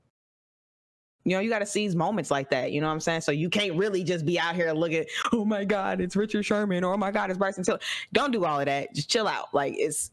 you 1.27 1.33
know, 1.33 1.41
you 1.41 1.51
got 1.51 1.59
to 1.59 1.67
seize 1.67 1.97
moments 1.97 2.31
like 2.31 2.51
that. 2.51 2.71
You 2.71 2.81
know 2.81 2.87
what 2.87 2.93
I'm 2.93 3.01
saying? 3.01 3.23
So 3.23 3.33
you 3.33 3.51
can't 3.51 3.75
really 3.75 4.05
just 4.05 4.25
be 4.25 4.39
out 4.39 4.55
here 4.55 4.71
looking, 4.71 5.05
oh 5.33 5.45
my 5.45 5.65
God, 5.65 6.01
it's 6.01 6.15
Richard 6.15 6.45
Sherman, 6.45 6.85
or 6.85 6.95
oh 6.95 6.97
my 6.97 7.11
God, 7.11 7.31
it's 7.31 7.39
Bryson 7.39 7.65
Tiller. 7.65 7.81
Don't 8.13 8.31
do 8.31 8.45
all 8.45 8.61
of 8.61 8.67
that. 8.67 8.95
Just 8.95 9.11
chill 9.11 9.27
out. 9.27 9.53
Like 9.53 9.75
it's 9.77 10.13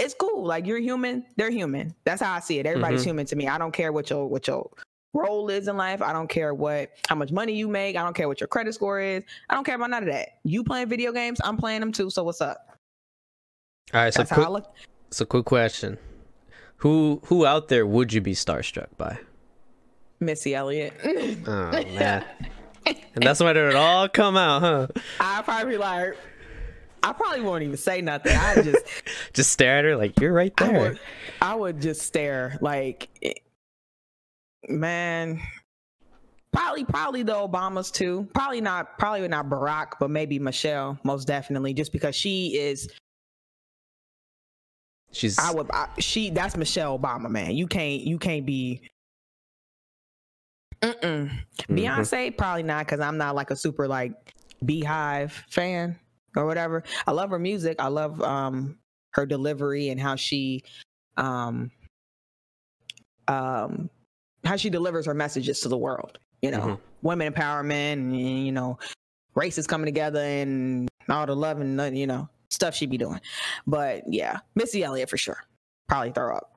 it's 0.00 0.14
cool. 0.14 0.44
Like 0.44 0.66
you're 0.66 0.80
human, 0.80 1.24
they're 1.36 1.50
human. 1.50 1.94
That's 2.04 2.20
how 2.20 2.32
I 2.32 2.40
see 2.40 2.58
it. 2.58 2.66
Everybody's 2.66 3.02
Mhm. 3.02 3.06
human 3.06 3.26
to 3.26 3.36
me. 3.36 3.46
I 3.46 3.56
don't 3.56 3.70
care 3.70 3.92
what 3.92 4.10
your 4.10 4.26
what 4.26 4.48
your 4.48 4.68
role 5.14 5.48
is 5.48 5.68
in 5.68 5.76
life. 5.76 6.02
I 6.02 6.12
don't 6.12 6.28
care 6.28 6.54
what 6.54 6.90
how 7.08 7.14
much 7.14 7.30
money 7.30 7.52
you 7.52 7.68
make. 7.68 7.94
I 7.94 8.02
don't 8.02 8.14
care 8.14 8.26
what 8.26 8.40
your 8.40 8.48
credit 8.48 8.74
score 8.74 8.98
is. 8.98 9.22
I 9.48 9.54
don't 9.54 9.62
care 9.64 9.76
about 9.76 9.90
none 9.90 10.02
of 10.02 10.08
that. 10.08 10.40
You 10.42 10.64
playing 10.64 10.88
video 10.88 11.12
games, 11.12 11.40
I'm 11.44 11.56
playing 11.56 11.80
them 11.80 11.92
too. 11.92 12.10
So 12.10 12.24
what's 12.24 12.40
up? 12.40 12.66
All 13.94 14.00
right, 14.00 14.12
so 14.12 14.24
That's 14.24 14.32
quick, 14.32 14.64
so 15.10 15.24
quick 15.24 15.44
question. 15.44 15.98
Who 16.78 17.20
who 17.26 17.46
out 17.46 17.68
there 17.68 17.86
would 17.86 18.12
you 18.12 18.20
be 18.20 18.34
starstruck 18.34 18.88
by? 18.96 19.18
Missy 20.20 20.54
Elliott. 20.54 20.92
Oh 21.46 21.70
man. 21.70 22.24
and 22.86 22.96
that's 23.22 23.40
when 23.40 23.56
it 23.56 23.74
all 23.74 24.08
come 24.08 24.36
out, 24.36 24.60
huh? 24.62 24.86
I 25.20 25.42
probably 25.42 25.76
like 25.76 26.16
I 27.02 27.12
probably 27.12 27.40
won't 27.40 27.62
even 27.62 27.76
say 27.76 28.00
nothing. 28.02 28.36
I 28.36 28.62
just 28.62 28.84
Just 29.32 29.52
stare 29.52 29.78
at 29.78 29.84
her 29.84 29.96
like 29.96 30.18
you're 30.20 30.32
right 30.32 30.52
I 30.58 30.66
there. 30.66 30.80
would, 30.80 31.00
I 31.40 31.54
would 31.54 31.80
just 31.80 32.02
stare 32.02 32.58
like, 32.60 33.08
it- 33.20 33.40
man. 34.68 35.40
Probably, 36.52 36.84
probably 36.84 37.22
the 37.22 37.32
Obamas 37.32 37.92
too. 37.92 38.28
Probably 38.34 38.60
not, 38.60 38.98
probably 38.98 39.26
not 39.28 39.48
Barack, 39.48 39.92
but 40.00 40.10
maybe 40.10 40.40
Michelle, 40.40 40.98
most 41.04 41.26
definitely, 41.28 41.72
just 41.74 41.92
because 41.92 42.16
she 42.16 42.56
is. 42.58 42.90
She's 45.12 45.38
I 45.38 45.52
would, 45.52 45.70
I, 45.72 45.88
she. 46.00 46.30
That's 46.30 46.56
Michelle 46.56 46.98
Obama, 46.98 47.28
man. 47.30 47.52
You 47.52 47.66
can't, 47.68 48.00
you 48.02 48.18
can't 48.18 48.44
be. 48.44 48.82
Mm-mm. 50.82 51.30
Mhm. 51.30 51.76
Beyonce, 51.76 52.36
probably 52.36 52.62
not, 52.62 52.86
because 52.86 53.00
I'm 53.00 53.18
not 53.18 53.34
like 53.34 53.50
a 53.50 53.56
super 53.56 53.86
like 53.86 54.12
BeyHive 54.64 55.30
fan 55.50 55.98
or 56.36 56.46
whatever. 56.46 56.82
I 57.06 57.12
love 57.12 57.30
her 57.30 57.38
music. 57.38 57.76
I 57.80 57.88
love 57.88 58.20
um 58.22 58.78
her 59.12 59.26
delivery 59.26 59.88
and 59.90 60.00
how 60.00 60.16
she 60.16 60.62
um 61.16 61.70
um 63.28 63.90
how 64.44 64.56
she 64.56 64.70
delivers 64.70 65.06
her 65.06 65.14
messages 65.14 65.60
to 65.60 65.68
the 65.68 65.76
world. 65.78 66.18
You 66.42 66.50
know, 66.52 66.60
Mhm. 66.60 66.80
women 67.02 67.32
empowerment 67.32 67.92
and 67.94 68.46
you 68.46 68.52
know, 68.52 68.78
races 69.34 69.66
coming 69.66 69.86
together 69.86 70.20
and 70.20 70.88
all 71.08 71.26
the 71.26 71.36
love 71.36 71.60
and 71.60 71.98
you 71.98 72.06
know 72.06 72.28
stuff 72.48 72.74
she 72.74 72.86
be 72.86 72.96
doing. 72.96 73.20
But 73.66 74.04
yeah, 74.08 74.38
Missy 74.54 74.82
Elliott 74.82 75.10
for 75.10 75.18
sure. 75.18 75.42
Probably 75.88 76.12
throw 76.12 76.36
up. 76.36 76.56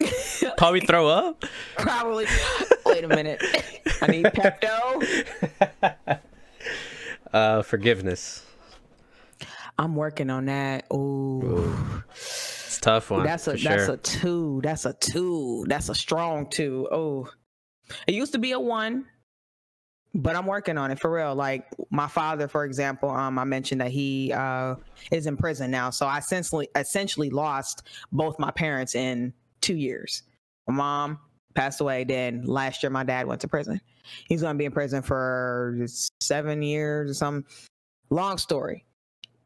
probably 0.56 0.80
throw 0.80 1.08
up. 1.08 1.44
Probably. 1.76 2.26
Wait 2.84 3.04
a 3.04 3.08
minute. 3.08 3.42
I 4.02 4.06
need 4.08 4.26
Pepto. 4.26 5.24
uh 7.32 7.62
forgiveness. 7.62 8.44
I'm 9.78 9.94
working 9.94 10.30
on 10.30 10.46
that. 10.46 10.86
Ooh. 10.92 12.02
It's 12.10 12.78
a 12.78 12.80
tough 12.80 13.10
one. 13.10 13.24
That's 13.24 13.46
a 13.46 13.52
for 13.52 13.62
that's 13.62 13.84
sure. 13.86 13.94
a 13.94 13.96
two. 13.98 14.60
That's 14.62 14.86
a 14.86 14.92
two. 14.94 15.64
That's 15.68 15.88
a 15.88 15.94
strong 15.94 16.48
two. 16.48 16.88
Oh. 16.90 17.28
It 18.06 18.14
used 18.14 18.32
to 18.32 18.38
be 18.38 18.52
a 18.52 18.58
one, 18.58 19.06
but 20.14 20.34
I'm 20.34 20.46
working 20.46 20.78
on 20.78 20.90
it 20.90 20.98
for 20.98 21.12
real. 21.12 21.34
Like 21.34 21.66
my 21.90 22.08
father, 22.08 22.48
for 22.48 22.64
example, 22.64 23.10
um, 23.10 23.38
I 23.38 23.44
mentioned 23.44 23.80
that 23.80 23.90
he 23.90 24.32
uh 24.32 24.76
is 25.10 25.26
in 25.26 25.36
prison 25.36 25.70
now. 25.70 25.90
So 25.90 26.06
I 26.06 26.18
essentially 26.18 26.68
essentially 26.74 27.30
lost 27.30 27.82
both 28.12 28.38
my 28.38 28.50
parents 28.50 28.94
in 28.94 29.32
two 29.66 29.76
years. 29.76 30.22
My 30.66 30.74
mom 30.74 31.18
passed 31.54 31.80
away, 31.80 32.04
then 32.04 32.44
last 32.44 32.82
year 32.82 32.90
my 32.90 33.04
dad 33.04 33.26
went 33.26 33.40
to 33.42 33.48
prison. 33.48 33.80
He's 34.28 34.42
gonna 34.42 34.58
be 34.58 34.64
in 34.64 34.72
prison 34.72 35.02
for 35.02 35.78
seven 36.20 36.62
years 36.62 37.10
or 37.10 37.14
some 37.14 37.44
Long 38.10 38.38
story. 38.38 38.84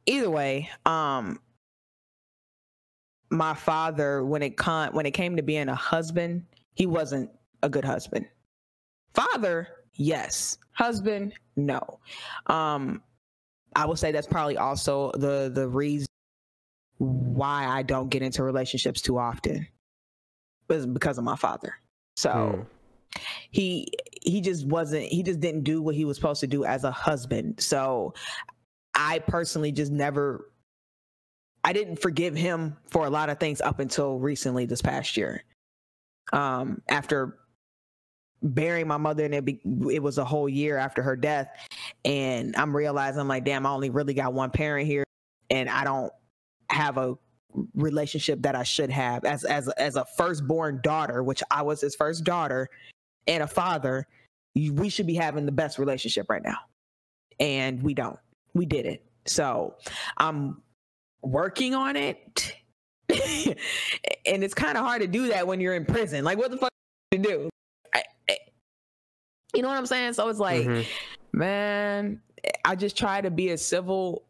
Either 0.06 0.30
way, 0.30 0.68
um, 0.84 1.40
my 3.30 3.55
father 3.55 4.24
when 4.24 4.42
it 4.42 4.56
con- 4.56 4.92
when 4.92 5.06
it 5.06 5.12
came 5.12 5.36
to 5.36 5.42
being 5.42 5.68
a 5.68 5.74
husband, 5.74 6.44
he 6.74 6.86
wasn't 6.86 7.30
a 7.62 7.68
good 7.68 7.84
husband. 7.84 8.26
Father, 9.14 9.68
yes. 9.94 10.59
Husband, 10.72 11.32
no. 11.56 12.01
Um 12.47 13.02
I 13.76 13.86
would 13.86 13.98
say 13.98 14.10
that's 14.10 14.26
probably 14.26 14.56
also 14.56 15.12
the 15.12 15.51
the 15.55 15.68
reason 15.68 16.06
why 16.98 17.66
I 17.66 17.82
don't 17.82 18.09
get 18.09 18.22
into 18.22 18.42
relationships 18.42 19.01
too 19.01 19.16
often. 19.18 19.66
Is 20.70 20.86
because 20.86 21.18
of 21.18 21.24
my 21.24 21.36
father. 21.36 21.74
So 22.16 22.66
Hmm. 23.12 23.20
he 23.51 23.92
he 24.22 24.40
just 24.40 24.66
wasn't 24.66 25.05
he 25.05 25.22
just 25.22 25.40
didn't 25.40 25.64
do 25.64 25.82
what 25.82 25.94
he 25.94 26.05
was 26.05 26.16
supposed 26.16 26.40
to 26.40 26.47
do 26.47 26.64
as 26.64 26.84
a 26.84 26.90
husband. 26.90 27.60
So 27.60 28.14
I 28.94 29.18
personally 29.20 29.72
just 29.72 29.90
never 29.92 30.52
I 31.64 31.72
didn't 31.72 31.97
forgive 32.01 32.34
him 32.34 32.76
for 32.86 33.06
a 33.06 33.10
lot 33.10 33.28
of 33.30 33.38
things 33.38 33.60
up 33.60 33.80
until 33.80 34.18
recently 34.18 34.66
this 34.66 34.82
past 34.82 35.16
year. 35.16 35.42
Um 36.32 36.82
after 36.88 37.38
burying 38.42 38.88
my 38.88 38.97
mother 38.97 39.24
and 39.24 39.34
it 39.34 39.44
be, 39.44 39.60
it 39.92 40.02
was 40.02 40.16
a 40.18 40.24
whole 40.24 40.48
year 40.48 40.78
after 40.78 41.02
her 41.02 41.16
death 41.16 41.51
and 42.05 42.56
I'm 42.56 42.74
realizing 42.74 43.20
I'm 43.20 43.28
like 43.28 43.44
damn 43.44 43.66
I 43.66 43.70
only 43.70 43.90
really 43.90 44.14
got 44.14 44.32
one 44.32 44.51
parent 44.51 44.86
here 44.86 45.05
and 45.51 45.68
I 45.68 45.84
don't 45.84 46.12
have 46.70 46.97
a 46.97 47.18
relationship 47.74 48.43
that 48.43 48.55
I 48.55 48.62
should 48.62 48.90
have 48.90 49.24
as 49.24 49.44
as 49.44 49.68
as 49.70 49.97
a 49.97 50.05
firstborn 50.16 50.81
daughter 50.82 51.22
which 51.22 51.43
I 51.51 51.62
was 51.62 51.81
his 51.81 51.94
first 51.97 52.24
daughter 52.24 52.68
and 53.27 53.43
a 53.43 53.47
father 53.47 54.06
we 54.55 54.89
should 54.89 55.06
be 55.06 55.14
having 55.14 55.47
the 55.47 55.52
best 55.52 55.78
relationship 55.78 56.27
right 56.28 56.43
now. 56.43 56.56
And 57.39 57.82
we 57.82 57.94
don't. 57.94 58.18
We 58.55 58.66
did 58.66 58.85
it. 58.86 59.05
So 59.27 59.77
i'm 60.18 60.60
working 61.22 61.74
on 61.74 61.97
it. 61.97 62.55
And 64.27 64.44
it's 64.44 64.55
kind 64.55 64.77
of 64.78 64.85
hard 64.85 65.02
to 65.02 65.09
do 65.09 65.28
that 65.28 65.47
when 65.47 65.60
you're 65.60 65.74
in 65.74 65.85
prison. 65.85 66.24
Like 66.24 66.39
what 66.39 66.51
the 66.51 66.56
fuck 66.56 66.70
to 67.12 67.18
do? 67.18 67.48
I, 67.94 68.02
I- 68.28 68.39
you 69.55 69.62
know 69.62 69.68
what 69.68 69.78
i'm 69.78 69.86
saying? 69.86 70.12
So 70.14 70.28
it's 70.28 70.39
like 70.39 70.66
Mhm. 70.66 70.86
man 71.32 72.20
i 72.64 72.74
just 72.74 72.97
try 72.97 73.20
to 73.20 73.31
be 73.31 73.51
as 73.51 73.64
civil 73.64 74.24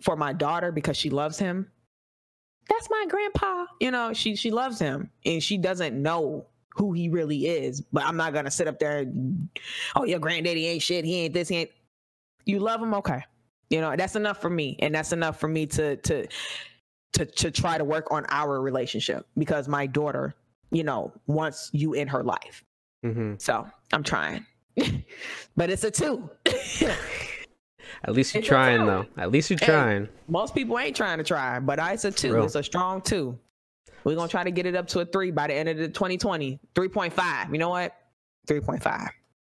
for 0.00 0.16
my 0.16 0.32
daughter 0.32 0.72
because 0.72 0.96
she 0.96 1.10
loves 1.10 1.38
him 1.38 1.70
that's 2.68 2.88
my 2.90 3.06
grandpa. 3.08 3.66
You 3.80 3.90
know 3.90 4.12
she 4.12 4.36
she 4.36 4.50
loves 4.50 4.78
him 4.78 5.10
and 5.24 5.42
she 5.42 5.56
doesn't 5.58 6.00
know 6.00 6.46
who 6.76 6.92
he 6.94 7.10
really 7.10 7.46
is 7.48 7.82
but 7.92 8.02
i'm 8.02 8.16
not 8.16 8.32
gonna 8.32 8.50
sit 8.50 8.66
up 8.66 8.78
there 8.78 9.00
and, 9.00 9.46
oh 9.94 10.04
your 10.04 10.18
granddaddy 10.18 10.66
ain't 10.66 10.80
shit. 10.82 11.04
He 11.04 11.20
ain't 11.20 11.34
this 11.34 11.48
he 11.48 11.56
ain't 11.56 11.70
you 12.46 12.58
love 12.60 12.80
him? 12.82 12.94
Okay. 12.94 13.22
You 13.70 13.80
know 13.80 13.94
that's 13.96 14.16
enough 14.16 14.40
for 14.40 14.50
me 14.50 14.76
and 14.80 14.94
that's 14.94 15.12
enough 15.12 15.38
for 15.38 15.48
me 15.48 15.66
to 15.66 15.96
to 15.96 16.26
to 17.14 17.26
to 17.26 17.50
try 17.50 17.76
to 17.78 17.84
work 17.84 18.10
on 18.10 18.24
our 18.30 18.60
relationship 18.60 19.26
because 19.36 19.68
my 19.68 19.86
daughter 19.86 20.34
you 20.70 20.82
know 20.82 21.12
wants 21.26 21.68
you 21.72 21.92
in 21.92 22.08
her 22.08 22.22
life. 22.24 22.64
Mhm. 23.04 23.40
so 23.40 23.66
i'm 23.92 24.02
trying. 24.02 24.46
But 25.56 25.68
it's 25.68 25.84
a 25.84 25.90
two 25.90 26.30
At 28.04 28.14
least 28.14 28.34
you're 28.34 28.40
It's 28.40 28.48
trying 28.48 28.86
though. 28.86 29.06
At 29.16 29.30
least 29.30 29.50
you're 29.50 29.58
trying. 29.58 30.08
Most 30.28 30.54
people 30.54 30.78
ain't 30.78 30.96
trying 30.96 31.18
to 31.18 31.24
try, 31.24 31.60
but 31.60 31.78
I 31.78 31.92
a 31.92 32.10
two. 32.10 32.34
Real. 32.34 32.44
It's 32.44 32.54
a 32.54 32.62
strong 32.62 33.00
two. 33.02 33.38
We're 34.04 34.16
gonna 34.16 34.28
try 34.28 34.44
to 34.44 34.50
get 34.50 34.66
it 34.66 34.74
up 34.74 34.88
to 34.88 35.00
a 35.00 35.04
three 35.04 35.30
by 35.30 35.46
the 35.46 35.54
end 35.54 35.68
of 35.68 35.76
the 35.76 35.88
2020. 35.88 36.58
3.5. 36.74 37.52
You 37.52 37.58
know 37.58 37.68
what? 37.68 37.94
3.5. 38.48 39.08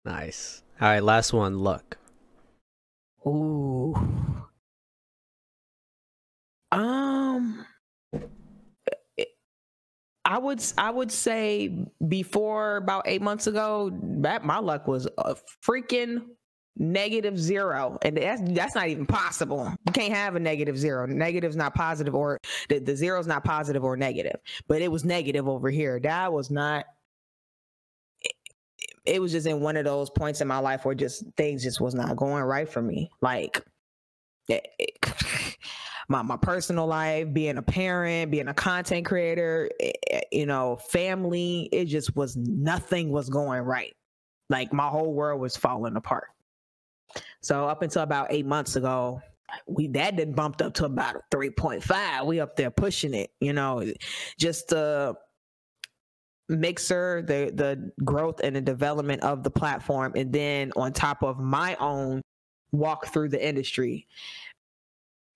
Nice. 0.06 0.64
All 0.82 0.88
right, 0.88 1.04
last 1.04 1.34
one. 1.34 1.60
Luck. 1.60 1.98
Ooh. 3.28 3.96
Um 6.72 7.66
I 10.26 10.38
would 10.38 10.64
I 10.78 10.92
would 10.92 11.12
say 11.12 11.88
before 12.08 12.78
about 12.78 13.08
eight 13.08 13.22
months 13.22 13.48
ago, 13.48 13.92
that 14.22 14.46
my 14.46 14.60
luck 14.60 14.88
was 14.88 15.08
a 15.18 15.36
freaking 15.68 16.22
negative 16.80 17.38
zero, 17.38 18.00
and 18.02 18.18
that's 18.18 18.42
that's 18.46 18.76
not 18.76 18.88
even 18.88 19.06
possible. 19.06 19.72
You 19.86 19.92
can't 19.92 20.14
have 20.14 20.36
a 20.36 20.40
negative 20.40 20.78
zero. 20.78 21.06
Negative's 21.06 21.56
not 21.56 21.76
positive, 21.76 22.16
or 22.16 22.40
the 22.70 22.80
the 22.80 22.96
zero's 22.96 23.28
not 23.28 23.44
positive 23.44 23.84
or 23.84 23.98
negative. 23.98 24.40
But 24.68 24.82
it 24.82 24.92
was 24.92 25.06
negative 25.06 25.48
over 25.48 25.70
here. 25.70 26.00
That 26.00 26.34
was 26.34 26.50
not. 26.50 26.86
It 29.06 29.22
was 29.22 29.32
just 29.32 29.48
in 29.48 29.62
one 29.62 29.78
of 29.78 29.86
those 29.86 30.10
points 30.10 30.42
in 30.42 30.48
my 30.48 30.60
life 30.60 30.86
where 30.86 30.96
just 30.96 31.24
things 31.36 31.64
just 31.64 31.82
was 31.82 31.94
not 31.94 32.16
going 32.16 32.44
right 32.44 32.68
for 32.68 32.82
me. 32.82 33.10
Like. 33.22 33.64
It, 34.48 34.68
it, 34.80 35.58
my 36.10 36.24
my 36.24 36.38
personal 36.38 36.88
life, 36.88 37.32
being 37.32 37.58
a 37.58 37.62
parent, 37.62 38.32
being 38.32 38.48
a 38.48 38.54
content 38.54 39.06
creator, 39.06 39.70
eh, 39.80 39.92
eh, 40.10 40.22
you 40.32 40.48
know, 40.48 40.76
family, 40.76 41.70
it 41.72 41.86
just 41.86 42.16
was 42.16 42.36
nothing 42.36 43.12
was 43.12 43.30
going 43.30 43.62
right. 43.62 43.96
Like 44.50 44.74
my 44.74 44.88
whole 44.88 45.14
world 45.14 45.40
was 45.40 45.56
falling 45.56 45.96
apart. 45.96 46.30
So 47.42 47.68
up 47.68 47.82
until 47.82 48.04
about 48.04 48.28
eight 48.30 48.46
months 48.46 48.76
ago, 48.76 49.22
we 49.68 49.88
that 49.90 50.16
did 50.16 50.36
bumped 50.36 50.62
up 50.62 50.74
to 50.76 50.86
about 50.86 51.24
3.5. 51.32 52.26
We 52.26 52.40
up 52.40 52.56
there 52.56 52.70
pushing 52.70 53.14
it, 53.14 53.32
you 53.40 53.54
know, 53.54 53.84
just 54.38 54.68
the 54.70 55.16
mixer, 56.48 57.24
the 57.24 57.52
the 57.54 57.92
growth 58.04 58.42
and 58.44 58.56
the 58.56 58.62
development 58.62 59.24
of 59.24 59.44
the 59.44 59.50
platform, 59.50 60.14
and 60.16 60.32
then 60.32 60.72
on 60.76 60.94
top 60.94 61.24
of 61.24 61.40
my 61.40 61.76
own 61.80 62.22
walk 62.72 63.08
through 63.08 63.30
the 63.30 63.48
industry 63.48 64.08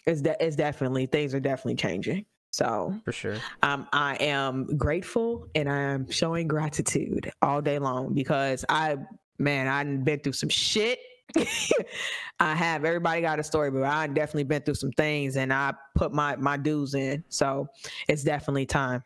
it's 0.05 0.21
de- 0.21 0.43
it's 0.43 0.55
definitely 0.55 1.05
things 1.05 1.33
are 1.33 1.39
definitely 1.39 1.75
changing. 1.75 2.25
So 2.51 2.95
for 3.03 3.11
sure, 3.11 3.37
um, 3.63 3.87
I 3.91 4.15
am 4.19 4.77
grateful 4.77 5.47
and 5.55 5.69
I 5.69 5.79
am 5.79 6.09
showing 6.11 6.47
gratitude 6.47 7.31
all 7.41 7.61
day 7.61 7.79
long 7.79 8.13
because 8.13 8.63
I, 8.69 8.97
man, 9.39 9.67
I've 9.67 10.03
been 10.03 10.19
through 10.19 10.33
some 10.33 10.49
shit. 10.49 10.99
I 12.39 12.55
have. 12.55 12.85
Everybody 12.85 13.21
got 13.21 13.39
a 13.39 13.43
story, 13.43 13.71
but 13.71 13.83
I 13.83 14.07
definitely 14.07 14.43
been 14.43 14.61
through 14.61 14.75
some 14.75 14.91
things, 14.91 15.35
and 15.35 15.53
I 15.53 15.73
put 15.95 16.13
my 16.13 16.35
my 16.35 16.57
dues 16.57 16.93
in. 16.93 17.23
So 17.29 17.67
it's 18.07 18.23
definitely 18.23 18.65
time. 18.65 19.03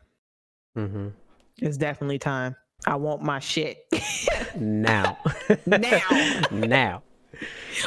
Mm-hmm. 0.77 1.09
It's 1.57 1.77
definitely 1.77 2.19
time. 2.19 2.55
I 2.85 2.95
want 2.95 3.21
my 3.21 3.39
shit 3.39 3.85
now. 4.55 5.17
now. 5.65 6.01
now. 6.51 7.03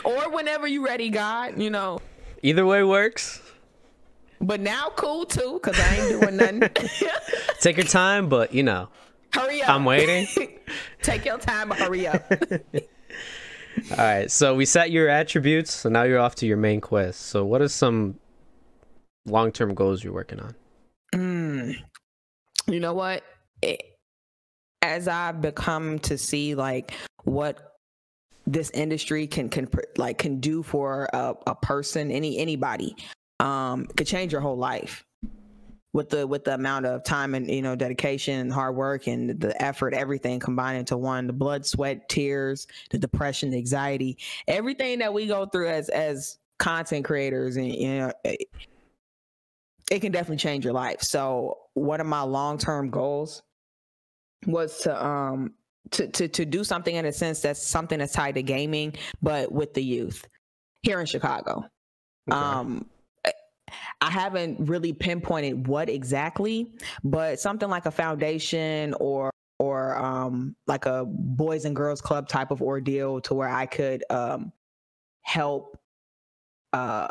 Or 0.04 0.30
whenever 0.30 0.66
you 0.66 0.84
ready, 0.84 1.10
God. 1.10 1.60
You 1.60 1.70
know. 1.70 2.00
Either 2.42 2.64
way 2.64 2.82
works. 2.82 3.40
But 4.40 4.60
now 4.60 4.90
cool 4.96 5.26
too, 5.26 5.60
cause 5.62 5.78
I 5.78 5.96
ain't 5.96 6.20
doing 6.20 6.36
nothing. 6.36 6.62
Take 7.60 7.76
your 7.76 7.86
time, 7.86 8.30
but 8.30 8.54
you 8.54 8.62
know. 8.62 8.88
Hurry 9.34 9.62
up. 9.62 9.68
I'm 9.68 9.84
waiting. 9.84 10.26
Take 11.02 11.26
your 11.26 11.38
time, 11.38 11.68
but 11.68 11.78
hurry 11.78 12.06
up. 12.06 12.32
All 13.90 13.96
right. 13.96 14.30
So 14.30 14.54
we 14.54 14.64
set 14.64 14.90
your 14.90 15.08
attributes, 15.08 15.72
so 15.72 15.88
now 15.88 16.02
you're 16.02 16.18
off 16.18 16.34
to 16.36 16.46
your 16.46 16.56
main 16.56 16.80
quest. 16.80 17.22
So 17.22 17.44
what 17.44 17.60
are 17.60 17.68
some 17.68 18.18
long 19.26 19.52
term 19.52 19.74
goals 19.74 20.02
you're 20.02 20.12
working 20.12 20.40
on? 20.40 20.54
Mm, 21.14 21.76
you 22.66 22.80
know 22.80 22.94
what? 22.94 23.24
It, 23.62 23.82
as 24.82 25.08
I've 25.08 25.40
become 25.40 25.98
to 26.00 26.16
see 26.16 26.54
like 26.54 26.92
what 27.24 27.76
this 28.46 28.70
industry 28.70 29.26
can 29.26 29.48
can 29.48 29.68
like 29.96 30.18
can 30.18 30.40
do 30.40 30.62
for 30.62 31.08
a, 31.12 31.34
a 31.46 31.54
person 31.54 32.10
any 32.10 32.38
anybody 32.38 32.96
um 33.38 33.86
could 33.96 34.06
change 34.06 34.32
your 34.32 34.40
whole 34.40 34.56
life 34.56 35.04
with 35.92 36.08
the 36.10 36.26
with 36.26 36.44
the 36.44 36.54
amount 36.54 36.86
of 36.86 37.02
time 37.04 37.34
and 37.34 37.50
you 37.50 37.62
know 37.62 37.74
dedication 37.74 38.40
and 38.40 38.52
hard 38.52 38.76
work 38.76 39.06
and 39.06 39.40
the 39.40 39.60
effort 39.62 39.94
everything 39.94 40.38
combined 40.38 40.78
into 40.78 40.96
one 40.96 41.26
the 41.26 41.32
blood 41.32 41.66
sweat 41.66 42.08
tears 42.08 42.66
the 42.90 42.98
depression 42.98 43.50
the 43.50 43.56
anxiety 43.56 44.16
everything 44.46 44.98
that 44.98 45.12
we 45.12 45.26
go 45.26 45.46
through 45.46 45.68
as 45.68 45.88
as 45.88 46.38
content 46.58 47.04
creators 47.04 47.56
and 47.56 47.74
you 47.74 47.98
know 47.98 48.12
it, 48.24 48.48
it 49.90 50.00
can 50.00 50.12
definitely 50.12 50.36
change 50.36 50.64
your 50.64 50.74
life 50.74 51.02
so 51.02 51.58
one 51.74 52.00
of 52.00 52.06
my 52.06 52.22
long-term 52.22 52.90
goals 52.90 53.42
was 54.46 54.78
to 54.80 55.04
um 55.04 55.52
to, 55.90 56.06
to 56.08 56.28
to 56.28 56.44
do 56.44 56.64
something 56.64 56.94
in 56.94 57.04
a 57.04 57.12
sense 57.12 57.40
that's 57.40 57.62
something 57.62 57.98
that's 57.98 58.12
tied 58.12 58.34
to 58.36 58.42
gaming, 58.42 58.94
but 59.22 59.50
with 59.50 59.74
the 59.74 59.82
youth 59.82 60.26
here 60.82 61.00
in 61.00 61.06
Chicago. 61.06 61.64
Okay. 62.30 62.38
Um, 62.38 62.86
I 64.00 64.10
haven't 64.10 64.68
really 64.68 64.92
pinpointed 64.92 65.66
what 65.66 65.88
exactly, 65.88 66.72
but 67.04 67.40
something 67.40 67.68
like 67.68 67.86
a 67.86 67.90
foundation 67.90 68.94
or 69.00 69.30
or 69.58 69.96
um, 69.98 70.56
like 70.66 70.86
a 70.86 71.04
boys 71.06 71.66
and 71.66 71.76
girls 71.76 72.00
club 72.00 72.28
type 72.28 72.50
of 72.50 72.62
ordeal 72.62 73.20
to 73.20 73.34
where 73.34 73.48
I 73.48 73.66
could 73.66 74.02
um, 74.08 74.52
help 75.22 75.76
uh, 76.72 77.08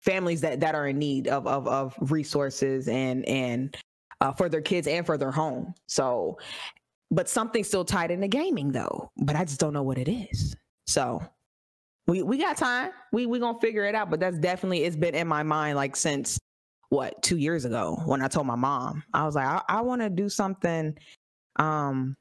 families 0.00 0.40
that 0.40 0.60
that 0.60 0.74
are 0.74 0.88
in 0.88 0.98
need 0.98 1.28
of 1.28 1.46
of, 1.46 1.68
of 1.68 1.94
resources 2.10 2.88
and 2.88 3.26
and 3.26 3.76
uh, 4.20 4.32
for 4.32 4.48
their 4.48 4.62
kids 4.62 4.86
and 4.86 5.04
for 5.04 5.18
their 5.18 5.30
home. 5.30 5.74
So 5.86 6.38
but 7.10 7.28
something's 7.28 7.66
still 7.66 7.84
tied 7.84 8.10
into 8.10 8.28
gaming 8.28 8.72
though. 8.72 9.10
But 9.16 9.36
I 9.36 9.44
just 9.44 9.60
don't 9.60 9.72
know 9.72 9.82
what 9.82 9.98
it 9.98 10.08
is. 10.08 10.56
So 10.86 11.22
we 12.06 12.22
we 12.22 12.38
got 12.38 12.56
time. 12.56 12.90
We 13.12 13.26
we 13.26 13.38
gonna 13.38 13.58
figure 13.58 13.84
it 13.84 13.94
out. 13.94 14.10
But 14.10 14.20
that's 14.20 14.38
definitely 14.38 14.84
it's 14.84 14.96
been 14.96 15.14
in 15.14 15.28
my 15.28 15.42
mind 15.42 15.76
like 15.76 15.96
since 15.96 16.38
what 16.88 17.22
two 17.22 17.36
years 17.36 17.64
ago 17.64 18.00
when 18.04 18.22
I 18.22 18.28
told 18.28 18.46
my 18.46 18.56
mom. 18.56 19.02
I 19.14 19.24
was 19.24 19.34
like, 19.34 19.46
I, 19.46 19.62
I 19.68 19.80
want 19.82 20.02
to 20.02 20.10
do 20.10 20.28
something, 20.28 20.96
um, 21.56 22.14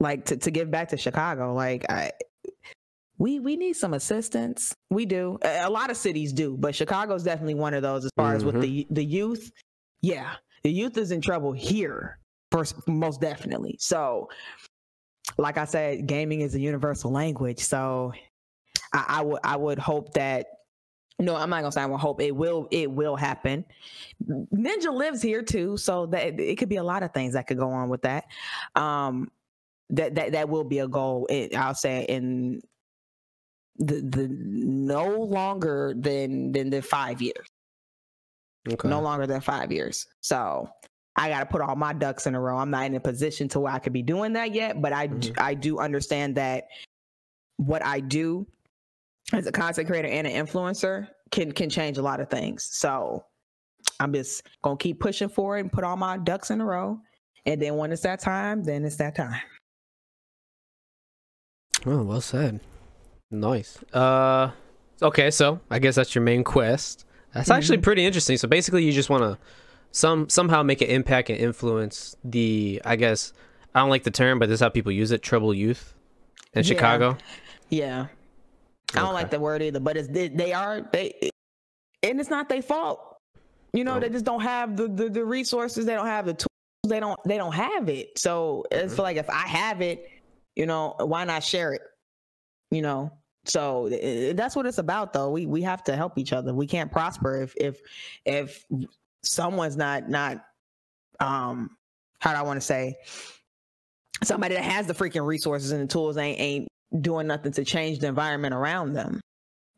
like 0.00 0.26
to 0.26 0.36
to 0.36 0.50
give 0.50 0.70
back 0.70 0.88
to 0.88 0.96
Chicago. 0.96 1.54
Like 1.54 1.90
I. 1.90 2.12
We 3.18 3.40
we 3.40 3.56
need 3.56 3.76
some 3.76 3.94
assistance. 3.94 4.74
We 4.90 5.06
do. 5.06 5.38
A, 5.42 5.70
lot 5.70 5.90
of 5.90 5.96
cities 5.96 6.34
do, 6.34 6.54
but 6.54 6.74
Chicago's 6.74 7.22
definitely 7.22 7.54
one 7.54 7.72
of 7.72 7.80
those 7.80 8.04
as 8.04 8.10
far 8.14 8.34
mm-hmm. 8.34 8.36
as 8.36 8.44
with 8.44 8.60
the 8.60 8.86
the 8.90 9.02
youth. 9.02 9.50
Yeah, 10.02 10.34
the 10.62 10.70
youth 10.70 10.98
is 10.98 11.12
in 11.12 11.22
trouble 11.22 11.52
here 11.52 12.18
first 12.50 12.74
most 12.88 13.20
definitely 13.20 13.76
so 13.78 14.28
like 15.38 15.58
i 15.58 15.64
said 15.64 16.06
gaming 16.06 16.40
is 16.40 16.54
a 16.54 16.60
universal 16.60 17.10
language 17.10 17.60
so 17.60 18.12
i, 18.96 19.04
I 19.18 19.20
would 19.22 19.40
i 19.44 19.56
would 19.56 19.78
hope 19.78 20.12
that 20.14 20.46
no 21.18 21.36
i'm 21.36 21.50
not 21.50 21.60
gonna 21.60 21.72
say 21.72 21.82
i 21.82 21.86
would 21.86 22.00
hope 22.00 22.20
it 22.20 22.34
will 22.34 22.68
it 22.70 22.90
will 22.90 23.16
happen 23.16 23.64
Ninja 24.24 24.92
lives 24.92 25.22
here 25.22 25.42
too 25.42 25.76
so 25.76 26.06
that 26.06 26.38
it 26.40 26.56
could 26.56 26.68
be 26.68 26.76
a 26.76 26.84
lot 26.84 27.02
of 27.02 27.12
things 27.12 27.34
that 27.34 27.46
could 27.46 27.58
go 27.58 27.70
on 27.70 27.88
with 27.88 28.02
that 28.02 28.24
um 28.74 29.30
that 29.90 30.14
that 30.14 30.32
that 30.32 30.48
will 30.48 30.64
be 30.64 30.80
a 30.80 30.88
goal 30.88 31.26
it, 31.30 31.54
i'll 31.56 31.74
say 31.74 32.04
in 32.08 32.60
the 33.78 34.00
the 34.00 34.28
no 34.30 35.08
longer 35.08 35.94
than 35.96 36.52
than 36.52 36.70
the 36.70 36.80
five 36.80 37.20
years 37.20 37.46
okay. 38.68 38.88
no 38.88 39.00
longer 39.00 39.26
than 39.26 39.40
five 39.40 39.70
years 39.70 40.06
so 40.20 40.68
I 41.18 41.30
got 41.30 41.40
to 41.40 41.46
put 41.46 41.62
all 41.62 41.76
my 41.76 41.94
ducks 41.94 42.26
in 42.26 42.34
a 42.34 42.40
row. 42.40 42.58
I'm 42.58 42.70
not 42.70 42.84
in 42.84 42.94
a 42.94 43.00
position 43.00 43.48
to 43.48 43.60
where 43.60 43.72
I 43.72 43.78
could 43.78 43.94
be 43.94 44.02
doing 44.02 44.34
that 44.34 44.54
yet, 44.54 44.82
but 44.82 44.92
I 44.92 45.08
mm-hmm. 45.08 45.32
I 45.38 45.54
do 45.54 45.78
understand 45.78 46.34
that 46.36 46.68
what 47.56 47.84
I 47.84 48.00
do 48.00 48.46
as 49.32 49.46
a 49.46 49.52
content 49.52 49.88
creator 49.88 50.08
and 50.08 50.26
an 50.26 50.46
influencer 50.46 51.08
can 51.30 51.52
can 51.52 51.68
change 51.68 51.98
a 51.98 52.02
lot 52.02 52.20
of 52.20 52.30
things. 52.30 52.68
So 52.70 53.24
I'm 54.00 54.12
just 54.12 54.46
gonna 54.62 54.76
keep 54.76 55.00
pushing 55.00 55.28
forward 55.28 55.58
and 55.58 55.72
put 55.72 55.84
all 55.84 55.96
my 55.96 56.18
ducks 56.18 56.50
in 56.50 56.60
a 56.60 56.64
row. 56.64 56.98
And 57.44 57.60
then 57.60 57.76
when 57.76 57.92
it's 57.92 58.02
that 58.02 58.20
time, 58.20 58.64
then 58.64 58.84
it's 58.84 58.96
that 58.96 59.14
time. 59.14 59.40
Oh, 61.84 62.02
well 62.02 62.20
said. 62.20 62.60
Nice. 63.30 63.82
Uh 63.92 64.50
okay, 65.02 65.30
so 65.30 65.60
I 65.70 65.78
guess 65.78 65.96
that's 65.96 66.14
your 66.14 66.22
main 66.22 66.44
quest. 66.44 67.04
That's 67.34 67.48
mm-hmm. 67.48 67.58
actually 67.58 67.78
pretty 67.78 68.04
interesting. 68.04 68.36
So 68.36 68.48
basically 68.48 68.84
you 68.84 68.92
just 68.92 69.10
wanna 69.10 69.38
some 69.90 70.28
somehow 70.28 70.62
make 70.62 70.82
an 70.82 70.88
impact 70.88 71.30
and 71.30 71.38
influence 71.38 72.16
the 72.22 72.80
I 72.84 72.96
guess 72.96 73.32
I 73.74 73.80
don't 73.80 73.90
like 73.90 74.04
the 74.04 74.10
term, 74.10 74.38
but 74.38 74.48
this 74.48 74.54
is 74.56 74.60
how 74.60 74.68
people 74.68 74.92
use 74.92 75.10
it, 75.10 75.22
trouble 75.22 75.52
youth 75.52 75.94
in 76.54 76.62
yeah. 76.62 76.68
Chicago. 76.68 77.18
Yeah. 77.68 78.06
I 78.96 79.00
don't 79.02 79.14
like 79.14 79.30
the 79.30 79.40
word 79.40 79.62
either, 79.62 79.80
but 79.80 79.96
it's 79.96 80.08
they, 80.08 80.28
they 80.28 80.52
are 80.52 80.88
they 80.92 81.30
and 82.02 82.20
it's 82.20 82.30
not 82.30 82.48
their 82.48 82.62
fault. 82.62 83.16
You 83.72 83.84
know, 83.84 83.96
oh. 83.96 84.00
they 84.00 84.08
just 84.08 84.24
don't 84.24 84.40
have 84.40 84.76
the, 84.76 84.88
the, 84.88 85.08
the 85.10 85.24
resources, 85.24 85.84
they 85.84 85.94
don't 85.94 86.06
have 86.06 86.24
the 86.24 86.34
tools, 86.34 86.48
they 86.88 87.00
don't 87.00 87.18
they 87.24 87.36
don't 87.36 87.54
have 87.54 87.88
it. 87.88 88.18
So 88.18 88.64
mm-hmm. 88.72 88.86
it's 88.86 88.98
like 88.98 89.16
if 89.16 89.28
I 89.28 89.46
have 89.46 89.80
it, 89.80 90.08
you 90.54 90.66
know, 90.66 90.94
why 90.98 91.24
not 91.24 91.44
share 91.44 91.74
it? 91.74 91.82
You 92.70 92.82
know, 92.82 93.12
so 93.48 93.88
that's 94.34 94.56
what 94.56 94.66
it's 94.66 94.78
about 94.78 95.12
though 95.12 95.30
we 95.30 95.46
we 95.46 95.62
have 95.62 95.82
to 95.84 95.96
help 95.96 96.18
each 96.18 96.32
other 96.32 96.52
we 96.52 96.66
can't 96.66 96.90
prosper 96.90 97.42
if 97.42 97.54
if 97.56 97.80
if 98.24 98.64
someone's 99.22 99.76
not 99.76 100.08
not 100.08 100.44
um 101.20 101.70
how 102.18 102.32
do 102.32 102.38
I 102.38 102.42
want 102.42 102.56
to 102.56 102.66
say 102.66 102.96
somebody 104.24 104.54
that 104.54 104.64
has 104.64 104.86
the 104.86 104.94
freaking 104.94 105.24
resources 105.24 105.70
and 105.70 105.82
the 105.82 105.86
tools 105.86 106.16
ain't 106.16 106.40
ain't 106.40 106.68
doing 107.00 107.26
nothing 107.26 107.52
to 107.52 107.64
change 107.64 107.98
the 107.98 108.06
environment 108.06 108.54
around 108.54 108.92
them. 108.92 109.20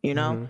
You 0.02 0.14
know? 0.14 0.32
Mm-hmm. 0.32 0.44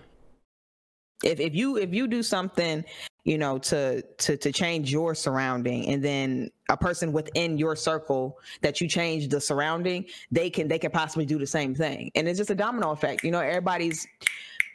If 1.23 1.39
if 1.39 1.55
you 1.55 1.77
if 1.77 1.93
you 1.93 2.07
do 2.07 2.23
something 2.23 2.85
you 3.25 3.37
know 3.37 3.57
to 3.57 4.01
to 4.01 4.37
to 4.37 4.51
change 4.53 4.89
your 4.89 5.13
surrounding 5.13 5.85
and 5.87 6.01
then 6.01 6.49
a 6.69 6.77
person 6.77 7.11
within 7.11 7.57
your 7.57 7.75
circle 7.75 8.39
that 8.61 8.79
you 8.79 8.87
change 8.87 9.27
the 9.27 9.41
surrounding 9.41 10.05
they 10.31 10.49
can 10.49 10.69
they 10.69 10.79
can 10.79 10.91
possibly 10.91 11.25
do 11.25 11.37
the 11.37 11.45
same 11.45 11.75
thing 11.75 12.09
and 12.15 12.29
it's 12.29 12.37
just 12.37 12.49
a 12.51 12.55
domino 12.55 12.91
effect 12.91 13.21
you 13.25 13.31
know 13.31 13.41
everybody's 13.41 14.07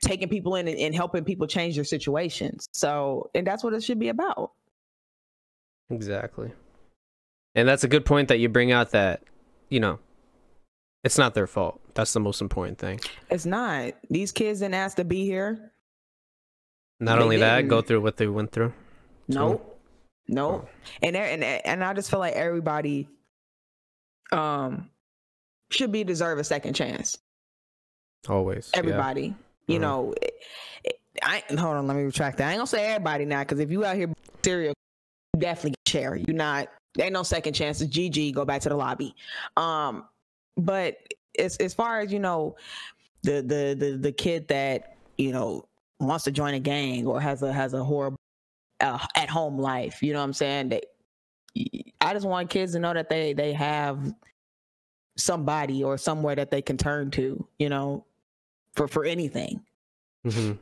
taking 0.03 0.29
people 0.29 0.57
in 0.57 0.69
and, 0.69 0.79
and 0.79 0.95
helping 0.95 1.25
people 1.25 1.47
change 1.47 1.77
their 1.77 1.85
situations 1.85 2.69
so 2.73 3.31
and 3.35 3.47
that's 3.47 3.65
what 3.65 3.73
it 3.73 3.83
should 3.83 3.99
be 3.99 4.11
about 4.11 4.53
Exactly. 5.91 6.53
And 7.55 7.69
that's 7.69 7.85
a 7.85 7.89
good 7.89 8.05
point 8.05 8.29
that 8.29 8.39
you 8.39 8.49
bring 8.49 8.73
out 8.73 8.91
that, 8.91 9.23
you 9.69 9.81
know, 9.81 9.99
it's 11.05 11.19
not 11.19 11.35
their 11.35 11.47
fault. 11.47 11.81
That's 11.95 12.13
the 12.13 12.21
most 12.21 12.41
important 12.41 12.79
thing. 12.79 13.01
it's 13.31 13.47
not 13.47 13.93
these 14.11 14.33
kids 14.33 14.61
didn't 14.61 14.75
ask 14.75 14.97
to 14.97 15.05
be 15.05 15.25
here 15.25 15.73
Not 17.01 17.17
They 17.19 17.23
only 17.23 17.37
that, 17.39 17.57
didn't. 17.57 17.69
go 17.69 17.83
through 17.83 18.01
what 18.01 18.17
they 18.17 18.27
went 18.27 18.51
through. 18.53 18.73
Nope. 19.29 19.81
Nope. 20.29 20.69
And 21.03 21.17
and 21.17 21.43
and 21.45 21.85
I 21.85 21.93
just 21.95 22.11
feel 22.11 22.21
like 22.21 22.35
everybody 22.35 23.09
um 24.33 24.91
should 25.71 25.93
be 25.93 26.05
deserve 26.05 26.39
a 26.39 26.45
second 26.45 26.75
chance. 26.75 27.19
Always. 28.29 28.71
yeah. 28.73 28.79
Everybody. 28.81 29.35
You 29.67 29.79
Mhm. 29.79 29.81
know, 29.83 30.15
I 31.23 31.43
hold 31.49 31.77
on, 31.77 31.87
let 31.87 31.97
me 31.97 32.03
retract 32.03 32.39
that. 32.39 32.49
I 32.49 32.53
ain't 32.53 32.59
gonna 32.59 32.67
say 32.67 32.87
everybody 32.87 33.25
now, 33.25 33.41
because 33.41 33.61
if 33.61 33.71
you 33.71 33.85
out 33.85 33.97
here 33.97 34.13
serial, 34.45 34.75
definitely 35.39 35.75
share. 35.87 36.17
You 36.17 36.33
not 36.33 36.69
there 36.95 37.07
ain't 37.07 37.13
no 37.13 37.23
second 37.23 37.55
chances. 37.55 37.89
GG, 37.89 38.33
go 38.35 38.45
back 38.45 38.61
to 38.63 38.69
the 38.69 38.77
lobby. 38.77 39.15
Um, 39.57 40.05
but 40.57 40.97
as 41.39 41.57
as 41.59 41.75
far 41.75 42.01
as 42.01 42.13
you 42.13 42.19
know, 42.19 42.57
the 43.23 43.43
the 43.43 43.77
the 43.79 43.99
the 43.99 44.13
kid 44.13 44.49
that 44.49 44.97
you 45.19 45.33
know 45.33 45.67
wants 46.01 46.25
to 46.25 46.33
join 46.33 46.55
a 46.55 46.61
gang 46.61 47.07
or 47.07 47.21
has 47.21 47.43
a 47.43 47.53
has 47.53 47.75
a 47.75 47.83
horrible 47.83 48.19
uh, 48.81 48.99
at 49.15 49.29
home 49.31 49.59
life, 49.59 50.03
you 50.03 50.13
know 50.13 50.19
what 50.19 50.25
I'm 50.25 50.33
saying? 50.33 50.71
That 50.71 50.85
I 52.01 52.13
just 52.13 52.27
want 52.27 52.51
kids 52.51 52.73
to 52.73 52.79
know 52.79 52.93
that 52.93 53.09
they 53.09 53.33
they 53.33 53.53
have 53.53 54.13
somebody 55.17 55.85
or 55.85 55.97
somewhere 55.97 56.35
that 56.35 56.51
they 56.51 56.61
can 56.63 56.77
turn 56.77 57.11
to, 57.13 57.47
you 57.59 57.69
know, 57.69 58.05
for 58.75 58.89
for 58.89 59.05
anything. 59.05 59.65
Mhm. 60.27 60.59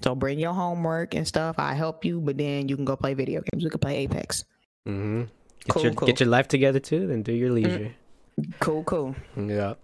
So 0.00 0.14
bring 0.14 0.38
your 0.38 0.52
homework 0.52 1.14
and 1.14 1.26
stuff. 1.26 1.56
I 1.58 1.74
help 1.74 2.04
you, 2.04 2.20
but 2.20 2.38
then 2.38 2.68
you 2.68 2.76
can 2.76 2.84
go 2.84 2.96
play 2.96 3.14
video 3.14 3.42
games. 3.42 3.64
We 3.64 3.70
can 3.70 3.80
play 3.80 3.96
Apex. 3.98 4.44
Mhm. 4.86 5.28
Get 5.68 5.74
Cool, 5.74 5.82
your 5.84 5.94
cool. 5.94 6.06
get 6.06 6.20
your 6.20 6.28
life 6.28 6.48
together 6.48 6.80
too, 6.80 7.06
then 7.06 7.22
do 7.22 7.32
your 7.32 7.50
leisure. 7.50 7.94
Cool, 8.60 8.84
cool. 8.84 9.14
Yeah. 9.36 9.74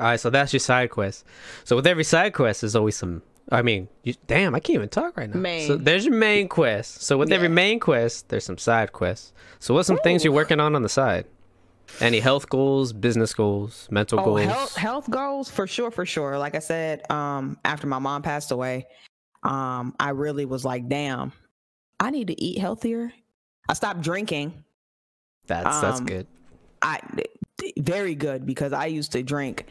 All 0.00 0.06
right, 0.06 0.18
so 0.20 0.28
that's 0.30 0.52
your 0.52 0.60
side 0.60 0.90
quest. 0.90 1.24
So 1.64 1.76
with 1.76 1.86
every 1.86 2.04
side 2.04 2.32
quest, 2.34 2.60
there's 2.62 2.76
always 2.76 2.96
some. 2.96 3.22
I 3.52 3.62
mean, 3.62 3.88
you, 4.02 4.14
damn, 4.26 4.54
I 4.54 4.60
can't 4.60 4.76
even 4.76 4.88
talk 4.88 5.16
right 5.16 5.32
now. 5.32 5.66
So 5.66 5.76
there's 5.76 6.06
your 6.06 6.14
main 6.14 6.48
quest. 6.48 7.02
So 7.02 7.16
with 7.18 7.30
every 7.30 7.48
main 7.48 7.78
quest, 7.78 8.28
there's 8.30 8.44
some 8.44 8.58
side 8.58 8.92
quests. 8.92 9.32
So 9.60 9.74
what's 9.74 9.86
some 9.86 9.98
things 9.98 10.24
you're 10.24 10.32
working 10.32 10.60
on 10.60 10.74
on 10.74 10.82
the 10.82 10.88
side? 10.88 11.26
Any 12.00 12.18
health 12.20 12.48
goals, 12.48 12.92
business 12.94 13.34
goals, 13.34 13.86
mental 13.90 14.18
Oh, 14.18 14.24
goals? 14.24 14.40
health 14.42 14.76
health 14.76 15.10
goals 15.10 15.50
for 15.50 15.66
sure, 15.66 15.90
for 15.90 16.06
sure. 16.06 16.38
Like 16.38 16.54
I 16.54 16.60
said, 16.60 17.08
um, 17.10 17.58
after 17.64 17.86
my 17.86 17.98
mom 17.98 18.22
passed 18.22 18.50
away, 18.50 18.86
um, 19.42 19.94
I 20.00 20.10
really 20.10 20.46
was 20.46 20.64
like, 20.64 20.88
damn, 20.88 21.32
I 22.00 22.10
need 22.10 22.28
to 22.28 22.42
eat 22.42 22.58
healthier. 22.58 23.12
I 23.68 23.74
stopped 23.74 24.00
drinking. 24.00 24.64
That's 25.46 25.80
that's 25.80 26.00
um, 26.00 26.06
good. 26.06 26.26
I 26.82 27.00
very 27.78 28.14
good 28.14 28.46
because 28.46 28.72
I 28.72 28.86
used 28.86 29.12
to 29.12 29.22
drink 29.22 29.66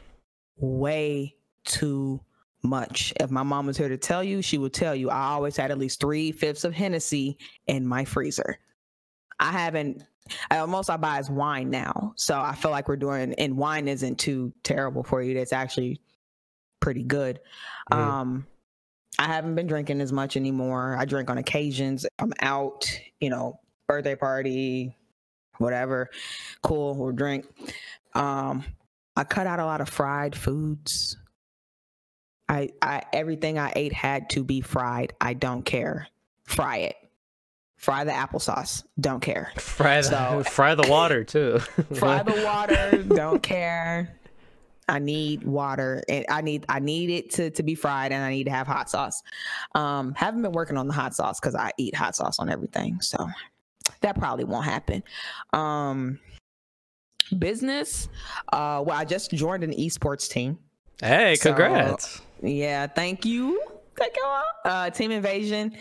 way 0.57 1.35
too 1.65 2.21
much. 2.63 3.13
If 3.19 3.29
my 3.29 3.43
mom 3.43 3.65
was 3.65 3.77
here 3.77 3.89
to 3.89 3.97
tell 3.97 4.23
you, 4.23 4.41
she 4.41 4.57
would 4.57 4.73
tell 4.73 4.95
you 4.95 5.09
I 5.09 5.27
always 5.27 5.57
had 5.57 5.71
at 5.71 5.77
least 5.77 5.99
three 5.99 6.31
fifths 6.31 6.63
of 6.63 6.73
Hennessy 6.73 7.37
in 7.67 7.85
my 7.85 8.05
freezer. 8.05 8.57
I 9.39 9.51
haven't. 9.51 10.03
I, 10.49 10.65
most 10.65 10.89
I 10.89 10.95
buy 10.97 11.19
is 11.19 11.29
wine 11.29 11.69
now, 11.69 12.13
so 12.15 12.39
I 12.39 12.55
feel 12.55 12.71
like 12.71 12.87
we're 12.87 12.95
doing. 12.95 13.33
And 13.33 13.57
wine 13.57 13.87
isn't 13.87 14.17
too 14.17 14.53
terrible 14.63 15.03
for 15.03 15.21
you. 15.21 15.33
That's 15.33 15.51
actually 15.51 15.99
pretty 16.79 17.03
good. 17.03 17.41
Mhm. 17.91 17.97
Um, 17.97 18.47
I 19.19 19.27
haven't 19.27 19.55
been 19.55 19.67
drinking 19.67 20.01
as 20.01 20.11
much 20.11 20.37
anymore. 20.37 20.95
I 20.97 21.05
drink 21.05 21.29
on 21.29 21.37
occasions. 21.37 22.05
I'm 22.19 22.33
out, 22.39 22.89
you 23.19 23.29
know, 23.29 23.59
birthday 23.87 24.15
party, 24.15 24.95
whatever. 25.63 26.09
Cool, 26.61 26.95
we'll 26.95 27.11
drink. 27.11 27.45
Um, 28.13 28.63
I 29.15 29.23
cut 29.23 29.47
out 29.47 29.59
a 29.59 29.65
lot 29.65 29.81
of 29.81 29.89
fried 29.89 30.35
foods. 30.35 31.17
I, 32.49 32.69
I 32.81 33.03
everything 33.13 33.57
I 33.57 33.73
ate 33.75 33.93
had 33.93 34.29
to 34.31 34.43
be 34.43 34.61
fried. 34.61 35.13
I 35.19 35.33
don't 35.33 35.63
care. 35.63 36.07
Fry 36.43 36.77
it. 36.77 36.95
Fry 37.77 38.03
the 38.03 38.11
applesauce. 38.11 38.83
Don't 38.99 39.21
care. 39.21 39.51
Fry 39.57 39.97
the 40.01 40.03
so- 40.03 40.43
fry 40.49 40.75
the 40.75 40.87
water 40.87 41.23
too. 41.23 41.59
Fry 41.95 42.23
the 42.23 42.43
water. 42.43 43.03
don't 43.03 43.41
care. 43.41 44.17
I 44.87 44.99
need 44.99 45.43
water 45.43 46.03
and 46.09 46.25
I 46.29 46.41
need 46.41 46.65
I 46.67 46.79
need 46.79 47.09
it 47.09 47.31
to, 47.31 47.49
to 47.51 47.63
be 47.63 47.73
fried 47.73 48.11
and 48.11 48.21
I 48.21 48.29
need 48.31 48.45
to 48.45 48.51
have 48.51 48.67
hot 48.67 48.89
sauce. 48.89 49.21
Um 49.75 50.13
haven't 50.13 50.41
been 50.41 50.51
working 50.51 50.77
on 50.77 50.87
the 50.87 50.93
hot 50.93 51.15
sauce 51.15 51.39
because 51.39 51.55
I 51.55 51.71
eat 51.77 51.95
hot 51.95 52.15
sauce 52.15 52.39
on 52.39 52.49
everything. 52.49 52.99
So 53.01 53.27
that 54.01 54.17
probably 54.17 54.45
won't 54.45 54.65
happen. 54.65 55.03
Um 55.53 56.19
business. 57.37 58.09
Uh 58.51 58.83
well 58.85 58.97
I 58.97 59.05
just 59.05 59.31
joined 59.31 59.63
an 59.63 59.71
esports 59.71 60.29
team. 60.29 60.59
Hey, 61.01 61.35
So- 61.35 61.49
congrats. 61.49 62.21
Yeah, 62.41 62.87
thank 62.87 63.25
you. 63.25 63.61
Thank 63.97 64.15
you. 64.15 64.25
Uh 64.65 64.89
Team 64.89 65.11
Invasion. 65.11 65.75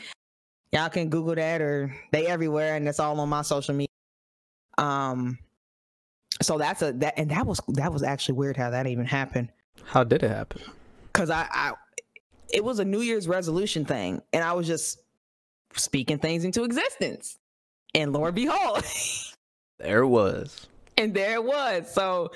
Y'all 0.73 0.89
can 0.89 1.11
Google 1.11 1.35
that 1.35 1.61
or 1.61 1.95
they 2.13 2.27
everywhere 2.27 2.77
and 2.77 2.89
it's 2.89 3.01
all 3.01 3.19
on 3.21 3.29
my 3.29 3.43
social 3.43 3.75
media. 3.75 3.89
Um 4.79 5.39
so 6.41 6.59
that's 6.59 6.83
a 6.83 6.93
that 6.95 7.15
and 7.19 7.31
that 7.31 7.47
was 7.47 7.61
that 7.69 7.93
was 7.93 8.03
actually 8.03 8.35
weird 8.37 8.57
how 8.57 8.71
that 8.71 8.87
even 8.87 9.05
happened. 9.05 9.49
How 9.85 10.05
did 10.05 10.23
it 10.23 10.31
happen? 10.31 10.63
Cause 11.13 11.29
I, 11.31 11.47
I 11.51 11.73
it 12.53 12.65
was 12.65 12.79
a 12.79 12.85
New 12.85 13.01
Year's 13.01 13.29
resolution 13.29 13.85
thing, 13.85 14.21
and 14.33 14.45
I 14.45 14.53
was 14.53 14.67
just 14.67 15.01
speaking 15.75 16.19
things 16.19 16.45
into 16.45 16.65
existence. 16.65 17.39
And 17.95 18.13
Lord 18.13 18.35
behold, 18.35 18.85
There 19.79 20.01
it 20.03 20.07
was. 20.09 20.67
and 20.97 21.13
there 21.13 21.35
it 21.35 21.45
was. 21.45 21.93
So 21.93 22.31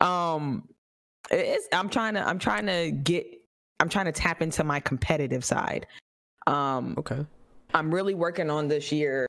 um 0.00 0.68
it's 1.30 1.66
I'm 1.72 1.88
trying 1.88 2.14
to 2.14 2.26
I'm 2.26 2.38
trying 2.38 2.66
to 2.66 2.90
get 2.90 3.26
I'm 3.80 3.88
trying 3.88 4.04
to 4.06 4.12
tap 4.12 4.40
into 4.42 4.62
my 4.64 4.80
competitive 4.80 5.44
side. 5.44 5.86
Um 6.46 6.94
Okay. 6.98 7.24
I'm 7.74 7.92
really 7.92 8.14
working 8.14 8.50
on 8.50 8.68
this 8.68 8.92
year 8.92 9.26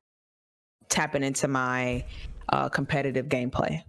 tapping 0.89 1.23
into 1.23 1.47
my 1.47 2.05
uh, 2.49 2.68
competitive 2.69 3.27
gameplay. 3.27 3.81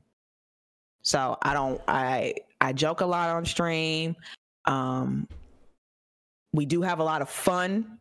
So 1.03 1.37
I 1.43 1.53
don't 1.53 1.81
I 1.89 2.35
I 2.61 2.73
joke 2.73 3.01
a 3.03 3.07
lot 3.07 3.29
on 3.31 3.45
stream. 3.45 4.17
Um 4.65 5.29
we 6.53 6.65
do 6.67 6.81
have 6.83 7.01
a 7.01 7.05
lot 7.05 7.21
of 7.21 7.29
fun, 7.29 7.99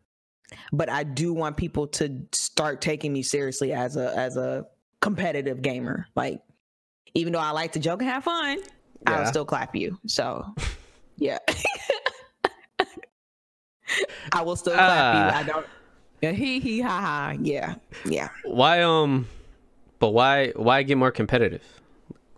but 0.72 0.88
I 0.90 1.02
do 1.04 1.32
want 1.32 1.56
people 1.56 1.86
to 1.88 2.22
start 2.32 2.80
taking 2.80 3.12
me 3.12 3.22
seriously 3.22 3.72
as 3.72 3.96
a 3.96 4.16
as 4.16 4.36
a 4.36 4.66
competitive 5.00 5.62
gamer. 5.62 6.06
Like 6.14 6.40
even 7.14 7.32
though 7.32 7.38
I 7.40 7.50
like 7.50 7.72
to 7.72 7.78
joke 7.78 8.00
and 8.02 8.10
have 8.10 8.24
fun, 8.24 8.58
I'll 9.06 9.26
still 9.26 9.44
clap 9.44 9.74
you. 9.76 9.98
So 10.06 10.44
yeah. 11.16 11.38
I 14.32 14.42
will 14.42 14.56
still 14.56 14.72
clap 14.74 14.90
Ah. 14.90 15.28
you. 15.32 15.38
I 15.38 15.42
don't 15.42 15.66
yeah, 16.22 16.32
he 16.32 16.58
he 16.58 16.80
ha 16.80 17.00
ha. 17.00 17.34
Yeah. 17.40 17.74
Yeah. 18.06 18.28
Why 18.44 18.82
um 18.82 19.28
but 19.98 20.10
why 20.10 20.52
why 20.56 20.82
get 20.82 20.96
more 20.96 21.10
competitive? 21.10 21.62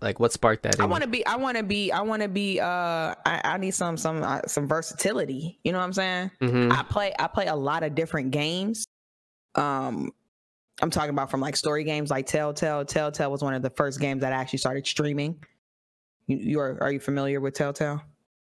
Like 0.01 0.21
what 0.21 0.33
sparked 0.33 0.63
that? 0.65 0.79
I 0.79 0.85
want 0.85 1.03
to 1.03 1.09
be 1.09 1.25
I 1.27 1.37
want 1.37 1.57
to 1.57 1.63
be 1.63 1.91
I 1.91 2.03
want 2.03 2.23
to 2.23 2.29
be 2.29 2.61
uh 2.61 2.67
I, 2.67 3.41
I 3.45 3.57
need 3.59 3.73
some 3.73 3.97
some 3.97 4.23
uh, 4.23 4.43
some 4.47 4.67
versatility. 4.67 5.59
You 5.65 5.73
know 5.73 5.79
what 5.79 5.85
I'm 5.85 5.93
saying? 5.93 6.31
Mhm. 6.43 6.73
I 6.73 6.83
play 6.83 7.15
I 7.19 7.27
play 7.29 7.47
a 7.47 7.55
lot 7.57 7.83
of 7.83 7.95
different 7.95 8.31
games. 8.31 8.85
Um 9.55 10.13
I'm 10.83 10.91
talking 10.91 11.11
about 11.11 11.31
from 11.31 11.41
like 11.41 11.57
story 11.57 11.85
games 11.85 12.11
like 12.11 12.27
Telltale. 12.27 12.85
Telltale 12.85 13.31
was 13.31 13.43
one 13.43 13.55
of 13.55 13.63
the 13.63 13.71
first 13.71 13.99
games 13.99 14.21
that 14.21 14.33
I 14.33 14.37
actually 14.37 14.59
started 14.59 14.87
streaming. 14.87 15.43
You, 16.27 16.37
you 16.37 16.61
are 16.61 16.77
are 16.83 16.93
you 16.93 17.01
familiar 17.01 17.41
with 17.41 17.55
Telltale? 17.55 18.03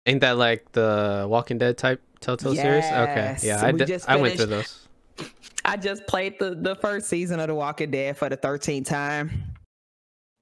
Ain't 0.04 0.20
that 0.20 0.36
like 0.36 0.70
the 0.72 1.26
Walking 1.28 1.58
Dead 1.58 1.78
type 1.78 2.02
Telltale 2.20 2.54
series? 2.54 2.84
Okay. 2.84 3.36
Yeah, 3.42 3.64
I, 3.64 3.72
just 3.72 4.08
I 4.08 4.16
went 4.16 4.36
through 4.36 4.46
those. 4.46 4.88
I 5.64 5.76
just 5.76 6.06
played 6.06 6.38
the 6.38 6.54
the 6.54 6.74
first 6.76 7.08
season 7.08 7.40
of 7.40 7.48
The 7.48 7.54
Walking 7.54 7.90
Dead 7.90 8.16
for 8.16 8.28
the 8.28 8.36
13th 8.36 8.86
time. 8.86 9.54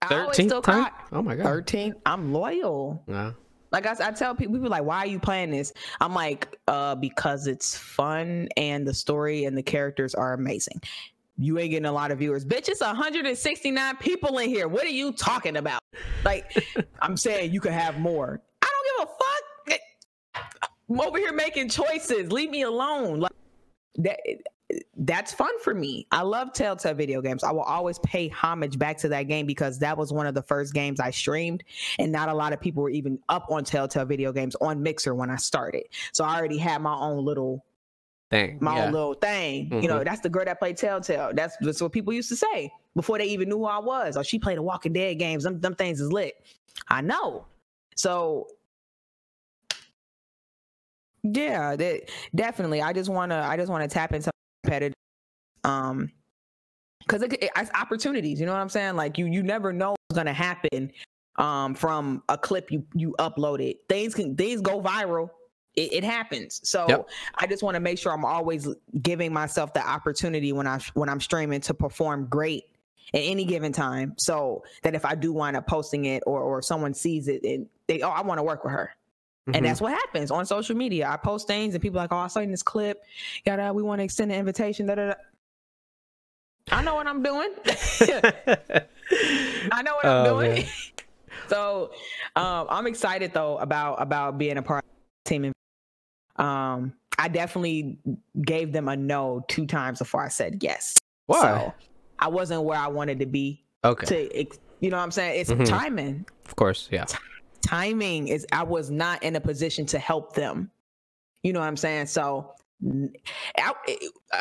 Thirteenth 0.09 0.52
time? 0.52 0.62
cry. 0.62 0.90
Oh 1.12 1.23
my 1.23 1.35
god. 1.35 1.44
13. 1.44 1.94
I'm 2.05 2.32
loyal. 2.32 3.02
Yeah. 3.06 3.32
Like 3.73 3.86
I, 3.86 4.09
I 4.09 4.12
tell 4.12 4.35
people, 4.35 4.55
people 4.55 4.70
like, 4.70 4.85
why 4.85 4.98
are 4.98 5.06
you 5.06 5.18
playing 5.18 5.51
this? 5.51 5.73
I'm 6.01 6.14
like, 6.14 6.59
uh, 6.68 6.94
because 6.94 7.47
it's 7.47 7.77
fun 7.77 8.48
and 8.56 8.86
the 8.86 8.94
story 8.94 9.44
and 9.44 9.56
the 9.56 9.62
characters 9.62 10.14
are 10.14 10.35
amazing. 10.35 10.81
You 11.39 11.59
ain't 11.59 11.70
getting 11.70 11.86
a 11.86 11.93
lot 11.93 12.10
of 12.10 12.18
viewers, 12.18 12.44
bitch. 12.44 12.68
It's 12.68 12.81
169 12.81 13.97
people 13.97 14.39
in 14.39 14.48
here. 14.48 14.68
What 14.68 14.85
are 14.85 14.90
you 14.90 15.12
talking 15.12 15.56
about? 15.56 15.82
Like, 16.24 16.64
I'm 17.02 17.16
saying 17.16 17.52
you 17.52 17.60
could 17.60 17.73
have 17.73 17.98
more. 17.98 18.40
I 18.62 18.70
don't 18.70 19.06
give 19.06 19.09
a 19.09 19.12
fuck. 19.12 19.81
I'm 20.89 21.01
over 21.01 21.18
here 21.18 21.32
making 21.32 21.68
choices. 21.68 22.32
Leave 22.32 22.51
me 22.51 22.62
alone. 22.62 23.20
Like, 23.20 23.32
that 23.97 24.20
that's 24.97 25.32
fun 25.32 25.59
for 25.60 25.74
me. 25.74 26.06
I 26.10 26.22
love 26.22 26.52
Telltale 26.52 26.94
video 26.94 27.22
games. 27.22 27.44
I 27.44 27.52
will 27.52 27.62
always 27.62 27.98
pay 28.01 28.28
homage 28.28 28.78
back 28.78 28.98
to 28.98 29.09
that 29.10 29.24
game 29.24 29.47
because 29.47 29.78
that 29.78 29.97
was 29.97 30.12
one 30.12 30.26
of 30.26 30.34
the 30.34 30.43
first 30.43 30.74
games 30.74 30.98
I 30.98 31.10
streamed, 31.10 31.62
and 31.98 32.10
not 32.10 32.28
a 32.28 32.34
lot 32.34 32.52
of 32.52 32.60
people 32.60 32.82
were 32.82 32.90
even 32.90 33.18
up 33.28 33.47
on 33.51 33.64
Telltale 33.64 34.05
video 34.05 34.32
games 34.32 34.56
on 34.60 34.82
Mixer 34.82 35.14
when 35.14 35.30
I 35.30 35.36
started. 35.36 35.84
So 36.12 36.24
I 36.24 36.36
already 36.36 36.59
had 36.59 36.82
my 36.82 36.94
own 36.94 37.24
little 37.24 37.64
thing, 38.30 38.59
my 38.60 38.76
yeah. 38.76 38.86
own 38.86 38.93
little 38.93 39.14
thing. 39.14 39.72
You 39.72 39.88
know, 39.88 39.97
mm-hmm. 39.97 40.05
that's 40.05 40.20
the 40.20 40.30
girl 40.30 40.44
that 40.44 40.59
played 40.59 40.76
Telltale. 40.76 41.30
That's 41.34 41.56
that's 41.60 41.80
what 41.80 41.93
people 41.93 42.12
used 42.12 42.28
to 42.30 42.36
say 42.36 42.72
before 42.97 43.18
they 43.18 43.26
even 43.26 43.48
knew 43.48 43.59
who 43.59 43.66
I 43.66 43.78
was. 43.78 44.16
Oh, 44.16 44.22
she 44.22 44.38
played 44.38 44.59
the 44.59 44.62
Walking 44.62 44.93
Dead 44.93 45.14
games. 45.14 45.44
Them, 45.44 45.60
them 45.60 45.76
things 45.76 46.01
is 46.01 46.12
lit. 46.12 46.34
I 46.88 47.02
know. 47.02 47.47
So 47.94 48.48
yeah, 51.22 51.76
that 51.76 52.10
definitely. 52.34 52.82
I 52.82 52.93
just 52.93 53.10
wanna 53.10 53.47
I 53.48 53.56
just 53.56 53.70
wanna 53.70 53.88
tap 53.88 54.12
into 54.12 54.30
competitive 54.66 54.94
um 55.64 56.10
because 57.01 57.22
it, 57.22 57.32
it, 57.34 57.51
it's 57.56 57.70
opportunities 57.74 58.40
you 58.40 58.47
know 58.47 58.52
what 58.52 58.60
i'm 58.60 58.68
saying? 58.68 58.97
Like 58.97 59.16
you 59.18 59.26
you 59.26 59.43
never 59.43 59.72
know 59.72 59.90
what's 59.90 60.18
gonna 60.18 60.32
happen 60.32 60.90
um 61.36 61.74
from 61.74 62.22
a 62.28 62.36
clip 62.36 62.70
you 62.70 62.84
you 62.94 63.14
uploaded. 63.18 63.76
Things 63.88 64.14
can 64.14 64.36
things 64.36 64.60
go 64.60 64.80
viral 64.80 65.30
it, 65.76 65.93
it 65.93 66.05
happens. 66.05 66.60
So 66.68 66.88
Yep. 66.88 67.09
i 67.36 67.47
just 67.47 67.62
want 67.62 67.74
to 67.74 67.80
make 67.80 67.98
sure 67.98 68.12
i'm 68.12 68.24
always 68.24 68.68
giving 69.02 69.32
myself 69.32 69.72
the 69.72 69.86
opportunity 69.86 70.52
when 70.52 70.66
i 70.66 70.78
when 70.94 71.09
i'm 71.09 71.20
streaming 71.20 71.60
to 71.62 71.74
perform 71.74 72.26
great 72.26 72.64
at 73.14 73.20
any 73.20 73.44
given 73.44 73.72
time. 73.72 74.14
So 74.18 74.64
that 74.82 74.94
if 74.94 75.05
i 75.05 75.14
do 75.14 75.32
wind 75.32 75.56
up 75.56 75.66
posting 75.66 76.06
it 76.06 76.22
or 76.26 76.40
or 76.40 76.62
someone 76.62 76.94
sees 76.94 77.28
it 77.28 77.44
and 77.44 77.68
they 77.86 78.02
oh 78.02 78.10
i 78.10 78.22
want 78.22 78.38
to 78.38 78.43
work 78.43 78.64
with 78.64 78.72
her 78.72 78.95
Mhm. 79.48 79.56
and 79.56 79.64
that's 79.66 79.81
what 79.81 79.93
happens 79.93 80.31
on 80.31 80.44
social 80.44 80.77
media. 80.77 81.09
I 81.09 81.16
post 81.16 81.47
things 81.47 81.74
and 81.74 81.82
people 81.82 81.98
are 82.01 82.05
like, 82.05 82.12
oh, 82.12 82.16
I 82.16 82.27
saw 82.27 82.40
you 82.40 82.44
in 82.44 82.51
this 82.51 82.62
clip. 82.62 83.02
Yada, 83.44 83.73
we 83.73 83.82
want 83.82 84.01
to 84.01 84.05
extend 84.05 84.31
the 84.31 84.35
invitation. 84.35 84.86
Da, 84.86 84.97
da, 84.97 85.06
da. 85.09 85.14
I 86.73 86.82
know 86.82 86.97
what 86.97 87.06
I'm 87.06 87.23
doing. 87.23 87.51
I 89.73 89.82
know 89.82 89.94
what 89.94 90.05
I'm 90.05 90.27
Oh, 90.27 90.40
doing. 90.40 90.55
man. 90.56 90.66
so 91.48 91.93
um, 92.35 92.66
I'm 92.68 92.86
excited 92.89 93.32
though 93.32 93.56
about 93.59 94.02
about 94.02 94.36
being 94.36 94.56
a 94.59 94.62
part 94.62 94.85
of 94.85 94.90
the 95.24 95.28
team. 95.28 95.52
Um, 96.36 96.93
I 97.18 97.28
definitely 97.28 97.98
gave 98.43 98.73
them 98.73 98.89
a 98.89 98.97
no 98.97 99.44
two 99.48 99.64
times 99.66 100.01
before 100.01 100.23
I 100.24 100.28
said 100.28 100.62
yes. 100.62 100.97
Why? 101.27 101.40
So 101.40 101.74
I 102.18 102.28
wasn't 102.28 102.64
where 102.64 102.78
I 102.78 102.89
wanted 102.89 103.20
to 103.20 103.27
be. 103.27 103.62
okay, 103.85 104.28
To 104.28 104.47
you 104.81 104.90
know 104.90 104.97
what 104.97 105.05
I'm 105.05 105.10
saying? 105.12 105.40
It's 105.40 105.51
Mhm. 105.51 105.66
timing 105.66 106.27
of 106.47 106.56
course, 106.56 106.89
yeah. 106.90 107.05
timing 107.05 107.35
is 107.72 108.47
I 108.52 108.62
was 108.62 108.90
not 108.90 109.22
in 109.22 109.36
a 109.36 109.40
position 109.40 109.86
to 109.86 109.98
help 109.98 110.34
them. 110.34 110.70
You 111.43 111.52
know 111.52 111.60
what 111.60 111.66
I'm 111.66 111.76
saying? 111.76 112.06
So 112.06 112.55
I 112.84 113.72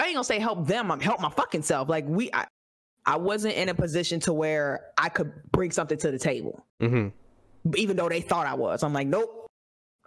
ain't 0.06 0.14
gonna 0.14 0.23
say 0.23 0.39
help 0.39 0.68
them. 0.68 0.91
I'm 0.91 0.99
help 0.99 1.22
my 1.22 1.30
fucking 1.30 1.61
self. 1.61 1.88
Like 1.89 2.06
we, 2.07 2.30
I, 2.34 2.45
I 3.06 3.18
wasn't 3.18 3.56
in 3.56 3.69
a 3.69 3.73
position 3.76 4.19
to 4.22 4.34
where 4.34 4.88
I 4.97 5.10
could 5.10 5.31
bring 5.52 5.72
something 5.72 5.97
to 5.99 6.11
the 6.11 6.19
table, 6.19 6.65
hmm 6.80 7.10
even 7.76 7.97
though 7.97 8.10
they 8.10 8.22
thought 8.22 8.45
I 8.45 8.53
was. 8.53 8.84
I'm 8.84 8.93
like, 8.93 9.07
nope, 9.07 9.47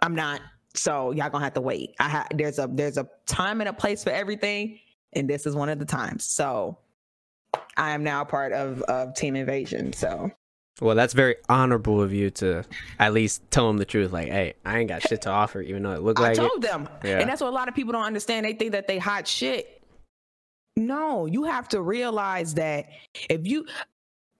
I'm 0.01 0.15
not. 0.15 0.41
So 0.75 1.11
y'all 1.11 1.29
gonna 1.29 1.43
have 1.43 1.55
to 1.55 1.61
wait. 1.61 1.95
I 1.99 2.09
ha- 2.09 2.27
there's 2.33 2.59
a 2.59 2.69
there's 2.71 2.97
a 2.97 3.09
time 3.25 3.59
and 3.61 3.69
a 3.69 3.73
place 3.73 4.03
for 4.03 4.11
everything, 4.11 4.79
and 5.13 5.29
this 5.29 5.45
is 5.45 5.55
one 5.55 5.69
of 5.69 5.79
the 5.79 5.85
times. 5.85 6.23
So 6.25 6.77
I 7.75 7.91
am 7.91 8.03
now 8.03 8.23
part 8.23 8.53
of 8.53 8.81
of 8.83 9.13
Team 9.15 9.35
Invasion. 9.35 9.93
So 9.93 10.31
Well, 10.81 10.95
that's 10.95 11.13
very 11.13 11.35
honorable 11.49 12.01
of 12.01 12.13
you 12.13 12.29
to 12.31 12.63
at 12.99 13.13
least 13.13 13.41
tell 13.51 13.67
them 13.67 13.77
the 13.77 13.85
truth. 13.85 14.11
Like, 14.11 14.29
hey, 14.29 14.53
I 14.65 14.79
ain't 14.79 14.89
got 14.89 15.01
shit 15.07 15.21
to 15.23 15.29
offer, 15.29 15.61
even 15.61 15.83
though 15.83 15.91
it 15.91 16.01
looked 16.01 16.19
I 16.19 16.29
like 16.29 16.31
it. 16.37 16.47
told 16.47 16.61
them. 16.61 16.87
Yeah. 17.03 17.19
And 17.19 17.29
that's 17.29 17.41
what 17.41 17.49
a 17.49 17.55
lot 17.55 17.67
of 17.67 17.75
people 17.75 17.91
don't 17.93 18.05
understand. 18.05 18.45
They 18.45 18.53
think 18.53 18.71
that 18.71 18.87
they 18.87 18.97
hot 18.97 19.27
shit. 19.27 19.81
No, 20.77 21.25
you 21.25 21.43
have 21.43 21.67
to 21.69 21.81
realize 21.81 22.53
that 22.53 22.87
if 23.29 23.45
you 23.45 23.65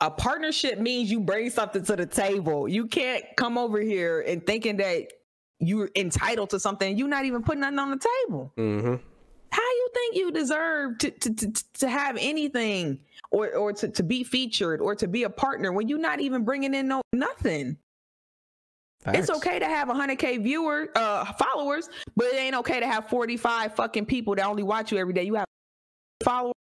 a 0.01 0.09
partnership 0.09 0.79
means 0.79 1.11
you 1.11 1.19
bring 1.19 1.49
something 1.49 1.83
to 1.83 1.95
the 1.95 2.05
table. 2.05 2.69
You 2.69 2.87
can't 2.87 3.25
come 3.35 3.57
over 3.57 3.81
here 3.81 4.21
and 4.21 4.45
thinking 4.45 4.77
that 4.77 5.11
you're 5.59 5.89
entitled 5.95 6.51
to 6.51 6.59
something. 6.59 6.97
You're 6.97 7.09
not 7.09 7.25
even 7.25 7.43
putting 7.43 7.59
nothing 7.59 7.79
on 7.79 7.89
the 7.91 8.07
table. 8.25 8.53
hmm 8.55 8.95
How 9.51 9.61
you 9.61 9.89
think 9.93 10.15
you 10.15 10.31
deserve 10.31 10.99
to 10.99 11.11
to, 11.11 11.35
to, 11.35 11.63
to 11.79 11.89
have 11.89 12.15
anything 12.17 12.99
or 13.31 13.53
or 13.55 13.73
to, 13.73 13.87
to 13.87 14.03
be 14.03 14.23
featured 14.23 14.81
or 14.81 14.95
to 14.95 15.07
be 15.07 15.23
a 15.23 15.29
partner 15.29 15.71
when 15.71 15.87
you're 15.87 15.99
not 15.99 16.19
even 16.19 16.43
bringing 16.43 16.73
in 16.73 16.87
no 16.87 17.01
nothing? 17.13 17.77
It's 19.07 19.29
okay 19.29 19.59
to 19.59 19.65
have 19.65 19.87
100k 19.87 20.43
viewer 20.43 20.89
uh 20.95 21.31
followers, 21.33 21.89
but 22.15 22.27
it 22.27 22.35
ain't 22.35 22.55
okay 22.55 22.79
to 22.79 22.87
have 22.87 23.07
45 23.09 23.75
fucking 23.75 24.05
people 24.05 24.35
that 24.35 24.45
only 24.45 24.63
watch 24.63 24.91
you 24.91 24.97
every 24.97 25.13
day. 25.13 25.23
You 25.23 25.35
have 25.35 25.45
followers. 26.23 26.53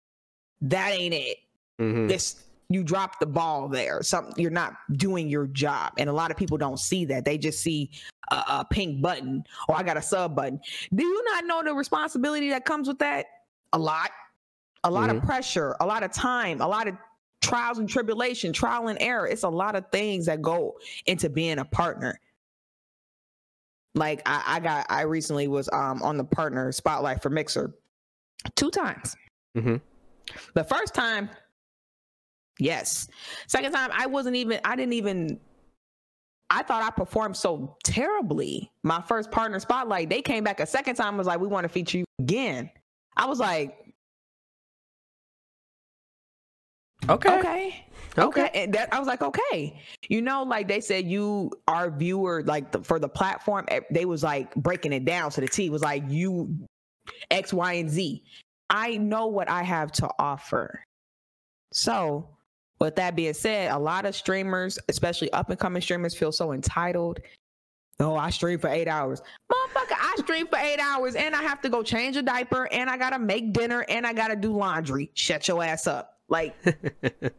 That 0.61 0.93
ain't 0.93 1.15
it. 1.15 1.39
hmm 1.79 2.09
It's 2.11 2.45
you 2.71 2.85
drop 2.85 3.19
the 3.19 3.27
ball 3.27 3.67
there. 3.69 4.03
Something 4.03 4.35
you're 4.37 4.51
not 4.51 4.75
doing 4.93 5.29
your 5.29 5.47
job, 5.47 5.95
and 5.99 6.09
a 6.09 6.13
lot 6.13 6.31
of 6.31 6.37
people 6.37 6.59
don't 6.59 6.79
see 6.79 7.05
that. 7.07 7.25
They 7.25 7.39
just 7.39 7.61
see 7.61 7.91
a, 8.31 8.35
a 8.35 8.67
pink 8.71 9.01
button 9.01 9.43
or 9.69 9.77
I 9.77 9.83
got 9.83 9.97
a 9.97 10.03
sub 10.03 10.37
button. 10.37 10.61
Do 10.95 11.05
you 11.05 11.25
not 11.25 11.47
know 11.47 11.63
the 11.65 11.75
responsibility 11.75 12.51
that 12.51 12.65
comes 12.65 12.87
with 12.87 12.99
that? 12.99 13.27
A 13.73 13.79
lot, 13.79 14.11
a 14.85 14.91
lot 14.91 15.11
of 15.11 15.23
pressure, 15.23 15.77
a 15.81 15.87
lot 15.87 16.03
of 16.03 16.13
time, 16.13 16.61
a 16.61 16.69
lot 16.69 16.89
of 16.89 16.97
trials 17.43 17.79
and 17.79 17.89
tribulation, 17.89 18.53
trial 18.53 18.89
and 18.89 18.99
error. 19.01 19.27
It's 19.27 19.43
a 19.43 19.49
lot 19.49 19.77
of 19.77 19.85
things 19.91 20.27
that 20.27 20.43
go 20.43 20.79
into 21.07 21.29
being 21.29 21.59
a 21.59 21.65
partner. 21.65 22.21
Like 23.95 24.23
I, 24.27 24.43
I 24.47 24.61
got, 24.61 24.87
I 24.89 25.03
recently 25.03 25.49
was 25.49 25.69
um 25.73 26.03
on 26.03 26.17
the 26.17 26.25
partner 26.25 26.71
spotlight 26.73 27.23
for 27.23 27.31
Mixer 27.31 27.75
two 28.55 28.71
times. 28.71 29.17
Mm-hmm. 29.57 29.77
The 30.55 30.65
first 30.65 30.95
time, 30.95 31.31
yes. 32.59 33.09
Second 33.47 33.73
time, 33.73 33.91
I 33.93 34.07
wasn't 34.07 34.37
even, 34.37 34.61
I 34.65 34.77
didn't 34.77 34.93
even, 34.93 35.41
I 36.51 36.63
thought 36.63 36.83
I 36.83 36.91
performed 36.91 37.37
so 37.37 37.77
terribly. 37.83 38.71
My 38.83 39.03
first 39.03 39.31
partner 39.31 39.59
spotlight, 39.59 40.11
they 40.11 40.23
came 40.23 40.45
back 40.45 40.61
a 40.61 40.67
second 40.67 40.95
time, 40.95 41.17
was 41.17 41.27
like, 41.27 41.41
we 41.41 41.49
want 41.49 41.65
to 41.65 41.69
feature 41.69 41.99
you 41.99 42.05
again. 42.21 42.71
I 43.17 43.27
was 43.27 43.41
like, 43.41 43.88
Okay. 47.09 47.39
okay. 47.39 47.85
Okay. 48.19 48.51
And 48.55 48.75
that 48.75 48.93
I 48.93 48.99
was 48.99 49.07
like, 49.07 49.23
okay. 49.23 49.81
You 50.09 50.23
know, 50.23 50.43
like 50.43 50.67
they 50.67 50.81
said, 50.81 51.07
you 51.07 51.53
our 51.69 51.91
viewer, 51.91 52.43
like 52.45 52.73
the, 52.73 52.83
for 52.83 52.99
the 52.99 53.09
platform, 53.09 53.65
eh, 53.69 53.81
they 53.91 54.05
was 54.05 54.23
like 54.23 54.55
breaking 54.57 54.93
it 54.93 55.05
down 55.05 55.31
to 55.33 55.41
the 55.41 55.49
T. 55.49 55.71
Was 55.71 55.83
like 55.83 56.03
you 56.09 56.57
X, 57.31 57.53
Y, 57.53 57.75
and 57.75 57.91
Z. 57.91 58.23
I 58.71 58.97
know 58.97 59.27
what 59.27 59.49
I 59.49 59.63
have 59.63 59.93
to 59.93 60.09
offer. 60.19 60.83
So, 61.73 62.29
with 62.81 62.97
that 62.97 63.17
being 63.17 63.35
said, 63.35 63.71
a 63.71 63.79
lot 63.79 64.05
of 64.05 64.15
streamers, 64.15 64.79
especially 64.89 65.33
up 65.33 65.51
and 65.51 65.59
coming 65.59 65.83
streamers, 65.83 66.15
feel 66.15 66.33
so 66.33 66.53
entitled. 66.53 67.21
Oh, 68.01 68.15
I 68.15 68.31
stream 68.31 68.59
for 68.59 68.69
eight 68.69 68.87
hours. 68.87 69.21
Motherfucker, 69.51 69.97
I 69.99 70.15
stream 70.19 70.47
for 70.47 70.59
eight 70.59 70.79
hours 70.79 71.17
and 71.17 71.35
I 71.35 71.43
have 71.43 71.61
to 71.63 71.69
go 71.69 71.83
change 71.83 72.17
a 72.17 72.23
diaper 72.23 72.69
and 72.71 72.89
I 72.89 72.97
gotta 72.97 73.19
make 73.19 73.53
dinner 73.53 73.85
and 73.89 74.07
I 74.07 74.13
gotta 74.13 74.37
do 74.37 74.57
laundry. 74.57 75.11
Shut 75.15 75.49
your 75.49 75.65
ass 75.65 75.89
up. 75.89 76.18
Like, 76.29 76.55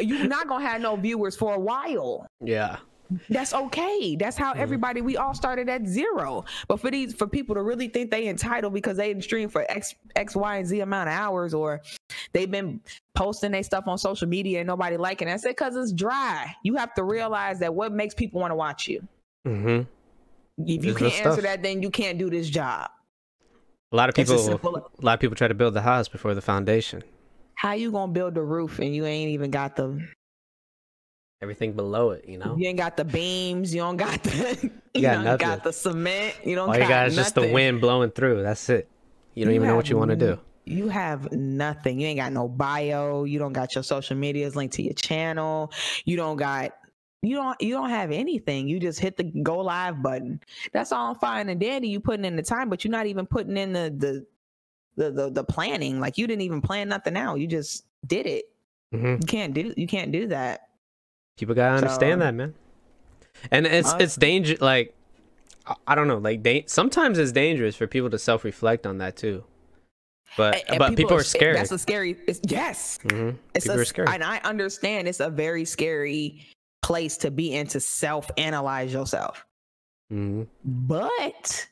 you're 0.00 0.26
not 0.26 0.48
gonna 0.48 0.64
have 0.66 0.80
no 0.80 0.96
viewers 0.96 1.36
for 1.36 1.54
a 1.54 1.58
while. 1.58 2.26
yeah. 2.40 2.78
That's 3.30 3.54
okay. 3.54 4.16
That's 4.16 4.36
how 4.36 4.52
everybody 4.54 5.00
we 5.00 5.16
all 5.16 5.32
started 5.32 5.68
at 5.68 5.86
zero. 5.86 6.44
But 6.66 6.80
for 6.80 6.90
these 6.90 7.14
for 7.14 7.28
people 7.28 7.54
to 7.54 7.62
really 7.62 7.86
think 7.86 8.10
they 8.10 8.26
entitled 8.26 8.74
because 8.74 8.96
they 8.96 9.06
didn't 9.06 9.22
stream 9.22 9.48
for 9.48 9.64
X 9.70 9.94
X, 10.16 10.34
Y, 10.34 10.56
and 10.56 10.66
Z 10.66 10.80
amount 10.80 11.08
of 11.10 11.14
hours 11.14 11.54
or 11.54 11.82
they've 12.32 12.50
been 12.50 12.80
posting 13.14 13.52
their 13.52 13.62
stuff 13.62 13.84
on 13.86 13.96
social 13.96 14.26
media 14.26 14.58
and 14.58 14.66
nobody 14.66 14.96
liking 14.96 15.28
it. 15.28 15.34
I 15.34 15.36
said 15.36 15.50
because 15.50 15.76
it's 15.76 15.92
dry. 15.92 16.52
You 16.64 16.74
have 16.74 16.94
to 16.94 17.04
realize 17.04 17.60
that 17.60 17.72
what 17.72 17.92
makes 17.92 18.12
people 18.12 18.40
want 18.40 18.50
to 18.50 18.56
watch 18.56 18.88
you. 18.88 19.06
hmm 19.44 19.82
If 20.58 20.84
you 20.84 20.90
It's 20.90 20.98
can't 20.98 21.26
answer 21.26 21.42
that, 21.42 21.62
then 21.62 21.82
you 21.82 21.90
can't 21.90 22.18
do 22.18 22.28
this 22.28 22.50
job. 22.50 22.90
A 23.92 23.96
lot 23.96 24.08
of 24.08 24.16
people, 24.16 24.36
simple- 24.36 24.78
a 25.00 25.04
lot 25.06 25.14
of 25.14 25.20
people 25.20 25.36
try 25.36 25.46
to 25.46 25.54
build 25.54 25.74
the 25.74 25.82
house 25.82 26.08
before 26.08 26.34
the 26.34 26.42
foundation. 26.42 27.04
How 27.56 27.72
you 27.72 27.90
gonna 27.90 28.12
build 28.12 28.34
the 28.34 28.42
roof 28.42 28.78
and 28.78 28.94
you 28.94 29.04
ain't 29.06 29.30
even 29.30 29.50
got 29.50 29.76
the 29.76 30.00
Everything 31.42 31.74
below 31.74 32.10
it, 32.12 32.26
you 32.26 32.38
know. 32.38 32.56
you 32.56 32.66
ain't 32.66 32.78
got 32.78 32.96
the 32.96 33.04
beams, 33.04 33.74
you 33.74 33.80
don't 33.82 33.98
got 33.98 34.22
the 34.22 34.70
you, 34.94 35.02
got 35.02 35.14
don't 35.14 35.24
nothing. 35.24 35.46
got 35.46 35.64
the 35.64 35.72
cement, 35.72 36.34
you 36.44 36.54
don't 36.54 36.68
All 36.68 36.74
got 36.74 36.82
you 36.82 36.88
got 36.88 37.06
is 37.08 37.16
just 37.16 37.34
the 37.34 37.52
wind 37.52 37.80
blowing 37.80 38.10
through. 38.10 38.42
That's 38.42 38.68
it. 38.70 38.88
You 39.34 39.44
don't 39.44 39.54
even 39.54 39.68
know 39.68 39.76
what 39.76 39.90
you 39.90 39.98
want 39.98 40.10
to 40.12 40.16
do. 40.16 40.38
You 40.64 40.88
have 40.88 41.30
nothing. 41.32 42.00
You 42.00 42.08
ain't 42.08 42.18
got 42.18 42.32
no 42.32 42.48
bio. 42.48 43.24
You 43.24 43.38
don't 43.38 43.52
got 43.52 43.74
your 43.74 43.84
social 43.84 44.16
medias 44.16 44.56
linked 44.56 44.74
to 44.76 44.82
your 44.82 44.94
channel. 44.94 45.72
You 46.04 46.16
don't 46.16 46.36
got 46.36 46.72
you 47.22 47.36
don't 47.36 47.60
you 47.60 47.74
don't 47.74 47.90
have 47.90 48.10
anything. 48.10 48.66
You 48.68 48.80
just 48.80 48.98
hit 48.98 49.16
the 49.16 49.24
go 49.24 49.58
live 49.58 50.02
button. 50.02 50.40
That's 50.72 50.90
all 50.92 51.14
fine 51.14 51.48
and 51.48 51.60
dandy. 51.60 51.88
You 51.88 52.00
putting 52.00 52.24
in 52.24 52.36
the 52.36 52.42
time, 52.42 52.68
but 52.70 52.82
you're 52.82 52.90
not 52.92 53.06
even 53.06 53.26
putting 53.26 53.56
in 53.56 53.72
the 53.72 53.94
the 53.96 54.26
the 54.96 55.10
the, 55.10 55.30
the 55.30 55.44
planning. 55.44 56.00
Like 56.00 56.18
you 56.18 56.26
didn't 56.26 56.42
even 56.42 56.60
plan 56.60 56.88
nothing 56.88 57.16
out. 57.16 57.36
You 57.40 57.46
just 57.46 57.84
did 58.06 58.26
it. 58.26 58.44
hmm 58.92 59.16
You 59.20 59.26
can't 59.26 59.54
do 59.54 59.72
you 59.76 59.86
can't 59.86 60.12
do 60.12 60.28
that. 60.28 60.68
People 61.38 61.54
gotta 61.54 61.74
understand 61.76 62.22
that, 62.22 62.34
man. 62.34 62.54
And 63.50 63.66
it's 63.66 63.92
Uh, 63.92 63.98
it's 64.00 64.16
danger. 64.16 64.56
Like 64.60 64.94
I- 65.86 65.94
don't 65.96 66.06
know. 66.08 66.18
Like 66.18 66.42
da- 66.42 66.64
sometimes 66.66 67.18
it's 67.18 67.32
dangerous 67.32 67.74
for 67.76 67.86
people 67.86 68.08
to 68.10 68.18
self 68.18 68.44
reflect 68.44 68.86
on 68.86 68.98
that 68.98 69.16
too. 69.16 69.44
but 70.36 70.54
And- 70.54 70.62
and 70.70 70.78
but 70.78 70.96
people, 70.96 71.14
are 71.16 71.22
scared. 71.22 71.56
That's 71.56 71.70
a 71.72 71.78
scary. 71.78 72.16
It's, 72.26 72.40
yes, 72.44 72.98
Mhm. 73.04 73.36
it's 73.54 73.64
People 73.64 73.78
a, 73.78 73.82
are 73.82 73.84
scared. 73.84 74.08
and 74.08 74.22
I 74.24 74.38
understand 74.38 75.08
it's 75.08 75.20
a 75.20 75.30
very 75.30 75.64
scary 75.64 76.44
place 76.82 77.16
to 77.18 77.30
be 77.30 77.54
in 77.54 77.66
to 77.68 77.80
self 77.80 78.30
analyze 78.36 78.92
yourself. 78.92 79.44
Mhm. 80.12 80.46
But 80.64 81.66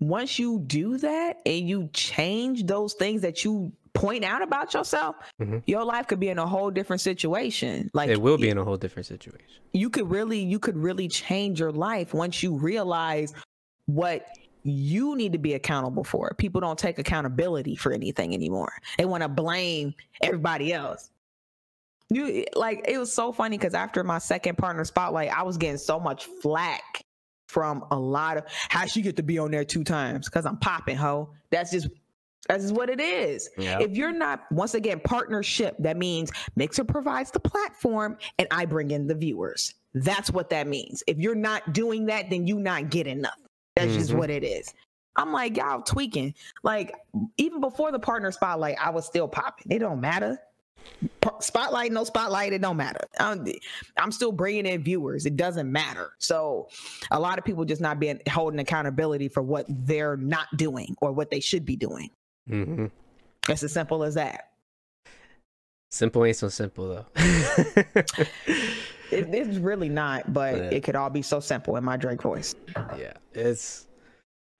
once 0.00 0.38
you 0.38 0.60
do 0.66 0.98
that 0.98 1.38
and 1.46 1.68
you 1.68 1.88
change 1.92 2.66
those 2.66 2.94
things 2.94 3.22
that 3.22 3.44
you 3.44 3.72
point 3.94 4.24
out 4.24 4.42
about 4.42 4.74
yourself, 4.74 5.14
Mhm. 5.40 5.62
your 5.66 5.84
life 5.84 6.08
could 6.08 6.18
be 6.18 6.28
in 6.28 6.38
a 6.38 6.46
whole 6.46 6.70
different 6.70 7.00
situation. 7.00 7.90
Like 7.94 8.10
It 8.10 8.20
will 8.20 8.36
be 8.36 8.48
in 8.50 8.58
a 8.58 8.64
whole 8.64 8.76
different 8.76 9.06
situation. 9.06 9.46
you 9.72 9.88
could 9.90 10.10
really 10.10 10.38
you 10.40 10.58
could 10.58 10.76
really 10.76 11.08
change 11.08 11.58
your 11.60 11.72
life 11.72 12.12
once 12.14 12.42
you 12.42 12.56
realize 12.56 13.32
what 13.86 14.26
you 14.64 15.14
need 15.14 15.32
to 15.32 15.38
be 15.38 15.54
accountable 15.54 16.04
for. 16.04 16.34
People 16.38 16.60
don't 16.60 16.78
take 16.78 16.98
accountability 16.98 17.76
for 17.76 17.92
anything 17.92 18.32
anymore. 18.34 18.72
They 18.98 19.04
want 19.04 19.22
to 19.22 19.28
blame 19.28 19.94
everybody 20.22 20.72
else. 20.72 21.10
You 22.10 22.44
like 22.56 22.84
it 22.88 22.98
was 22.98 23.12
so 23.12 23.30
funny 23.32 23.58
because 23.58 23.74
after 23.74 24.02
my 24.02 24.18
second 24.18 24.58
partner 24.58 24.84
spotlight, 24.84 25.30
I 25.30 25.42
was 25.42 25.56
getting 25.56 25.78
so 25.78 26.00
much 26.00 26.24
flack 26.26 27.03
from 27.54 27.84
a 27.92 27.96
lot 27.98 28.36
of 28.36 28.44
how 28.68 28.84
she 28.84 29.00
get 29.00 29.14
to 29.16 29.22
be 29.22 29.38
on 29.38 29.52
there 29.52 29.64
two 29.64 29.84
times 29.84 30.28
because 30.28 30.44
I'm 30.44 30.56
popping 30.58 30.96
ho. 30.96 31.30
That's 31.50 31.70
just 31.70 31.86
that's 32.48 32.64
just 32.64 32.74
what 32.74 32.90
it 32.90 33.00
is. 33.00 33.48
If 33.56 33.92
you're 33.92 34.12
not 34.12 34.40
once 34.50 34.74
again 34.74 35.00
partnership, 35.02 35.76
that 35.78 35.96
means 35.96 36.30
Mixer 36.56 36.84
provides 36.84 37.30
the 37.30 37.40
platform 37.40 38.18
and 38.38 38.46
I 38.50 38.66
bring 38.66 38.90
in 38.90 39.06
the 39.06 39.14
viewers. 39.14 39.72
That's 39.94 40.30
what 40.30 40.50
that 40.50 40.66
means. 40.66 41.02
If 41.06 41.16
you're 41.18 41.36
not 41.36 41.72
doing 41.72 42.04
that, 42.06 42.28
then 42.28 42.46
you 42.46 42.58
not 42.58 42.90
getting 42.90 43.22
nothing. 43.22 43.44
That's 43.76 43.94
just 43.94 44.10
Mhm. 44.10 44.18
what 44.18 44.28
it 44.30 44.44
is. 44.44 44.74
I'm 45.16 45.32
like, 45.32 45.56
y'all 45.56 45.80
tweaking. 45.80 46.34
Like, 46.64 46.92
even 47.38 47.60
before 47.60 47.92
the 47.92 48.00
partner 48.00 48.30
spotlight, 48.32 48.76
I 48.78 48.90
was 48.90 49.06
still 49.06 49.28
popping. 49.28 49.70
It 49.70 49.78
don't 49.78 50.00
matter. 50.00 50.38
Spotlight, 51.40 51.92
no 51.92 52.04
spotlight, 52.04 52.52
it 52.52 52.62
don't 52.62 52.76
matter. 52.76 53.00
I'm, 53.18 53.46
I'm 53.96 54.12
still 54.12 54.32
bringing 54.32 54.64
in 54.66 54.82
viewers. 54.82 55.26
It 55.26 55.36
doesn't 55.36 55.70
matter. 55.70 56.12
So, 56.18 56.68
a 57.10 57.18
lot 57.20 57.38
of 57.38 57.44
people 57.44 57.64
just 57.64 57.80
not 57.82 57.98
being 58.00 58.20
holding 58.30 58.58
accountability 58.60 59.28
for 59.28 59.42
what 59.42 59.66
they're 59.68 60.16
not 60.16 60.46
doing 60.56 60.96
or 61.02 61.12
what 61.12 61.30
they 61.30 61.40
should 61.40 61.64
be 61.66 61.76
doing. 61.76 62.10
hmm 62.48 62.86
It's 63.48 63.62
as 63.62 63.72
simple 63.72 64.02
as 64.04 64.14
that. 64.14 64.50
Simple 65.90 66.24
ain't 66.24 66.36
so 66.36 66.48
simple 66.48 66.88
though. 66.88 67.06
It, 69.10 69.32
it's 69.32 69.58
really 69.58 69.88
not, 69.90 70.32
but 70.32 70.54
Yeah. 70.56 70.70
it 70.72 70.82
could 70.82 70.96
all 70.96 71.10
be 71.10 71.22
so 71.22 71.38
simple 71.38 71.76
in 71.76 71.84
my 71.84 71.96
Drake 71.96 72.22
voice. 72.22 72.52
yeah, 72.98 73.12
it's 73.32 73.86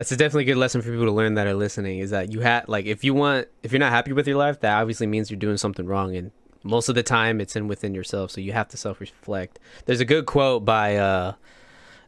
it's 0.00 0.10
a 0.12 0.16
definitely 0.16 0.44
good 0.44 0.56
lesson 0.56 0.82
for 0.82 0.90
people 0.90 1.04
to 1.06 1.12
learn 1.12 1.34
that 1.34 1.46
are 1.46 1.54
listening. 1.54 1.98
Is 2.00 2.10
that 2.10 2.32
you 2.32 2.40
had 2.40 2.68
like 2.68 2.86
if 2.86 3.04
you 3.04 3.14
want 3.14 3.48
if 3.62 3.72
you're 3.72 3.78
not 3.80 3.92
happy 3.92 4.12
with 4.12 4.26
your 4.26 4.36
life, 4.36 4.60
that 4.60 4.80
obviously 4.80 5.06
means 5.06 5.30
you're 5.30 5.38
doing 5.38 5.56
something 5.56 5.86
wrong, 5.86 6.16
and 6.16 6.30
most 6.62 6.88
of 6.88 6.94
the 6.94 7.02
time 7.02 7.40
it's 7.40 7.56
in 7.56 7.68
within 7.68 7.94
yourself. 7.94 8.30
So 8.30 8.40
you 8.40 8.52
have 8.52 8.68
to 8.68 8.76
self 8.76 9.00
reflect. 9.00 9.58
There's 9.86 10.00
a 10.00 10.04
good 10.04 10.26
quote 10.26 10.64
by 10.64 10.96
uh 10.96 11.34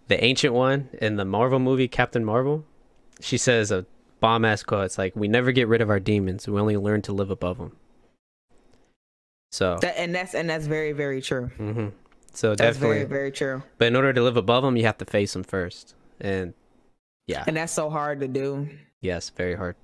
the 0.08 0.22
ancient 0.22 0.54
one 0.54 0.88
in 1.00 1.16
the 1.16 1.24
Marvel 1.24 1.58
movie 1.58 1.88
Captain 1.88 2.24
Marvel. 2.24 2.64
She 3.20 3.38
says 3.38 3.70
a 3.70 3.86
bomb 4.20 4.44
ass 4.44 4.62
quote. 4.62 4.86
It's 4.86 4.98
like 4.98 5.14
we 5.16 5.28
never 5.28 5.52
get 5.52 5.68
rid 5.68 5.80
of 5.80 5.90
our 5.90 6.00
demons. 6.00 6.46
We 6.48 6.58
only 6.60 6.76
learn 6.76 7.02
to 7.02 7.12
live 7.12 7.30
above 7.30 7.58
them. 7.58 7.72
So, 9.52 9.78
That, 9.80 9.98
and 9.98 10.14
that's 10.14 10.34
and 10.34 10.50
that's 10.50 10.66
very 10.66 10.92
very 10.92 11.22
true. 11.22 11.50
Mm-hmm. 11.58 11.88
so 12.32 12.50
That's 12.50 12.76
definitely. 12.76 12.96
very 12.98 13.08
very 13.08 13.32
true. 13.32 13.62
But 13.78 13.86
in 13.88 13.96
order 13.96 14.12
to 14.12 14.22
live 14.22 14.36
above 14.36 14.64
them, 14.64 14.76
you 14.76 14.84
have 14.84 14.98
to 14.98 15.04
face 15.04 15.32
them 15.32 15.44
first. 15.44 15.94
And 16.20 16.52
yeah, 17.26 17.44
And 17.46 17.56
that's 17.56 17.72
so 17.72 17.90
hard 17.90 18.20
to 18.20 18.28
do. 18.28 18.68
yes, 19.00 19.30
very 19.30 19.54
hard. 19.54 19.76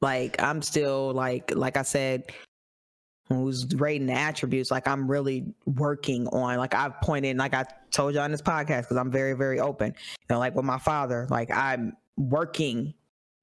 Like 0.00 0.40
I'm 0.42 0.62
still 0.62 1.12
like 1.12 1.54
like 1.54 1.76
I 1.76 1.82
said, 1.82 2.32
who's 3.28 3.66
rating 3.76 4.06
the 4.06 4.14
attributes, 4.14 4.70
like 4.70 4.88
I'm 4.88 5.08
really 5.10 5.44
working 5.66 6.26
on 6.28 6.56
like 6.56 6.74
I've 6.74 7.00
pointed 7.00 7.36
like 7.36 7.54
I 7.54 7.64
told 7.90 8.14
you 8.14 8.20
on 8.20 8.30
this 8.30 8.42
podcast 8.42 8.82
because 8.82 8.96
I'm 8.96 9.10
very, 9.10 9.34
very 9.34 9.60
open. 9.60 9.88
You 9.88 10.26
know, 10.34 10.38
like 10.38 10.54
with 10.54 10.64
my 10.64 10.78
father, 10.78 11.26
like 11.30 11.50
I'm 11.50 11.96
working. 12.16 12.94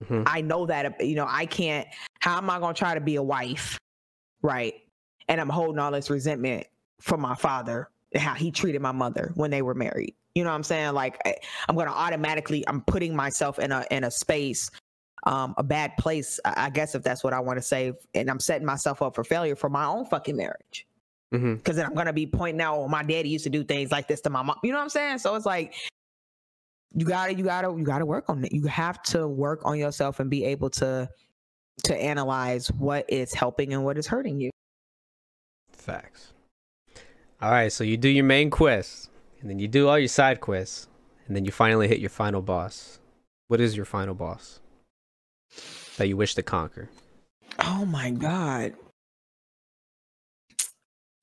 Mhm. 0.03 0.23
I 0.27 0.41
know 0.41 0.65
that 0.68 0.99
you 1.05 1.15
know, 1.15 1.27
I 1.30 1.45
can't 1.45 1.88
how 2.19 2.38
am 2.38 2.49
I 2.49 2.59
gonna 2.59 2.73
try 2.73 2.93
to 2.95 3.01
be 3.01 3.15
a 3.15 3.23
wife? 3.23 3.77
Right. 4.41 4.73
And 5.30 5.39
I'm 5.41 5.49
holding 5.49 5.80
all 5.80 5.91
this 5.91 6.09
resentment 6.09 6.68
from 7.01 7.22
my 7.22 7.35
father, 7.35 7.89
and 8.14 8.22
how 8.23 8.34
he 8.34 8.49
treated 8.51 8.81
my 8.81 8.91
mother 8.91 9.31
when 9.35 9.51
they 9.51 9.61
were 9.61 9.76
married. 9.76 10.15
You 10.38 10.43
know 10.43 10.51
what 10.51 10.55
I'm 10.55 10.64
saying? 10.64 10.93
Like 10.93 11.18
I- 11.26 11.38
I'm 11.68 11.76
gonna 11.76 11.89
automatically 11.89 12.64
I'm 12.68 12.81
putting 12.81 13.15
myself 13.15 13.57
in 13.57 13.72
a 13.72 13.84
in 13.89 14.03
a 14.03 14.11
space 14.11 14.69
um, 15.23 15.55
a 15.57 15.64
bad 15.64 15.97
place, 15.97 16.39
I 16.45 16.69
guess 16.69 16.95
if 16.95 17.03
that's 17.03 17.23
what 17.23 17.34
I 17.34 17.39
want 17.39 17.57
to 17.57 17.61
say, 17.61 17.91
and 18.14 18.30
I'm 18.30 18.39
setting 18.39 18.65
myself 18.65 19.01
up 19.01 19.15
for 19.15 19.23
failure 19.26 19.55
for 19.55 19.69
my 19.69 19.84
own 19.85 20.05
fucking 20.05 20.38
marriage. 20.38 20.85
Because 21.31 21.76
then 21.76 21.85
I'm 21.85 21.95
gonna 21.95 22.14
be 22.14 22.26
pointing 22.27 22.61
out, 22.61 22.77
oh, 22.77 22.88
my 22.88 23.03
daddy 23.03 23.27
used 23.30 23.43
to 23.43 23.49
do 23.49 23.64
things 23.64 23.91
like 23.91 24.07
this 24.07 24.22
to 24.22 24.30
my 24.30 24.41
mom. 24.43 24.57
You 24.64 24.72
know 24.72 24.77
what 24.77 24.84
I'm 24.84 24.89
saying? 24.89 25.18
So 25.18 25.35
it's 25.35 25.45
like 25.45 25.73
you 26.93 27.05
gotta, 27.05 27.34
you 27.34 27.43
gotta, 27.43 27.68
you 27.76 27.84
gotta 27.84 28.05
work 28.05 28.30
on 28.30 28.45
it. 28.45 28.53
You 28.53 28.68
have 28.68 29.01
to 29.03 29.27
work 29.27 29.61
on 29.65 29.77
yourself 29.77 30.19
and 30.22 30.30
be 30.30 30.45
able 30.45 30.69
to 30.69 31.09
to 31.84 31.95
analyze 31.97 32.72
what 32.72 33.05
is 33.09 33.34
helping 33.34 33.73
and 33.73 33.84
what 33.84 33.97
is 33.97 34.07
hurting 34.07 34.39
you. 34.39 34.51
Facts. 35.72 36.31
All 37.41 37.51
right, 37.51 37.72
so 37.72 37.84
you 37.84 37.97
do 37.97 38.09
your 38.09 38.23
main 38.23 38.49
quest, 38.49 39.07
and 39.41 39.49
then 39.49 39.59
you 39.59 39.68
do 39.68 39.88
all 39.88 39.99
your 39.99 40.07
side 40.07 40.41
quests, 40.41 40.88
and 41.27 41.35
then 41.35 41.45
you 41.45 41.51
finally 41.51 41.88
hit 41.88 41.99
your 41.99 42.09
final 42.09 42.41
boss. 42.41 42.99
What 43.47 43.61
is 43.61 43.76
your 43.76 43.85
final 43.85 44.14
boss 44.14 44.59
that 45.97 46.07
you 46.07 46.18
wish 46.18 46.35
to 46.35 46.43
conquer? 46.43 46.89
Oh 47.59 47.85
my 47.85 48.11
god. 48.11 48.73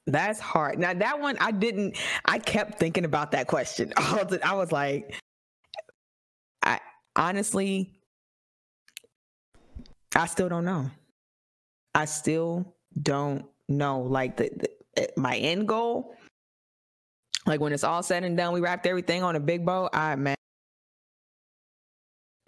That's 0.06 0.38
hard. 0.38 0.78
Now 0.78 0.92
that 0.94 1.20
one 1.20 1.36
I 1.40 1.50
didn't 1.50 1.96
I 2.24 2.38
kept 2.38 2.78
thinking 2.78 3.04
about 3.04 3.32
that 3.32 3.46
question. 3.46 3.92
I 3.96 4.54
was 4.54 4.72
like 4.72 5.18
I 6.62 6.80
honestly 7.16 7.90
I 10.14 10.26
still 10.26 10.48
don't 10.48 10.64
know. 10.64 10.90
I 11.94 12.04
still 12.04 12.74
don't 13.00 13.46
know 13.68 14.00
like 14.00 14.36
the, 14.36 14.50
the 14.56 14.70
eh, 15.02 15.06
my 15.16 15.36
end 15.36 15.68
goal 15.68 16.14
like 17.46 17.60
when 17.60 17.72
it's 17.72 17.84
all 17.84 18.02
said 18.02 18.24
and 18.24 18.36
done 18.36 18.52
we 18.52 18.60
wrapped 18.60 18.86
everything 18.86 19.22
on 19.22 19.36
a 19.36 19.40
big 19.40 19.64
bow. 19.64 19.88
I 19.92 20.16
man. 20.16 20.36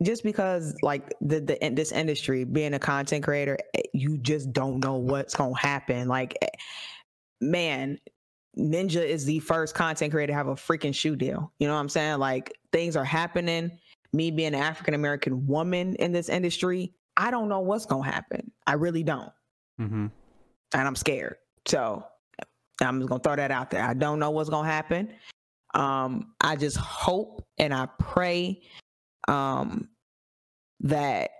Just 0.02 0.22
because 0.24 0.74
like 0.82 1.14
the 1.20 1.40
the 1.40 1.64
in 1.64 1.74
this 1.74 1.92
industry 1.92 2.44
being 2.44 2.74
a 2.74 2.78
content 2.78 3.24
creator 3.24 3.58
eh, 3.74 3.82
you 3.92 4.18
just 4.18 4.52
don't 4.52 4.80
know 4.80 4.96
what's 4.96 5.34
going 5.34 5.54
to 5.54 5.60
happen. 5.60 6.08
Like 6.08 6.36
eh, 6.42 6.48
man 7.40 7.98
ninja 8.58 9.04
is 9.04 9.26
the 9.26 9.38
first 9.40 9.74
content 9.74 10.10
creator 10.12 10.32
to 10.32 10.34
have 10.36 10.48
a 10.48 10.54
freaking 10.54 10.94
shoe 10.94 11.16
deal. 11.16 11.52
You 11.58 11.68
know 11.68 11.74
what 11.74 11.80
i'm 11.80 11.88
saying? 11.88 12.18
Like 12.18 12.52
things 12.72 12.96
are 12.96 13.04
happening. 13.04 13.70
Me 14.12 14.30
being 14.30 14.48
an 14.48 14.54
african 14.54 14.94
american 14.94 15.46
woman 15.46 15.94
in 15.96 16.12
this 16.12 16.30
industry 16.30 16.94
i 17.18 17.30
don't 17.30 17.48
know 17.48 17.60
what's 17.60 17.84
going 17.86 18.04
to 18.04 18.10
happen. 18.10 18.50
I 18.66 18.74
really 18.74 19.02
don't. 19.02 19.32
Mm-hmm. 19.78 20.06
and 20.72 20.88
i'm 20.88 20.96
scared. 20.96 21.36
So 21.66 22.04
i'm 22.82 23.00
just 23.00 23.08
to 23.20 23.28
throw 23.28 23.36
that 23.36 23.50
out 23.50 23.70
there. 23.70 23.82
I 23.82 23.94
don't 23.94 24.18
know 24.18 24.30
what's 24.30 24.50
to 24.64 24.70
happen. 24.70 25.12
Um 25.74 26.32
i 26.40 26.56
just 26.56 26.76
hope 26.76 27.44
and 27.58 27.74
i 27.74 27.86
pray 27.98 28.62
um 29.28 29.88
that 30.80 31.30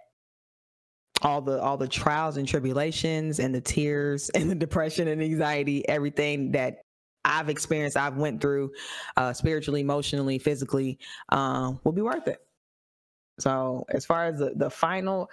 all 1.23 1.41
the 1.41 1.61
all 1.61 1.77
the 1.77 1.89
trials 1.89 2.37
and 2.37 2.47
tribulations 2.47 3.39
and 3.39 3.55
the 3.55 3.61
tears 3.61 4.29
and 4.35 4.51
the 4.51 4.55
depression 4.55 5.09
and 5.09 5.23
anxiety 5.23 5.89
everything 5.89 6.53
that 6.53 6.83
i've 7.25 7.49
experienced 7.49 7.97
i've 7.97 8.17
went 8.17 8.41
through 8.41 8.71
uh 9.17 9.33
spiritually 9.33 9.81
emotionally 9.81 10.39
physically 10.39 10.99
um 11.31 11.81
will 11.85 11.93
be 11.93 12.03
worth 12.03 12.29
it. 12.29 12.43
So 13.39 13.85
as 13.91 14.07
far 14.07 14.27
as 14.27 14.39
the, 14.39 14.53
the 14.55 14.71
final 14.71 15.31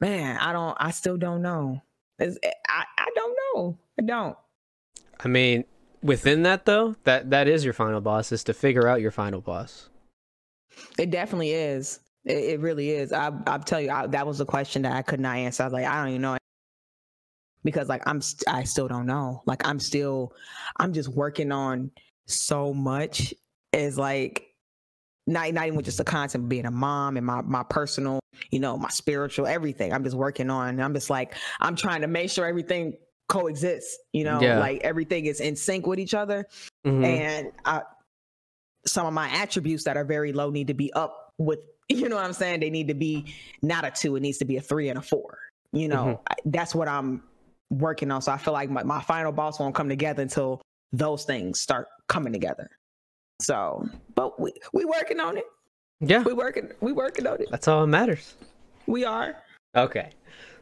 man 0.00 0.38
i 0.38 0.52
don't 0.52 0.76
i 0.80 0.90
still 0.90 1.16
don't 1.16 1.42
know. 1.42 1.80
It's, 2.18 2.38
i 2.68 2.84
i 2.98 3.10
don't 3.14 3.36
know. 3.54 3.78
I 3.98 4.02
don't 4.02 4.36
I 5.20 5.28
mean, 5.28 5.64
within 6.02 6.42
that 6.42 6.64
though, 6.64 6.96
that 7.04 7.30
that 7.30 7.48
is 7.48 7.64
your 7.64 7.74
final 7.74 8.00
boss 8.00 8.32
is 8.32 8.44
to 8.44 8.54
figure 8.54 8.86
out 8.88 9.00
your 9.00 9.10
final 9.10 9.40
boss. 9.40 9.88
It 10.98 11.10
definitely 11.10 11.52
is. 11.52 12.00
It, 12.24 12.36
it 12.36 12.60
really 12.60 12.90
is. 12.90 13.12
I 13.12 13.32
I'll 13.46 13.58
tell 13.58 13.80
you 13.80 13.90
I, 13.90 14.06
that 14.08 14.26
was 14.26 14.40
a 14.40 14.46
question 14.46 14.82
that 14.82 14.92
I 14.92 15.02
could 15.02 15.20
not 15.20 15.36
answer. 15.36 15.62
I 15.62 15.66
was 15.66 15.72
like, 15.72 15.86
I 15.86 16.00
don't 16.00 16.10
even 16.10 16.22
know 16.22 16.38
because 17.64 17.88
like 17.88 18.02
I'm 18.06 18.20
st- 18.20 18.48
I 18.48 18.64
still 18.64 18.88
don't 18.88 19.06
know. 19.06 19.42
Like 19.46 19.66
I'm 19.66 19.80
still 19.80 20.32
I'm 20.76 20.92
just 20.92 21.08
working 21.08 21.52
on 21.52 21.90
so 22.26 22.72
much. 22.72 23.34
Is 23.72 23.98
like 23.98 24.46
not 25.26 25.52
not 25.52 25.66
even 25.66 25.76
with 25.76 25.84
just 25.84 25.98
the 25.98 26.04
concept 26.04 26.44
of 26.44 26.48
being 26.48 26.66
a 26.66 26.70
mom 26.70 27.16
and 27.16 27.26
my 27.26 27.42
my 27.42 27.62
personal, 27.64 28.20
you 28.50 28.60
know, 28.60 28.78
my 28.78 28.88
spiritual 28.88 29.46
everything. 29.46 29.92
I'm 29.92 30.04
just 30.04 30.16
working 30.16 30.48
on. 30.48 30.80
I'm 30.80 30.94
just 30.94 31.10
like 31.10 31.34
I'm 31.60 31.76
trying 31.76 32.00
to 32.00 32.06
make 32.06 32.30
sure 32.30 32.46
everything 32.46 32.94
coexists. 33.28 33.98
You 34.12 34.24
know, 34.24 34.40
Yeah. 34.40 34.58
like 34.58 34.80
everything 34.82 35.26
is 35.26 35.40
in 35.40 35.56
sync 35.56 35.86
with 35.86 35.98
each 35.98 36.14
other 36.14 36.46
Mhm. 36.86 37.04
and 37.04 37.52
I, 37.64 37.82
some 38.86 39.06
of 39.06 39.12
my 39.12 39.28
attributes 39.30 39.84
that 39.84 39.96
are 39.96 40.04
very 40.04 40.32
low 40.32 40.50
need 40.50 40.68
to 40.68 40.74
be 40.74 40.92
up 40.94 41.32
with 41.38 41.58
you 41.90 42.08
know 42.08 42.16
what 42.16 42.24
i'm 42.24 42.32
saying 42.32 42.60
they 42.60 42.70
need 42.70 42.88
to 42.88 42.94
be 42.94 43.34
not 43.62 43.84
a 43.84 43.90
two 43.90 44.16
it 44.16 44.20
needs 44.20 44.38
to 44.38 44.44
be 44.44 44.56
a 44.56 44.60
three 44.60 44.88
and 44.88 44.98
a 44.98 45.02
four 45.02 45.38
You 45.72 45.88
know, 45.88 46.20
I, 46.30 46.34
that's 46.46 46.74
what 46.74 46.88
I'm 46.88 47.22
working 47.70 48.10
on. 48.10 48.22
So 48.22 48.32
I 48.32 48.38
feel 48.38 48.54
like 48.54 48.70
my, 48.70 48.82
my 48.82 49.02
final 49.02 49.32
boss 49.32 49.60
won't 49.60 49.74
come 49.74 49.88
together 49.90 50.22
until 50.22 50.62
those 50.92 51.24
things 51.26 51.60
start 51.60 51.86
coming 52.08 52.32
together. 52.32 52.70
So, 53.42 53.86
but 54.14 54.40
we 54.40 54.52
we 54.72 54.86
working 54.86 55.20
on 55.20 55.36
it. 55.36 55.44
Yeah, 56.00 56.22
We 56.22 56.32
working 56.32 56.70
we 56.80 56.92
working 56.92 57.26
on 57.26 57.40
it. 57.42 57.48
that's 57.50 57.68
all 57.68 57.82
that 57.82 57.88
matters. 57.88 58.34
We 58.86 59.04
are. 59.04 59.36
Okay, 59.76 60.10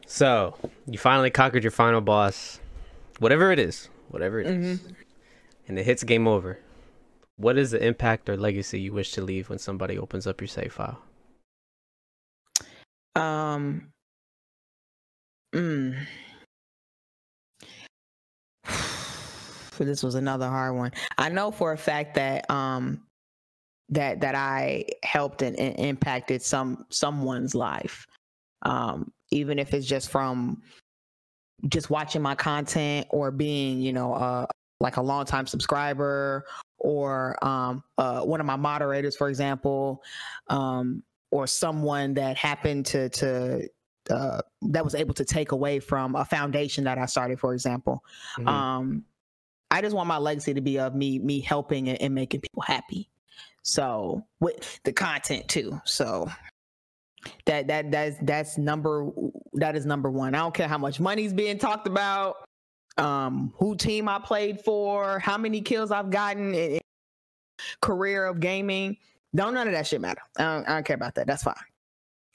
so 0.07 0.55
you 0.87 0.97
finally 0.97 1.29
conquered 1.29 1.63
your 1.63 1.71
final 1.71 2.01
boss, 2.01 2.59
whatever 3.19 3.51
it 3.51 3.59
is, 3.59 3.89
whatever 4.07 4.39
it 4.39 4.47
is, 4.47 4.79
and 5.67 5.77
it 5.77 5.85
hits 5.85 6.03
game 6.03 6.27
over. 6.27 6.57
What 7.35 7.57
is 7.57 7.71
the 7.71 7.85
impact 7.85 8.29
or 8.29 8.37
legacy 8.37 8.79
you 8.79 8.93
wish 8.93 9.11
to 9.11 9.21
leave 9.21 9.49
when 9.49 9.59
somebody 9.59 9.97
opens 9.97 10.25
up 10.25 10.41
your 10.41 10.47
save 10.47 10.73
file? 10.73 10.99
Um. 13.15 13.91
Mm. 15.53 15.97
this 19.77 20.01
was 20.01 20.15
another 20.15 20.47
hard 20.47 20.75
one. 20.75 20.91
I 21.17 21.29
know 21.29 21.51
for 21.51 21.73
a 21.73 21.77
fact 21.77 22.15
that 22.15 22.49
um 22.49 23.01
that 23.89 24.21
that 24.21 24.35
I 24.35 24.85
helped 25.03 25.41
and, 25.41 25.57
and 25.57 25.75
impacted 25.77 26.41
some 26.41 26.85
someone's 26.89 27.53
life. 27.53 28.07
Um, 28.63 29.11
even 29.31 29.59
if 29.59 29.73
it's 29.73 29.85
just 29.85 30.09
from 30.09 30.61
just 31.67 31.89
watching 31.89 32.21
my 32.21 32.35
content 32.35 33.07
or 33.09 33.31
being, 33.31 33.81
you 33.81 33.93
know, 33.93 34.13
uh 34.13 34.45
like 34.79 34.97
a 34.97 35.01
longtime 35.01 35.47
subscriber 35.47 36.45
or 36.77 37.43
um 37.43 37.83
uh 37.97 38.21
one 38.21 38.39
of 38.39 38.45
my 38.45 38.55
moderators, 38.55 39.15
for 39.15 39.29
example, 39.29 40.03
um, 40.49 41.03
or 41.31 41.47
someone 41.47 42.13
that 42.13 42.37
happened 42.37 42.85
to 42.85 43.09
to 43.09 43.67
uh, 44.09 44.41
that 44.61 44.83
was 44.83 44.95
able 44.95 45.13
to 45.13 45.25
take 45.25 45.51
away 45.51 45.79
from 45.79 46.15
a 46.15 46.23
foundation 46.23 46.85
that 46.85 46.97
I 46.97 47.05
started, 47.07 47.39
for 47.39 47.53
example. 47.53 48.03
Mhm. 48.37 48.47
Um, 48.47 49.05
I 49.69 49.81
just 49.81 49.93
want 49.93 50.07
my 50.07 50.17
legacy 50.17 50.53
to 50.53 50.61
be 50.61 50.79
of 50.79 50.95
me 50.95 51.19
me 51.19 51.41
helping 51.41 51.89
and, 51.89 52.01
and 52.01 52.15
making 52.15 52.41
people 52.41 52.63
happy. 52.63 53.09
So 53.63 54.23
with 54.39 54.79
the 54.83 54.93
content 54.93 55.49
too. 55.49 55.81
So 55.83 56.29
that 57.45 57.67
that 57.67 57.91
that's 57.91 58.17
that's 58.21 58.57
number 58.57 59.09
that 59.53 59.75
is 59.75 59.85
number 59.85 60.09
one. 60.09 60.35
I 60.35 60.39
don't 60.39 60.53
care 60.53 60.67
how 60.67 60.77
much 60.77 60.99
money's 60.99 61.33
being 61.33 61.57
talked 61.57 61.87
about, 61.87 62.37
um, 62.97 63.53
who 63.57 63.75
team 63.75 64.07
I 64.07 64.19
played 64.19 64.61
for, 64.61 65.19
how 65.19 65.37
many 65.37 65.61
kills 65.61 65.91
I've 65.91 66.09
gotten 66.09 66.53
in, 66.53 66.79
career 67.81 68.25
of 68.25 68.39
gaming. 68.39 68.97
Don't 69.35 69.53
none 69.53 69.67
of 69.67 69.73
that 69.73 69.87
shit 69.87 70.01
matter. 70.01 70.21
I 70.37 70.43
don't, 70.43 70.69
I 70.69 70.73
don't 70.75 70.85
care 70.85 70.95
about 70.95 71.15
that. 71.15 71.27
That's 71.27 71.43
fine. 71.43 71.55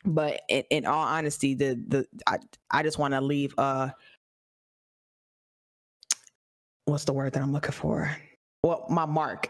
But 0.04 0.42
in, 0.48 0.64
in 0.70 0.86
all 0.86 1.04
honesty, 1.04 1.54
the 1.54 1.80
the 1.88 2.06
I 2.26 2.38
I 2.70 2.82
just 2.82 2.98
want 2.98 3.14
to 3.14 3.20
leave 3.20 3.54
uh 3.58 3.90
what's 6.84 7.04
the 7.04 7.12
word 7.12 7.32
that 7.32 7.42
I'm 7.42 7.52
looking 7.52 7.72
for? 7.72 8.14
Well, 8.62 8.86
my 8.88 9.06
mark 9.06 9.48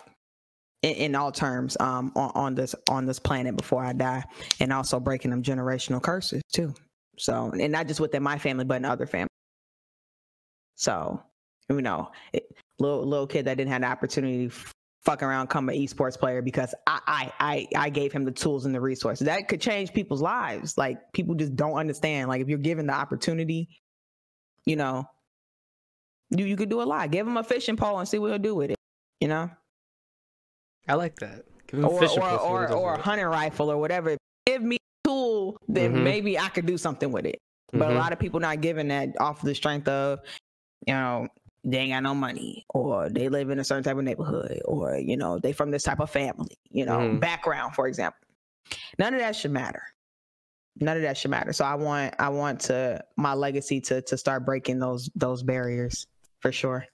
in, 0.82 0.94
in 0.94 1.14
all 1.14 1.32
terms 1.32 1.76
um 1.80 2.12
on, 2.14 2.30
on 2.34 2.54
this 2.54 2.74
on 2.88 3.06
this 3.06 3.18
planet 3.18 3.56
before 3.56 3.84
I 3.84 3.92
die, 3.92 4.24
and 4.60 4.72
also 4.72 5.00
breaking 5.00 5.30
them 5.30 5.42
generational 5.42 6.02
curses 6.02 6.42
too. 6.52 6.74
So, 7.18 7.50
and 7.58 7.72
not 7.72 7.88
just 7.88 8.00
within 8.00 8.22
my 8.22 8.38
family, 8.38 8.64
but 8.64 8.76
in 8.76 8.84
other 8.84 9.06
families. 9.06 9.28
So, 10.76 11.22
you 11.68 11.82
know, 11.82 12.10
it, 12.32 12.44
little 12.78 13.06
little 13.06 13.26
kid 13.26 13.44
that 13.44 13.56
didn't 13.56 13.70
have 13.70 13.82
the 13.82 13.88
opportunity 13.88 14.48
to 14.48 14.54
fuck 15.04 15.22
around, 15.22 15.48
come 15.48 15.68
an 15.68 15.76
esports 15.76 16.18
player 16.18 16.42
because 16.42 16.74
I, 16.86 17.00
I 17.06 17.32
I 17.40 17.84
I 17.86 17.90
gave 17.90 18.12
him 18.12 18.24
the 18.24 18.32
tools 18.32 18.66
and 18.66 18.74
the 18.74 18.80
resources 18.80 19.26
that 19.26 19.48
could 19.48 19.60
change 19.60 19.92
people's 19.92 20.22
lives. 20.22 20.78
Like 20.78 21.12
people 21.12 21.34
just 21.34 21.54
don't 21.54 21.74
understand. 21.74 22.28
Like 22.28 22.40
if 22.40 22.48
you're 22.48 22.58
given 22.58 22.86
the 22.86 22.94
opportunity, 22.94 23.68
you 24.64 24.76
know, 24.76 25.04
you 26.30 26.46
you 26.46 26.56
could 26.56 26.70
do 26.70 26.82
a 26.82 26.84
lot. 26.84 27.10
Give 27.10 27.26
him 27.26 27.36
a 27.36 27.44
fishing 27.44 27.76
pole 27.76 27.98
and 27.98 28.08
see 28.08 28.18
what 28.18 28.30
he'll 28.30 28.38
do 28.38 28.54
with 28.54 28.70
it. 28.70 28.76
You 29.20 29.28
know, 29.28 29.50
I 30.88 30.94
like 30.94 31.18
that. 31.20 31.44
Give 31.66 31.80
him 31.80 31.86
or 31.86 32.00
fishing 32.00 32.22
or 32.22 32.38
or, 32.38 32.72
or 32.72 32.94
a 32.94 32.98
hunting 33.00 33.26
rifle 33.26 33.70
or 33.70 33.78
whatever. 33.78 34.16
Give 34.46 34.62
me 34.62 34.76
a 34.76 35.08
tool, 35.08 35.56
then 35.68 35.92
Mhm. 35.92 36.02
maybe 36.02 36.38
I 36.38 36.48
could 36.48 36.66
do 36.66 36.76
something 36.76 37.10
with 37.12 37.24
it. 37.26 37.38
But 37.72 37.88
a 37.88 37.92
Mhm. 37.92 37.96
lot 37.96 38.12
of 38.12 38.18
people 38.18 38.40
not 38.40 38.60
giving 38.60 38.88
that 38.88 39.10
off 39.20 39.40
the 39.40 39.54
strength 39.54 39.88
of, 39.88 40.20
you 40.86 40.92
know, 40.94 41.28
they 41.64 41.78
ain't 41.78 41.92
got 41.92 42.02
no 42.02 42.14
money, 42.14 42.64
or 42.74 43.08
they 43.08 43.28
live 43.28 43.50
in 43.50 43.58
a 43.60 43.64
certain 43.64 43.84
type 43.84 43.96
of 43.96 44.04
neighborhood, 44.04 44.60
or 44.64 44.96
you 44.96 45.16
know, 45.16 45.38
they 45.38 45.52
from 45.52 45.70
this 45.70 45.84
type 45.84 46.00
of 46.00 46.10
family, 46.10 46.56
you 46.70 46.84
know, 46.84 46.98
Mhm. 46.98 47.20
background, 47.20 47.74
for 47.74 47.86
example. 47.86 48.18
None 48.98 49.14
of 49.14 49.20
that 49.20 49.36
should 49.36 49.52
matter. 49.52 49.82
None 50.80 50.96
of 50.96 51.02
that 51.02 51.16
should 51.16 51.30
matter. 51.30 51.52
So 51.52 51.64
I 51.64 51.74
want 51.76 52.14
I 52.18 52.30
want 52.30 52.60
to 52.62 53.04
my 53.16 53.34
legacy 53.34 53.80
to 53.82 54.02
to 54.02 54.18
start 54.18 54.44
breaking 54.44 54.80
those 54.80 55.08
those 55.14 55.42
barriers 55.42 56.06
for 56.40 56.50
sure. 56.50 56.86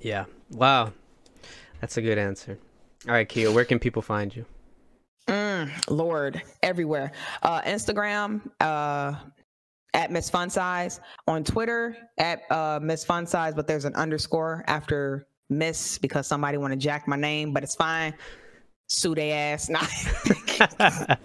Yeah. 0.00 0.26
Wow. 0.50 0.92
That's 1.84 1.98
a 1.98 2.00
good 2.00 2.16
answer. 2.16 2.58
All 3.06 3.12
right, 3.12 3.28
Kia, 3.28 3.52
where 3.52 3.66
can 3.66 3.78
people 3.78 4.00
find 4.00 4.34
you? 4.34 4.46
Mm, 5.28 5.70
Lord, 5.90 6.40
everywhere. 6.62 7.12
Uh, 7.42 7.60
Instagram, 7.60 8.40
uh, 8.58 9.16
at 9.92 10.10
Miss 10.10 10.30
Fun 10.30 10.48
Size. 10.48 11.00
On 11.28 11.44
Twitter, 11.44 11.94
at 12.16 12.50
uh, 12.50 12.80
Miss 12.82 13.04
Fun 13.04 13.26
Size, 13.26 13.52
but 13.52 13.66
there's 13.66 13.84
an 13.84 13.94
underscore 13.96 14.64
after 14.66 15.26
Miss 15.50 15.98
because 15.98 16.26
somebody 16.26 16.56
want 16.56 16.72
to 16.72 16.78
jack 16.78 17.06
my 17.06 17.16
name, 17.16 17.52
but 17.52 17.62
it's 17.62 17.74
fine. 17.74 18.14
Sue 18.88 19.14
they 19.14 19.32
ass. 19.32 19.68
Nah. 20.64 21.16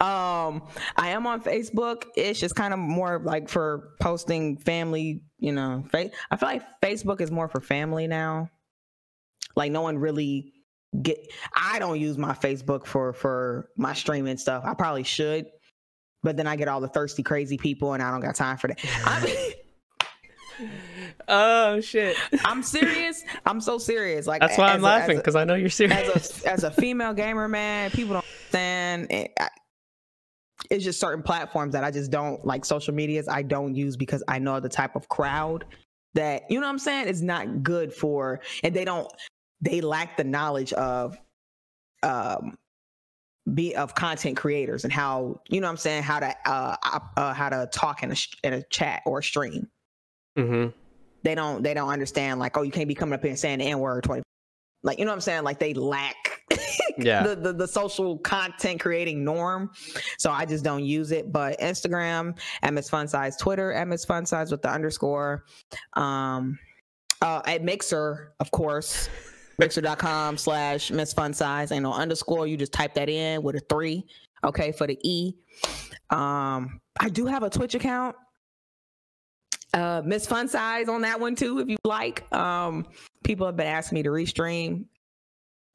um, 0.46 0.62
I 0.94 1.08
am 1.08 1.26
on 1.26 1.42
Facebook. 1.42 2.04
It's 2.14 2.38
just 2.38 2.54
kind 2.54 2.72
of 2.72 2.78
more 2.78 3.20
like 3.24 3.48
for 3.48 3.94
posting 4.00 4.58
family, 4.58 5.24
you 5.40 5.50
know. 5.50 5.82
Fa- 5.90 6.10
I 6.30 6.36
feel 6.36 6.48
like 6.48 6.62
Facebook 6.80 7.20
is 7.20 7.32
more 7.32 7.48
for 7.48 7.60
family 7.60 8.06
now. 8.06 8.48
Like 9.56 9.72
no 9.72 9.82
one 9.82 9.98
really 9.98 10.52
get 11.02 11.18
I 11.54 11.78
don't 11.78 12.00
use 12.00 12.18
my 12.18 12.32
Facebook 12.32 12.86
for 12.86 13.12
for 13.12 13.68
my 13.76 13.94
streaming 13.94 14.36
stuff. 14.36 14.64
I 14.64 14.74
probably 14.74 15.04
should, 15.04 15.46
but 16.22 16.36
then 16.36 16.46
I 16.46 16.56
get 16.56 16.68
all 16.68 16.80
the 16.80 16.88
thirsty 16.88 17.22
crazy 17.22 17.56
people 17.56 17.94
and 17.94 18.02
I 18.02 18.10
don't 18.10 18.20
got 18.20 18.34
time 18.34 18.56
for 18.56 18.68
that. 18.68 18.78
I'm, 19.04 19.28
oh 21.28 21.80
shit. 21.80 22.16
I'm 22.44 22.62
serious. 22.62 23.22
I'm 23.46 23.60
so 23.60 23.78
serious. 23.78 24.26
Like 24.26 24.40
That's 24.40 24.58
why 24.58 24.72
I'm 24.72 24.80
a- 24.80 24.84
laughing 24.84 25.16
because 25.16 25.36
I 25.36 25.44
know 25.44 25.54
you're 25.54 25.68
serious. 25.70 26.08
as 26.14 26.44
a 26.44 26.50
as 26.50 26.64
a 26.64 26.70
female 26.70 27.14
gamer, 27.14 27.48
man, 27.48 27.90
people 27.90 28.14
don't 28.14 28.24
understand. 28.24 29.06
And 29.10 29.28
I, 29.38 29.48
it's 30.70 30.84
just 30.84 31.00
certain 31.00 31.22
platforms 31.22 31.72
that 31.72 31.84
I 31.84 31.90
just 31.90 32.10
don't 32.10 32.44
like. 32.44 32.64
Social 32.64 32.94
medias 32.94 33.28
I 33.28 33.42
don't 33.42 33.74
use 33.74 33.96
because 33.96 34.22
I 34.28 34.38
know 34.38 34.60
the 34.60 34.68
type 34.68 34.94
of 34.94 35.08
crowd 35.08 35.64
that 36.14 36.42
you 36.50 36.60
know 36.60 36.66
what 36.66 36.72
I'm 36.72 36.78
saying 36.78 37.08
is 37.08 37.22
not 37.22 37.62
good 37.62 37.92
for, 37.94 38.40
and 38.62 38.74
they 38.74 38.84
don't 38.84 39.10
they 39.60 39.80
lack 39.80 40.16
the 40.16 40.24
knowledge 40.24 40.72
of 40.74 41.18
um 42.02 42.56
be 43.54 43.74
of 43.74 43.94
content 43.94 44.36
creators 44.36 44.84
and 44.84 44.92
how 44.92 45.40
you 45.48 45.60
know 45.60 45.66
what 45.66 45.72
I'm 45.72 45.76
saying? 45.76 46.02
How 46.02 46.20
to 46.20 46.34
uh, 46.46 46.76
uh 47.16 47.34
how 47.34 47.48
to 47.48 47.68
talk 47.72 48.02
in 48.02 48.12
a 48.12 48.16
in 48.44 48.52
a 48.52 48.62
chat 48.64 49.02
or 49.06 49.18
a 49.18 49.22
stream. 49.22 49.68
Hmm 50.36 50.68
they 51.22 51.34
don't 51.34 51.62
they 51.62 51.74
don't 51.74 51.88
understand 51.88 52.40
like 52.40 52.56
oh 52.56 52.62
you 52.62 52.70
can't 52.70 52.88
be 52.88 52.94
coming 52.94 53.14
up 53.14 53.20
here 53.20 53.30
and 53.30 53.38
saying 53.38 53.58
the 53.58 53.64
n 53.66 53.78
word 53.78 54.04
20 54.04 54.22
like 54.82 54.98
you 54.98 55.04
know 55.04 55.10
what 55.10 55.16
i'm 55.16 55.20
saying? 55.20 55.42
Like 55.44 55.58
they 55.58 55.74
lack 55.74 56.16
Yeah. 56.98 57.22
the, 57.22 57.36
the 57.36 57.52
the 57.52 57.68
social 57.68 58.18
content 58.18 58.80
creating 58.80 59.22
norm. 59.24 59.70
So 60.18 60.30
i 60.30 60.46
just 60.46 60.64
don't 60.64 60.84
use 60.84 61.12
it. 61.12 61.30
But 61.32 61.60
instagram 61.60 62.38
ms 62.72 62.88
fun 62.88 63.06
size. 63.08 63.36
Twitter 63.36 63.84
ms 63.86 64.04
fun 64.04 64.24
size 64.26 64.50
with 64.50 64.62
the 64.62 64.70
underscore. 64.70 65.44
Um 65.94 66.58
uh 67.20 67.42
at 67.44 67.62
mixer 67.62 68.32
of 68.40 68.50
course 68.50 69.08
mixer.com 69.60 70.36
slash 70.38 70.90
miss 70.90 71.12
fun 71.12 71.32
size. 71.32 71.70
Ain't 71.70 71.84
no 71.84 71.92
underscore. 71.92 72.46
You 72.46 72.56
just 72.56 72.72
type 72.72 72.94
that 72.94 73.08
in 73.08 73.42
with 73.42 73.54
a 73.54 73.60
three 73.60 74.06
okay 74.42 74.72
for 74.72 74.86
the 74.86 74.98
e. 75.08 75.34
Um 76.08 76.80
i 76.98 77.08
do 77.10 77.26
have 77.26 77.42
a 77.42 77.50
twitch 77.50 77.74
account. 77.74 78.16
Uh 79.72 80.02
miss 80.04 80.26
fun 80.26 80.48
size 80.48 80.88
on 80.88 81.02
that 81.02 81.20
one 81.20 81.36
too 81.36 81.60
if 81.60 81.68
you 81.68 81.76
like. 81.84 82.30
Um 82.32 82.86
people 83.22 83.46
have 83.46 83.56
been 83.56 83.66
asking 83.66 83.96
me 83.96 84.02
to 84.02 84.10
restream. 84.10 84.86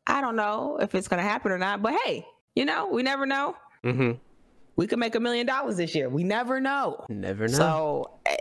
I 0.07 0.19
don't 0.19 0.35
know 0.35 0.77
if 0.81 0.93
it's 0.95 1.07
gonna 1.07 1.21
happen 1.21 1.51
or 1.51 1.57
not 1.57 1.81
but 1.81 1.93
hey 2.03 2.25
you 2.55 2.65
know 2.65 2.87
we 2.87 3.03
never 3.03 3.25
know. 3.25 3.55
Mm-hmm. 3.83 4.13
we 4.77 4.87
could 4.87 4.97
make 4.97 5.13
a 5.13 5.19
million 5.19 5.45
dollars 5.45 5.77
this 5.77 5.93
year. 5.93 6.09
We 6.09 6.23
never 6.23 6.59
know. 6.59 7.05
Never 7.07 7.47
know. 7.47 7.55
so 7.55 8.11
eh, 8.25 8.35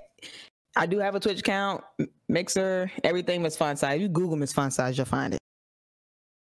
i 0.76 0.86
do 0.86 0.98
have 0.98 1.14
a 1.14 1.20
twitch 1.20 1.40
account 1.40 1.82
mixer 2.28 2.90
everything 3.02 3.42
miss 3.42 3.56
fun 3.56 3.76
size 3.76 4.00
you 4.00 4.08
google 4.08 4.36
miss 4.36 4.52
fun 4.52 4.70
size 4.70 4.96
you'll 4.96 5.04
find 5.04 5.34
it 5.34 5.40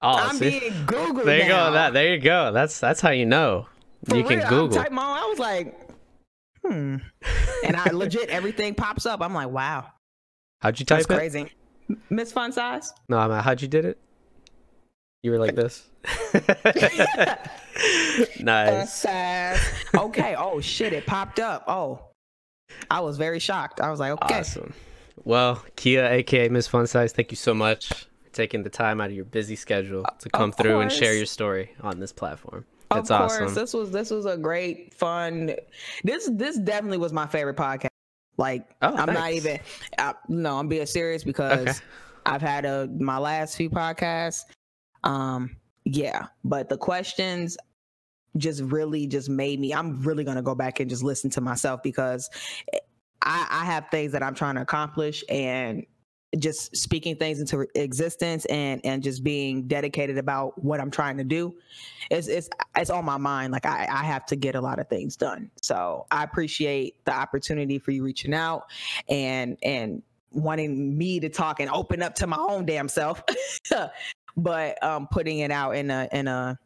oh, 0.03 0.09
i'm 0.09 0.37
see? 0.37 0.61
being 0.61 0.73
googled 0.87 1.25
there 1.25 1.43
you 1.43 1.49
now. 1.49 1.69
go. 1.69 1.73
That 1.73 1.93
there 1.93 2.15
you 2.15 2.21
go. 2.21 2.53
That's 2.53 2.81
that's 2.81 3.01
how 3.01 3.11
you 3.11 3.27
know. 3.27 3.67
For 4.09 4.17
you 4.17 4.25
can 4.25 4.41
Google. 4.49 4.79
I, 4.79 4.83
typed 4.85 4.93
my 4.93 5.03
own, 5.03 5.19
I 5.19 5.27
was 5.27 5.39
like 5.39 5.81
hmm 6.65 6.97
and 7.65 7.77
i 7.77 7.89
legit 7.93 8.29
everything 8.31 8.75
pops 8.75 9.07
up 9.07 9.23
i'm 9.23 9.33
like 9.35 9.49
wow 9.49 9.87
How'd 10.61 10.81
you 10.81 10.87
type 10.87 10.99
that's 10.99 11.11
it? 11.11 11.17
crazy 11.17 11.53
miss 12.11 12.33
fun 12.33 12.53
size 12.53 12.93
No, 13.09 13.19
I'm 13.19 13.31
how'd 13.43 13.63
you 13.63 13.69
did 13.69 13.85
it? 13.85 13.99
You 15.23 15.33
were 15.33 15.39
like 15.39 15.57
this. 15.57 15.89
nice. 18.41 19.05
okay. 19.95 20.35
Oh 20.39 20.61
shit! 20.61 20.93
It 20.93 21.07
popped 21.07 21.41
up. 21.41 21.65
Oh, 21.67 22.08
I 22.91 23.01
was 23.01 23.17
very 23.17 23.39
shocked. 23.39 23.81
I 23.81 23.91
was 23.91 24.01
like, 24.01 24.13
okay. 24.13 24.41
Awesome. 24.41 24.73
Well, 25.25 25.65
Kia, 25.77 26.07
aka 26.07 26.49
Miss 26.49 26.67
Fun 26.67 26.87
Size, 26.87 27.13
thank 27.13 27.31
you 27.31 27.37
so 27.37 27.53
much 27.55 27.89
for 27.89 28.31
taking 28.33 28.63
the 28.63 28.71
time 28.71 29.01
out 29.01 29.11
of 29.11 29.17
your 29.17 29.25
busy 29.25 29.57
schedule 29.57 30.05
to 30.21 30.31
come 30.31 30.53
through 30.53 30.81
and 30.81 30.93
share 30.93 31.15
your 31.15 31.27
story 31.27 31.75
on 31.81 31.99
this 31.99 32.13
platform. 32.13 32.65
That's 32.91 33.11
of 33.11 33.19
course, 33.19 33.33
awesome. 33.33 33.55
This 33.55 33.75
was 33.75 33.91
this 33.91 34.11
was 34.11 34.25
a 34.25 34.37
great 34.37 34.95
fun. 34.95 35.55
This 36.05 36.31
this 36.33 36.57
definitely 36.59 36.99
was 36.99 37.13
my 37.13 37.27
favorite 37.27 37.57
podcast. 37.57 37.89
Like 38.39 38.71
oh, 38.81 38.95
I'm 38.95 39.07
thanks. 39.07 39.21
not 39.21 39.33
even. 39.33 39.61
I, 39.99 40.15
no, 40.29 40.59
I'm 40.59 40.69
being 40.69 40.87
serious 40.87 41.25
because 41.25 41.69
okay. 41.69 41.79
I've 42.25 42.41
had 42.41 42.65
a 42.65 42.89
my 42.99 43.19
last 43.19 43.57
few 43.57 43.69
podcasts. 43.69 44.45
Um, 45.05 45.57
yeah, 45.85 46.27
but 46.45 46.69
the 46.69 46.79
questions 46.79 47.59
just 48.39 48.63
really 48.63 49.07
just 49.07 49.29
made 49.29 49.61
me. 49.61 49.75
I'm 49.75 50.03
really 50.03 50.25
gonna 50.25 50.43
go 50.43 50.55
back 50.55 50.81
and 50.81 50.89
just 50.89 51.03
listen 51.03 51.31
to 51.31 51.41
myself 51.41 51.83
because 51.83 52.31
I, 53.23 53.47
I 53.51 53.65
have 53.65 53.89
things 53.91 54.13
that 54.13 54.23
I'm 54.23 54.35
trying 54.35 54.55
to 54.57 54.63
accomplish 54.63 55.25
and 55.29 55.85
just 56.39 56.77
speaking 56.77 57.17
things 57.17 57.41
into 57.41 57.67
existence 57.75 58.45
and 58.47 58.81
and 58.85 59.03
just 59.03 59.25
being 59.25 59.67
dedicated 59.67 60.19
about 60.19 60.63
what 60.63 60.81
I'm 60.81 60.91
trying 60.91 61.17
to 61.19 61.25
do. 61.25 61.55
It's 62.11 62.29
it's 62.29 62.49
it's 62.77 62.91
on 62.91 63.05
my 63.05 63.17
mind. 63.17 63.53
Like 63.53 63.65
I, 63.65 63.87
I 63.91 64.05
have 64.05 64.27
to 64.27 64.37
get 64.37 64.55
a 64.55 64.61
lot 64.61 64.79
of 64.79 64.89
things 64.89 65.17
done. 65.17 65.51
So 65.63 66.07
I 66.11 66.25
appreciate 66.25 67.05
the 67.05 67.15
opportunity 67.15 67.79
for 67.79 67.93
you 67.93 68.05
reaching 68.05 68.35
out 68.35 68.65
and 69.09 69.57
and 69.63 70.03
wanting 70.31 70.97
me 70.97 71.19
to 71.21 71.31
talk 71.31 71.61
and 71.61 71.71
open 71.71 72.03
up 72.03 72.15
to 72.17 72.27
my 72.27 72.37
own 72.39 72.67
damn 72.67 72.89
self. 72.89 73.23
But 74.41 74.81
um 74.85 75.09
putting 75.11 75.41
it 75.41 75.51
out 75.51 75.73
in 75.73 75.91
a 75.91 76.09
in 76.13 76.29
a 76.29 76.57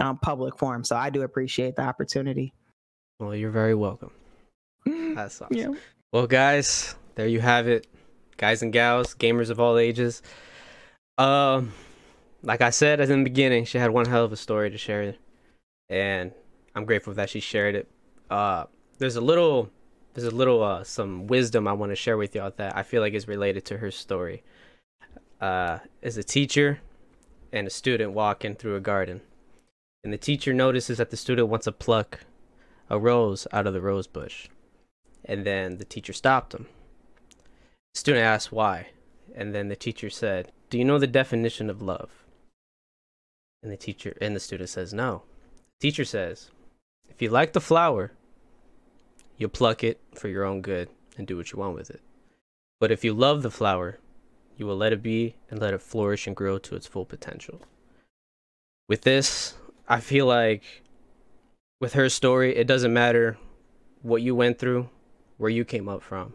um, 0.00 0.18
public 0.18 0.58
forum 0.58 0.84
so 0.84 0.96
I 0.96 1.10
do 1.10 1.22
appreciate 1.22 1.76
the 1.76 1.82
opportunity 1.82 2.52
well 3.20 3.34
you're 3.34 3.50
very 3.50 3.74
welcome 3.74 4.10
that's 4.86 5.40
awesome 5.40 5.56
yeah. 5.56 5.68
well 6.12 6.26
guys 6.26 6.94
there 7.14 7.28
you 7.28 7.40
have 7.40 7.68
it 7.68 7.86
guys 8.42 8.60
and 8.60 8.72
gals, 8.72 9.14
gamers 9.14 9.50
of 9.50 9.60
all 9.60 9.78
ages. 9.78 10.20
Um, 11.16 11.72
like 12.42 12.60
I 12.60 12.70
said 12.70 13.00
at 13.00 13.06
the 13.06 13.22
beginning, 13.22 13.64
she 13.64 13.78
had 13.78 13.92
one 13.92 14.06
hell 14.06 14.24
of 14.24 14.32
a 14.32 14.36
story 14.36 14.68
to 14.68 14.76
share, 14.76 15.14
and 15.88 16.32
I'm 16.74 16.84
grateful 16.84 17.14
that 17.14 17.30
she 17.30 17.38
shared 17.38 17.76
it. 17.76 17.88
Uh, 18.28 18.64
there's 18.98 19.14
a 19.14 19.20
little, 19.20 19.70
there's 20.14 20.26
a 20.26 20.34
little, 20.34 20.60
uh, 20.60 20.82
some 20.82 21.28
wisdom 21.28 21.68
I 21.68 21.72
want 21.72 21.92
to 21.92 21.96
share 21.96 22.16
with 22.16 22.34
y'all 22.34 22.52
that 22.56 22.76
I 22.76 22.82
feel 22.82 23.00
like 23.00 23.14
is 23.14 23.28
related 23.28 23.64
to 23.66 23.78
her 23.78 23.92
story. 23.92 24.42
Uh, 25.40 25.78
as 26.02 26.16
a 26.16 26.24
teacher 26.24 26.80
and 27.52 27.68
a 27.68 27.70
student 27.70 28.12
walking 28.12 28.56
through 28.56 28.74
a 28.74 28.80
garden, 28.80 29.20
and 30.04 30.12
the 30.12 30.18
teacher 30.18 30.52
notices 30.52 30.98
that 30.98 31.10
the 31.10 31.16
student 31.16 31.48
wants 31.48 31.64
to 31.64 31.72
pluck 31.72 32.20
a 32.90 32.98
rose 32.98 33.46
out 33.52 33.66
of 33.66 33.72
the 33.72 33.80
rose 33.80 34.06
bush, 34.06 34.48
and 35.24 35.46
then 35.46 35.78
the 35.78 35.84
teacher 35.84 36.12
stopped 36.12 36.54
him 36.54 36.66
The 37.94 37.98
Student 37.98 38.24
asked 38.24 38.52
why, 38.52 38.88
and 39.34 39.54
then 39.54 39.68
the 39.68 39.76
teacher 39.76 40.10
said, 40.10 40.50
"Do 40.70 40.78
you 40.78 40.84
know 40.84 40.98
the 40.98 41.06
definition 41.06 41.68
of 41.68 41.82
love?" 41.82 42.24
And 43.62 43.70
the 43.70 43.76
teacher 43.76 44.16
and 44.20 44.34
the 44.34 44.40
student 44.40 44.70
says, 44.70 44.92
"No." 44.94 45.22
The 45.78 45.88
teacher 45.88 46.04
says, 46.04 46.50
"If 47.08 47.20
you 47.20 47.28
like 47.28 47.52
the 47.52 47.60
flower, 47.60 48.12
you'll 49.36 49.50
pluck 49.50 49.84
it 49.84 50.00
for 50.14 50.28
your 50.28 50.44
own 50.44 50.62
good 50.62 50.88
and 51.16 51.26
do 51.26 51.36
what 51.36 51.52
you 51.52 51.58
want 51.58 51.74
with 51.74 51.90
it. 51.90 52.00
But 52.80 52.90
if 52.90 53.04
you 53.04 53.12
love 53.12 53.42
the 53.42 53.50
flower, 53.50 53.98
you 54.56 54.66
will 54.66 54.76
let 54.76 54.92
it 54.92 55.02
be 55.02 55.36
and 55.50 55.60
let 55.60 55.74
it 55.74 55.82
flourish 55.82 56.26
and 56.26 56.34
grow 56.34 56.58
to 56.58 56.74
its 56.74 56.86
full 56.86 57.04
potential." 57.04 57.60
With 58.88 59.02
this, 59.02 59.54
I 59.88 60.00
feel 60.00 60.26
like 60.26 60.62
with 61.80 61.94
her 61.94 62.08
story, 62.08 62.56
it 62.56 62.66
doesn't 62.66 62.92
matter 62.92 63.36
what 64.02 64.22
you 64.22 64.34
went 64.34 64.58
through, 64.58 64.88
where 65.36 65.50
you 65.50 65.64
came 65.64 65.88
up 65.88 66.02
from 66.02 66.34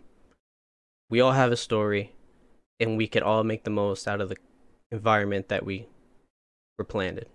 we 1.10 1.22
all 1.22 1.32
have 1.32 1.52
a 1.52 1.58
story 1.58 2.12
and 2.80 2.98
we 2.98 3.08
could 3.08 3.24
all 3.24 3.44
make 3.44 3.64
the 3.64 3.70
most 3.70 4.08
out 4.08 4.22
of 4.22 4.30
the 4.30 4.38
environment 4.92 5.48
that 5.48 5.66
we 5.66 5.88
were 6.78 6.86
planted. 6.86 7.28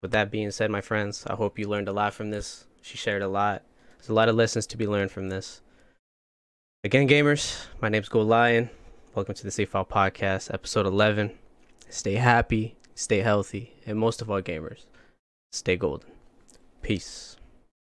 With 0.00 0.10
that 0.12 0.30
being 0.30 0.50
said, 0.50 0.70
my 0.70 0.80
friends, 0.80 1.24
I 1.26 1.34
hope 1.34 1.58
you 1.58 1.68
learned 1.68 1.88
a 1.88 1.92
lot 1.92 2.14
from 2.14 2.30
this. 2.30 2.66
She 2.80 2.96
shared 2.96 3.22
a 3.22 3.28
lot. 3.28 3.62
There's 3.98 4.08
a 4.08 4.14
lot 4.14 4.28
of 4.28 4.34
lessons 4.34 4.66
to 4.68 4.76
be 4.76 4.86
learned 4.86 5.10
from 5.10 5.28
this. 5.28 5.60
Again, 6.82 7.06
gamers, 7.06 7.66
my 7.80 7.88
name's 7.88 8.08
Gold 8.08 8.26
Lion. 8.26 8.70
Welcome 9.14 9.34
to 9.34 9.44
the 9.44 9.50
Save 9.50 9.68
File 9.68 9.84
Podcast, 9.84 10.52
episode 10.52 10.86
11. 10.86 11.32
Stay 11.88 12.14
happy, 12.14 12.74
stay 12.94 13.18
healthy, 13.18 13.74
and 13.86 13.98
most 13.98 14.20
of 14.22 14.30
all, 14.30 14.42
gamers, 14.42 14.86
stay 15.52 15.76
golden. 15.76 16.10
Peace. 16.80 17.36